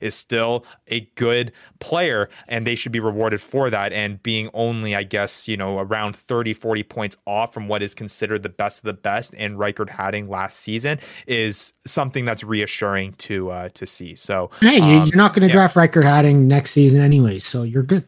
is 0.00 0.14
still 0.14 0.64
a 0.88 1.00
good 1.14 1.52
player 1.78 2.28
and 2.48 2.66
they 2.66 2.74
should 2.74 2.92
be 2.92 3.00
rewarded 3.00 3.40
for 3.40 3.70
that. 3.70 3.92
And 3.92 4.15
being 4.22 4.50
only, 4.54 4.94
I 4.94 5.02
guess, 5.02 5.48
you 5.48 5.56
know, 5.56 5.78
around 5.78 6.16
30, 6.16 6.52
40 6.52 6.82
points 6.84 7.16
off 7.26 7.52
from 7.52 7.68
what 7.68 7.82
is 7.82 7.94
considered 7.94 8.42
the 8.42 8.48
best 8.48 8.78
of 8.78 8.84
the 8.84 8.92
best 8.92 9.34
in 9.34 9.56
Riekert 9.56 9.90
Hattingh 9.90 10.28
last 10.28 10.60
season 10.60 10.98
is 11.26 11.72
something 11.84 12.24
that's 12.24 12.44
reassuring 12.44 13.14
to 13.14 13.50
uh, 13.50 13.68
to 13.70 13.86
see. 13.86 14.14
So 14.14 14.50
hey, 14.60 14.80
um, 14.80 15.06
you're 15.06 15.16
not 15.16 15.34
going 15.34 15.42
to 15.42 15.48
yeah. 15.48 15.68
draft 15.68 15.76
Riekert 15.76 16.04
Hattingh 16.04 16.46
next 16.46 16.72
season 16.72 17.00
anyway, 17.00 17.38
so 17.38 17.62
you're 17.62 17.82
good. 17.82 18.06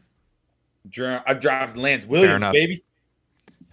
I've 1.26 1.40
drafted 1.40 1.76
Lance 1.76 2.06
Williams, 2.06 2.46
baby. 2.52 2.82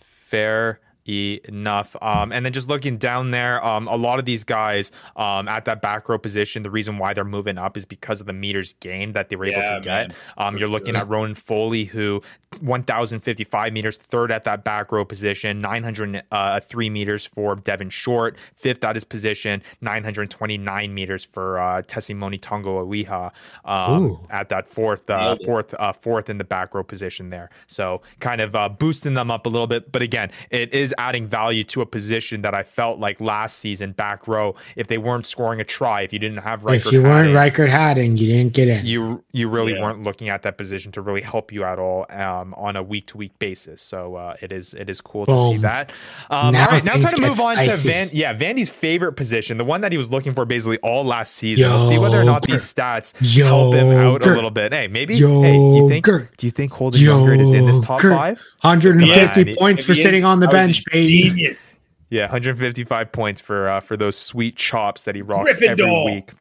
Fair 0.02 0.80
enough. 1.08 1.96
Um, 2.02 2.32
and 2.32 2.46
then 2.46 2.54
just 2.54 2.68
looking 2.68 2.98
down 2.98 3.32
there, 3.32 3.64
um, 3.64 3.88
a 3.88 3.96
lot 3.96 4.20
of 4.20 4.26
these 4.26 4.44
guys 4.44 4.92
um, 5.16 5.48
at 5.48 5.66
that 5.66 5.82
back 5.82 6.10
row 6.10 6.18
position, 6.18 6.64
the 6.64 6.72
reason 6.72 6.98
why 6.98 7.14
they're 7.14 7.24
moving 7.24 7.58
up 7.58 7.78
is 7.78 7.86
because 7.86 8.20
of 8.20 8.28
the 8.28 8.34
meters 8.34 8.74
gained 8.80 9.14
that 9.14 9.30
they 9.30 9.36
were 9.36 9.46
yeah, 9.46 9.60
able 9.60 9.82
to 9.82 9.90
man, 9.90 10.08
get. 10.10 10.18
Um, 10.38 10.58
you're 10.58 10.68
looking 10.68 10.96
at 10.96 11.08
Ronan 11.08 11.36
Foley, 11.36 11.86
who 11.86 12.22
1,055 12.60 13.74
meters, 13.74 13.98
third 13.98 14.32
at 14.32 14.44
that 14.44 14.64
back 14.64 14.92
row 14.92 15.06
position, 15.06 15.62
903 15.62 16.26
uh, 16.32 16.90
meters 16.90 17.26
for 17.26 17.56
Devin 17.56 17.90
Short, 17.90 18.38
fifth 18.56 18.84
at 18.84 18.96
his 18.96 19.04
position, 19.04 19.62
929 19.82 20.94
meters 20.94 21.26
for 21.26 21.60
uh, 21.60 21.82
Tessimoni 21.84 22.40
Tongo 22.40 22.86
Awiha 22.86 23.32
um, 23.66 24.26
at 24.30 24.50
that 24.50 24.68
fourth, 24.68 25.10
uh, 25.10 25.36
fourth, 25.46 25.74
uh, 25.78 25.94
fourth 25.94 26.30
in 26.30 26.38
the 26.38 26.44
back 26.44 26.74
row 26.74 26.84
position 26.84 27.30
there. 27.30 27.50
So 27.68 28.02
kind 28.20 28.42
of 28.42 28.56
uh, 28.56 28.70
boosting 28.70 29.14
them 29.14 29.30
up 29.30 29.46
a 29.46 29.50
little 29.50 29.68
bit. 29.68 29.92
But 29.92 30.02
again, 30.02 30.32
it 30.50 30.74
is 30.74 30.95
adding 30.98 31.28
value 31.28 31.64
to 31.66 31.82
a 31.82 31.86
position 31.86 32.42
that 32.42 32.54
I 32.54 32.64
felt 32.64 33.00
like 33.00 33.20
last 33.20 33.60
season 33.60 33.92
back 33.92 34.28
row. 34.28 34.56
If 34.76 34.88
they 34.88 34.98
weren't 34.98 35.26
scoring 35.26 35.60
a 35.60 35.64
try, 35.64 36.02
if 36.02 36.14
you 36.14 36.20
didn't 36.20 36.40
have 36.40 36.64
Riekert 36.64 36.88
if 36.88 36.92
you 36.92 37.04
weren't 37.04 37.30
Riekert 37.30 37.70
Hattingh, 37.70 38.18
you 38.18 38.28
didn't 38.28 38.54
get 38.54 38.68
in. 38.68 38.86
You 38.86 39.24
you 39.32 39.50
really 39.50 39.74
yeah. 39.74 39.82
weren't 39.82 40.04
looking 40.04 40.30
at 40.30 40.42
that 40.44 40.58
position 40.58 40.92
to 40.94 41.02
really 41.02 41.22
help 41.22 41.52
you 41.52 41.64
at 41.64 41.80
all 41.80 42.06
um, 42.10 42.54
on 42.56 42.76
a 42.76 42.84
week 42.84 43.08
to 43.08 43.18
week 43.18 43.38
basis. 43.40 43.82
So 43.82 44.16
uh, 44.16 44.36
it 44.42 44.52
is 44.52 44.74
it 44.74 44.90
is 44.90 45.02
cool 45.02 45.26
Boom. 45.26 45.38
to 45.38 45.56
see 45.56 45.62
that. 45.62 45.92
Um, 46.30 46.54
now 46.54 46.66
all 46.66 46.72
right, 46.72 46.84
now 46.84 46.94
time 46.94 47.16
to 47.16 47.22
move 47.22 47.40
on 47.40 47.62
spicy. 47.62 47.90
to 47.90 47.94
Van. 47.94 48.10
Yeah, 48.14 48.34
Vandy's 48.34 48.70
favorite 48.70 49.14
position, 49.14 49.58
the 49.58 49.66
one 49.66 49.82
that 49.82 49.92
he 49.92 49.98
was 49.98 50.12
looking 50.12 50.34
for 50.34 50.46
basically 50.46 50.78
all 50.80 51.04
last 51.04 51.34
season. 51.34 51.66
Yo, 51.66 51.76
we'll 51.76 51.88
see 51.88 51.98
whether 51.98 52.20
or 52.20 52.24
not 52.24 52.44
these 52.44 52.62
stats 52.62 53.14
Yo, 53.20 53.46
help 53.46 53.76
him 53.76 53.92
out 53.92 54.26
a 54.26 54.34
little 54.34 54.52
bit. 54.52 54.74
Hey, 54.74 54.88
maybe. 54.88 55.16
Yo, 55.16 55.42
hey, 55.42 55.54
do 55.54 55.78
you 55.78 55.90
think? 55.90 56.06
Do 56.06 56.46
you 56.46 56.52
think 56.52 56.72
Holden 56.72 57.02
Younger 57.02 57.34
is 57.34 57.54
in 57.54 57.66
this 57.66 57.80
top 57.80 58.02
five? 58.02 58.42
150 58.62 59.44
yeah, 59.44 59.56
points 59.58 59.86
for 59.86 59.94
sitting 59.94 60.24
on 60.24 60.40
the 60.40 60.48
bench, 60.48 60.84
baby. 60.92 61.30
Genius. 61.30 61.80
Yeah, 62.10 62.24
155 62.24 63.12
points 63.12 63.42
for 63.42 63.68
uh, 63.68 63.80
for 63.80 63.98
those 63.98 64.18
sweet 64.18 64.56
chops 64.56 65.04
that 65.04 65.16
he 65.16 65.22
rocks 65.22 65.58
Gryffindor. 65.58 65.72
every 65.72 66.06
week. 66.06 66.32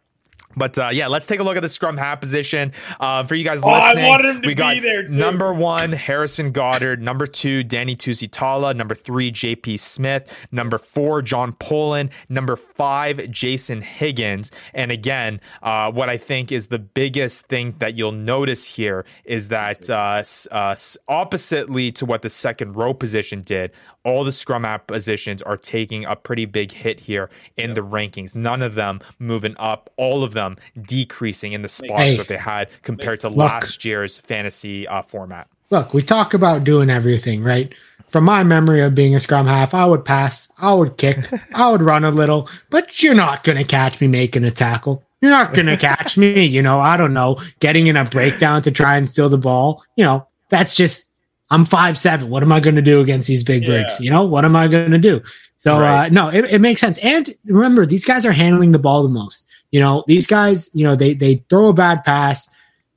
But 0.56 0.78
uh, 0.78 0.90
yeah, 0.92 1.08
let's 1.08 1.26
take 1.26 1.40
a 1.40 1.42
look 1.42 1.56
at 1.56 1.62
the 1.62 1.68
scrum 1.68 1.96
half 1.96 2.20
position. 2.20 2.72
Uh, 3.00 3.24
for 3.24 3.34
you 3.34 3.44
guys 3.44 3.60
oh, 3.62 3.70
listening, 3.72 4.42
we 4.42 4.54
got 4.54 4.76
number 5.10 5.52
one, 5.52 5.92
Harrison 5.92 6.52
Goddard. 6.52 7.02
Number 7.02 7.26
two, 7.26 7.62
Danny 7.64 7.96
Tusitala. 7.96 8.74
Number 8.76 8.94
three, 8.94 9.32
JP 9.32 9.78
Smith. 9.78 10.32
Number 10.52 10.78
four, 10.78 11.22
John 11.22 11.52
Poland. 11.54 12.10
Number 12.28 12.56
five, 12.56 13.30
Jason 13.30 13.82
Higgins. 13.82 14.50
And 14.72 14.90
again, 14.92 15.40
uh, 15.62 15.90
what 15.90 16.08
I 16.08 16.16
think 16.16 16.52
is 16.52 16.68
the 16.68 16.78
biggest 16.78 17.46
thing 17.46 17.74
that 17.78 17.96
you'll 17.96 18.12
notice 18.12 18.66
here 18.66 19.04
is 19.24 19.48
that 19.48 19.90
uh, 19.90 20.22
uh, 20.50 20.76
oppositely 21.08 21.92
to 21.92 22.06
what 22.06 22.22
the 22.22 22.30
second 22.30 22.76
row 22.76 22.94
position 22.94 23.42
did, 23.42 23.72
all 24.04 24.22
the 24.22 24.32
scrum 24.32 24.64
app 24.64 24.86
positions 24.86 25.42
are 25.42 25.56
taking 25.56 26.04
a 26.04 26.14
pretty 26.14 26.44
big 26.44 26.72
hit 26.72 27.00
here 27.00 27.30
in 27.56 27.70
yep. 27.70 27.74
the 27.74 27.80
rankings. 27.80 28.34
None 28.34 28.62
of 28.62 28.74
them 28.74 29.00
moving 29.18 29.56
up, 29.58 29.90
all 29.96 30.22
of 30.22 30.34
them 30.34 30.56
decreasing 30.80 31.52
in 31.52 31.62
the 31.62 31.68
spots 31.68 32.02
hey, 32.02 32.16
that 32.16 32.28
they 32.28 32.36
had 32.36 32.68
compared 32.82 33.20
to 33.20 33.28
look, 33.28 33.38
last 33.38 33.84
year's 33.84 34.18
fantasy 34.18 34.86
uh, 34.86 35.02
format. 35.02 35.48
Look, 35.70 35.94
we 35.94 36.02
talk 36.02 36.34
about 36.34 36.64
doing 36.64 36.90
everything, 36.90 37.42
right? 37.42 37.74
From 38.08 38.24
my 38.24 38.44
memory 38.44 38.80
of 38.80 38.94
being 38.94 39.14
a 39.14 39.18
scrum 39.18 39.46
half, 39.46 39.74
I 39.74 39.84
would 39.86 40.04
pass, 40.04 40.52
I 40.58 40.72
would 40.72 40.98
kick, 40.98 41.18
I 41.54 41.72
would 41.72 41.82
run 41.82 42.04
a 42.04 42.10
little, 42.10 42.48
but 42.70 43.02
you're 43.02 43.14
not 43.14 43.42
going 43.42 43.58
to 43.58 43.64
catch 43.64 44.00
me 44.00 44.06
making 44.06 44.44
a 44.44 44.50
tackle. 44.50 45.02
You're 45.20 45.32
not 45.32 45.54
going 45.54 45.66
to 45.66 45.76
catch 45.76 46.18
me, 46.18 46.44
you 46.44 46.62
know, 46.62 46.78
I 46.78 46.96
don't 46.96 47.14
know, 47.14 47.40
getting 47.60 47.86
in 47.86 47.96
a 47.96 48.04
breakdown 48.04 48.62
to 48.62 48.70
try 48.70 48.96
and 48.96 49.08
steal 49.08 49.30
the 49.30 49.38
ball. 49.38 49.82
You 49.96 50.04
know, 50.04 50.28
that's 50.50 50.76
just 50.76 51.10
I'm 51.50 51.64
five 51.64 51.98
seven. 51.98 52.30
What 52.30 52.42
am 52.42 52.52
I 52.52 52.60
going 52.60 52.76
to 52.76 52.82
do 52.82 53.00
against 53.00 53.28
these 53.28 53.44
big 53.44 53.66
yeah. 53.66 53.88
You 54.00 54.10
know, 54.10 54.24
what 54.24 54.44
am 54.44 54.56
I 54.56 54.68
going 54.68 54.90
to 54.90 54.98
do? 54.98 55.22
So 55.56 55.78
right. 55.80 56.06
uh, 56.06 56.08
no, 56.08 56.28
it, 56.28 56.44
it, 56.46 56.60
makes 56.60 56.80
sense. 56.80 56.98
And 56.98 57.30
remember, 57.46 57.86
these 57.86 58.04
guys 58.04 58.26
are 58.26 58.32
handling 58.32 58.72
the 58.72 58.78
ball 58.78 59.02
the 59.02 59.08
most. 59.08 59.48
You 59.70 59.80
know, 59.80 60.04
these 60.06 60.26
guys, 60.26 60.70
you 60.74 60.84
know, 60.84 60.94
they 60.94 61.14
they 61.14 61.44
throw 61.48 61.68
a 61.68 61.72
bad 61.72 62.04
pass, 62.04 62.48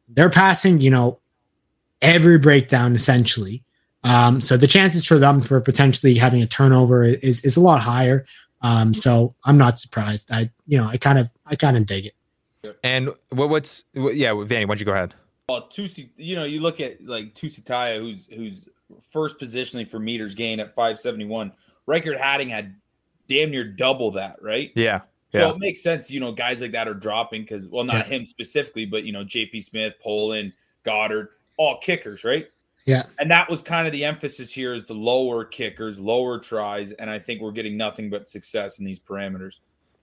they're 0.10 0.30
passing, 0.30 0.80
you 0.80 0.90
know, 0.90 1.20
every 2.02 2.38
breakdown 2.38 2.96
essentially. 2.96 3.64
Um, 4.04 4.40
so 4.42 4.58
the 4.58 4.68
chances 4.68 5.06
for 5.06 5.18
them 5.18 5.42
for 5.42 5.60
potentially 5.60 6.16
having 6.16 6.42
a 6.42 6.48
turnover 6.48 7.04
is 7.04 7.44
is 7.44 7.58
a 7.58 7.62
lot 7.62 7.82
higher. 7.82 8.26
Um, 8.62 8.94
so 8.94 9.36
I'm 9.44 9.58
not 9.58 9.80
surprised. 9.80 10.32
I 10.32 10.50
you 10.66 10.78
know 10.78 10.86
I 10.86 10.98
kind 10.98 11.20
of 11.20 11.30
I 11.46 11.56
kind 11.56 11.78
of 11.78 11.86
dig 11.86 12.08
it. 12.08 12.14
And 12.84 13.10
what, 13.30 13.50
what's 13.50 13.84
what, 13.94 14.16
yeah, 14.16 14.34
Vanny, 14.44 14.66
why 14.66 14.74
don't 14.74 14.80
you 14.80 14.86
go 14.86 14.94
ahead? 14.94 15.14
Well, 15.50 15.70
Tusi, 15.70 16.10
you 16.18 16.36
know, 16.36 16.44
you 16.44 16.60
look 16.60 16.82
at 16.82 17.06
like 17.06 17.34
Tusitala, 17.34 18.00
who's 18.00 18.28
who's 18.34 18.68
first 19.10 19.40
positioning 19.40 19.86
for 19.86 19.98
meters 19.98 20.36
gain 20.36 20.60
at 20.60 20.76
571. 20.76 21.54
Riekert 21.88 22.20
Hattingh 22.20 22.50
had 22.50 22.76
damn 23.30 23.52
near 23.52 23.64
double 23.64 24.12
that, 24.12 24.42
right? 24.42 24.72
Yeah. 24.76 25.02
So 25.32 25.40
yeah. 25.40 25.50
it 25.52 25.60
makes 25.60 25.82
sense, 25.82 26.12
you 26.12 26.20
know, 26.20 26.34
guys 26.34 26.62
like 26.62 26.72
that 26.72 26.88
are 26.88 26.94
dropping 26.94 27.44
because, 27.44 27.68
well, 27.68 27.86
not 27.86 28.08
yeah. 28.08 28.18
him 28.18 28.26
specifically, 28.26 28.86
but 28.86 29.06
you 29.06 29.14
know, 29.14 29.24
JP 29.24 29.64
Smith, 29.64 29.94
Poland, 30.02 30.52
Goddard, 30.84 31.30
all 31.58 31.80
kickers, 31.80 32.26
right? 32.26 32.48
Yeah. 32.86 33.04
And 33.20 33.30
that 33.32 33.50
was 33.50 33.62
kind 33.62 33.88
of 33.88 33.94
the 33.94 34.06
emphasis 34.06 34.52
here 34.52 34.74
is 34.74 34.86
the 34.86 34.94
lower 34.94 35.44
kickers, 35.46 36.00
lower 36.00 36.40
tries, 36.40 36.92
and 36.92 37.10
I 37.10 37.20
think 37.20 37.42
we're 37.42 37.52
getting 37.52 37.78
nothing 37.78 38.10
but 38.10 38.30
success 38.30 38.80
in 38.80 38.86
these 38.86 39.00
parameters. 39.00 39.60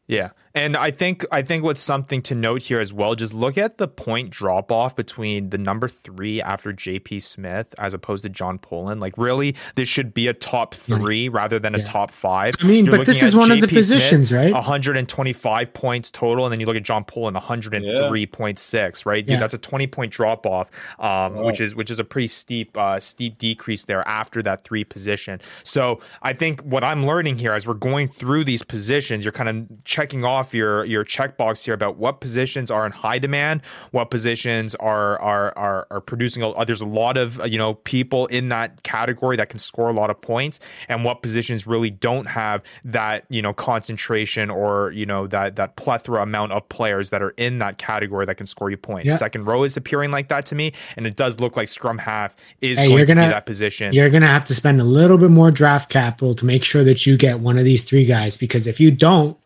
Yeah. 0.06 0.30
And 0.56 0.76
I 0.76 0.92
think 0.92 1.24
I 1.32 1.42
think 1.42 1.64
what's 1.64 1.80
something 1.80 2.22
to 2.22 2.34
note 2.34 2.62
here 2.62 2.78
as 2.78 2.92
well, 2.92 3.16
just 3.16 3.34
look 3.34 3.58
at 3.58 3.78
the 3.78 3.88
point 3.88 4.30
drop 4.30 4.70
off 4.70 4.94
between 4.94 5.50
the 5.50 5.58
number 5.58 5.88
three 5.88 6.40
after 6.40 6.72
JP 6.72 7.22
Smith 7.22 7.74
as 7.76 7.92
opposed 7.92 8.22
to 8.22 8.28
John 8.28 8.58
Poland. 8.58 9.00
Like 9.00 9.18
really, 9.18 9.56
this 9.74 9.88
should 9.88 10.14
be 10.14 10.28
a 10.28 10.32
top 10.32 10.74
three 10.74 11.28
rather 11.28 11.58
than 11.58 11.74
yeah. 11.74 11.80
a 11.80 11.84
top 11.84 12.12
five. 12.12 12.54
I 12.60 12.66
mean, 12.66 12.84
You're 12.84 12.98
but 12.98 13.06
this 13.06 13.20
is 13.20 13.34
one 13.34 13.48
JP 13.48 13.54
of 13.54 13.60
the 13.62 13.68
positions, 13.74 14.28
Smith, 14.28 14.44
right? 14.44 14.52
125 14.52 15.74
points 15.74 16.12
total, 16.12 16.46
and 16.46 16.52
then 16.52 16.60
you 16.60 16.66
look 16.66 16.76
at 16.76 16.84
John 16.84 17.02
Poland, 17.02 17.36
103.6, 17.36 19.06
right? 19.06 19.26
Yeah. 19.26 19.40
that's 19.40 19.54
a 19.54 19.58
20 19.58 19.88
point 19.88 20.12
drop 20.12 20.46
off, 20.46 20.70
um, 21.00 21.34
which 21.42 21.60
is 21.60 21.74
which 21.74 21.90
is 21.90 21.98
a 21.98 22.04
pretty 22.04 22.28
steep 22.28 22.76
uh, 22.76 23.00
steep 23.00 23.38
decrease 23.38 23.84
there 23.86 24.06
after 24.06 24.40
that 24.44 24.62
three 24.62 24.84
position. 24.84 25.40
So 25.64 26.00
I 26.22 26.32
think 26.32 26.60
what 26.60 26.84
I'm 26.84 27.06
learning 27.06 27.38
here 27.38 27.54
as 27.54 27.66
we're 27.66 27.74
going 27.74 28.06
through 28.06 28.44
these 28.44 28.62
positions, 28.62 29.24
you're 29.24 29.32
kind 29.32 29.48
of 29.48 29.84
checking 29.94 30.24
off 30.24 30.52
your 30.52 30.84
your 30.86 31.04
checkbox 31.04 31.64
here 31.64 31.72
about 31.72 31.96
what 31.96 32.20
positions 32.20 32.68
are 32.68 32.84
in 32.84 32.90
high 32.90 33.18
demand, 33.20 33.62
what 33.92 34.10
positions 34.10 34.74
are 34.74 35.20
are 35.20 35.56
are, 35.56 35.86
are 35.88 36.00
producing. 36.00 36.42
A, 36.42 36.64
there's 36.64 36.80
a 36.80 36.84
lot 36.84 37.16
of 37.16 37.40
you 37.46 37.58
know 37.58 37.74
people 37.74 38.26
in 38.26 38.48
that 38.48 38.82
category 38.82 39.36
that 39.36 39.50
can 39.50 39.60
score 39.60 39.88
a 39.88 39.92
lot 39.92 40.10
of 40.10 40.20
points, 40.20 40.58
and 40.88 41.04
what 41.04 41.22
positions 41.22 41.64
really 41.64 41.90
don't 41.90 42.26
have 42.26 42.60
that 42.84 43.24
you 43.28 43.40
know 43.40 43.52
concentration 43.52 44.50
or 44.50 44.90
you 44.90 45.06
know 45.06 45.28
that 45.28 45.54
that 45.54 45.76
plethora 45.76 46.22
amount 46.22 46.50
of 46.50 46.68
players 46.68 47.10
that 47.10 47.22
are 47.22 47.34
in 47.36 47.60
that 47.60 47.78
category 47.78 48.26
that 48.26 48.34
can 48.36 48.48
score 48.48 48.70
you 48.70 48.76
points. 48.76 49.06
Yeah. 49.06 49.16
Second 49.16 49.46
row 49.46 49.62
is 49.62 49.76
appearing 49.76 50.10
like 50.10 50.28
that 50.28 50.44
to 50.46 50.56
me, 50.56 50.72
and 50.96 51.06
it 51.06 51.14
does 51.14 51.38
look 51.38 51.56
like 51.56 51.68
scrum 51.68 51.98
half 51.98 52.34
is 52.60 52.78
hey, 52.78 52.88
going 52.88 52.98
to 52.98 53.14
gonna, 53.14 53.28
be 53.28 53.32
that 53.32 53.46
position. 53.46 53.92
You're 53.92 54.10
going 54.10 54.22
to 54.22 54.28
have 54.28 54.44
to 54.46 54.56
spend 54.56 54.80
a 54.80 54.84
little 54.84 55.18
bit 55.18 55.30
more 55.30 55.52
draft 55.52 55.88
capital 55.88 56.34
to 56.34 56.44
make 56.44 56.64
sure 56.64 56.82
that 56.82 57.06
you 57.06 57.16
get 57.16 57.38
one 57.38 57.58
of 57.58 57.64
these 57.64 57.84
three 57.84 58.06
guys 58.06 58.36
because 58.36 58.66
if 58.66 58.80
you 58.80 58.90
don't, 58.90 59.38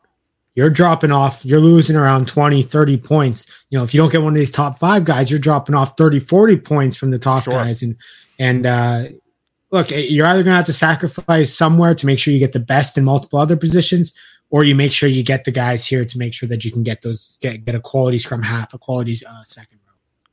you're 0.58 0.70
dropping 0.70 1.12
off, 1.12 1.44
you're 1.44 1.60
losing 1.60 1.94
around 1.94 2.26
20, 2.26 2.62
30 2.62 2.96
points. 2.96 3.46
You 3.70 3.78
know, 3.78 3.84
if 3.84 3.94
you 3.94 4.00
don't 4.00 4.10
get 4.10 4.22
one 4.22 4.32
of 4.32 4.38
these 4.38 4.50
top 4.50 4.76
five 4.76 5.04
guys, 5.04 5.30
you're 5.30 5.38
dropping 5.38 5.76
off 5.76 5.96
30, 5.96 6.18
40 6.18 6.56
points 6.56 6.96
from 6.96 7.12
the 7.12 7.18
top 7.20 7.44
sure. 7.44 7.52
guys. 7.52 7.80
And, 7.80 7.94
and, 8.40 8.66
uh, 8.66 9.04
look, 9.70 9.92
eh, 9.92 10.06
you're 10.08 10.26
either 10.26 10.42
going 10.42 10.54
to 10.54 10.56
have 10.56 10.64
to 10.64 10.72
sacrifice 10.72 11.54
somewhere 11.54 11.94
to 11.94 12.06
make 12.06 12.18
sure 12.18 12.34
you 12.34 12.40
get 12.40 12.54
the 12.54 12.58
best 12.58 12.98
in 12.98 13.04
multiple 13.04 13.38
other 13.38 13.56
positions, 13.56 14.12
or 14.50 14.64
you 14.64 14.74
make 14.74 14.90
sure 14.90 15.08
you 15.08 15.22
get 15.22 15.44
the 15.44 15.52
guys 15.52 15.86
here 15.86 16.04
to 16.04 16.18
make 16.18 16.34
sure 16.34 16.48
that 16.48 16.64
you 16.64 16.72
can 16.72 16.82
get 16.82 17.02
those, 17.02 17.38
get, 17.40 17.64
get 17.64 17.76
a 17.76 17.80
quality 17.80 18.18
scrum 18.18 18.42
half, 18.42 18.74
a 18.74 18.78
quality 18.78 19.16
uh, 19.30 19.44
second 19.44 19.77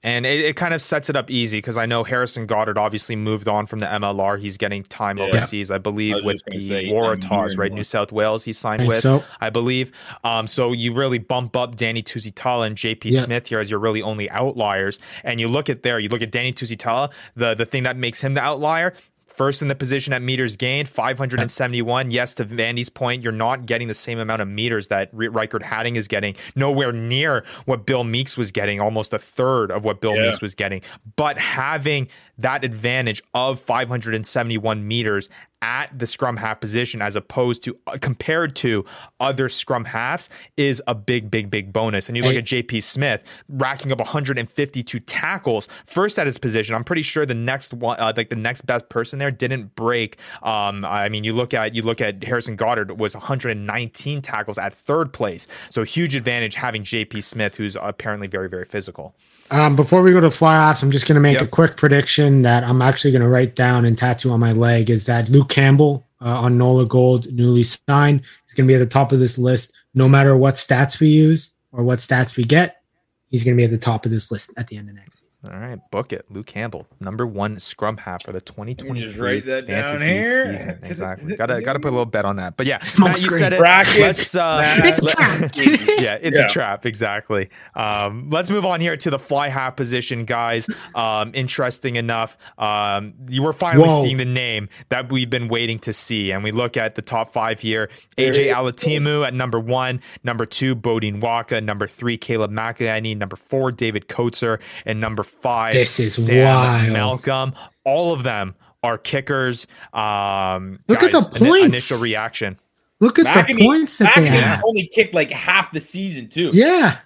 and 0.05 0.23
it, 0.23 0.45
it, 0.45 0.55
kind 0.55 0.75
of 0.75 0.83
sets 0.83 1.09
it 1.09 1.15
up 1.15 1.31
easy 1.31 1.57
because 1.57 1.77
I 1.77 1.87
know 1.87 2.03
Harrison 2.03 2.45
Goddard 2.45 2.77
obviously 2.77 3.15
moved 3.15 3.47
on 3.47 3.65
from 3.65 3.79
the 3.79 3.87
MLR. 3.87 4.39
He's 4.39 4.55
getting 4.55 4.83
time 4.83 5.17
yeah. 5.17 5.23
overseas, 5.23 5.71
I 5.71 5.79
believe, 5.79 6.17
I 6.17 6.25
with 6.27 6.43
the 6.45 6.91
Waratahs, 6.91 7.57
right? 7.57 7.71
New 7.71 7.83
South 7.83 8.11
Wales, 8.11 8.43
he 8.43 8.53
signed 8.53 8.87
with, 8.87 8.99
so. 8.99 9.23
I 9.41 9.49
believe. 9.49 9.91
Um, 10.23 10.45
so 10.45 10.73
you 10.73 10.93
really 10.93 11.17
bump 11.17 11.55
up 11.55 11.75
Danny 11.75 12.03
Tusitala 12.03 12.67
and 12.67 12.75
JP 12.75 13.05
yeah. 13.05 13.21
Smith 13.21 13.47
here 13.47 13.59
as 13.59 13.71
your 13.71 13.79
really 13.79 14.03
only 14.03 14.29
outliers. 14.29 14.99
And 15.23 15.39
you 15.39 15.47
look 15.47 15.71
at 15.71 15.81
there, 15.81 15.97
you 15.97 16.09
look 16.09 16.21
at 16.21 16.31
Danny 16.31 16.53
Tusitala, 16.53 17.11
the, 17.35 17.55
the 17.55 17.65
thing 17.65 17.81
that 17.83 17.97
makes 17.97 18.21
him 18.21 18.35
the 18.35 18.41
outlier 18.41 18.93
First 19.35 19.61
in 19.61 19.67
the 19.67 19.75
position 19.75 20.13
at 20.13 20.21
meters 20.21 20.55
gained, 20.55 20.87
571. 20.87 22.11
Yes, 22.11 22.33
to 22.35 22.45
Vandy's 22.45 22.89
point, 22.89 23.21
you're 23.21 23.31
not 23.33 23.65
getting 23.65 23.87
the 23.87 23.93
same 23.93 24.17
amount 24.17 24.41
of 24.41 24.47
meters 24.47 24.87
that 24.87 25.13
Riekert 25.13 25.61
Hattingh 25.61 25.97
is 25.97 26.07
getting. 26.07 26.35
Nowhere 26.55 26.91
near 26.91 27.43
what 27.65 27.85
Bill 27.85 28.03
Meakes 28.03 28.37
was 28.37 28.51
getting, 28.51 28.79
almost 28.79 29.13
a 29.13 29.19
third 29.19 29.71
of 29.71 29.83
what 29.83 29.99
Bill 29.99 30.15
yeah. 30.15 30.27
Meakes 30.27 30.41
was 30.41 30.55
getting. 30.55 30.81
But 31.17 31.37
having 31.37 32.07
that 32.37 32.63
advantage 32.63 33.21
of 33.33 33.59
571 33.59 34.87
meters 34.87 35.29
at 35.61 35.97
the 35.97 36.05
scrum 36.05 36.37
half 36.37 36.59
position 36.59 37.01
as 37.01 37.15
opposed 37.15 37.63
to 37.63 37.75
uh, 37.87 37.97
compared 37.99 38.55
to 38.55 38.85
other 39.19 39.49
scrum 39.49 39.85
halves 39.85 40.29
is 40.57 40.81
a 40.85 40.93
big, 40.93 41.31
big, 41.31 41.49
big 41.49 41.73
bonus. 41.73 42.07
And 42.07 42.15
you 42.15 42.23
look 42.23 42.35
at 42.35 42.43
JP 42.43 42.83
Smith 42.83 43.23
racking 43.49 43.91
up 43.91 43.97
152 43.97 44.99
tackles 44.99 45.67
first 45.85 46.19
at 46.19 46.27
his 46.27 46.37
position. 46.37 46.75
I'm 46.75 46.83
pretty 46.83 47.01
sure 47.01 47.25
the 47.25 47.33
next 47.33 47.73
one, 47.73 47.99
uh, 47.99 48.13
like 48.15 48.29
the 48.29 48.35
next 48.35 48.61
best 48.67 48.89
person 48.89 49.17
there, 49.17 49.31
didn't 49.31 49.75
break. 49.75 50.17
Um, 50.43 50.85
I 50.85 51.09
mean, 51.09 51.23
you 51.23 51.33
look 51.33 51.53
at 51.53 51.73
you 51.73 51.81
look 51.81 51.99
at 51.99 52.23
Harrison 52.23 52.55
Goddard 52.55 52.99
was 52.99 53.15
119 53.15 54.21
tackles 54.21 54.59
at 54.59 54.73
third 54.73 55.13
place. 55.13 55.47
So 55.71 55.83
huge 55.83 56.15
advantage 56.15 56.55
having 56.55 56.83
JP 56.83 57.23
Smith, 57.23 57.55
who's 57.55 57.75
apparently 57.81 58.27
very, 58.27 58.49
very 58.49 58.65
physical. 58.65 59.15
Um, 59.51 59.75
before 59.75 60.01
we 60.01 60.11
go 60.11 60.19
to 60.19 60.31
fly 60.31 60.57
offs, 60.57 60.81
I'm 60.81 60.91
just 60.91 61.07
going 61.07 61.15
to 61.15 61.21
make 61.21 61.39
yep. 61.39 61.47
a 61.47 61.51
quick 61.51 61.77
prediction 61.77 62.41
that 62.41 62.63
I'm 62.63 62.81
actually 62.81 63.11
going 63.11 63.21
to 63.21 63.27
write 63.27 63.55
down 63.55 63.85
and 63.85 63.97
tattoo 63.97 64.31
on 64.31 64.39
my 64.39 64.53
leg 64.53 64.89
is 64.89 65.05
that 65.05 65.29
Luke 65.29 65.49
Campbell 65.49 66.05
uh, 66.21 66.39
on 66.41 66.57
Nola 66.57 66.87
Gold, 66.87 67.31
newly 67.31 67.63
signed, 67.63 68.21
is 68.47 68.53
going 68.53 68.67
to 68.67 68.71
be 68.71 68.75
at 68.75 68.79
the 68.79 68.87
top 68.87 69.11
of 69.11 69.19
this 69.19 69.37
list. 69.37 69.73
No 69.93 70.09
matter 70.09 70.35
what 70.35 70.55
stats 70.55 70.99
we 70.99 71.09
use 71.09 71.51
or 71.71 71.83
what 71.83 71.99
stats 71.99 72.37
we 72.37 72.43
get, 72.43 72.81
he's 73.27 73.43
going 73.43 73.55
to 73.55 73.59
be 73.59 73.65
at 73.65 73.71
the 73.71 73.77
top 73.77 74.05
of 74.05 74.11
this 74.11 74.31
list 74.31 74.51
at 74.57 74.67
the 74.67 74.77
end 74.77 74.89
of 74.89 74.95
next 74.95 75.19
season. 75.19 75.34
All 75.51 75.59
right, 75.59 75.79
book 75.91 76.11
it. 76.13 76.25
Luke 76.29 76.45
Campbell, 76.47 76.87
number 77.01 77.25
one 77.27 77.59
scrum 77.59 77.97
half 77.97 78.23
for 78.23 78.31
the 78.31 78.41
2023 78.41 79.07
just 79.07 79.19
write 79.19 79.45
that 79.45 79.67
fantasy 79.67 80.05
down 80.05 80.15
here. 80.15 80.57
season. 80.57 80.79
Exactly. 80.83 81.35
gotta 81.35 81.61
gotta 81.61 81.79
put 81.79 81.89
a 81.89 81.91
little 81.91 82.05
bet 82.05 82.25
on 82.25 82.37
that. 82.37 82.57
But 82.57 82.65
yeah, 82.65 82.79
Smoke 82.81 83.09
Matt, 83.09 83.17
you 83.21 83.27
screen. 83.27 83.39
said 83.39 83.53
it. 83.53 83.59
Bracket. 83.59 84.35
Uh, 84.35 84.63
It's 84.85 84.99
a 84.99 85.07
trap. 85.09 85.51
yeah, 85.99 86.17
it's 86.21 86.37
Yeah. 86.37 86.45
a 86.45 86.49
trap. 86.49 86.85
Exactly. 86.85 87.49
Um, 87.75 88.29
let's 88.29 88.49
move 88.49 88.65
on 88.65 88.81
here 88.81 88.97
to 88.97 89.09
the 89.09 89.19
fly 89.19 89.49
half 89.49 89.75
position, 89.75 90.25
guys. 90.25 90.67
Um, 90.95 91.31
interesting 91.33 91.95
enough, 91.95 92.37
um, 92.57 93.13
you 93.29 93.43
were 93.43 93.53
finally 93.53 93.87
Whoa. 93.87 94.03
seeing 94.03 94.17
the 94.17 94.25
name 94.25 94.69
that 94.89 95.11
we've 95.11 95.29
been 95.29 95.47
waiting 95.47 95.79
to 95.79 95.93
see, 95.93 96.31
and 96.31 96.43
we 96.43 96.51
look 96.51 96.77
at 96.77 96.95
the 96.95 97.01
top 97.01 97.31
five 97.33 97.59
here: 97.59 97.89
AJ 98.17 98.51
Alatimu 98.53 99.25
at 99.27 99.33
number 99.33 99.59
one, 99.59 100.01
number 100.23 100.45
two 100.45 100.75
Beaudein 100.75 101.19
Waaka, 101.21 101.61
number 101.61 101.87
three 101.87 102.17
Caleb 102.17 102.51
McEnany, 102.51 103.15
number 103.17 103.35
four 103.35 103.71
David 103.71 104.07
Kotzer, 104.07 104.59
and 104.85 104.99
number 104.99 105.23
five 105.41 105.73
This 105.73 105.99
is 105.99 106.25
Sam 106.25 106.45
wild. 106.45 106.93
Malcolm. 106.93 107.53
All 107.83 108.13
of 108.13 108.23
them 108.23 108.55
are 108.83 108.97
kickers. 108.97 109.67
Um, 109.93 110.79
Look 110.87 111.03
at 111.03 111.11
the 111.11 111.19
ini- 111.19 111.47
points. 111.47 111.65
initial 111.65 111.99
reaction. 112.01 112.59
Look 112.99 113.19
at 113.19 113.25
McAnee- 113.25 113.55
the 113.57 113.65
points 113.65 113.97
that 113.99 114.13
they 114.15 114.27
have. 114.27 114.61
only 114.65 114.87
kicked 114.93 115.13
like 115.13 115.29
half 115.31 115.71
the 115.71 115.81
season 115.81 116.29
too. 116.29 116.49
Yeah. 116.53 116.97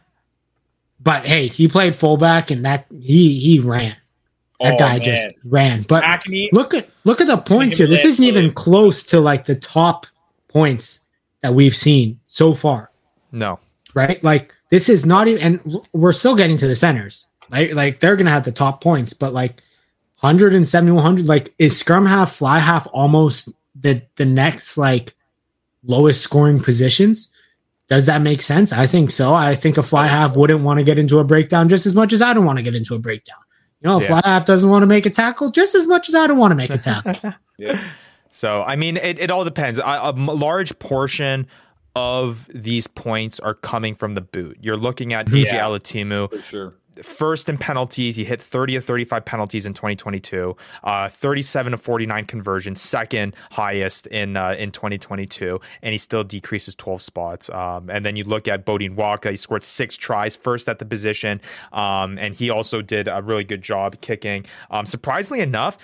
But 1.02 1.26
hey, 1.26 1.48
he 1.48 1.68
played 1.68 1.96
fullback 1.96 2.52
and 2.52 2.66
that 2.66 2.86
he 3.02 3.40
he 3.40 3.60
ran. 3.60 3.96
That 4.60 4.74
Oh, 4.74 4.78
guy 4.78 4.98
man. 4.98 5.02
just 5.06 5.28
ran. 5.46 5.84
But 5.84 6.04
McAnee, 6.04 6.50
look 6.52 6.74
at 6.74 6.90
look 7.06 7.22
at 7.22 7.28
the 7.28 7.38
points 7.38 7.78
here. 7.78 7.88
This 7.88 8.02
that 8.04 8.10
isn't 8.10 8.26
even 8.26 8.52
close 8.52 9.04
to 9.06 9.20
like 9.22 9.46
the 9.46 9.56
top 9.56 10.06
points 10.50 11.06
that 11.42 11.54
we've 11.54 11.76
seen 11.76 12.20
so 12.28 12.54
far, 12.54 12.92
No. 13.32 13.60
right? 13.94 14.22
Like 14.24 14.54
this 14.70 14.90
is 14.90 15.06
not 15.06 15.28
even 15.30 15.42
and 15.42 15.82
we're 15.94 16.12
still 16.12 16.36
getting 16.36 16.58
to 16.58 16.68
the 16.68 16.76
centers. 16.76 17.26
Like 17.52 17.74
like 17.74 18.00
they're 18.00 18.16
gonna 18.16 18.30
have 18.30 18.44
the 18.46 18.52
top 18.52 18.82
points, 18.82 19.14
but 19.14 19.34
like 19.34 19.62
170 20.22 20.92
100 20.92 21.28
like 21.28 21.54
is 21.60 21.78
scrum 21.78 22.06
half 22.06 22.34
fly 22.34 22.60
half 22.60 22.88
almost 22.92 23.50
the 23.80 24.02
the 24.18 24.26
next 24.26 24.78
like 24.78 25.16
lowest 25.84 26.22
scoring 26.22 26.60
positions 26.60 27.30
does 27.88 28.06
that 28.06 28.22
make 28.22 28.42
sense 28.42 28.74
i 28.74 28.86
think 28.86 29.10
so 29.12 29.34
i 29.34 29.56
think 29.56 29.78
a 29.78 29.84
fly 29.84 30.08
half 30.08 30.36
wouldn't 30.36 30.60
want 30.62 30.78
to 30.78 30.84
get 30.84 31.00
into 31.00 31.20
a 31.20 31.24
breakdown 31.24 31.70
just 31.70 31.86
as 31.86 31.96
much 31.96 32.12
as 32.12 32.22
i 32.22 32.34
don't 32.34 32.44
want 32.44 32.58
to 32.58 32.64
get 32.64 32.76
into 32.76 32.96
a 32.96 33.00
breakdown 33.00 33.38
you 33.80 33.90
know 33.90 33.96
a 33.98 34.02
Yeah. 34.02 34.08
fly 34.08 34.22
half 34.26 34.44
doesn't 34.44 34.70
want 34.70 34.84
to 34.84 34.88
make 34.88 35.06
a 35.06 35.10
tackle 35.10 35.52
just 35.52 35.74
as 35.74 35.88
much 35.88 36.10
as 36.10 36.16
i 36.16 36.28
don't 36.28 36.38
want 36.38 36.52
to 36.52 36.56
make 36.58 36.70
a 36.72 36.78
tackle 36.90 37.34
yeah. 37.58 37.82
So, 38.32 38.62
I 38.62 38.76
mean, 38.76 38.96
it, 38.98 39.18
it 39.18 39.32
all 39.32 39.44
depends. 39.44 39.80
A, 39.80 39.84
a 39.84 40.10
m- 40.10 40.28
large 40.28 40.78
portion 40.78 41.48
of 41.96 42.48
these 42.54 42.86
points 42.86 43.40
are 43.40 43.56
coming 43.56 43.96
from 43.96 44.14
the 44.14 44.22
boot. 44.22 44.58
You're 44.62 44.78
looking 44.78 45.14
at 45.14 45.26
mm-hmm. 45.26 45.38
AJ 45.38 45.54
Yeah. 45.54 45.64
Alatimu, 45.64 46.30
for 46.30 46.42
sure. 46.44 46.74
First 47.04 47.50
in 47.50 47.58
penalties. 47.58 48.16
He 48.16 48.26
hit 48.26 48.42
30 48.42 48.76
of 48.78 48.86
35 48.86 49.26
penalties 49.26 49.66
in 49.66 49.74
2022, 49.74 50.56
uh, 50.84 51.10
37 51.10 51.74
of 51.74 51.82
49 51.82 52.26
conversions, 52.26 52.82
second 52.82 53.36
highest 53.52 54.08
in 54.08 54.36
uh, 54.38 54.52
in 54.58 54.72
2022, 54.72 55.60
and 55.82 55.92
he 55.92 55.98
still 55.98 56.24
decreases 56.24 56.76
12 56.76 57.02
spots. 57.02 57.50
Um, 57.50 57.90
and 57.90 58.06
then 58.06 58.16
you 58.16 58.24
look 58.24 58.48
at 58.48 58.66
Beaudein 58.66 58.96
Waaka, 58.96 59.32
he 59.32 59.36
scored 59.38 59.64
six 59.64 59.96
tries, 59.98 60.36
first 60.36 60.68
at 60.70 60.80
the 60.80 60.86
position, 60.86 61.42
um, 61.74 62.18
and 62.20 62.36
he 62.36 62.50
also 62.50 62.82
did 62.82 63.08
a 63.08 63.22
really 63.22 63.44
good 63.44 63.62
job 63.62 64.00
kicking. 64.02 64.46
Um, 64.72 64.86
surprisingly 64.86 65.42
enough, 65.42 65.78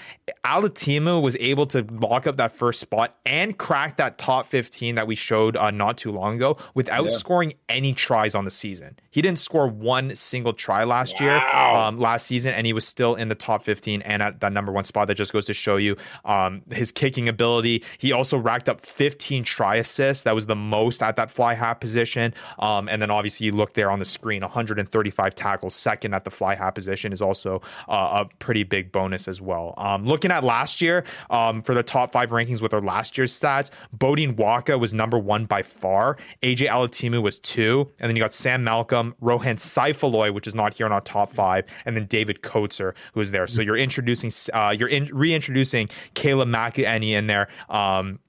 Alatimu 0.44 1.22
was 1.22 1.36
able 1.40 1.66
to 1.68 1.86
lock 1.92 2.28
up 2.28 2.38
that 2.38 2.52
first 2.52 2.80
spot 2.80 3.16
and 3.26 3.58
crack 3.58 3.98
that 3.98 4.18
top 4.18 4.48
15 4.48 4.96
that 4.96 5.08
we 5.08 5.16
showed 5.16 5.56
uh, 5.58 5.72
not 5.72 5.98
too 5.98 6.12
long 6.12 6.36
ago 6.36 6.58
without 6.74 7.06
Yeah. 7.06 7.10
scoring 7.18 7.54
any 7.70 7.94
tries 7.94 8.36
on 8.36 8.46
the 8.46 8.52
season. 8.52 8.98
He 9.12 9.22
didn't 9.22 9.40
score 9.40 9.68
one 9.68 10.16
single 10.16 10.54
try 10.54 10.84
last 10.84 11.05
year, 11.20 11.36
Wow. 11.38 11.88
um, 11.88 12.00
last 12.00 12.26
season, 12.28 12.54
and 12.54 12.66
he 12.68 12.74
was 12.74 12.88
still 12.88 13.16
in 13.16 13.30
the 13.30 13.36
top 13.36 13.64
15 13.64 14.02
and 14.04 14.22
at 14.22 14.40
that 14.42 14.52
number 14.54 14.72
one 14.72 14.84
spot. 14.86 15.08
That 15.08 15.16
just 15.16 15.32
goes 15.34 15.46
to 15.46 15.54
show 15.54 15.78
you 15.78 15.96
um, 16.24 16.62
his 16.72 16.92
kicking 16.92 17.28
ability. 17.30 17.84
He 17.98 18.12
also 18.12 18.38
racked 18.38 18.68
up 18.70 18.82
15 18.82 19.44
try 19.44 19.76
assists. 19.76 20.24
That 20.24 20.36
was 20.36 20.46
the 20.46 20.56
most 20.56 21.02
at 21.04 21.16
that 21.18 21.32
fly 21.32 21.54
half 21.54 21.80
position. 21.80 22.34
Um, 22.60 22.88
and 22.90 23.02
then 23.02 23.12
obviously 23.12 23.46
you 23.48 23.52
look 23.52 23.74
there 23.74 23.90
on 23.92 24.00
the 24.00 24.06
screen, 24.06 24.42
135 24.42 25.36
tackles, 25.36 25.76
second 25.76 26.14
at 26.14 26.24
the 26.24 26.32
fly 26.32 26.56
half 26.56 26.76
position 26.76 27.12
is 27.14 27.22
also 27.22 27.62
uh, 27.88 28.24
a 28.26 28.36
pretty 28.40 28.64
big 28.64 28.92
bonus 28.92 29.28
as 29.28 29.42
well. 29.42 29.74
Um, 29.78 30.06
looking 30.06 30.32
at 30.32 30.44
last 30.44 30.82
year 30.82 31.04
um, 31.30 31.62
for 31.62 31.74
the 31.74 31.84
top 31.84 32.12
five 32.12 32.30
rankings 32.32 32.62
with 32.62 32.74
our 32.74 32.82
last 32.82 33.18
year's 33.18 33.38
stats, 33.40 33.70
Beaudein 33.96 34.36
Waaka 34.36 34.80
was 34.80 34.94
number 34.94 35.18
one 35.20 35.46
by 35.46 35.62
far. 35.62 36.18
AJ 36.44 36.70
Alatimu 36.70 37.22
was 37.22 37.40
two, 37.40 37.92
and 38.00 38.10
then 38.10 38.16
you 38.16 38.22
got 38.22 38.34
Sam 38.34 38.64
Malcolm, 38.64 39.16
Rohan 39.20 39.56
Saifaloy, 39.58 40.34
which 40.34 40.48
is 40.48 40.56
not 40.56 40.74
here 40.74 40.86
in 40.86 40.92
top 41.02 41.32
five, 41.32 41.66
and 41.86 41.96
then 41.96 42.06
David 42.06 42.42
Kotzer, 42.42 42.94
who 43.14 43.22
is 43.22 43.32
there. 43.32 43.48
So 43.48 43.62
you're 43.62 43.78
introducing, 43.78 44.32
uh, 44.54 44.76
you're 44.78 44.90
in, 44.90 45.06
reintroducing 45.14 45.90
Kayla 46.14 46.50
McEnany 46.50 47.12
in 47.12 47.28
there. 47.28 47.48
Um, 47.70 48.20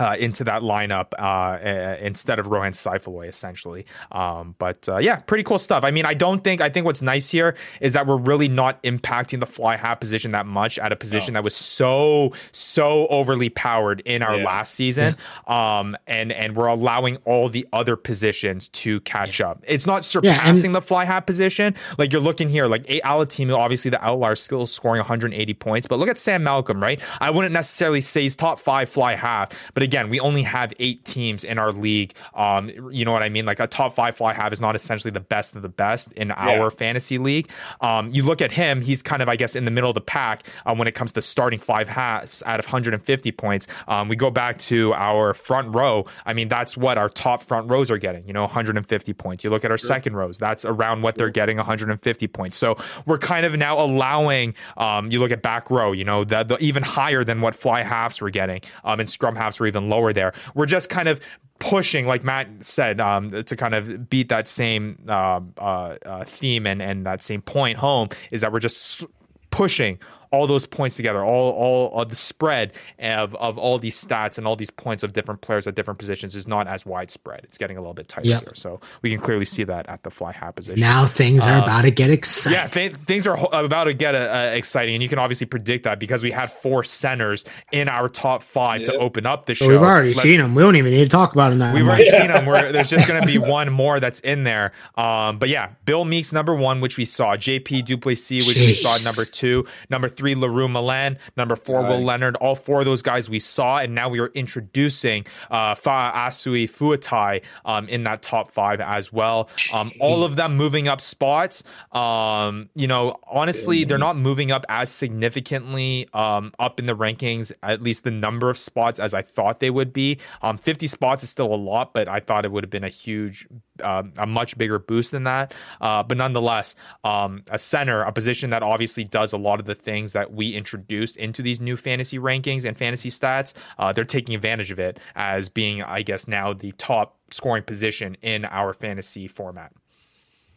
uh, 0.00 0.16
into 0.18 0.42
that 0.44 0.62
lineup 0.62 1.08
uh, 1.18 1.22
uh, 1.22 1.96
instead 2.00 2.38
of 2.38 2.46
Rohan 2.48 2.72
Saifaloy, 2.72 3.28
essentially. 3.28 3.86
Um, 4.10 4.54
but 4.58 4.88
uh, 4.88 4.96
yeah, 4.98 5.16
pretty 5.16 5.44
cool 5.44 5.58
stuff. 5.58 5.84
I 5.84 5.90
mean, 5.90 6.06
I 6.06 6.14
don't 6.14 6.42
think, 6.42 6.60
I 6.60 6.68
think 6.70 6.86
what's 6.86 7.02
nice 7.02 7.30
here 7.30 7.54
is 7.80 7.92
that 7.92 8.06
we're 8.06 8.16
really 8.16 8.48
not 8.48 8.82
impacting 8.82 9.40
the 9.40 9.46
fly 9.46 9.76
half 9.76 10.00
position 10.00 10.30
that 10.32 10.46
much 10.46 10.78
at 10.78 10.90
a 10.92 10.96
position 10.96 11.34
that 11.34 11.44
was 11.44 11.54
so, 11.54 12.32
so 12.52 13.06
overly 13.08 13.48
powered 13.50 14.00
in 14.06 14.22
our 14.22 14.36
Yeah. 14.36 14.44
last 14.44 14.74
season. 14.74 15.16
Um, 15.46 15.96
and, 16.06 16.32
and 16.32 16.56
we're 16.56 16.66
allowing 16.68 17.16
all 17.24 17.48
the 17.48 17.66
other 17.72 17.96
positions 17.96 18.68
to 18.70 19.00
catch 19.00 19.40
up. 19.40 19.62
It's 19.66 19.86
not 19.86 19.92
Yeah, 20.22 20.30
and- 20.32 20.56
surpassing 20.56 20.72
the 20.72 20.82
fly 20.82 21.04
half 21.04 21.26
position. 21.26 21.74
Like 21.98 22.12
you're 22.12 22.20
looking 22.22 22.48
here, 22.48 22.66
like 22.66 22.84
A- 22.88 23.00
Alatimu, 23.02 23.54
obviously 23.56 23.90
the 23.90 24.02
outlier 24.04 24.34
still 24.34 24.64
scoring 24.66 24.98
180 25.00 25.54
points, 25.54 25.86
but 25.86 25.98
look 25.98 26.08
at 26.08 26.18
Sam 26.18 26.42
Malcolm, 26.42 26.82
right? 26.82 27.00
I 27.20 27.30
wouldn't 27.30 27.52
necessarily 27.52 28.00
say 28.00 28.22
he's 28.22 28.36
top 28.36 28.58
five 28.58 28.88
fly 28.88 29.14
half, 29.14 29.50
but 29.74 29.82
again, 29.90 30.08
we 30.08 30.20
only 30.20 30.44
have 30.44 30.72
eight 30.78 31.04
teams 31.04 31.42
in 31.42 31.58
our 31.58 31.72
league. 31.72 32.14
Um, 32.34 32.70
you 32.92 33.04
know 33.04 33.10
what 33.10 33.24
I 33.24 33.28
mean? 33.28 33.44
Like 33.44 33.58
a 33.58 33.66
top 33.66 33.92
five 33.92 34.16
fly 34.16 34.32
half 34.32 34.52
is 34.52 34.60
not 34.60 34.76
essentially 34.76 35.10
the 35.10 35.18
best 35.18 35.56
of 35.56 35.62
the 35.62 35.68
best 35.68 36.12
in 36.12 36.30
our 36.30 36.70
fantasy 36.70 37.18
league. 37.18 37.50
Um, 37.80 38.08
you 38.12 38.22
look 38.22 38.40
at 38.40 38.52
him, 38.52 38.82
he's 38.82 39.02
kind 39.02 39.20
of, 39.20 39.28
I 39.28 39.34
guess, 39.34 39.56
in 39.56 39.64
the 39.64 39.72
middle 39.72 39.90
of 39.90 39.94
the 39.94 40.00
pack 40.00 40.44
uh, 40.64 40.76
when 40.76 40.86
it 40.86 40.94
comes 40.94 41.10
to 41.14 41.22
starting 41.22 41.58
five 41.58 41.88
halves 41.88 42.40
out 42.46 42.60
of 42.60 42.66
150 42.66 43.32
points. 43.32 43.66
Um, 43.88 44.06
we 44.06 44.14
go 44.14 44.30
back 44.30 44.58
to 44.58 44.94
our 44.94 45.34
front 45.34 45.74
row. 45.74 46.06
I 46.24 46.34
mean, 46.34 46.48
that's 46.48 46.76
what 46.76 46.96
our 46.96 47.08
top 47.08 47.42
front 47.42 47.68
rows 47.68 47.90
are 47.90 47.98
getting, 47.98 48.24
you 48.28 48.32
know, 48.32 48.42
150 48.42 49.12
points. 49.14 49.42
You 49.42 49.50
look 49.50 49.64
at 49.64 49.72
our 49.72 49.78
second 49.78 50.14
rows, 50.14 50.38
that's 50.38 50.64
around 50.64 51.02
what 51.02 51.16
they're 51.16 51.30
getting 51.30 51.56
150 51.56 52.28
points. 52.28 52.56
So 52.56 52.76
we're 53.06 53.18
kind 53.18 53.44
of 53.44 53.56
now 53.56 53.80
allowing, 53.80 54.54
um, 54.76 55.10
you 55.10 55.18
look 55.18 55.32
at 55.32 55.42
back 55.42 55.68
row, 55.68 55.90
you 55.90 56.04
know, 56.04 56.22
the, 56.22 56.44
the 56.44 56.58
even 56.58 56.84
higher 56.84 57.24
than 57.24 57.40
what 57.40 57.56
fly 57.56 57.82
halves 57.82 58.20
were 58.20 58.30
getting, 58.30 58.60
um, 58.84 59.00
and 59.00 59.10
scrum 59.10 59.34
halves 59.34 59.58
were 59.58 59.69
even 59.70 59.88
lower 59.88 60.12
there. 60.12 60.32
We're 60.54 60.66
just 60.66 60.90
kind 60.90 61.08
of 61.08 61.20
pushing, 61.58 62.06
like 62.06 62.24
Matt 62.24 62.48
said, 62.60 63.00
um, 63.00 63.30
to 63.30 63.56
kind 63.56 63.74
of 63.74 64.10
beat 64.10 64.28
that 64.28 64.48
same 64.48 64.98
uh, 65.08 65.40
uh, 65.58 65.96
uh, 66.04 66.24
theme 66.24 66.66
and, 66.66 66.82
and 66.82 67.06
that 67.06 67.22
same 67.22 67.42
point 67.42 67.78
home 67.78 68.08
is 68.30 68.40
that 68.40 68.52
we're 68.52 68.60
just 68.60 69.04
pushing 69.50 69.98
all 70.32 70.46
those 70.46 70.66
points 70.66 70.96
together, 70.96 71.24
all 71.24 71.50
all 71.52 72.00
of 72.02 72.08
the 72.08 72.14
spread 72.14 72.72
of, 73.00 73.34
of 73.36 73.58
all 73.58 73.78
these 73.78 74.02
stats 74.02 74.38
and 74.38 74.46
all 74.46 74.54
these 74.56 74.70
points 74.70 75.02
of 75.02 75.12
different 75.12 75.40
players 75.40 75.66
at 75.66 75.74
different 75.74 75.98
positions 75.98 76.34
is 76.36 76.46
not 76.46 76.66
as 76.68 76.86
widespread. 76.86 77.40
It's 77.44 77.58
getting 77.58 77.76
a 77.76 77.80
little 77.80 77.94
bit 77.94 78.08
tighter 78.08 78.28
Yep. 78.28 78.40
here. 78.42 78.52
So 78.54 78.80
we 79.02 79.10
can 79.10 79.18
clearly 79.18 79.44
see 79.44 79.64
that 79.64 79.88
at 79.88 80.02
the 80.04 80.10
fly 80.10 80.32
half 80.32 80.54
position. 80.56 80.80
now 80.80 81.04
things 81.06 81.44
are 81.44 81.62
about 81.62 81.82
to 81.82 81.90
get 81.90 82.10
exciting 82.10 82.58
Yeah, 82.58 82.66
th- 82.68 82.96
things 83.06 83.26
are 83.26 83.36
ho- 83.36 83.48
about 83.52 83.84
to 83.84 83.94
get 83.94 84.14
uh, 84.14 84.18
uh, 84.18 84.52
exciting, 84.54 84.94
and 84.94 85.02
you 85.02 85.08
can 85.08 85.18
obviously 85.18 85.46
predict 85.46 85.84
that 85.84 85.98
because 85.98 86.22
we 86.22 86.30
had 86.30 86.50
four 86.50 86.84
centers 86.84 87.44
in 87.72 87.88
our 87.88 88.08
top 88.08 88.42
five 88.42 88.84
to 88.84 88.94
open 88.98 89.26
up 89.26 89.46
the 89.46 89.54
show. 89.54 89.64
So 89.64 89.70
we've 89.72 89.82
already 89.82 90.08
Let's- 90.10 90.22
seen 90.22 90.38
them 90.38 90.54
we 90.54 90.62
don't 90.62 90.76
even 90.76 90.92
need 90.92 91.04
to 91.04 91.08
talk 91.08 91.32
about 91.32 91.50
them 91.50 91.58
that 91.58 91.74
We've 91.74 91.84
much. 91.84 92.00
already 92.00 92.10
seen 92.10 92.28
them. 92.28 92.46
Where 92.46 92.70
there's 92.72 92.90
just 92.90 93.08
going 93.08 93.20
to 93.20 93.26
be 93.26 93.38
one 93.58 93.70
more 93.72 93.98
that's 94.00 94.20
in 94.20 94.44
there. 94.44 94.72
Um, 94.96 95.38
but 95.38 95.48
yeah, 95.48 95.70
Bill 95.84 96.04
Meakes 96.04 96.32
number 96.32 96.54
one, 96.54 96.80
which 96.80 96.96
we 96.96 97.04
saw. 97.04 97.36
JP 97.36 97.84
Duplessis, 97.86 98.46
which 98.46 98.56
we 98.56 98.74
saw 98.74 98.96
number 99.04 99.24
two. 99.24 99.66
Number 99.88 100.08
three, 100.08 100.19
Le 100.20 100.48
Roux 100.48 100.68
Malan. 100.68 101.18
Number 101.36 101.56
four, 101.56 101.82
Will 101.82 102.02
Leonard. 102.02 102.36
All 102.36 102.54
four 102.54 102.80
of 102.80 102.86
those 102.86 103.02
guys 103.02 103.28
we 103.28 103.38
saw, 103.38 103.78
and 103.78 103.94
now 103.94 104.08
we 104.08 104.20
are 104.20 104.28
introducing 104.28 105.26
uh, 105.50 105.74
Faasiu 105.74 106.68
Fuatai 106.70 107.42
um, 107.64 107.88
in 107.88 108.04
that 108.04 108.22
top 108.22 108.52
five 108.52 108.80
as 108.80 109.12
well. 109.12 109.48
Um, 109.72 109.90
all 110.00 110.24
of 110.24 110.36
them 110.36 110.56
moving 110.56 110.88
up 110.88 111.00
spots. 111.00 111.62
Um, 111.92 112.68
you 112.74 112.86
know, 112.86 113.18
honestly, 113.26 113.84
they're 113.84 113.98
not 113.98 114.16
moving 114.16 114.50
up 114.50 114.64
as 114.68 114.90
significantly 114.90 116.08
um, 116.14 116.52
up 116.58 116.78
in 116.78 116.86
the 116.86 116.96
rankings, 116.96 117.52
at 117.62 117.82
least 117.82 118.04
the 118.04 118.10
number 118.10 118.50
of 118.50 118.58
spots 118.58 119.00
as 119.00 119.14
I 119.14 119.22
thought 119.22 119.60
they 119.60 119.70
would 119.70 119.92
be. 119.92 120.18
Um, 120.42 120.58
50 120.58 120.86
spots 120.86 121.22
is 121.22 121.30
still 121.30 121.52
a 121.52 121.56
lot, 121.56 121.92
but 121.92 122.08
I 122.08 122.20
thought 122.20 122.44
it 122.44 122.52
would 122.52 122.64
have 122.64 122.70
been 122.70 122.84
a 122.84 122.88
huge, 122.88 123.46
um, 123.82 124.12
a 124.16 124.26
much 124.26 124.56
bigger 124.58 124.78
boost 124.78 125.10
than 125.10 125.24
that. 125.24 125.54
Uh, 125.80 126.02
but 126.02 126.16
nonetheless, 126.16 126.74
um, 127.04 127.42
a 127.50 127.58
center, 127.58 128.02
a 128.02 128.12
position 128.12 128.50
that 128.50 128.62
obviously 128.62 129.04
does 129.04 129.32
a 129.32 129.38
lot 129.38 129.60
of 129.60 129.66
the 129.66 129.74
things 129.74 130.09
that 130.12 130.32
we 130.32 130.54
introduced 130.54 131.16
into 131.16 131.42
these 131.42 131.60
new 131.60 131.76
fantasy 131.76 132.18
rankings 132.18 132.64
and 132.64 132.76
fantasy 132.76 133.10
stats, 133.10 133.52
uh, 133.78 133.92
they're 133.92 134.04
taking 134.04 134.34
advantage 134.34 134.70
of 134.70 134.78
it 134.78 134.98
as 135.14 135.48
being, 135.48 135.82
I 135.82 136.02
guess, 136.02 136.28
now 136.28 136.52
the 136.52 136.72
top 136.72 137.16
scoring 137.30 137.62
position 137.62 138.16
in 138.22 138.44
our 138.44 138.72
fantasy 138.72 139.28
format. 139.28 139.72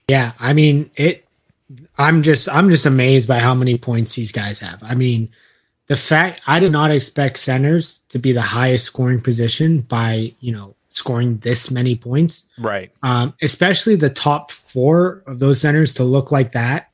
Yeah, 0.07 0.33
I 0.39 0.53
mean 0.53 0.91
it. 0.95 1.25
I'm 1.97 2.23
just 2.23 2.49
I'm 2.49 2.69
just 2.69 2.85
amazed 2.85 3.27
by 3.27 3.39
how 3.39 3.55
many 3.55 3.77
points 3.77 4.15
these 4.15 4.31
guys 4.31 4.59
have. 4.59 4.81
I 4.83 4.95
mean, 4.95 5.29
the 5.87 5.95
fact 5.95 6.41
I 6.45 6.59
did 6.59 6.71
not 6.71 6.91
expect 6.91 7.37
centers 7.39 8.01
to 8.09 8.19
be 8.19 8.31
the 8.31 8.41
highest 8.41 8.85
scoring 8.85 9.21
position 9.21 9.81
by 9.81 10.33
you 10.39 10.51
know 10.51 10.75
scoring 10.89 11.37
this 11.37 11.71
many 11.71 11.95
points. 11.95 12.45
Right. 12.57 12.91
Um, 13.01 13.33
especially 13.41 13.95
the 13.95 14.09
top 14.09 14.51
four 14.51 15.23
of 15.25 15.39
those 15.39 15.61
centers 15.61 15.93
to 15.95 16.03
look 16.03 16.31
like 16.31 16.51
that. 16.51 16.89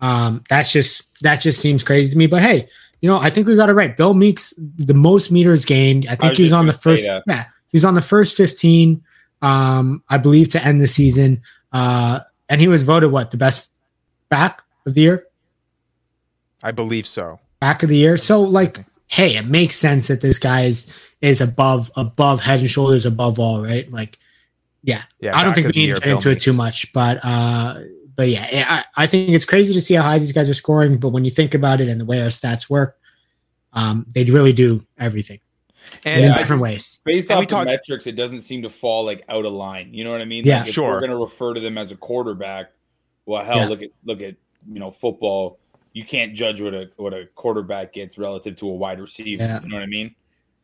Um, 0.00 0.44
that's 0.48 0.70
just 0.72 1.20
that 1.22 1.40
just 1.40 1.60
seems 1.60 1.82
crazy 1.82 2.10
to 2.10 2.18
me. 2.18 2.26
But 2.26 2.42
hey, 2.42 2.68
you 3.00 3.08
know, 3.08 3.18
I 3.18 3.30
think 3.30 3.46
we 3.46 3.56
got 3.56 3.68
it 3.68 3.74
right. 3.74 3.96
Bill 3.96 4.14
Meakes, 4.14 4.54
the 4.58 4.94
most 4.94 5.30
meters 5.30 5.64
gained. 5.64 6.06
I 6.06 6.16
think 6.16 6.32
I 6.32 6.34
he 6.34 6.42
was 6.42 6.52
on 6.52 6.66
the 6.66 6.72
first. 6.72 7.04
Yeah, 7.04 7.44
he 7.68 7.76
was 7.76 7.84
on 7.84 7.94
the 7.94 8.00
first 8.00 8.36
fifteen. 8.36 9.02
Um, 9.42 10.02
I 10.08 10.18
believe 10.18 10.50
to 10.50 10.64
end 10.64 10.80
the 10.80 10.86
season. 10.86 11.42
Uh, 11.72 12.20
and 12.48 12.60
he 12.60 12.68
was 12.68 12.82
voted 12.82 13.12
what 13.12 13.30
the 13.30 13.36
best 13.36 13.70
back 14.28 14.62
of 14.86 14.94
the 14.94 15.00
year. 15.00 15.26
I 16.62 16.72
believe 16.72 17.06
so. 17.06 17.38
Back 17.60 17.82
of 17.82 17.88
the 17.88 17.96
year. 17.96 18.16
So 18.16 18.40
like, 18.40 18.84
hey, 19.06 19.36
it 19.36 19.46
makes 19.46 19.76
sense 19.76 20.08
that 20.08 20.20
this 20.20 20.38
guy 20.38 20.64
is 20.64 20.92
is 21.20 21.40
above 21.40 21.90
above 21.96 22.40
head 22.40 22.60
and 22.60 22.70
shoulders 22.70 23.06
above 23.06 23.38
all, 23.38 23.62
right? 23.62 23.90
Like, 23.90 24.18
yeah. 24.82 25.02
yeah 25.20 25.36
I 25.36 25.44
don't 25.44 25.54
think 25.54 25.68
we 25.68 25.72
need 25.86 25.94
to 25.94 26.00
get 26.00 26.08
into 26.08 26.30
it 26.30 26.40
too 26.40 26.52
much, 26.52 26.92
but 26.92 27.18
uh, 27.24 27.80
but 28.16 28.28
yeah, 28.28 28.64
I, 28.96 29.04
I 29.04 29.06
think 29.06 29.30
it's 29.30 29.44
crazy 29.44 29.74
to 29.74 29.80
see 29.80 29.94
how 29.94 30.02
high 30.02 30.18
these 30.18 30.32
guys 30.32 30.48
are 30.48 30.54
scoring. 30.54 30.98
But 30.98 31.10
when 31.10 31.24
you 31.24 31.30
think 31.30 31.54
about 31.54 31.80
it 31.80 31.88
and 31.88 32.00
the 32.00 32.04
way 32.04 32.20
our 32.22 32.28
stats 32.28 32.68
work, 32.68 32.98
um, 33.74 34.06
they 34.14 34.24
really 34.24 34.54
do 34.54 34.84
everything. 34.98 35.38
And 36.04 36.24
in 36.24 36.32
different 36.32 36.62
ways. 36.62 36.98
Based 37.04 37.30
and 37.30 37.38
off 37.38 37.42
the 37.42 37.54
talk- 37.54 37.66
metrics, 37.66 38.06
it 38.06 38.16
doesn't 38.16 38.40
seem 38.40 38.62
to 38.62 38.70
fall 38.70 39.04
like 39.04 39.24
out 39.28 39.44
of 39.44 39.52
line. 39.52 39.92
You 39.92 40.02
know 40.02 40.10
what 40.10 40.20
I 40.20 40.24
mean? 40.24 40.44
Yeah, 40.44 40.62
like 40.62 40.72
sure. 40.72 40.90
We're 40.90 41.00
going 41.00 41.10
to 41.10 41.16
refer 41.16 41.54
to 41.54 41.60
them 41.60 41.78
as 41.78 41.92
a 41.92 41.96
quarterback. 41.96 42.72
Well, 43.26 43.44
hell, 43.44 43.58
yeah. 43.58 43.66
look 43.68 43.82
at 43.82 43.90
look 44.04 44.20
at 44.20 44.34
you 44.68 44.80
know 44.80 44.90
football. 44.90 45.58
You 45.92 46.04
can't 46.04 46.34
judge 46.34 46.60
what 46.60 46.74
a 46.74 46.90
what 46.96 47.12
a 47.12 47.26
quarterback 47.34 47.92
gets 47.92 48.18
relative 48.18 48.56
to 48.56 48.68
a 48.68 48.74
wide 48.74 49.00
receiver. 49.00 49.42
Yeah. 49.42 49.60
You 49.62 49.68
know 49.68 49.76
what 49.76 49.82
I 49.82 49.86
mean? 49.86 50.14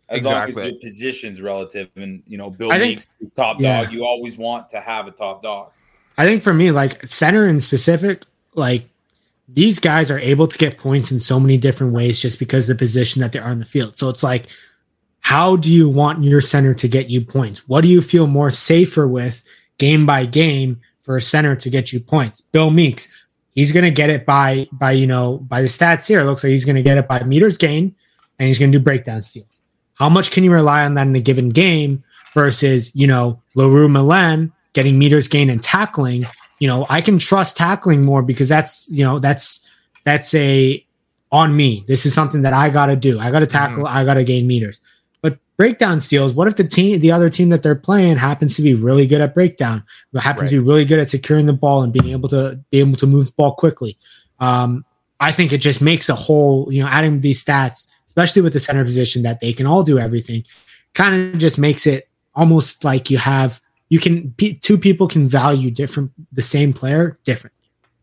As 0.08 0.18
exactly. 0.18 0.54
long 0.54 0.64
as 0.64 0.70
your 0.72 0.80
position's 0.80 1.40
relative, 1.40 1.88
and 1.96 2.22
you 2.26 2.38
know, 2.38 2.50
Bill 2.50 2.72
I 2.72 2.78
Meakes 2.78 3.08
top 3.36 3.60
yeah. 3.60 3.82
dog. 3.82 3.92
You 3.92 4.04
always 4.04 4.36
want 4.36 4.68
to 4.70 4.80
have 4.80 5.06
a 5.06 5.10
top 5.10 5.42
dog. 5.42 5.72
I 6.18 6.24
think 6.24 6.42
for 6.42 6.54
me, 6.54 6.70
like 6.70 7.02
center 7.04 7.48
in 7.48 7.60
specific, 7.60 8.24
like 8.54 8.84
these 9.48 9.78
guys 9.78 10.10
are 10.10 10.18
able 10.18 10.46
to 10.48 10.58
get 10.58 10.78
points 10.78 11.10
in 11.12 11.20
so 11.20 11.38
many 11.38 11.56
different 11.56 11.92
ways 11.92 12.20
just 12.20 12.38
because 12.38 12.66
the 12.66 12.74
position 12.74 13.20
that 13.22 13.32
they 13.32 13.38
are 13.38 13.50
on 13.50 13.58
the 13.58 13.64
field. 13.64 13.96
So 13.96 14.08
it's 14.08 14.22
like, 14.22 14.46
how 15.20 15.56
do 15.56 15.72
you 15.72 15.88
want 15.88 16.22
your 16.22 16.40
center 16.40 16.74
to 16.74 16.88
get 16.88 17.08
you 17.08 17.20
points? 17.20 17.68
What 17.68 17.82
do 17.82 17.88
you 17.88 18.00
feel 18.00 18.26
more 18.26 18.50
safer 18.50 19.06
with 19.06 19.42
game 19.78 20.04
by 20.04 20.26
game 20.26 20.80
for 21.00 21.16
a 21.16 21.20
center 21.20 21.54
to 21.56 21.70
get 21.70 21.92
you 21.92 22.00
points? 22.00 22.40
Bill 22.40 22.70
Meakes, 22.70 23.12
he's 23.54 23.72
going 23.72 23.84
to 23.84 23.90
get 23.90 24.10
it 24.10 24.26
by 24.26 24.68
by 24.72 24.92
you 24.92 25.06
know 25.06 25.38
by 25.38 25.62
the 25.62 25.68
stats 25.68 26.06
here. 26.06 26.20
It 26.20 26.24
looks 26.24 26.42
like 26.42 26.50
he's 26.50 26.64
going 26.64 26.76
to 26.76 26.82
get 26.82 26.98
it 26.98 27.08
by 27.08 27.22
meters 27.22 27.56
gained, 27.56 27.94
and 28.38 28.48
he's 28.48 28.58
going 28.58 28.72
to 28.72 28.78
do 28.78 28.82
breakdown 28.82 29.22
steals. 29.22 29.62
How 29.94 30.08
much 30.08 30.30
can 30.30 30.44
you 30.44 30.52
rely 30.52 30.84
on 30.84 30.94
that 30.94 31.06
in 31.06 31.14
a 31.14 31.20
given 31.20 31.48
game 31.50 32.02
versus 32.34 32.94
you 32.94 33.06
know 33.06 33.40
Le 33.54 33.68
Roux 33.68 33.88
Malan 33.88 34.52
getting 34.72 34.98
meters 34.98 35.28
gained 35.28 35.50
and 35.50 35.62
tackling? 35.62 36.26
You 36.58 36.68
know, 36.68 36.86
I 36.88 37.00
can 37.00 37.18
trust 37.18 37.56
tackling 37.56 38.04
more 38.04 38.22
because 38.22 38.48
that's 38.48 38.88
you 38.90 39.04
know 39.04 39.18
that's 39.18 39.68
that's 40.04 40.34
a 40.34 40.84
on 41.32 41.56
me. 41.56 41.82
This 41.88 42.04
is 42.04 42.12
something 42.12 42.42
that 42.42 42.52
I 42.52 42.68
got 42.68 42.86
to 42.86 42.96
do. 42.96 43.18
I 43.18 43.30
got 43.30 43.40
to 43.40 43.46
tackle. 43.46 43.84
Mm-hmm. 43.84 43.96
I 43.96 44.04
got 44.04 44.14
to 44.14 44.24
gain 44.24 44.46
meters 44.46 44.80
But 45.22 45.38
breakdown 45.56 46.00
steals. 46.00 46.34
What 46.34 46.46
if 46.46 46.56
the 46.56 46.64
team, 46.64 47.00
the 47.00 47.10
other 47.10 47.30
team 47.30 47.48
that 47.48 47.62
they're 47.62 47.74
playing, 47.74 48.18
happens 48.18 48.54
to 48.56 48.62
be 48.62 48.74
really 48.74 49.06
good 49.06 49.22
at 49.22 49.34
breakdown? 49.34 49.82
Happens 50.14 50.42
right. 50.42 50.50
to 50.50 50.60
be 50.62 50.68
really 50.68 50.84
good 50.84 50.98
at 50.98 51.08
securing 51.08 51.46
the 51.46 51.54
ball 51.54 51.82
and 51.82 51.92
being 51.92 52.10
able 52.10 52.28
to 52.28 52.60
be 52.70 52.80
able 52.80 52.96
to 52.96 53.06
move 53.06 53.26
the 53.26 53.32
ball 53.32 53.54
quickly. 53.54 53.96
Um, 54.40 54.84
I 55.20 55.32
think 55.32 55.52
it 55.52 55.58
just 55.58 55.80
makes 55.80 56.08
a 56.08 56.14
whole, 56.14 56.70
you 56.70 56.82
know, 56.82 56.88
adding 56.88 57.20
these 57.20 57.42
stats, 57.42 57.86
especially 58.06 58.42
with 58.42 58.52
the 58.52 58.60
center 58.60 58.84
position, 58.84 59.22
that 59.22 59.40
they 59.40 59.54
can 59.54 59.66
all 59.66 59.84
do 59.84 59.98
everything, 59.98 60.44
kind 60.94 61.34
of 61.34 61.40
just 61.40 61.58
makes 61.58 61.86
it 61.86 62.08
almost 62.34 62.84
like 62.84 63.08
you 63.08 63.18
have 63.18 63.61
you 63.92 63.98
can 63.98 64.34
two 64.62 64.78
people 64.78 65.06
can 65.06 65.28
value 65.28 65.70
different 65.70 66.10
the 66.32 66.40
same 66.40 66.72
player 66.72 67.18
different 67.24 67.54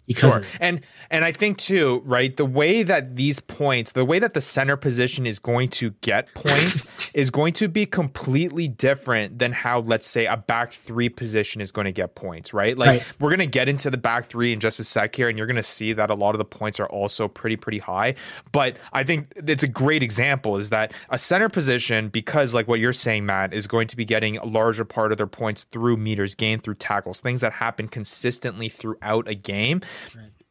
because 0.10 0.34
sure. 0.34 0.44
and 0.60 0.81
and 1.11 1.23
I 1.23 1.31
think 1.31 1.60
too, 1.60 2.02
right, 2.03 2.36
the 2.36 2.45
way 2.45 2.81
that 2.81 3.15
these 3.15 3.40
points, 3.40 3.91
the 3.91 4.03
way 4.03 4.18
that 4.18 4.34
the 4.34 4.41
center 4.41 4.76
position 4.76 5.27
is 5.27 5.38
going 5.38 5.69
to 5.69 5.91
get 6.02 6.34
points 6.34 7.11
is 7.14 7.30
going 7.30 7.53
to 7.53 7.68
be 7.68 7.86
completely 7.86 8.68
different 8.68 9.38
than 9.38 9.52
how 9.52 9.81
let's 9.81 10.07
say 10.07 10.26
a 10.26 10.36
back 10.36 10.72
3 10.72 11.10
position 11.10 11.61
is 11.61 11.72
going 11.72 11.86
to 11.86 11.91
get 11.91 12.15
points, 12.15 12.53
right? 12.53 12.76
Like 12.76 12.88
right. 12.88 13.14
we're 13.19 13.30
going 13.30 13.40
to 13.40 13.45
get 13.45 13.69
into 13.69 13.91
the 13.91 13.98
back 13.98 14.26
3 14.26 14.52
in 14.52 14.60
just 14.60 14.80
a 14.80 14.84
sec 14.84 15.15
here 15.15 15.30
and 15.30 15.38
you're 15.38 15.48
going 15.48 15.57
to 15.57 15.64
see 15.64 15.94
that 15.94 16.10
a 16.10 16.15
lot 16.15 16.34
of 16.34 16.40
the 16.40 16.45
points 16.45 16.80
are 16.80 16.88
also 16.88 17.27
pretty 17.27 17.56
pretty 17.56 17.80
high, 17.80 18.15
but 18.52 18.77
I 18.91 19.03
think 19.03 19.31
it's 19.36 19.64
a 19.64 19.68
great 19.68 20.02
example 20.02 20.57
is 20.57 20.72
that 20.72 20.91
a 21.11 21.19
center 21.19 21.49
position 21.49 22.10
because 22.10 22.56
like 22.56 22.68
what 22.68 22.80
you're 22.80 22.94
saying 22.94 23.27
Matt 23.27 23.53
is 23.53 23.68
going 23.68 23.88
to 23.88 23.95
be 23.95 24.06
getting 24.06 24.38
a 24.38 24.45
larger 24.45 24.86
part 24.86 25.11
of 25.11 25.19
their 25.19 25.27
points 25.27 25.64
through 25.64 25.98
meters 25.98 26.34
gained 26.34 26.64
through 26.64 26.76
tackles, 26.76 27.22
things 27.22 27.41
that 27.41 27.53
happen 27.53 27.88
consistently 27.88 28.69
throughout 28.69 29.27
a 29.27 29.36
game 29.36 29.81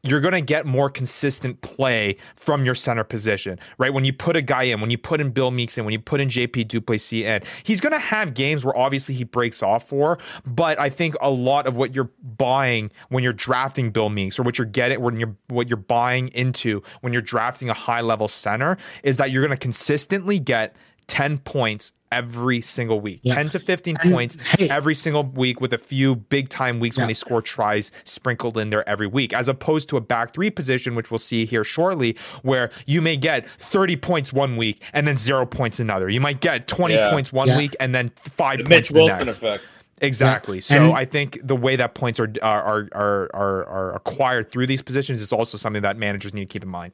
you're 0.01 0.21
going 0.21 0.33
to 0.33 0.41
get 0.41 0.65
more 0.65 0.89
consistent 0.89 1.61
play 1.61 2.15
from 2.35 2.63
your 2.63 2.75
center 2.75 3.03
position, 3.03 3.59
right? 3.77 3.93
When 3.93 4.05
you 4.05 4.13
put 4.13 4.37
a 4.37 4.41
guy 4.41 4.63
in, 4.63 4.79
when 4.79 4.89
you 4.89 4.97
put 4.97 5.19
in 5.19 5.31
Bill 5.31 5.51
Meakes 5.51 5.77
in, 5.77 5.83
when 5.83 5.91
you 5.91 5.99
put 5.99 6.21
in 6.21 6.29
JP 6.29 6.69
Duplessis 6.69 7.23
in, 7.23 7.41
he's 7.63 7.81
going 7.81 7.91
to 7.91 7.99
have 7.99 8.33
games 8.33 8.63
where 8.63 8.75
obviously 8.77 9.13
he 9.15 9.25
breaks 9.25 9.61
off 9.61 9.89
for, 9.89 10.17
but 10.45 10.79
I 10.79 10.89
think 10.89 11.15
a 11.19 11.29
lot 11.29 11.67
of 11.67 11.75
what 11.75 11.93
you're 11.93 12.11
buying 12.37 12.91
when 13.09 13.23
you're 13.23 13.33
drafting 13.33 13.91
Bill 13.91 14.09
Meakes 14.09 14.39
or 14.39 14.43
what 14.43 14.57
you're 14.57 14.65
getting 14.65 15.01
when 15.01 15.19
you're 15.19 15.35
what 15.47 15.67
you're 15.67 15.77
buying 15.77 16.29
into 16.29 16.81
when 17.01 17.11
you're 17.11 17.21
drafting 17.21 17.69
a 17.69 17.73
high 17.73 18.01
level 18.01 18.27
center 18.27 18.77
is 19.03 19.17
that 19.17 19.31
you're 19.31 19.45
going 19.45 19.57
to 19.57 19.61
consistently 19.61 20.39
get 20.39 20.75
10 21.09 21.39
points 21.39 21.91
every 22.11 22.61
single 22.61 23.01
week. 23.01 23.19
Yeah. 23.23 23.35
10 23.35 23.49
to 23.49 23.59
15 23.59 23.97
and, 23.97 24.11
points 24.11 24.37
hey, 24.41 24.69
every 24.69 24.95
single 24.95 25.23
week 25.23 25.59
with 25.59 25.73
a 25.73 25.77
few 25.77 26.15
big 26.15 26.49
time 26.49 26.79
weeks 26.79 26.97
yeah. 26.97 27.03
when 27.03 27.07
they 27.07 27.13
score 27.13 27.41
tries 27.41 27.91
sprinkled 28.03 28.57
in 28.57 28.69
there 28.69 28.87
every 28.87 29.07
week, 29.07 29.33
as 29.33 29.47
opposed 29.47 29.89
to 29.89 29.97
a 29.97 30.01
back 30.01 30.31
three 30.31 30.49
position, 30.49 30.95
which 30.95 31.11
we'll 31.11 31.17
see 31.17 31.45
here 31.45 31.63
shortly, 31.63 32.15
where 32.41 32.71
you 32.85 33.01
may 33.01 33.17
get 33.17 33.47
30 33.59 33.97
points 33.97 34.31
one 34.31 34.55
week 34.55 34.81
and 34.93 35.07
then 35.07 35.17
zero 35.17 35.45
points 35.45 35.79
another. 35.79 36.09
You 36.09 36.21
might 36.21 36.41
get 36.41 36.67
20 36.67 36.93
yeah. 36.93 37.11
points 37.11 37.33
one 37.33 37.55
week 37.57 37.75
and 37.79 37.93
then 37.93 38.09
five 38.15 38.59
the 38.59 38.63
points 38.65 38.91
Mitch 38.91 38.91
Wilson 38.91 39.25
next. 39.25 39.37
effect. 39.37 39.63
Exactly. 40.01 40.61
So 40.61 40.75
and, 40.75 40.93
I 40.93 41.05
think 41.05 41.39
the 41.43 41.57
way 41.57 41.75
that 41.75 41.93
points 41.93 42.19
are, 42.19 42.31
are 42.41 42.87
are 42.93 43.29
are 43.33 43.65
are 43.65 43.95
acquired 43.95 44.49
through 44.49 44.67
these 44.67 44.81
positions 44.81 45.21
is 45.21 45.33
also 45.33 45.57
something 45.57 45.81
that 45.81 45.97
managers 45.97 46.33
need 46.33 46.47
to 46.47 46.53
keep 46.53 46.63
in 46.63 46.69
mind. 46.69 46.93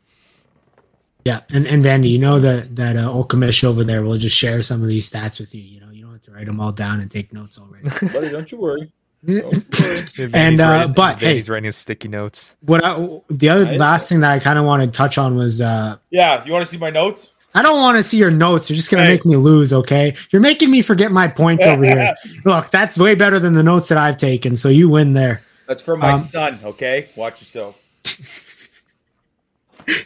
Yeah, 1.25 1.41
and 1.49 1.65
and 1.65 1.83
Vandy, 1.83 2.11
you 2.11 2.19
know 2.19 2.39
that 2.39 2.75
that 2.75 2.95
uh, 2.95 3.09
Okamish 3.09 3.63
over 3.63 3.83
there 3.83 4.03
will 4.03 4.17
just 4.17 4.37
share 4.37 4.61
some 4.61 4.83
of 4.83 4.87
these 4.87 5.09
stats 5.09 5.39
with 5.39 5.55
you. 5.55 5.61
You 5.61 5.81
know, 5.81 5.89
you 5.89 6.03
don't 6.03 6.11
have 6.13 6.21
to 6.21 6.31
write 6.31 6.45
them 6.45 6.61
all 6.61 6.71
down 6.71 6.99
and 6.99 7.09
take 7.09 7.33
notes 7.33 7.57
already. 7.57 7.89
Buddy, 8.13 8.29
don't 8.29 8.51
you 8.51 8.59
worry. 8.59 8.91
and 9.27 10.61
uh, 10.61 10.63
writing, 10.63 10.93
but 10.93 11.17
hey, 11.17 11.33
he's 11.33 11.49
writing 11.49 11.65
his 11.65 11.75
sticky 11.75 12.09
notes. 12.09 12.55
What 12.61 12.85
I, 12.85 13.21
the 13.31 13.49
other 13.49 13.65
I 13.65 13.75
last 13.75 14.07
thing 14.07 14.19
that 14.19 14.29
I 14.29 14.37
kind 14.37 14.59
of 14.59 14.65
want 14.65 14.83
to 14.83 14.87
touch 14.87 15.17
on 15.17 15.35
was 15.35 15.61
uh, 15.61 15.97
yeah, 16.11 16.45
you 16.45 16.53
want 16.53 16.63
to 16.63 16.71
see 16.71 16.77
my 16.77 16.91
notes? 16.91 17.31
I 17.55 17.63
don't 17.63 17.79
want 17.79 17.97
to 17.97 18.03
see 18.03 18.17
your 18.17 18.29
notes. 18.29 18.69
You're 18.69 18.75
just 18.75 18.91
gonna 18.91 19.05
hey. 19.05 19.13
make 19.13 19.25
me 19.25 19.35
lose. 19.35 19.73
Okay, 19.73 20.13
you're 20.29 20.43
making 20.43 20.69
me 20.69 20.83
forget 20.83 21.11
my 21.11 21.27
points 21.27 21.65
over 21.65 21.83
here. 21.83 22.13
Look, 22.45 22.69
that's 22.69 22.99
way 22.99 23.15
better 23.15 23.39
than 23.39 23.53
the 23.53 23.63
notes 23.63 23.87
that 23.89 23.97
I've 23.97 24.17
taken. 24.17 24.55
So 24.55 24.69
you 24.69 24.89
win 24.89 25.13
there. 25.13 25.41
That's 25.67 25.81
for 25.81 25.97
my 25.97 26.11
um, 26.11 26.19
son. 26.19 26.59
Okay, 26.63 27.09
watch 27.15 27.41
yourself 27.41 27.81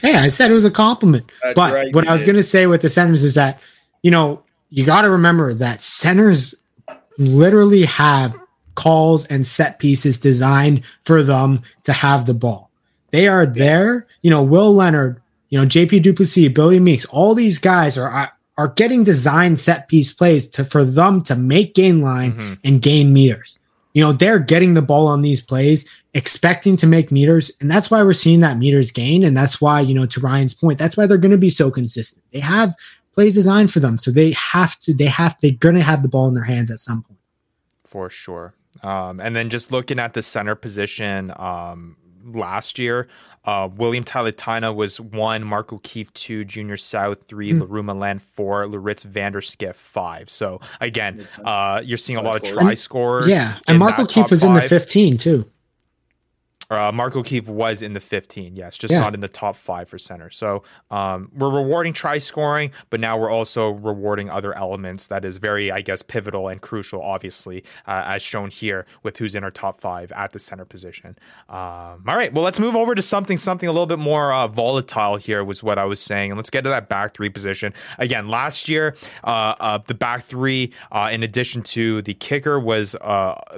hey, 0.02 0.16
I 0.16 0.28
said 0.28 0.52
it 0.52 0.54
was 0.54 0.66
a 0.66 0.72
compliment. 0.72 1.32
That's 1.42 1.56
but 1.56 1.74
right, 1.74 1.96
what 1.96 2.08
I 2.08 2.14
was 2.14 2.24
going 2.24 2.36
to 2.36 2.44
say 2.44 2.68
with 2.68 2.82
the 2.82 2.90
centers 2.90 3.24
is 3.24 3.36
that, 3.36 3.62
you 4.04 4.12
know, 4.12 4.44
you 4.70 4.86
got 4.86 5.02
to 5.02 5.10
remember 5.10 5.54
that 5.56 5.82
centers 5.82 6.56
literally 7.18 7.84
have 7.86 8.34
calls 8.76 9.26
and 9.26 9.46
set 9.46 9.80
pieces 9.80 10.18
designed 10.20 10.84
for 11.04 11.22
them 11.22 11.62
to 11.84 11.94
have 11.94 12.26
the 12.26 12.34
ball. 12.34 12.70
They 13.12 13.28
are 13.28 13.46
there. 13.46 14.08
You 14.22 14.30
know, 14.30 14.44
Will 14.44 14.74
Leonard, 14.74 15.22
you 15.50 15.60
know, 15.60 15.66
JP 15.66 16.04
Duplessis, 16.04 16.54
Billy 16.54 16.80
Meakes, 16.80 17.06
all 17.06 17.36
these 17.36 17.60
guys 17.60 17.98
are 17.98 18.32
are 18.58 18.74
getting 18.74 19.04
designed 19.04 19.60
set 19.60 19.88
piece 19.88 20.14
plays 20.14 20.48
to 20.48 20.66
for 20.66 20.84
them 20.84 21.22
to 21.22 21.36
make 21.36 21.74
gain 21.74 22.02
line 22.02 22.34
mm-hmm. 22.34 22.54
and 22.64 22.82
gain 22.82 23.14
meters. 23.14 23.59
You 23.94 24.04
know, 24.04 24.14
they're 24.14 24.40
getting 24.40 24.74
the 24.74 24.82
ball 24.82 25.08
on 25.08 25.22
these 25.22 25.42
plays 25.42 25.90
expecting 26.14 26.78
to 26.78 26.88
make 26.88 27.12
meters. 27.12 27.52
And 27.60 27.70
that's 27.70 27.90
why 27.90 28.04
we're 28.04 28.14
seeing 28.14 28.40
that 28.42 28.58
meters 28.58 28.92
gain. 28.92 29.24
And 29.24 29.36
that's 29.36 29.60
why, 29.62 29.82
you 29.82 29.94
know, 29.94 30.06
to 30.06 30.20
Ryan's 30.20 30.54
point, 30.54 30.78
that's 30.78 30.96
why 30.96 31.06
they're 31.06 31.18
going 31.18 31.32
to 31.32 31.38
be 31.38 31.50
so 31.50 31.72
consistent. 31.72 32.24
They 32.32 32.40
have 32.40 32.76
plays 33.14 33.34
designed 33.34 33.72
for 33.72 33.80
them. 33.80 33.98
So 33.98 34.12
they 34.12 34.32
have 34.32 34.80
to, 34.82 34.94
they 34.94 35.06
have, 35.06 35.36
they're 35.42 35.52
going 35.52 35.76
to 35.76 35.84
have 35.84 36.04
the 36.04 36.10
ball 36.10 36.28
in 36.28 36.34
their 36.36 36.44
hands 36.44 36.72
at 36.72 36.80
some 36.80 37.04
point. 37.04 37.20
For 37.86 38.10
sure. 38.10 38.54
Um, 38.84 39.20
and 39.20 39.36
then 39.36 39.50
just 39.50 39.72
looking 39.72 40.00
at 40.00 40.14
the 40.14 40.22
center 40.22 40.56
position 40.56 41.34
um, 41.38 41.98
last 42.34 42.80
year, 42.80 43.08
uh, 43.46 43.70
William 43.76 44.04
Talitana 44.04 44.76
was 44.76 45.00
one, 45.00 45.44
Mark 45.44 45.72
O'Keefe 45.72 46.14
two, 46.14 46.46
Junior 46.46 46.78
South 46.78 47.24
three, 47.28 47.52
mm. 47.52 47.62
Le 47.62 47.66
Roux 47.66 47.84
Malan 47.84 48.20
four, 48.20 48.66
Laritz 48.66 49.06
Vanderskiff 49.06 49.76
five. 49.76 50.30
So 50.30 50.60
again, 50.82 51.28
uh, 51.44 51.82
you're 51.84 51.98
seeing 51.98 52.18
a 52.20 52.22
lot 52.22 52.36
of 52.36 52.44
try 52.44 52.74
scorers. 52.74 53.28
Yeah, 53.28 53.58
and 53.68 53.80
Mark 53.80 53.98
O'Keefe 53.98 54.30
was 54.30 54.42
five. 54.42 54.50
in 54.50 54.56
the 54.56 54.62
15 54.62 55.18
too. 55.18 55.50
Uh, 56.70 56.92
Mark 56.92 57.16
O'Keefe 57.16 57.48
was 57.48 57.82
in 57.82 57.94
the 57.94 58.00
15, 58.00 58.56
yes, 58.56 58.78
just 58.78 58.94
yeah. 58.94 59.00
not 59.00 59.14
in 59.14 59.22
the 59.22 59.28
top 59.28 59.56
five 59.56 59.90
for 59.90 59.98
center. 59.98 60.30
So 60.30 60.64
um, 60.92 61.32
we're 61.36 61.50
rewarding 61.50 61.94
try 61.94 62.20
scoring, 62.20 62.72
but 62.90 63.00
now 63.00 63.18
we're 63.18 63.32
also 63.32 63.72
rewarding 63.72 64.30
other 64.30 64.56
elements 64.56 65.08
that 65.08 65.26
is 65.26 65.38
very, 65.38 65.72
I 65.72 65.82
guess, 65.82 66.02
pivotal 66.02 66.48
and 66.48 66.62
crucial, 66.62 67.02
obviously, 67.02 67.64
uh, 67.88 68.04
as 68.06 68.22
shown 68.22 68.52
here 68.52 68.86
with 69.04 69.18
who's 69.18 69.36
in 69.36 69.44
our 69.44 69.52
top 69.52 69.82
five 69.82 70.12
at 70.12 70.32
the 70.32 70.40
center 70.40 70.66
position. 70.66 71.18
Um, 71.50 72.04
all 72.08 72.16
right, 72.16 72.32
well, 72.34 72.44
let's 72.44 72.60
move 72.60 72.76
over 72.76 72.94
to 72.94 73.02
something 73.02 73.38
something 73.38 73.68
a 73.68 73.72
little 73.72 73.88
bit 73.88 74.00
more 74.00 74.32
uh, 74.32 74.48
volatile 74.48 75.16
here 75.16 75.44
was 75.44 75.64
what 75.64 75.80
I 75.80 75.86
was 75.86 76.00
saying, 76.00 76.32
and 76.32 76.38
let's 76.38 76.50
get 76.50 76.62
to 76.64 76.70
that 76.70 76.88
back 76.88 77.14
three 77.16 77.30
position 77.30 77.74
again. 77.98 78.28
Last 78.28 78.70
year, 78.70 78.96
uh, 79.24 79.56
uh, 79.60 79.80
the 79.88 79.96
back 79.96 80.24
three, 80.24 80.74
uh, 80.92 81.10
in 81.12 81.24
addition 81.24 81.64
to 81.64 82.02
the 82.04 82.14
kicker, 82.14 82.60
was 82.60 82.96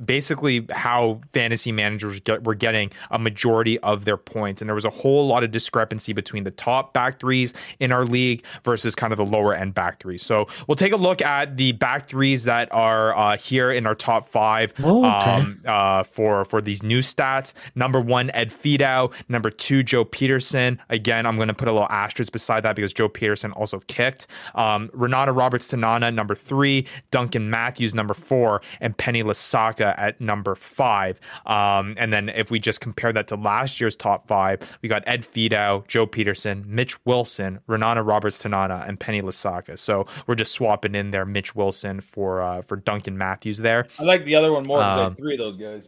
basically 0.06 0.66
how 0.72 1.22
fantasy 1.34 1.72
managers 1.72 2.20
get, 2.22 2.44
were 2.44 2.56
getting 2.56 2.90
a 3.10 3.20
majority 3.20 3.80
of 3.80 4.06
their 4.06 4.18
points. 4.18 4.62
And 4.62 4.70
there 4.70 4.76
was 4.76 4.86
a 4.86 4.90
whole 4.90 5.28
lot 5.28 5.44
of 5.44 5.52
discrepancy 5.52 6.14
between 6.14 6.44
the 6.44 6.52
top 6.52 6.94
back 6.94 7.20
threes 7.20 7.54
in 7.80 7.92
our 7.92 8.06
league 8.06 8.44
versus 8.64 8.96
kind 8.96 9.14
of 9.14 9.18
the 9.18 9.26
lower 9.26 9.54
end 9.54 9.74
back 9.74 10.00
threes. 10.00 10.24
So 10.24 10.48
we'll 10.68 10.76
take 10.76 10.94
a 10.94 10.98
look 10.98 11.22
at 11.22 11.58
the 11.58 11.72
back 11.74 12.08
threes 12.08 12.44
that 12.44 12.72
are 12.72 13.16
uh, 13.18 13.38
here 13.38 13.72
in 13.72 13.88
our 13.88 13.96
top 13.96 14.28
five 14.28 14.74
oh, 14.84 15.00
okay. 15.00 15.32
um, 15.32 15.62
uh, 15.66 16.04
for 16.04 16.46
for 16.46 16.62
these 16.62 16.84
new 16.84 17.00
stats. 17.00 17.54
Number 17.76 18.00
one, 18.00 18.30
Ed 18.32 18.52
Fidow. 18.52 19.12
Number 19.30 19.50
two, 19.50 19.84
Joe 19.84 20.06
Pietersen. 20.06 20.78
Again, 20.90 21.26
I'm 21.26 21.36
going 21.36 21.48
to 21.48 21.54
put 21.54 21.68
a 21.68 21.72
little 21.72 21.90
asterisk 21.90 22.32
beside 22.32 22.64
that 22.64 22.76
because 22.76 22.94
Joe 22.94 23.10
Pietersen 23.10 23.52
also 23.56 23.80
kicked. 23.88 24.28
Um, 24.56 24.90
Renata 24.94 25.32
Roberts 25.32 25.68
Tanana, 25.68 26.12
number 26.12 26.36
three. 26.36 26.88
Duncan 27.12 27.50
Matthews, 27.50 27.94
number 27.94 28.14
four. 28.14 28.62
And 28.80 28.98
Penny 28.98 29.24
Lasaka 29.24 29.98
at 29.98 30.20
number 30.20 30.56
five. 30.56 31.20
Um, 31.46 31.96
and 31.98 32.12
then 32.12 32.30
if 32.30 32.52
we 32.52 32.60
just 32.60 32.82
compare 32.82 32.91
that 32.96 33.28
to 33.28 33.36
last 33.36 33.80
year's 33.80 33.96
top 33.96 34.28
five, 34.28 34.78
we 34.82 34.90
got 34.90 35.04
Ed 35.06 35.24
Fidow, 35.24 35.88
Joe 35.88 36.08
Pietersen, 36.08 36.66
Mitch 36.66 37.04
Wilson, 37.06 37.60
Renata 37.68 38.04
Roberts 38.04 38.40
Tanana, 38.40 38.86
and 38.88 39.00
Penny 39.00 39.22
Lasaka. 39.22 39.78
So 39.78 40.06
we're 40.28 40.36
just 40.36 40.52
swapping 40.52 40.96
in 40.96 41.12
there 41.12 41.26
Mitch 41.26 41.56
Wilson 41.56 42.02
for 42.02 42.42
uh, 42.42 42.62
for 42.62 42.78
Duncan 42.78 43.18
Matthews 43.18 43.58
there. 43.60 43.88
I 44.00 44.04
like 44.04 44.26
the 44.26 44.36
other 44.36 44.52
one 44.52 44.64
more 44.64 44.80
because 44.80 45.00
um, 45.00 45.16
three 45.16 45.34
of 45.34 45.40
those 45.40 45.58
guys. 45.58 45.88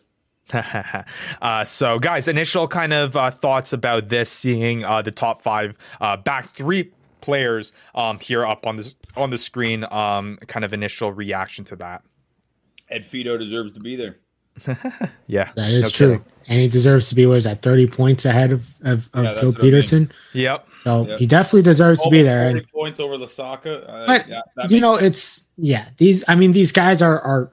uh, 1.41 1.63
so, 1.63 1.99
guys, 1.99 2.27
initial 2.27 2.67
kind 2.67 2.93
of 2.93 3.15
uh, 3.15 3.31
thoughts 3.31 3.71
about 3.71 4.09
this, 4.09 4.29
seeing 4.29 4.83
uh, 4.83 5.01
the 5.01 5.11
top 5.11 5.41
five 5.41 5.77
uh, 6.01 6.17
back 6.17 6.45
three 6.45 6.91
players 7.21 7.71
um, 7.95 8.19
here 8.19 8.45
up 8.45 8.67
on 8.67 8.75
this 8.77 8.95
on 9.15 9.29
the 9.29 9.37
screen. 9.37 9.85
Um, 9.89 10.37
kind 10.47 10.65
of 10.65 10.73
initial 10.73 11.11
reaction 11.11 11.63
to 11.65 11.75
that. 11.77 12.03
Ed 12.89 13.03
Fidow 13.03 13.39
deserves 13.39 13.71
to 13.73 13.79
be 13.79 13.95
there. 13.95 14.17
yeah, 15.27 15.51
that 15.55 15.71
is 15.71 15.91
true, 15.91 16.23
and 16.47 16.59
he 16.59 16.67
deserves 16.67 17.09
to 17.09 17.15
be 17.15 17.25
was 17.25 17.45
at 17.47 17.61
thirty 17.61 17.87
points 17.87 18.25
ahead 18.25 18.51
of 18.51 18.67
of, 18.83 19.09
of 19.13 19.25
yeah, 19.25 19.35
Joe 19.41 19.51
Pietersen. 19.51 19.95
I 19.95 19.99
mean. 19.99 20.09
Yep. 20.33 20.67
So 20.81 21.07
yep. 21.07 21.19
he 21.19 21.27
definitely 21.27 21.63
deserves 21.63 21.99
Almost 22.01 22.11
to 22.11 22.17
be 22.17 22.23
there. 22.23 22.51
Forty 22.51 22.67
points 22.73 22.99
over 22.99 23.17
Lasaka. 23.17 23.89
Uh, 23.89 24.07
but 24.07 24.27
yeah, 24.27 24.41
you 24.69 24.79
know, 24.79 24.97
sense. 24.97 25.07
it's 25.07 25.49
yeah. 25.57 25.89
These, 25.97 26.23
I 26.27 26.35
mean, 26.35 26.51
these 26.51 26.71
guys 26.71 27.01
are 27.01 27.19
are 27.21 27.51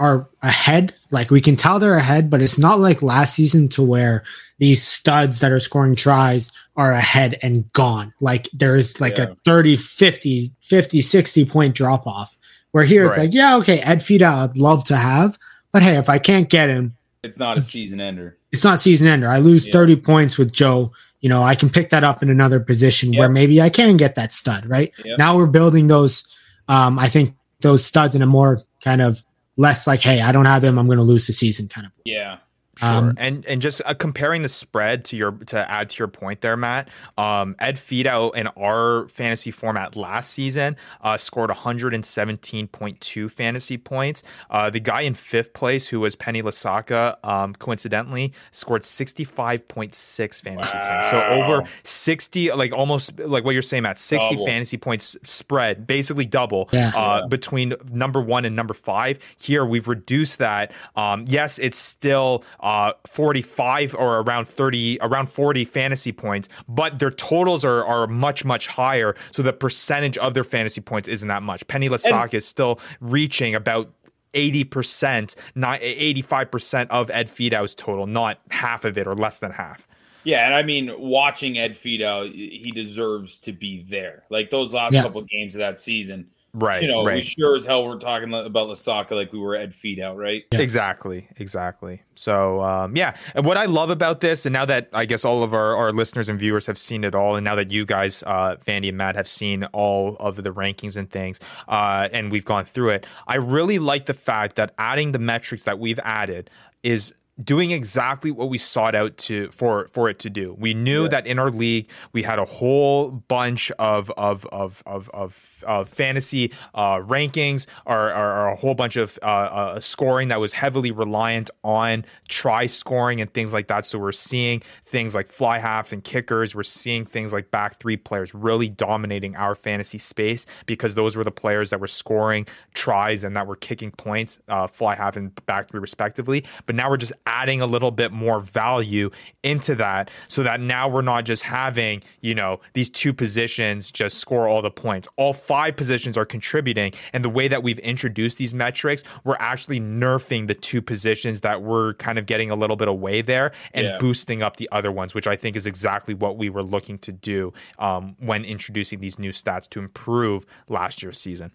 are 0.00 0.28
ahead. 0.42 0.94
Like 1.10 1.30
we 1.30 1.40
can 1.40 1.56
tell 1.56 1.78
they're 1.78 1.96
ahead, 1.96 2.30
but 2.30 2.42
it's 2.42 2.58
not 2.58 2.80
like 2.80 3.02
last 3.02 3.34
season 3.34 3.68
to 3.70 3.82
where 3.82 4.24
these 4.58 4.82
studs 4.82 5.40
that 5.40 5.52
are 5.52 5.58
scoring 5.58 5.94
tries 5.94 6.50
are 6.76 6.92
ahead 6.92 7.38
and 7.42 7.70
gone. 7.72 8.12
Like 8.20 8.48
there 8.52 8.76
is 8.76 9.00
like 9.00 9.18
yeah. 9.18 9.30
a 9.30 9.34
30, 9.44 9.76
50, 9.76 10.50
50, 10.62 11.00
60 11.00 11.44
point 11.44 11.74
drop 11.74 12.06
off. 12.06 12.36
Where 12.72 12.84
here 12.84 13.06
it's 13.06 13.18
like, 13.18 13.34
yeah, 13.34 13.56
okay, 13.56 13.80
Ed 13.80 13.98
Fidow 13.98 14.48
I'd 14.48 14.56
love 14.56 14.84
to 14.84 14.96
have, 14.96 15.36
but 15.72 15.82
hey, 15.82 15.96
if 15.96 16.08
I 16.08 16.18
can't 16.18 16.48
get 16.48 16.68
him, 16.68 16.96
it's 17.22 17.38
not 17.38 17.58
a 17.58 17.62
season 17.62 18.00
ender. 18.00 18.38
It's 18.50 18.64
not 18.64 18.80
season 18.80 19.06
ender. 19.06 19.28
I 19.28 19.38
lose 19.38 19.66
yeah. 19.66 19.72
30 19.72 19.96
points 19.96 20.38
with 20.38 20.52
Joe. 20.52 20.92
You 21.20 21.28
know, 21.28 21.42
I 21.42 21.54
can 21.54 21.68
pick 21.68 21.90
that 21.90 22.02
up 22.02 22.22
in 22.22 22.30
another 22.30 22.60
position 22.60 23.12
yep. 23.12 23.20
where 23.20 23.28
maybe 23.28 23.60
I 23.60 23.68
can 23.68 23.98
get 23.98 24.14
that 24.14 24.32
stud, 24.32 24.66
right? 24.66 24.92
Yep. 25.04 25.18
Now 25.18 25.36
we're 25.36 25.46
building 25.46 25.86
those 25.86 26.24
um, 26.70 27.00
I 27.00 27.08
think 27.08 27.34
those 27.60 27.84
studs 27.84 28.14
in 28.14 28.22
a 28.22 28.26
more 28.26 28.62
kind 28.82 29.02
of 29.02 29.24
less 29.56 29.88
like, 29.88 30.00
hey, 30.00 30.22
I 30.22 30.30
don't 30.30 30.44
have 30.44 30.62
him, 30.62 30.78
I'm 30.78 30.86
going 30.86 30.98
to 30.98 31.04
lose 31.04 31.26
the 31.26 31.32
season 31.32 31.66
kind 31.66 31.86
of. 31.86 31.92
Yeah. 32.04 32.38
Sure. 32.80 32.88
Um, 32.88 33.14
and 33.18 33.44
and 33.46 33.60
just 33.60 33.82
uh, 33.84 33.92
comparing 33.92 34.42
the 34.42 34.48
spread 34.48 35.04
to 35.06 35.16
your 35.16 35.32
to 35.32 35.70
add 35.70 35.90
to 35.90 35.98
your 35.98 36.08
point 36.08 36.40
there, 36.40 36.56
Matt. 36.56 36.88
Um, 37.18 37.54
Ed 37.58 37.76
Fidow 37.76 38.34
in 38.34 38.46
our 38.48 39.06
fantasy 39.08 39.50
format 39.50 39.96
last 39.96 40.30
season 40.32 40.76
uh, 41.02 41.18
scored 41.18 41.50
117.2 41.50 43.30
fantasy 43.30 43.76
points. 43.76 44.22
Uh, 44.48 44.70
the 44.70 44.80
guy 44.80 45.02
in 45.02 45.12
fifth 45.12 45.52
place, 45.52 45.88
who 45.88 46.00
was 46.00 46.16
Penny 46.16 46.42
Lasaka, 46.42 47.16
um, 47.24 47.54
coincidentally 47.54 48.32
scored 48.50 48.82
65.6 48.82 50.42
fantasy 50.42 50.78
wow. 50.78 50.90
points. 50.90 51.10
So 51.10 51.22
over 51.22 51.68
60, 51.82 52.52
like 52.52 52.72
almost 52.72 53.18
like 53.18 53.44
what 53.44 53.52
you're 53.52 53.62
saying, 53.62 53.82
Matt, 53.82 53.98
60 53.98 54.30
double. 54.30 54.46
fantasy 54.46 54.78
points 54.78 55.16
spread, 55.22 55.86
basically 55.86 56.24
double 56.24 56.68
yeah. 56.72 56.92
Uh, 56.94 57.20
yeah. 57.20 57.26
between 57.28 57.74
number 57.92 58.22
one 58.22 58.44
and 58.44 58.56
number 58.56 58.74
five. 58.74 59.18
Here 59.38 59.66
we've 59.66 59.88
reduced 59.88 60.38
that. 60.38 60.72
Um, 60.96 61.26
yes, 61.28 61.58
it's 61.58 61.78
still 61.78 62.42
uh, 62.70 62.92
45 63.08 63.96
or 63.96 64.20
around 64.20 64.46
30, 64.46 64.98
around 65.00 65.28
40 65.28 65.64
fantasy 65.64 66.12
points, 66.12 66.48
but 66.68 67.00
their 67.00 67.10
totals 67.10 67.64
are, 67.64 67.84
are 67.84 68.06
much, 68.06 68.44
much 68.44 68.68
higher. 68.68 69.16
So 69.32 69.42
the 69.42 69.52
percentage 69.52 70.16
of 70.18 70.34
their 70.34 70.44
fantasy 70.44 70.80
points 70.80 71.08
isn't 71.08 71.26
that 71.26 71.42
much. 71.42 71.66
Penny 71.66 71.88
Lasaka 71.88 72.34
is 72.34 72.46
still 72.46 72.78
reaching 73.00 73.56
about 73.56 73.92
80%, 74.34 75.34
not 75.56 75.80
85% 75.80 76.86
of 76.90 77.10
Ed 77.10 77.28
Fidow's 77.28 77.74
total, 77.74 78.06
not 78.06 78.38
half 78.52 78.84
of 78.84 78.96
it 78.96 79.08
or 79.08 79.16
less 79.16 79.40
than 79.40 79.50
half. 79.50 79.88
Yeah, 80.22 80.46
and 80.46 80.54
I 80.54 80.62
mean, 80.62 80.92
watching 80.96 81.58
Ed 81.58 81.72
Fidow, 81.72 82.30
he 82.32 82.70
deserves 82.72 83.38
to 83.38 83.52
be 83.52 83.84
there. 83.88 84.22
Like 84.30 84.50
those 84.50 84.72
last 84.72 84.92
yeah. 84.92 85.02
couple 85.02 85.22
games 85.22 85.56
of 85.56 85.58
that 85.58 85.80
season, 85.80 86.28
Right. 86.52 86.82
You 86.82 86.88
know, 86.88 87.04
right. 87.04 87.16
we 87.16 87.22
sure 87.22 87.54
as 87.54 87.64
hell 87.64 87.84
were 87.84 87.96
talking 87.96 88.32
about 88.32 88.68
Lasaka 88.68 89.12
like 89.12 89.32
we 89.32 89.38
were 89.38 89.54
at 89.54 89.62
Ed 89.62 89.70
Fidow, 89.72 90.16
right? 90.16 90.44
Yeah. 90.52 90.58
Exactly. 90.60 91.28
Exactly. 91.36 92.02
So, 92.16 92.60
um, 92.62 92.96
yeah. 92.96 93.16
And 93.34 93.44
what 93.44 93.56
I 93.56 93.66
love 93.66 93.90
about 93.90 94.20
this, 94.20 94.46
and 94.46 94.52
now 94.52 94.64
that 94.64 94.88
I 94.92 95.04
guess 95.04 95.24
all 95.24 95.42
of 95.42 95.54
our, 95.54 95.76
our 95.76 95.92
listeners 95.92 96.28
and 96.28 96.38
viewers 96.38 96.66
have 96.66 96.78
seen 96.78 97.04
it 97.04 97.14
all, 97.14 97.36
and 97.36 97.44
now 97.44 97.54
that 97.54 97.70
you 97.70 97.86
guys, 97.86 98.22
uh, 98.24 98.56
Vandy 98.66 98.88
and 98.88 98.96
Matt, 98.96 99.14
have 99.14 99.28
seen 99.28 99.64
all 99.66 100.16
of 100.18 100.42
the 100.42 100.50
rankings 100.50 100.96
and 100.96 101.08
things, 101.08 101.38
uh, 101.68 102.08
and 102.12 102.32
we've 102.32 102.44
gone 102.44 102.64
through 102.64 102.90
it, 102.90 103.06
I 103.28 103.36
really 103.36 103.78
like 103.78 104.06
the 104.06 104.14
fact 104.14 104.56
that 104.56 104.74
adding 104.78 105.12
the 105.12 105.18
metrics 105.18 105.64
that 105.64 105.78
we've 105.78 106.00
added 106.00 106.50
is 106.82 107.14
doing 107.42 107.70
exactly 107.70 108.30
what 108.30 108.48
we 108.48 108.58
sought 108.58 108.94
out 108.94 109.16
to 109.16 109.50
for 109.50 109.88
for 109.92 110.08
it 110.08 110.18
to 110.20 110.30
do. 110.30 110.54
We 110.58 110.74
knew 110.74 111.04
yeah. 111.04 111.08
that 111.08 111.26
in 111.26 111.38
our 111.38 111.50
league 111.50 111.88
we 112.12 112.22
had 112.22 112.38
a 112.38 112.44
whole 112.44 113.10
bunch 113.10 113.70
of 113.72 114.10
of 114.16 114.46
of 114.52 114.82
of, 114.86 115.10
of, 115.10 115.64
of 115.66 115.88
fantasy 115.88 116.52
uh, 116.74 116.96
rankings 116.96 117.66
or, 117.86 118.10
or, 118.10 118.14
or, 118.14 118.48
a 118.48 118.56
whole 118.56 118.74
bunch 118.74 118.96
of 118.96 119.18
uh, 119.22 119.26
uh, 119.26 119.80
scoring 119.80 120.28
that 120.28 120.40
was 120.40 120.52
heavily 120.52 120.90
reliant 120.90 121.50
on 121.64 122.04
try 122.28 122.66
scoring 122.66 123.20
and 123.20 123.32
things 123.32 123.52
like 123.52 123.68
that. 123.68 123.86
So 123.86 123.98
we're 123.98 124.12
seeing 124.12 124.62
things 124.84 125.14
like 125.14 125.28
fly 125.28 125.58
halves 125.58 125.92
and 125.92 126.02
kickers. 126.02 126.54
We're 126.54 126.62
seeing 126.62 127.04
things 127.04 127.32
like 127.32 127.50
back 127.50 127.80
three 127.80 127.96
players 127.96 128.34
really 128.34 128.68
dominating 128.68 129.36
our 129.36 129.54
fantasy 129.54 129.98
space 129.98 130.46
because 130.66 130.94
those 130.94 131.16
were 131.16 131.24
the 131.24 131.30
players 131.30 131.70
that 131.70 131.80
were 131.80 131.86
scoring 131.86 132.46
tries 132.74 133.24
and 133.24 133.36
that 133.36 133.46
were 133.46 133.56
kicking 133.56 133.90
points, 133.92 134.38
uh, 134.48 134.66
fly 134.66 134.94
half 134.94 135.16
and 135.16 135.34
back 135.46 135.70
three 135.70 135.80
respectively. 135.80 136.44
But 136.66 136.74
now 136.74 136.90
we're 136.90 136.96
just 136.96 137.12
adding 137.30 137.60
a 137.60 137.66
little 137.66 137.92
bit 137.92 138.10
more 138.10 138.40
value 138.40 139.08
into 139.44 139.76
that 139.76 140.10
so 140.26 140.42
that 140.42 140.60
now 140.60 140.88
we're 140.88 141.00
not 141.00 141.24
just 141.24 141.44
having, 141.44 142.02
you 142.20 142.34
know, 142.34 142.60
these 142.72 142.90
two 142.90 143.12
positions 143.12 143.90
just 143.90 144.18
score 144.18 144.48
all 144.48 144.60
the 144.60 144.70
points. 144.70 145.06
All 145.16 145.32
five 145.32 145.76
positions 145.76 146.18
are 146.18 146.26
contributing. 146.26 146.92
And 147.12 147.24
the 147.24 147.28
way 147.28 147.46
that 147.46 147.62
we've 147.62 147.78
introduced 147.78 148.36
these 148.38 148.52
metrics, 148.52 149.04
we're 149.22 149.36
actually 149.38 149.78
nerfing 149.78 150.48
the 150.48 150.54
two 150.54 150.82
positions 150.82 151.42
that 151.42 151.62
we're 151.62 151.94
kind 151.94 152.18
of 152.18 152.26
getting 152.26 152.50
a 152.50 152.56
little 152.56 152.76
bit 152.76 152.88
away 152.88 153.22
there 153.22 153.52
and 153.72 153.86
yeah. 153.86 153.98
boosting 153.98 154.42
up 154.42 154.56
the 154.56 154.68
other 154.72 154.90
ones, 154.90 155.14
which 155.14 155.28
I 155.28 155.36
think 155.36 155.54
is 155.54 155.66
exactly 155.66 156.14
what 156.14 156.36
we 156.36 156.50
were 156.50 156.64
looking 156.64 156.98
to 156.98 157.12
do 157.12 157.52
um, 157.78 158.16
when 158.18 158.44
introducing 158.44 158.98
these 158.98 159.18
new 159.18 159.30
stats 159.30 159.68
to 159.70 159.78
improve 159.78 160.44
last 160.68 161.00
year's 161.02 161.18
season. 161.18 161.52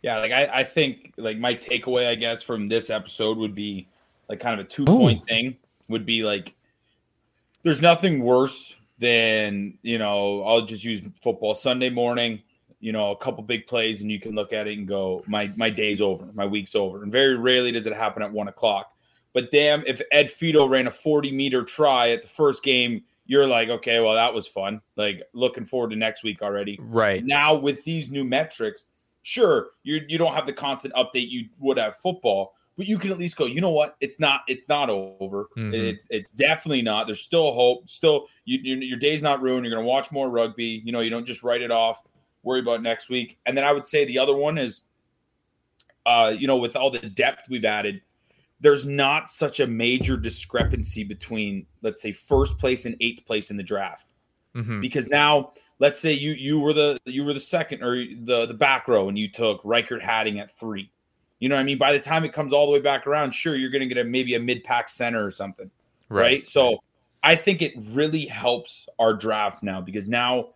Yeah, 0.00 0.18
like 0.18 0.32
I, 0.32 0.60
I 0.60 0.64
think 0.64 1.12
like 1.16 1.38
my 1.38 1.54
takeaway, 1.54 2.08
I 2.08 2.14
guess, 2.14 2.42
from 2.42 2.68
this 2.68 2.88
episode 2.88 3.36
would 3.38 3.54
be 3.54 3.88
like 4.28 4.40
kind 4.40 4.60
of 4.60 4.66
a 4.66 4.68
two 4.68 4.84
point 4.84 5.26
thing 5.26 5.56
would 5.88 6.06
be 6.06 6.22
like 6.22 6.54
there's 7.62 7.82
nothing 7.82 8.22
worse 8.22 8.76
than 8.98 9.78
you 9.82 9.98
know 9.98 10.42
I'll 10.42 10.66
just 10.66 10.84
use 10.84 11.02
football 11.22 11.54
Sunday 11.54 11.90
morning 11.90 12.42
you 12.80 12.92
know 12.92 13.10
a 13.10 13.16
couple 13.16 13.42
big 13.42 13.66
plays 13.66 14.02
and 14.02 14.10
you 14.10 14.20
can 14.20 14.34
look 14.34 14.52
at 14.52 14.66
it 14.66 14.78
and 14.78 14.86
go 14.86 15.22
my 15.26 15.52
my 15.56 15.70
day's 15.70 16.00
over. 16.00 16.26
My 16.34 16.46
week's 16.46 16.74
over. 16.74 17.02
And 17.02 17.10
very 17.10 17.36
rarely 17.36 17.72
does 17.72 17.86
it 17.86 17.94
happen 17.94 18.22
at 18.22 18.32
one 18.32 18.48
o'clock. 18.48 18.92
But 19.32 19.50
damn 19.50 19.84
if 19.86 20.00
Ed 20.10 20.26
Fidow 20.26 20.68
ran 20.68 20.86
a 20.86 20.90
40 20.90 21.32
meter 21.32 21.62
try 21.64 22.10
at 22.10 22.22
the 22.22 22.28
first 22.28 22.62
game 22.62 23.02
you're 23.26 23.46
like 23.46 23.68
okay 23.68 24.00
well 24.00 24.14
that 24.14 24.34
was 24.34 24.46
fun. 24.46 24.80
Like 24.96 25.22
looking 25.32 25.64
forward 25.64 25.90
to 25.90 25.96
next 25.96 26.22
week 26.22 26.42
already. 26.42 26.78
Right. 26.80 27.24
Now 27.24 27.54
with 27.54 27.84
these 27.84 28.10
new 28.10 28.24
metrics 28.24 28.84
sure 29.22 29.70
you 29.82 30.00
you 30.08 30.16
don't 30.16 30.34
have 30.34 30.46
the 30.46 30.52
constant 30.52 30.94
update 30.94 31.28
you 31.28 31.46
would 31.58 31.78
have 31.78 31.96
football 31.96 32.54
but 32.78 32.86
you 32.86 32.96
can 32.96 33.10
at 33.10 33.18
least 33.18 33.36
go. 33.36 33.44
You 33.44 33.60
know 33.60 33.72
what? 33.72 33.96
It's 34.00 34.20
not. 34.20 34.42
It's 34.46 34.68
not 34.68 34.88
over. 34.88 35.48
Mm-hmm. 35.56 35.74
It's 35.74 36.06
it's 36.10 36.30
definitely 36.30 36.80
not. 36.80 37.06
There's 37.06 37.20
still 37.20 37.52
hope. 37.52 37.90
Still, 37.90 38.28
you, 38.44 38.60
you, 38.62 38.76
your 38.76 38.98
day's 38.98 39.20
not 39.20 39.42
ruined. 39.42 39.66
You're 39.66 39.74
gonna 39.74 39.86
watch 39.86 40.12
more 40.12 40.30
rugby. 40.30 40.80
You 40.84 40.92
know, 40.92 41.00
you 41.00 41.10
don't 41.10 41.26
just 41.26 41.42
write 41.42 41.60
it 41.60 41.72
off. 41.72 42.00
Worry 42.44 42.60
about 42.60 42.80
next 42.80 43.10
week. 43.10 43.36
And 43.44 43.56
then 43.56 43.64
I 43.64 43.72
would 43.72 43.84
say 43.84 44.04
the 44.04 44.20
other 44.20 44.34
one 44.36 44.58
is, 44.58 44.82
uh, 46.06 46.32
you 46.38 46.46
know, 46.46 46.56
with 46.56 46.76
all 46.76 46.88
the 46.88 47.00
depth 47.00 47.48
we've 47.50 47.64
added, 47.64 48.00
there's 48.60 48.86
not 48.86 49.28
such 49.28 49.58
a 49.58 49.66
major 49.66 50.16
discrepancy 50.16 51.02
between, 51.02 51.66
let's 51.82 52.00
say, 52.00 52.12
first 52.12 52.58
place 52.58 52.86
and 52.86 52.94
eighth 53.00 53.26
place 53.26 53.50
in 53.50 53.56
the 53.56 53.62
draft, 53.64 54.06
mm-hmm. 54.54 54.80
because 54.80 55.08
now 55.08 55.52
let's 55.80 55.98
say 55.98 56.12
you 56.12 56.30
you 56.30 56.60
were 56.60 56.72
the 56.72 56.96
you 57.06 57.24
were 57.24 57.34
the 57.34 57.40
second 57.40 57.82
or 57.82 57.96
the 57.96 58.46
the 58.46 58.54
back 58.54 58.86
row 58.86 59.08
and 59.08 59.18
you 59.18 59.28
took 59.28 59.64
Riekert 59.64 60.00
Hattingh 60.00 60.40
at 60.40 60.56
three 60.56 60.92
you 61.38 61.48
know 61.48 61.54
what 61.54 61.60
I 61.60 61.64
mean? 61.64 61.78
By 61.78 61.92
the 61.92 62.00
time 62.00 62.24
it 62.24 62.32
comes 62.32 62.52
all 62.52 62.66
the 62.66 62.72
way 62.72 62.80
back 62.80 63.06
around, 63.06 63.32
sure, 63.32 63.56
you're 63.56 63.70
going 63.70 63.86
to 63.88 63.94
get 63.94 63.98
a 63.98 64.04
maybe 64.04 64.34
a 64.34 64.40
mid 64.40 64.64
pack 64.64 64.88
center 64.88 65.24
or 65.24 65.30
something. 65.30 65.70
Right. 66.08 66.22
right. 66.22 66.46
So 66.46 66.82
I 67.22 67.36
think 67.36 67.62
it 67.62 67.74
really 67.90 68.26
helps 68.26 68.88
our 68.98 69.14
draft 69.14 69.62
now 69.62 69.80
because 69.80 70.08
now, 70.08 70.50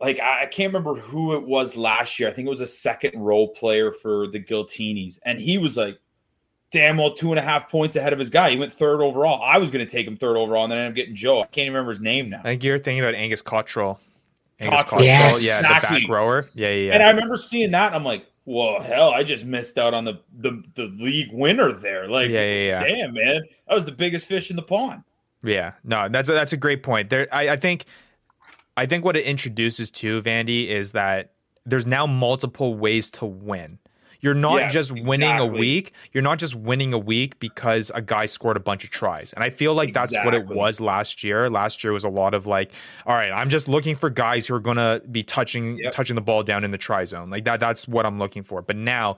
like, 0.00 0.20
I 0.20 0.46
can't 0.46 0.72
remember 0.72 0.94
who 0.94 1.34
it 1.36 1.46
was 1.46 1.76
last 1.76 2.18
year. 2.18 2.28
I 2.28 2.32
think 2.32 2.46
it 2.46 2.50
was 2.50 2.60
a 2.60 2.66
second 2.66 3.18
role 3.18 3.48
player 3.48 3.92
for 3.92 4.26
the 4.26 4.40
Giltinis. 4.40 5.18
And 5.24 5.40
he 5.40 5.58
was 5.58 5.76
like, 5.76 5.98
damn 6.70 6.96
well, 6.96 7.14
two 7.14 7.30
and 7.30 7.38
a 7.38 7.42
half 7.42 7.70
points 7.70 7.96
ahead 7.96 8.12
of 8.12 8.18
his 8.18 8.28
guy. 8.30 8.50
He 8.50 8.56
went 8.56 8.72
third 8.72 9.00
overall. 9.00 9.42
I 9.42 9.58
was 9.58 9.70
going 9.70 9.84
to 9.84 9.90
take 9.90 10.06
him 10.06 10.16
third 10.16 10.36
overall, 10.36 10.64
and 10.64 10.72
then 10.72 10.78
I 10.78 10.82
ended 10.82 10.92
up 10.92 10.96
getting 10.96 11.14
Joe. 11.14 11.40
I 11.40 11.46
can't 11.46 11.66
even 11.66 11.74
remember 11.74 11.92
his 11.92 12.00
name 12.00 12.28
now. 12.28 12.40
I 12.40 12.42
think 12.42 12.64
you're 12.64 12.78
thinking 12.78 13.02
about 13.02 13.14
Angus 13.14 13.40
Cottrell. 13.40 14.00
Angus 14.60 14.82
Cottrell. 14.82 15.04
Yes. 15.04 15.42
Yeah, 15.42 15.58
exactly. 15.58 16.00
the 16.00 16.06
back 16.06 16.12
rower. 16.12 16.44
Yeah, 16.54 16.68
yeah, 16.68 16.74
yeah. 16.74 16.94
And 16.94 17.02
I 17.02 17.10
remember 17.10 17.36
seeing 17.36 17.70
that, 17.70 17.86
and 17.86 17.94
I'm 17.94 18.04
like, 18.04 18.26
well, 18.46 18.80
hell, 18.80 19.10
I 19.10 19.24
just 19.24 19.44
missed 19.44 19.76
out 19.76 19.92
on 19.92 20.04
the 20.04 20.20
the, 20.38 20.62
the 20.74 20.86
league 20.86 21.30
winner 21.32 21.72
there. 21.72 22.08
Like, 22.08 22.30
yeah, 22.30 22.42
yeah, 22.42 22.80
yeah, 22.80 22.86
damn, 22.86 23.12
man, 23.12 23.42
that 23.68 23.74
was 23.74 23.84
the 23.84 23.92
biggest 23.92 24.26
fish 24.26 24.48
in 24.48 24.56
the 24.56 24.62
pond. 24.62 25.02
Yeah, 25.42 25.72
no, 25.84 26.08
that's 26.08 26.28
a, 26.28 26.32
that's 26.32 26.52
a 26.52 26.56
great 26.56 26.82
point. 26.82 27.10
There, 27.10 27.28
I, 27.30 27.50
I 27.50 27.56
think, 27.56 27.84
I 28.76 28.86
think 28.86 29.04
what 29.04 29.16
it 29.16 29.24
introduces 29.24 29.90
to 29.92 30.22
Vandy 30.22 30.68
is 30.68 30.92
that 30.92 31.32
there's 31.64 31.86
now 31.86 32.06
multiple 32.06 32.74
ways 32.74 33.10
to 33.10 33.26
win. 33.26 33.78
You're 34.26 34.34
not 34.34 34.56
yes, 34.56 34.72
just 34.72 34.90
winning 34.90 35.30
exactly. 35.30 35.46
a 35.46 35.60
week. 35.60 35.92
You're 36.12 36.24
not 36.24 36.40
just 36.40 36.56
winning 36.56 36.92
a 36.92 36.98
week 36.98 37.38
because 37.38 37.92
a 37.94 38.02
guy 38.02 38.26
scored 38.26 38.56
a 38.56 38.60
bunch 38.60 38.82
of 38.82 38.90
tries. 38.90 39.32
And 39.32 39.44
I 39.44 39.50
feel 39.50 39.72
like 39.72 39.90
exactly. 39.90 40.16
that's 40.16 40.24
what 40.24 40.34
it 40.34 40.48
was 40.48 40.80
last 40.80 41.22
year. 41.22 41.48
Last 41.48 41.84
year 41.84 41.92
was 41.92 42.02
a 42.02 42.08
lot 42.08 42.34
of 42.34 42.44
like, 42.44 42.72
all 43.06 43.14
right, 43.14 43.30
I'm 43.30 43.50
just 43.50 43.68
looking 43.68 43.94
for 43.94 44.10
guys 44.10 44.48
who 44.48 44.56
are 44.56 44.60
going 44.60 44.78
to 44.78 45.00
be 45.08 45.22
touching 45.22 45.78
yep. 45.78 45.92
touching 45.92 46.16
the 46.16 46.22
ball 46.22 46.42
down 46.42 46.64
in 46.64 46.72
the 46.72 46.78
try 46.78 47.04
zone. 47.04 47.30
Like 47.30 47.44
that 47.44 47.60
that's 47.60 47.86
what 47.86 48.04
I'm 48.04 48.18
looking 48.18 48.42
for. 48.42 48.62
But 48.62 48.74
now 48.74 49.16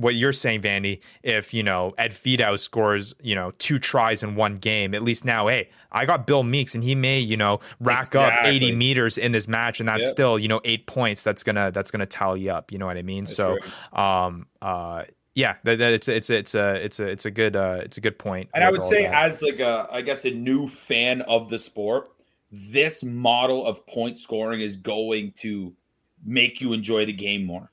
what 0.00 0.14
you're 0.14 0.32
saying, 0.32 0.62
Vandy, 0.62 1.00
if 1.22 1.52
you 1.52 1.62
know 1.62 1.94
Ed 1.98 2.12
Fidow 2.12 2.58
scores, 2.58 3.14
you 3.20 3.34
know, 3.34 3.52
two 3.58 3.78
tries 3.78 4.22
in 4.22 4.34
one 4.34 4.56
game, 4.56 4.94
at 4.94 5.02
least 5.02 5.24
now, 5.24 5.48
hey, 5.48 5.70
I 5.92 6.06
got 6.06 6.26
Bill 6.26 6.42
Meeks, 6.42 6.74
and 6.74 6.82
he 6.82 6.94
may, 6.94 7.18
you 7.18 7.36
know, 7.36 7.60
rack 7.80 8.06
exactly. 8.06 8.48
up 8.48 8.54
80 8.54 8.72
meters 8.72 9.18
in 9.18 9.32
this 9.32 9.46
match, 9.46 9.80
and 9.80 9.88
that's 9.88 10.04
yep. 10.04 10.10
still, 10.10 10.38
you 10.38 10.48
know, 10.48 10.60
eight 10.64 10.86
points. 10.86 11.22
That's 11.22 11.42
gonna 11.42 11.70
that's 11.72 11.90
gonna 11.90 12.06
tally 12.06 12.48
up. 12.48 12.72
You 12.72 12.78
know 12.78 12.86
what 12.86 12.96
I 12.96 13.02
mean? 13.02 13.24
That's 13.24 13.36
so, 13.36 13.58
right. 13.92 14.26
um, 14.26 14.46
uh, 14.62 15.04
yeah, 15.34 15.56
that, 15.64 15.78
that, 15.78 15.92
it's 15.92 16.08
it's 16.08 16.30
it's 16.30 16.54
a 16.54 16.74
it's 16.84 17.00
a 17.00 17.06
it's 17.06 17.26
a 17.26 17.30
good 17.30 17.56
uh, 17.56 17.80
it's 17.82 17.96
a 17.96 18.00
good 18.00 18.18
point. 18.18 18.50
And 18.54 18.64
I 18.64 18.70
would 18.70 18.84
say, 18.86 19.04
that. 19.04 19.14
as 19.14 19.42
like 19.42 19.60
a 19.60 19.88
I 19.90 20.02
guess 20.02 20.24
a 20.24 20.30
new 20.30 20.66
fan 20.66 21.22
of 21.22 21.50
the 21.50 21.58
sport, 21.58 22.10
this 22.50 23.02
model 23.02 23.66
of 23.66 23.86
point 23.86 24.18
scoring 24.18 24.60
is 24.60 24.76
going 24.76 25.32
to 25.38 25.74
make 26.24 26.60
you 26.60 26.72
enjoy 26.72 27.06
the 27.06 27.12
game 27.12 27.44
more. 27.44 27.70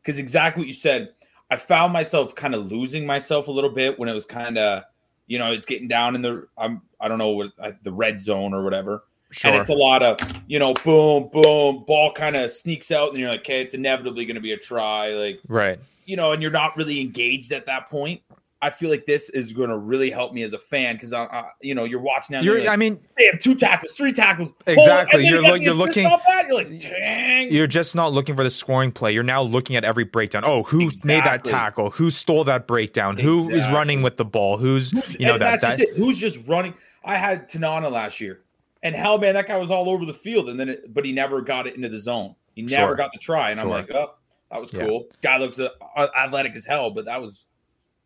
Because 0.00 0.18
exactly 0.18 0.62
what 0.62 0.66
you 0.66 0.74
said 0.74 1.10
I 1.52 1.56
found 1.56 1.92
myself 1.92 2.34
kind 2.34 2.54
of 2.54 2.72
losing 2.72 3.04
myself 3.04 3.46
a 3.46 3.50
little 3.50 3.68
bit 3.68 3.98
when 3.98 4.08
it 4.08 4.14
was 4.14 4.24
kind 4.24 4.56
of, 4.56 4.84
you 5.26 5.38
know, 5.38 5.52
it's 5.52 5.66
getting 5.66 5.86
down 5.86 6.14
in 6.14 6.22
the 6.22 6.48
I'm 6.56 6.80
I 6.98 7.08
don't 7.08 7.18
know 7.18 7.28
what 7.28 7.52
the 7.82 7.92
red 7.92 8.22
zone 8.22 8.54
or 8.54 8.64
whatever. 8.64 9.04
Sure. 9.32 9.50
And 9.50 9.60
it's 9.60 9.68
a 9.68 9.74
lot 9.74 10.02
of, 10.02 10.18
you 10.46 10.58
know, 10.58 10.72
boom, 10.72 11.28
boom, 11.30 11.84
ball 11.86 12.10
kind 12.12 12.36
of 12.36 12.50
sneaks 12.50 12.90
out, 12.90 13.10
and 13.10 13.18
you're 13.18 13.30
like, 13.30 13.40
okay, 13.40 13.60
it's 13.60 13.74
inevitably 13.74 14.24
going 14.24 14.36
to 14.36 14.40
be 14.40 14.52
a 14.52 14.56
try, 14.56 15.10
like, 15.10 15.40
right, 15.48 15.78
you 16.06 16.16
know, 16.16 16.32
and 16.32 16.40
you're 16.40 16.50
not 16.50 16.74
really 16.76 17.02
engaged 17.02 17.52
at 17.52 17.66
that 17.66 17.86
point. 17.88 18.22
I 18.64 18.70
feel 18.70 18.90
like 18.90 19.06
this 19.06 19.28
is 19.28 19.52
going 19.52 19.70
to 19.70 19.76
really 19.76 20.08
help 20.08 20.32
me 20.32 20.44
as 20.44 20.52
a 20.52 20.58
fan 20.58 20.94
because 20.94 21.12
I, 21.12 21.24
I, 21.24 21.44
you 21.60 21.74
know, 21.74 21.82
you're 21.82 22.00
watching 22.00 22.34
now. 22.34 22.42
You're, 22.42 22.60
like, 22.60 22.68
I 22.68 22.76
mean, 22.76 23.00
they 23.18 23.26
have 23.26 23.40
two 23.40 23.56
tackles, 23.56 23.90
three 23.92 24.12
tackles. 24.12 24.52
Exactly. 24.68 25.26
You're, 25.26 25.42
lo- 25.42 25.54
you're 25.54 25.74
looking. 25.74 26.04
You're 26.04 26.54
like, 26.54 26.78
dang. 26.78 27.50
You're 27.50 27.66
just 27.66 27.96
not 27.96 28.12
looking 28.12 28.36
for 28.36 28.44
the 28.44 28.50
scoring 28.50 28.92
play. 28.92 29.12
You're 29.12 29.24
now 29.24 29.42
looking 29.42 29.74
at 29.74 29.82
every 29.82 30.04
breakdown. 30.04 30.44
Oh, 30.46 30.62
who 30.62 30.82
exactly. 30.82 31.08
made 31.08 31.24
that 31.24 31.42
tackle? 31.42 31.90
Who 31.90 32.12
stole 32.12 32.44
that 32.44 32.68
breakdown? 32.68 33.18
Exactly. 33.18 33.46
Who 33.46 33.50
is 33.50 33.66
running 33.66 34.00
with 34.00 34.16
the 34.16 34.24
ball? 34.24 34.58
Who's, 34.58 34.92
Who's 34.92 35.18
you 35.18 35.26
know 35.26 35.38
that, 35.38 35.60
that 35.60 35.80
Who's 35.96 36.16
just 36.16 36.46
running? 36.46 36.72
I 37.04 37.16
had 37.16 37.48
Tanana 37.48 37.88
last 37.88 38.20
year, 38.20 38.42
and 38.84 38.94
hell, 38.94 39.18
man, 39.18 39.34
that 39.34 39.48
guy 39.48 39.56
was 39.56 39.72
all 39.72 39.90
over 39.90 40.04
the 40.04 40.14
field, 40.14 40.48
and 40.48 40.60
then 40.60 40.68
it, 40.68 40.94
but 40.94 41.04
he 41.04 41.10
never 41.10 41.42
got 41.42 41.66
it 41.66 41.74
into 41.74 41.88
the 41.88 41.98
zone. 41.98 42.36
He 42.54 42.62
never 42.62 42.90
sure. 42.90 42.94
got 42.94 43.10
the 43.12 43.18
try, 43.18 43.50
and 43.50 43.58
sure. 43.58 43.68
I'm 43.68 43.72
like, 43.72 43.90
oh, 43.90 44.14
that 44.52 44.60
was 44.60 44.70
cool. 44.70 45.08
Yeah. 45.08 45.16
Guy 45.20 45.38
looks 45.38 45.58
uh, 45.58 45.70
athletic 46.16 46.54
as 46.54 46.64
hell, 46.64 46.92
but 46.92 47.06
that 47.06 47.20
was 47.20 47.44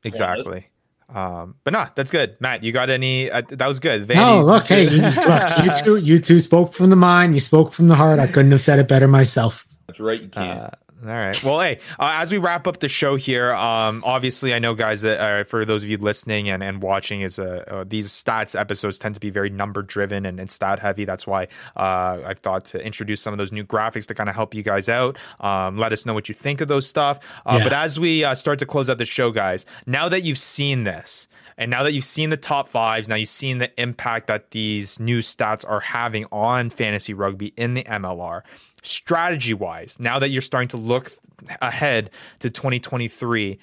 exactly. 0.07 0.67
Um, 1.09 1.55
but 1.63 1.73
no, 1.73 1.87
that's 1.95 2.11
good, 2.11 2.37
Matt. 2.41 2.65
You 2.65 2.73
got 2.73 2.91
any? 2.91 3.31
Uh, 3.31 3.43
that 3.51 3.69
was 3.69 3.79
good. 3.79 4.09
Vandy, 4.09 4.17
no, 4.17 4.43
look, 4.43 4.67
hey, 4.67 4.85
you, 4.91 5.01
look, 5.03 5.59
you 5.65 5.85
two, 5.85 5.97
you 5.97 6.19
two 6.19 6.41
spoke 6.41 6.73
from 6.73 6.91
the 6.91 6.97
mind. 6.97 7.35
You 7.35 7.41
spoke 7.41 7.73
from 7.73 7.89
the 7.89 7.95
heart. 7.95 8.19
I 8.19 8.27
couldn't 8.27 8.51
have 8.51 8.63
said 8.63 8.79
it 8.79 8.89
better 8.89 9.07
myself. 9.07 9.67
That's 9.87 10.01
right. 10.01 10.21
You 10.21 10.29
can't. 10.29 10.61
Uh, 10.61 10.71
all 11.05 11.11
right. 11.11 11.45
Well, 11.45 11.61
hey, 11.61 11.79
uh, 11.99 12.17
as 12.21 12.33
we 12.33 12.39
wrap 12.39 12.67
up 12.67 12.81
the 12.81 12.89
show 12.89 13.17
here, 13.17 13.53
um, 13.53 14.03
obviously, 14.07 14.55
I 14.55 14.59
know, 14.59 14.75
guys, 14.75 15.03
that 15.03 15.21
uh, 15.21 15.45
for 15.45 15.67
those 15.67 15.85
of 15.85 15.91
you 15.91 15.99
listening 15.99 16.49
and, 16.49 16.63
and 16.63 16.83
watching, 16.83 17.21
is 17.21 17.39
uh, 17.39 17.65
uh 17.69 17.85
these 17.87 18.09
stats 18.09 18.59
episodes 18.59 18.99
tend 18.99 19.15
to 19.15 19.21
be 19.21 19.29
very 19.29 19.51
number 19.51 19.83
driven 19.83 20.25
and, 20.25 20.41
and 20.41 20.51
stat 20.51 20.79
heavy. 20.79 21.05
That's 21.05 21.27
why 21.27 21.49
uh, 21.77 22.23
I've 22.25 22.39
thought 22.39 22.65
to 22.67 22.85
introduce 22.85 23.21
some 23.21 23.35
of 23.35 23.39
those 23.39 23.53
new 23.53 23.65
graphics 23.65 24.07
to 24.07 24.15
kind 24.15 24.31
of 24.31 24.35
help 24.35 24.55
you 24.55 24.63
guys 24.63 24.89
out. 24.89 25.19
Um, 25.41 25.77
let 25.77 25.93
us 25.93 26.07
know 26.07 26.15
what 26.15 26.29
you 26.31 26.35
think 26.35 26.63
of 26.63 26.69
those 26.69 26.87
stuff. 26.87 27.21
Uh, 27.45 27.57
yeah. 27.59 27.65
But 27.65 27.73
as 27.75 28.01
we 28.01 28.35
start 28.35 28.59
to 28.61 28.67
close 28.67 28.89
out 28.89 28.97
the 28.97 29.05
show, 29.05 29.31
guys, 29.31 29.67
now 29.87 30.09
that 30.09 30.23
you've 30.23 30.39
seen 30.39 30.85
this, 30.85 31.29
and 31.59 31.71
now 31.71 31.83
that 31.83 31.93
you've 31.93 32.05
seen 32.05 32.31
the 32.31 32.37
top 32.37 32.69
fives, 32.69 33.09
now 33.09 33.17
you've 33.17 33.29
seen 33.29 33.59
the 33.59 33.81
impact 33.81 34.27
that 34.27 34.51
these 34.51 35.01
new 35.01 35.21
stats 35.21 35.69
are 35.69 35.81
having 35.81 36.27
on 36.31 36.69
fantasy 36.71 37.15
rugby 37.15 37.55
in 37.57 37.75
the 37.75 37.85
MLR 37.85 38.43
strategy 38.87 39.55
wise, 39.55 39.99
now 39.99 40.19
that 40.19 40.31
you're 40.31 40.43
starting 40.43 40.69
to 40.69 40.77
look 40.77 41.13
ahead 41.61 42.11
to 42.39 42.51
2023, 42.51 43.59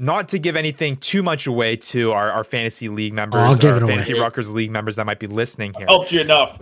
not 0.00 0.28
to 0.28 0.38
give 0.38 0.54
anything 0.54 0.94
too 0.94 1.24
much 1.24 1.48
away 1.48 1.74
to 1.74 2.12
our, 2.12 2.30
our 2.30 2.44
fantasy 2.44 2.88
league 2.88 3.12
members, 3.12 3.40
I'll 3.40 3.56
give 3.56 3.76
it 3.76 3.86
fantasy 3.86 4.12
away. 4.12 4.22
Ruckers 4.22 4.52
league 4.52 4.70
members 4.70 4.94
that 4.94 5.06
might 5.06 5.18
be 5.18 5.26
listening 5.26 5.74
here. 5.74 5.86
Helped 5.88 6.12
you 6.12 6.20
enough. 6.20 6.56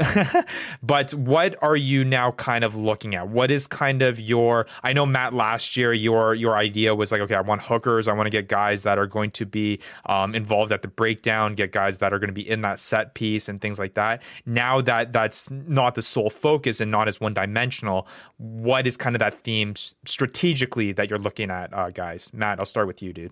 but 0.82 1.12
what 1.12 1.54
are 1.62 1.76
you 1.76 2.02
now 2.02 2.30
kind 2.32 2.64
of 2.64 2.74
looking 2.74 3.14
at? 3.14 3.28
What 3.28 3.50
is 3.50 3.66
kind 3.66 4.00
of 4.00 4.18
your? 4.18 4.66
I 4.82 4.94
know 4.94 5.04
Matt 5.04 5.34
last 5.34 5.76
year 5.76 5.92
your 5.92 6.34
your 6.34 6.56
idea 6.56 6.94
was 6.94 7.12
like, 7.12 7.20
okay, 7.20 7.34
I 7.34 7.42
want 7.42 7.62
hookers. 7.62 8.08
I 8.08 8.14
want 8.14 8.26
to 8.26 8.30
get 8.30 8.48
guys 8.48 8.84
that 8.84 8.98
are 8.98 9.06
going 9.06 9.30
to 9.32 9.44
be 9.44 9.80
um, 10.06 10.34
involved 10.34 10.72
at 10.72 10.80
the 10.80 10.88
breakdown, 10.88 11.54
get 11.54 11.72
guys 11.72 11.98
that 11.98 12.14
are 12.14 12.18
going 12.18 12.28
to 12.28 12.34
be 12.34 12.48
in 12.48 12.62
that 12.62 12.80
set 12.80 13.12
piece 13.12 13.50
and 13.50 13.60
things 13.60 13.78
like 13.78 13.94
that. 13.94 14.22
Now 14.46 14.80
that 14.80 15.12
that's 15.12 15.50
not 15.50 15.94
the 15.94 16.02
sole 16.02 16.30
focus 16.30 16.80
and 16.80 16.90
not 16.90 17.06
as 17.06 17.20
one 17.20 17.34
dimensional, 17.34 18.06
what 18.38 18.86
is 18.86 18.96
kind 18.96 19.14
of 19.14 19.20
that 19.20 19.34
theme 19.34 19.74
strategically 19.76 20.92
that 20.92 21.10
you're 21.10 21.18
looking 21.18 21.50
at, 21.50 21.72
uh, 21.74 21.90
guys? 21.90 22.30
Matt, 22.32 22.60
I'll 22.60 22.66
start 22.66 22.86
with 22.86 23.02
you, 23.02 23.12
dude. 23.12 23.26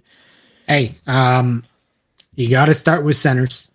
Hey, 0.66 0.96
um, 1.06 1.64
you 2.34 2.48
got 2.48 2.66
to 2.66 2.74
start 2.74 3.04
with 3.04 3.16
centers. 3.16 3.70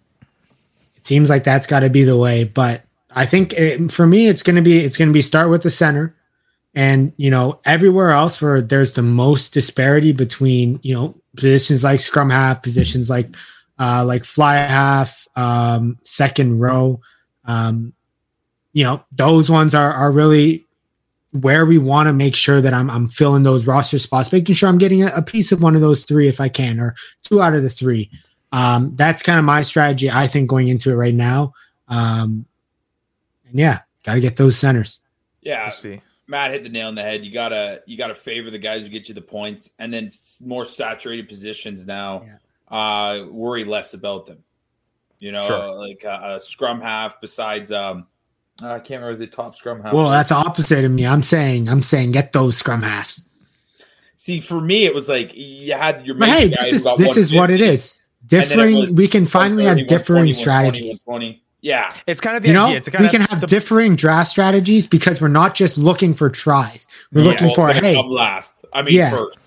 It 0.95 1.05
seems 1.05 1.29
like 1.29 1.43
that's 1.43 1.67
got 1.67 1.81
to 1.81 1.89
be 1.89 2.03
the 2.03 2.17
way, 2.17 2.43
but 2.43 2.83
I 3.11 3.25
think 3.25 3.53
it, 3.53 3.91
for 3.91 4.05
me, 4.05 4.27
it's 4.27 4.43
gonna 4.43 4.61
be 4.61 4.79
it's 4.79 4.97
gonna 4.97 5.11
be 5.11 5.21
start 5.21 5.49
with 5.49 5.63
the 5.63 5.69
center, 5.69 6.15
and 6.75 7.11
you 7.17 7.29
know 7.29 7.59
everywhere 7.65 8.11
else 8.11 8.41
where 8.41 8.61
there's 8.61 8.93
the 8.93 9.01
most 9.01 9.53
disparity 9.53 10.11
between 10.11 10.79
you 10.83 10.93
know 10.93 11.15
positions 11.35 11.83
like 11.83 12.01
scrum 12.01 12.29
half, 12.29 12.61
positions 12.61 13.09
like 13.09 13.35
uh, 13.79 14.03
like 14.05 14.25
fly 14.25 14.57
half, 14.57 15.27
um, 15.35 15.97
second 16.03 16.59
row. 16.59 17.01
Um, 17.45 17.93
you 18.73 18.83
know 18.83 19.03
those 19.11 19.49
ones 19.49 19.73
are 19.73 19.91
are 19.91 20.11
really 20.11 20.67
where 21.31 21.65
we 21.65 21.77
want 21.77 22.07
to 22.07 22.13
make 22.13 22.35
sure 22.35 22.61
that 22.61 22.73
I'm 22.73 22.89
I'm 22.89 23.07
filling 23.07 23.43
those 23.43 23.67
roster 23.67 23.99
spots, 23.99 24.31
making 24.31 24.55
sure 24.55 24.69
I'm 24.69 24.77
getting 24.77 25.03
a, 25.03 25.07
a, 25.15 25.21
piece 25.21 25.51
of 25.51 25.61
one 25.61 25.75
of 25.75 25.81
those 25.81 26.03
three 26.03 26.27
if 26.27 26.41
I 26.41 26.49
can, 26.49 26.79
or 26.79 26.95
two 27.23 27.41
out 27.41 27.53
of 27.53 27.61
the 27.61 27.69
three. 27.69 28.09
Um, 28.51 28.95
that's 28.95 29.21
kind 29.21 29.37
of 29.37 29.45
my 29.45 29.61
strategy, 29.61 30.09
I 30.09 30.27
think, 30.27 30.49
going 30.49 30.69
into 30.69 30.91
it 30.91 30.95
right 30.95 31.13
now. 31.13 31.53
Um, 31.87 32.45
and 33.47 33.59
yeah, 33.59 33.79
got 34.03 34.15
to 34.15 34.21
get 34.21 34.37
those 34.37 34.57
centers. 34.57 35.01
Yeah, 35.41 35.69
see. 35.69 36.01
Matt 36.27 36.51
hit 36.51 36.63
the 36.63 36.69
nail 36.69 36.87
on 36.87 36.95
the 36.95 37.01
head. 37.01 37.25
You 37.25 37.31
gotta 37.31 37.81
you 37.87 37.97
gotta 37.97 38.13
favor 38.13 38.51
the 38.51 38.59
guys 38.59 38.83
who 38.83 38.89
get 38.89 39.09
you 39.09 39.15
the 39.15 39.21
points, 39.21 39.71
and 39.79 39.91
then 39.91 40.09
more 40.45 40.63
saturated 40.63 41.27
positions 41.27 41.87
now. 41.87 42.23
Yeah. 42.23 42.37
Uh, 42.77 43.25
worry 43.25 43.65
less 43.65 43.95
about 43.95 44.27
them. 44.27 44.43
You 45.19 45.31
know, 45.31 45.47
sure. 45.47 45.75
like 45.75 46.03
a, 46.03 46.35
a 46.35 46.39
scrum 46.39 46.81
half 46.81 47.19
besides 47.19 47.71
um, 47.71 48.05
I 48.61 48.79
can't 48.79 49.01
remember 49.01 49.15
the 49.15 49.27
top 49.27 49.55
scrum 49.55 49.81
half. 49.81 49.93
Well, 49.93 50.09
that's 50.09 50.31
opposite 50.31 50.83
of 50.83 50.91
me. 50.91 51.05
I'm 51.05 51.21
saying, 51.21 51.69
I'm 51.69 51.81
saying, 51.81 52.11
get 52.11 52.33
those 52.33 52.57
scrum 52.57 52.81
halves. 52.81 53.23
See, 54.15 54.41
for 54.41 54.59
me, 54.59 54.85
it 54.85 54.93
was 54.93 55.07
like 55.07 55.31
you 55.33 55.73
had 55.73 56.05
your. 56.05 56.15
But 56.15 56.29
hey, 56.29 56.49
this 56.49 56.73
is 56.73 56.83
this 56.97 57.15
is 57.15 57.33
what 57.33 57.49
it 57.49 57.61
is. 57.61 58.05
Differing, 58.25 58.93
we 58.95 59.07
can 59.07 59.25
finally 59.25 59.63
have 59.63 59.87
differing 59.87 60.33
strategies. 60.33 61.03
Yeah, 61.61 61.91
it's 62.07 62.21
kind 62.21 62.37
of 62.37 62.43
the 62.43 62.49
you 62.49 62.57
idea. 62.57 62.79
Know, 62.79 62.99
we 62.99 63.09
can 63.09 63.21
have 63.21 63.45
differing 63.47 63.95
draft 63.95 64.29
strategies 64.29 64.87
because 64.87 65.21
we're 65.21 65.29
not 65.29 65.55
just 65.55 65.77
looking 65.77 66.13
for 66.13 66.29
tries. 66.29 66.87
We're 67.11 67.21
yeah, 67.21 67.29
looking 67.29 67.47
well, 67.47 67.55
for 67.55 67.73
hey, 67.73 68.01
last. 68.01 68.65
I 68.73 68.81
mean, 68.81 68.95
yeah. 68.95 69.11
first. 69.11 69.37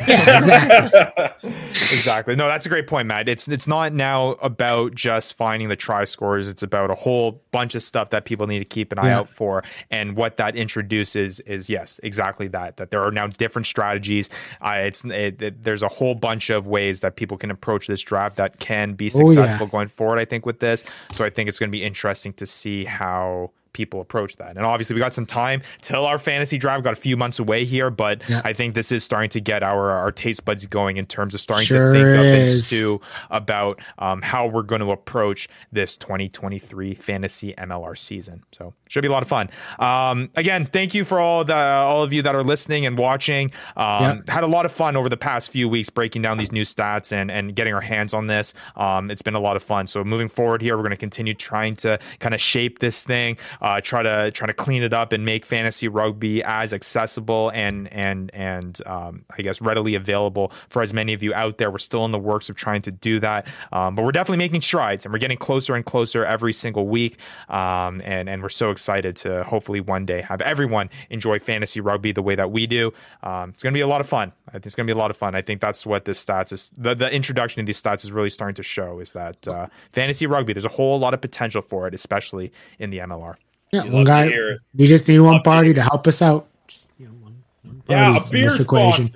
Yeah, 0.00 0.36
exactly. 0.36 1.50
exactly. 1.70 2.36
No, 2.36 2.46
that's 2.46 2.66
a 2.66 2.68
great 2.68 2.86
point, 2.86 3.08
Matt. 3.08 3.28
It's 3.28 3.48
it's 3.48 3.66
not 3.66 3.92
now 3.92 4.32
about 4.42 4.94
just 4.94 5.34
finding 5.34 5.68
the 5.68 5.76
try 5.76 6.04
scores. 6.04 6.48
It's 6.48 6.62
about 6.62 6.90
a 6.90 6.94
whole 6.94 7.42
bunch 7.50 7.74
of 7.74 7.82
stuff 7.82 8.10
that 8.10 8.24
people 8.24 8.46
need 8.46 8.60
to 8.60 8.64
keep 8.64 8.92
an 8.92 8.98
eye 8.98 9.08
yeah. 9.08 9.18
out 9.18 9.28
for. 9.28 9.62
And 9.90 10.16
what 10.16 10.38
that 10.38 10.56
introduces 10.56 11.40
is 11.40 11.68
yes, 11.68 12.00
exactly 12.02 12.48
that. 12.48 12.78
That 12.78 12.90
there 12.90 13.02
are 13.02 13.10
now 13.10 13.26
different 13.26 13.66
strategies. 13.66 14.30
Uh, 14.60 14.80
it's 14.82 15.04
it, 15.04 15.42
it, 15.42 15.64
there's 15.64 15.82
a 15.82 15.88
whole 15.88 16.14
bunch 16.14 16.50
of 16.50 16.66
ways 16.66 17.00
that 17.00 17.16
people 17.16 17.36
can 17.36 17.50
approach 17.50 17.86
this 17.86 18.00
draft 18.00 18.36
that 18.36 18.58
can 18.58 18.94
be 18.94 19.10
successful 19.10 19.64
oh, 19.64 19.66
yeah. 19.66 19.70
going 19.70 19.88
forward. 19.88 20.18
I 20.18 20.24
think 20.24 20.46
with 20.46 20.60
this, 20.60 20.84
so 21.12 21.24
I 21.24 21.30
think 21.30 21.48
it's 21.48 21.58
going 21.58 21.70
to 21.70 21.76
be 21.76 21.84
interesting 21.84 22.32
to 22.34 22.46
see 22.46 22.84
how 22.84 23.50
people 23.72 24.00
approach 24.00 24.36
that. 24.36 24.56
And 24.56 24.64
obviously, 24.64 24.94
we 24.94 25.00
got 25.00 25.14
some 25.14 25.26
time 25.26 25.62
till 25.80 26.06
our 26.06 26.18
fantasy 26.18 26.58
drive. 26.58 26.82
Got 26.82 26.92
a 26.92 26.96
few 26.96 27.16
months 27.16 27.38
away 27.38 27.64
here, 27.64 27.90
but 27.90 28.22
yeah. 28.28 28.42
I 28.44 28.52
think 28.52 28.74
this 28.74 28.92
is 28.92 29.04
starting 29.04 29.30
to 29.30 29.40
get 29.40 29.62
our 29.62 29.90
our 29.90 30.12
taste 30.12 30.44
buds 30.44 30.66
going 30.66 30.96
in 30.96 31.06
terms 31.06 31.34
of 31.34 31.40
starting 31.40 31.66
sure 31.66 31.92
to 31.92 31.98
think 31.98 32.08
of 32.08 32.24
and 32.24 32.48
stew 32.62 33.00
about 33.30 33.80
um, 33.98 34.22
how 34.22 34.46
we're 34.46 34.62
going 34.62 34.80
to 34.80 34.90
approach 34.90 35.48
this 35.70 35.96
2023 35.96 36.94
fantasy 36.94 37.54
MLR 37.58 37.96
season. 37.96 38.42
So 38.52 38.74
should 38.88 39.02
be 39.02 39.08
a 39.08 39.12
lot 39.12 39.22
of 39.22 39.28
fun. 39.28 39.50
Um, 39.78 40.30
again, 40.36 40.66
thank 40.66 40.94
you 40.94 41.04
for 41.04 41.18
all 41.18 41.44
the 41.44 41.54
all 41.54 42.02
of 42.02 42.12
you 42.12 42.22
that 42.22 42.34
are 42.34 42.42
listening 42.42 42.86
and 42.86 42.98
watching. 42.98 43.50
Um, 43.76 44.22
Had 44.28 44.44
a 44.44 44.46
lot 44.46 44.66
of 44.66 44.72
fun 44.72 44.96
over 44.96 45.08
the 45.08 45.16
past 45.16 45.50
few 45.50 45.68
weeks 45.68 45.90
breaking 45.90 46.22
down 46.22 46.38
these 46.38 46.52
new 46.52 46.64
stats 46.64 47.12
and 47.12 47.30
and 47.30 47.54
getting 47.54 47.74
our 47.74 47.80
hands 47.80 48.14
on 48.14 48.26
this. 48.26 48.54
Um, 48.76 49.10
it's 49.10 49.22
been 49.22 49.34
a 49.34 49.40
lot 49.40 49.56
of 49.56 49.62
fun. 49.62 49.86
So 49.86 50.04
moving 50.04 50.28
forward 50.28 50.62
here, 50.62 50.76
we're 50.76 50.82
going 50.82 50.90
to 50.90 50.96
continue 50.96 51.34
trying 51.34 51.76
to 51.76 51.98
kind 52.18 52.34
of 52.34 52.40
shape 52.40 52.78
this 52.78 53.02
thing 53.02 53.36
uh, 53.62 53.80
try 53.80 54.02
to 54.02 54.30
try 54.32 54.46
to 54.46 54.52
clean 54.52 54.82
it 54.82 54.92
up 54.92 55.12
and 55.12 55.24
make 55.24 55.46
fantasy 55.46 55.88
rugby 55.88 56.42
as 56.42 56.72
accessible 56.72 57.50
and 57.54 57.90
and 57.92 58.30
and 58.34 58.80
um, 58.86 59.24
I 59.38 59.42
guess 59.42 59.60
readily 59.60 59.94
available 59.94 60.52
for 60.68 60.82
as 60.82 60.92
many 60.92 61.14
of 61.14 61.22
you 61.22 61.32
out 61.32 61.58
there. 61.58 61.70
We're 61.70 61.78
still 61.78 62.04
in 62.04 62.10
the 62.10 62.18
works 62.18 62.48
of 62.48 62.56
trying 62.56 62.82
to 62.82 62.90
do 62.90 63.20
that, 63.20 63.46
um, 63.72 63.94
but 63.94 64.04
we're 64.04 64.12
definitely 64.12 64.38
making 64.38 64.62
strides 64.62 65.06
and 65.06 65.12
we're 65.12 65.20
getting 65.20 65.38
closer 65.38 65.76
and 65.76 65.84
closer 65.84 66.24
every 66.24 66.52
single 66.52 66.88
week. 66.88 67.16
Um, 67.48 68.02
and 68.04 68.28
and 68.28 68.42
we're 68.42 68.48
so 68.48 68.70
excited 68.70 69.14
to 69.16 69.44
hopefully 69.44 69.80
one 69.80 70.04
day 70.04 70.22
have 70.22 70.40
everyone 70.40 70.90
enjoy 71.08 71.38
fantasy 71.38 71.80
rugby 71.80 72.10
the 72.12 72.22
way 72.22 72.34
that 72.34 72.50
we 72.50 72.66
do. 72.66 72.92
Um, 73.22 73.50
it's 73.50 73.62
going 73.62 73.72
to 73.72 73.76
be 73.76 73.82
a 73.82 73.86
lot 73.86 74.00
of 74.00 74.08
fun. 74.08 74.32
I 74.48 74.52
think 74.52 74.66
it's 74.66 74.74
going 74.74 74.86
to 74.86 74.92
be 74.92 74.98
a 74.98 75.00
lot 75.00 75.10
of 75.10 75.16
fun. 75.16 75.36
I 75.36 75.42
think 75.42 75.60
that's 75.60 75.86
what 75.86 76.04
this 76.04 76.24
stats 76.24 76.52
is. 76.52 76.72
The, 76.76 76.94
the 76.94 77.14
introduction 77.14 77.60
of 77.60 77.66
these 77.66 77.80
stats 77.80 78.04
is 78.04 78.10
really 78.10 78.30
starting 78.30 78.56
to 78.56 78.62
show 78.62 78.98
is 78.98 79.12
that 79.12 79.46
uh, 79.46 79.68
fantasy 79.92 80.26
rugby. 80.26 80.52
There's 80.52 80.64
a 80.64 80.68
whole 80.68 80.98
lot 80.98 81.14
of 81.14 81.20
potential 81.20 81.62
for 81.62 81.86
it, 81.86 81.94
especially 81.94 82.52
in 82.78 82.90
the 82.90 82.98
MLR. 82.98 83.36
Yeah, 83.72 83.84
one 83.84 84.04
guy. 84.04 84.30
We 84.74 84.86
just 84.86 85.08
need 85.08 85.18
one 85.20 85.42
party 85.42 85.72
to 85.72 85.82
help 85.82 86.06
us 86.06 86.20
out. 86.20 86.46
Just, 86.68 86.92
you 86.98 87.06
know, 87.06 87.14
one, 87.14 87.42
one 87.62 87.82
yeah, 87.88 88.16
a 88.16 88.30
beer 88.30 88.50
equation. 88.60 89.10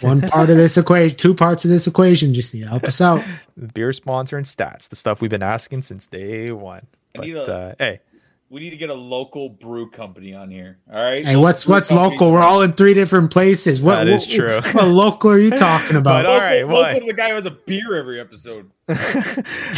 one 0.00 0.20
part 0.20 0.50
of 0.50 0.56
this 0.56 0.76
equation, 0.76 1.16
two 1.16 1.34
parts 1.34 1.64
of 1.64 1.70
this 1.70 1.86
equation 1.88 2.32
just 2.32 2.54
need 2.54 2.62
to 2.62 2.68
help 2.68 2.84
us 2.84 3.00
out. 3.00 3.24
beer 3.74 3.92
sponsor 3.92 4.36
and 4.36 4.46
stats, 4.46 4.88
the 4.88 4.96
stuff 4.96 5.20
we've 5.20 5.30
been 5.30 5.42
asking 5.42 5.82
since 5.82 6.06
day 6.06 6.52
one. 6.52 6.86
But 7.14 7.28
a, 7.28 7.52
uh, 7.52 7.74
hey, 7.78 8.00
we 8.50 8.60
need 8.60 8.70
to 8.70 8.76
get 8.76 8.90
a 8.90 8.94
local 8.94 9.48
brew 9.48 9.90
company 9.90 10.32
on 10.32 10.50
here. 10.50 10.78
All 10.90 11.02
right. 11.02 11.24
Hey, 11.24 11.36
what's 11.36 11.66
what's 11.66 11.90
local? 11.90 12.30
We're 12.30 12.40
all 12.40 12.62
in 12.62 12.72
three 12.72 12.94
different 12.94 13.30
places. 13.30 13.82
What, 13.82 13.96
that 13.96 14.08
is 14.08 14.26
what, 14.26 14.34
true. 14.34 14.72
What 14.72 14.88
local 14.88 15.32
are 15.32 15.38
you 15.38 15.50
talking 15.50 15.96
about? 15.96 16.24
but, 16.24 16.26
all 16.26 16.38
right, 16.38 16.66
local, 16.66 16.92
local 16.92 17.06
the 17.08 17.14
guy 17.14 17.30
who 17.30 17.34
has 17.34 17.46
a 17.46 17.50
beer 17.50 17.96
every 17.96 18.20
episode. 18.20 18.70
All 18.88 18.94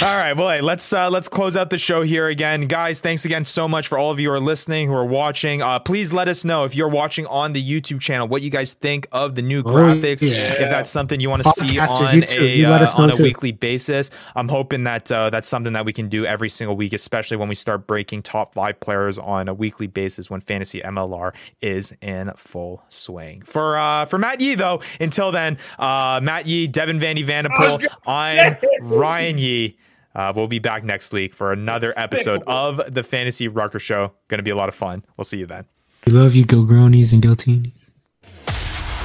right, 0.03 0.35
boy. 0.35 0.51
Well, 0.51 0.62
let's 0.62 0.93
uh, 0.93 1.11
let's 1.11 1.28
close 1.28 1.57
out 1.57 1.70
the 1.70 1.78
show 1.78 2.03
here 2.03 2.28
again, 2.28 2.69
guys. 2.69 3.01
Thanks 3.01 3.24
again 3.24 3.45
so 3.45 3.66
much 3.66 3.89
for 3.89 3.99
all 3.99 4.11
of 4.11 4.20
you 4.20 4.28
who 4.28 4.35
are 4.35 4.41
listening, 4.41 4.89
who 4.89 4.95
are 4.95 5.05
watching. 5.05 5.62
Uh, 5.62 5.78
please 5.81 6.12
let 6.12 6.28
us 6.28 6.45
know 6.45 6.65
if 6.65 6.77
you're 6.77 6.89
watching 6.89 7.27
on 7.27 7.53
the 7.53 7.62
YouTube 7.62 8.01
channel 8.01 8.28
what 8.28 8.43
you 8.43 8.51
guys 8.51 8.74
think 8.74 9.09
of 9.11 9.35
the 9.35 9.43
new 9.43 9.61
oh, 9.61 9.65
graphics. 9.65 10.23
yeah. 10.23 10.53
If 10.53 10.70
that's 10.70 10.91
something 10.91 11.19
you 11.20 11.28
want 11.28 11.43
to 11.43 11.51
see 11.51 11.78
on 11.78 11.89
a 11.89 12.65
uh, 12.65 12.87
on 12.99 13.11
a 13.11 13.12
too. 13.12 13.23
weekly 13.24 13.53
basis, 13.53 14.11
I'm 14.37 14.49
hoping 14.49 14.85
that 14.85 15.11
uh, 15.11 15.31
that's 15.31 15.49
something 15.49 15.73
that 15.73 15.85
we 15.85 15.93
can 15.93 16.09
do 16.09 16.24
every 16.24 16.49
single 16.49 16.77
week, 16.77 16.93
especially 16.93 17.37
when 17.37 17.49
we 17.49 17.57
start 17.57 17.87
breaking 17.89 18.23
top 18.23 18.55
five 18.55 18.78
players 18.81 19.19
on 19.19 19.49
a 19.49 19.55
weekly 19.55 19.89
basis 19.89 20.31
when 20.31 20.41
fantasy 20.41 20.81
MLR 20.82 21.32
is 21.61 21.93
in 22.01 22.31
full 22.37 22.82
swing. 22.89 23.43
For 23.43 23.77
uh, 23.77 24.05
for 24.05 24.19
Matt 24.19 24.41
Yee 24.41 24.55
though, 24.55 24.82
until 25.01 25.32
then, 25.32 25.59
uh, 25.78 26.20
Matt 26.23 26.47
Yee, 26.47 26.66
Devin 26.66 27.01
Vandy 27.01 27.24
Vanderpool, 27.24 27.81
I'm. 28.07 28.57
Ryan 29.01 29.39
Yee. 29.39 29.78
Uh, 30.14 30.32
we'll 30.35 30.48
be 30.48 30.59
back 30.59 30.85
next 30.85 31.12
week 31.12 31.32
for 31.32 31.52
another 31.52 31.94
episode 31.97 32.43
of 32.47 32.81
the 32.93 33.02
Fantasy 33.02 33.48
Rucker 33.48 33.78
Show. 33.78 34.12
Going 34.28 34.39
to 34.39 34.43
be 34.43 34.51
a 34.51 34.56
lot 34.56 34.68
of 34.68 34.74
fun. 34.74 35.05
We'll 35.16 35.24
see 35.24 35.39
you 35.39 35.47
then. 35.47 35.64
We 36.06 36.12
love 36.12 36.35
you, 36.35 36.44
Go 36.44 36.62
Gronies 36.64 37.12
and 37.12 37.22
Giltinis. 37.22 38.09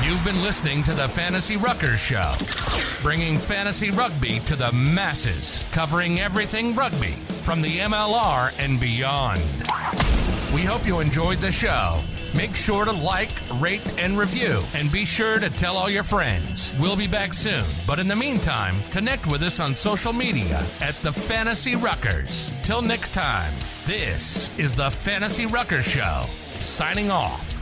You've 0.03 0.23
been 0.23 0.41
listening 0.41 0.83
to 0.83 0.93
the 0.93 1.07
Fantasy 1.07 1.57
Rucker 1.57 1.97
Show, 1.97 2.33
bringing 3.01 3.37
fantasy 3.37 3.91
rugby 3.91 4.39
to 4.41 4.55
the 4.55 4.71
masses, 4.71 5.63
covering 5.71 6.19
everything 6.19 6.75
rugby 6.75 7.13
from 7.43 7.61
the 7.61 7.79
MLR 7.79 8.53
and 8.59 8.79
beyond. 8.79 9.41
We 10.53 10.61
hope 10.61 10.85
you 10.85 10.99
enjoyed 10.99 11.39
the 11.39 11.51
show. 11.51 11.99
Make 12.35 12.53
sure 12.53 12.83
to 12.83 12.91
like, 12.91 13.31
rate, 13.61 13.97
and 13.97 14.17
review, 14.17 14.61
and 14.75 14.91
be 14.91 15.05
sure 15.05 15.39
to 15.39 15.49
tell 15.49 15.77
all 15.77 15.89
your 15.89 16.03
friends. 16.03 16.73
We'll 16.77 16.97
be 16.97 17.07
back 17.07 17.33
soon, 17.33 17.63
but 17.87 17.97
in 17.97 18.09
the 18.09 18.15
meantime, 18.15 18.75
connect 18.91 19.25
with 19.25 19.41
us 19.41 19.61
on 19.61 19.73
social 19.73 20.11
media 20.11 20.57
at 20.81 20.95
the 20.95 21.13
Fantasy 21.13 21.75
Ruckers. 21.75 22.51
Till 22.61 22.81
next 22.81 23.13
time, 23.13 23.53
this 23.85 24.51
is 24.59 24.73
the 24.73 24.91
Fantasy 24.91 25.45
Rucker 25.45 25.81
Show, 25.81 26.25
signing 26.57 27.09
off. 27.09 27.54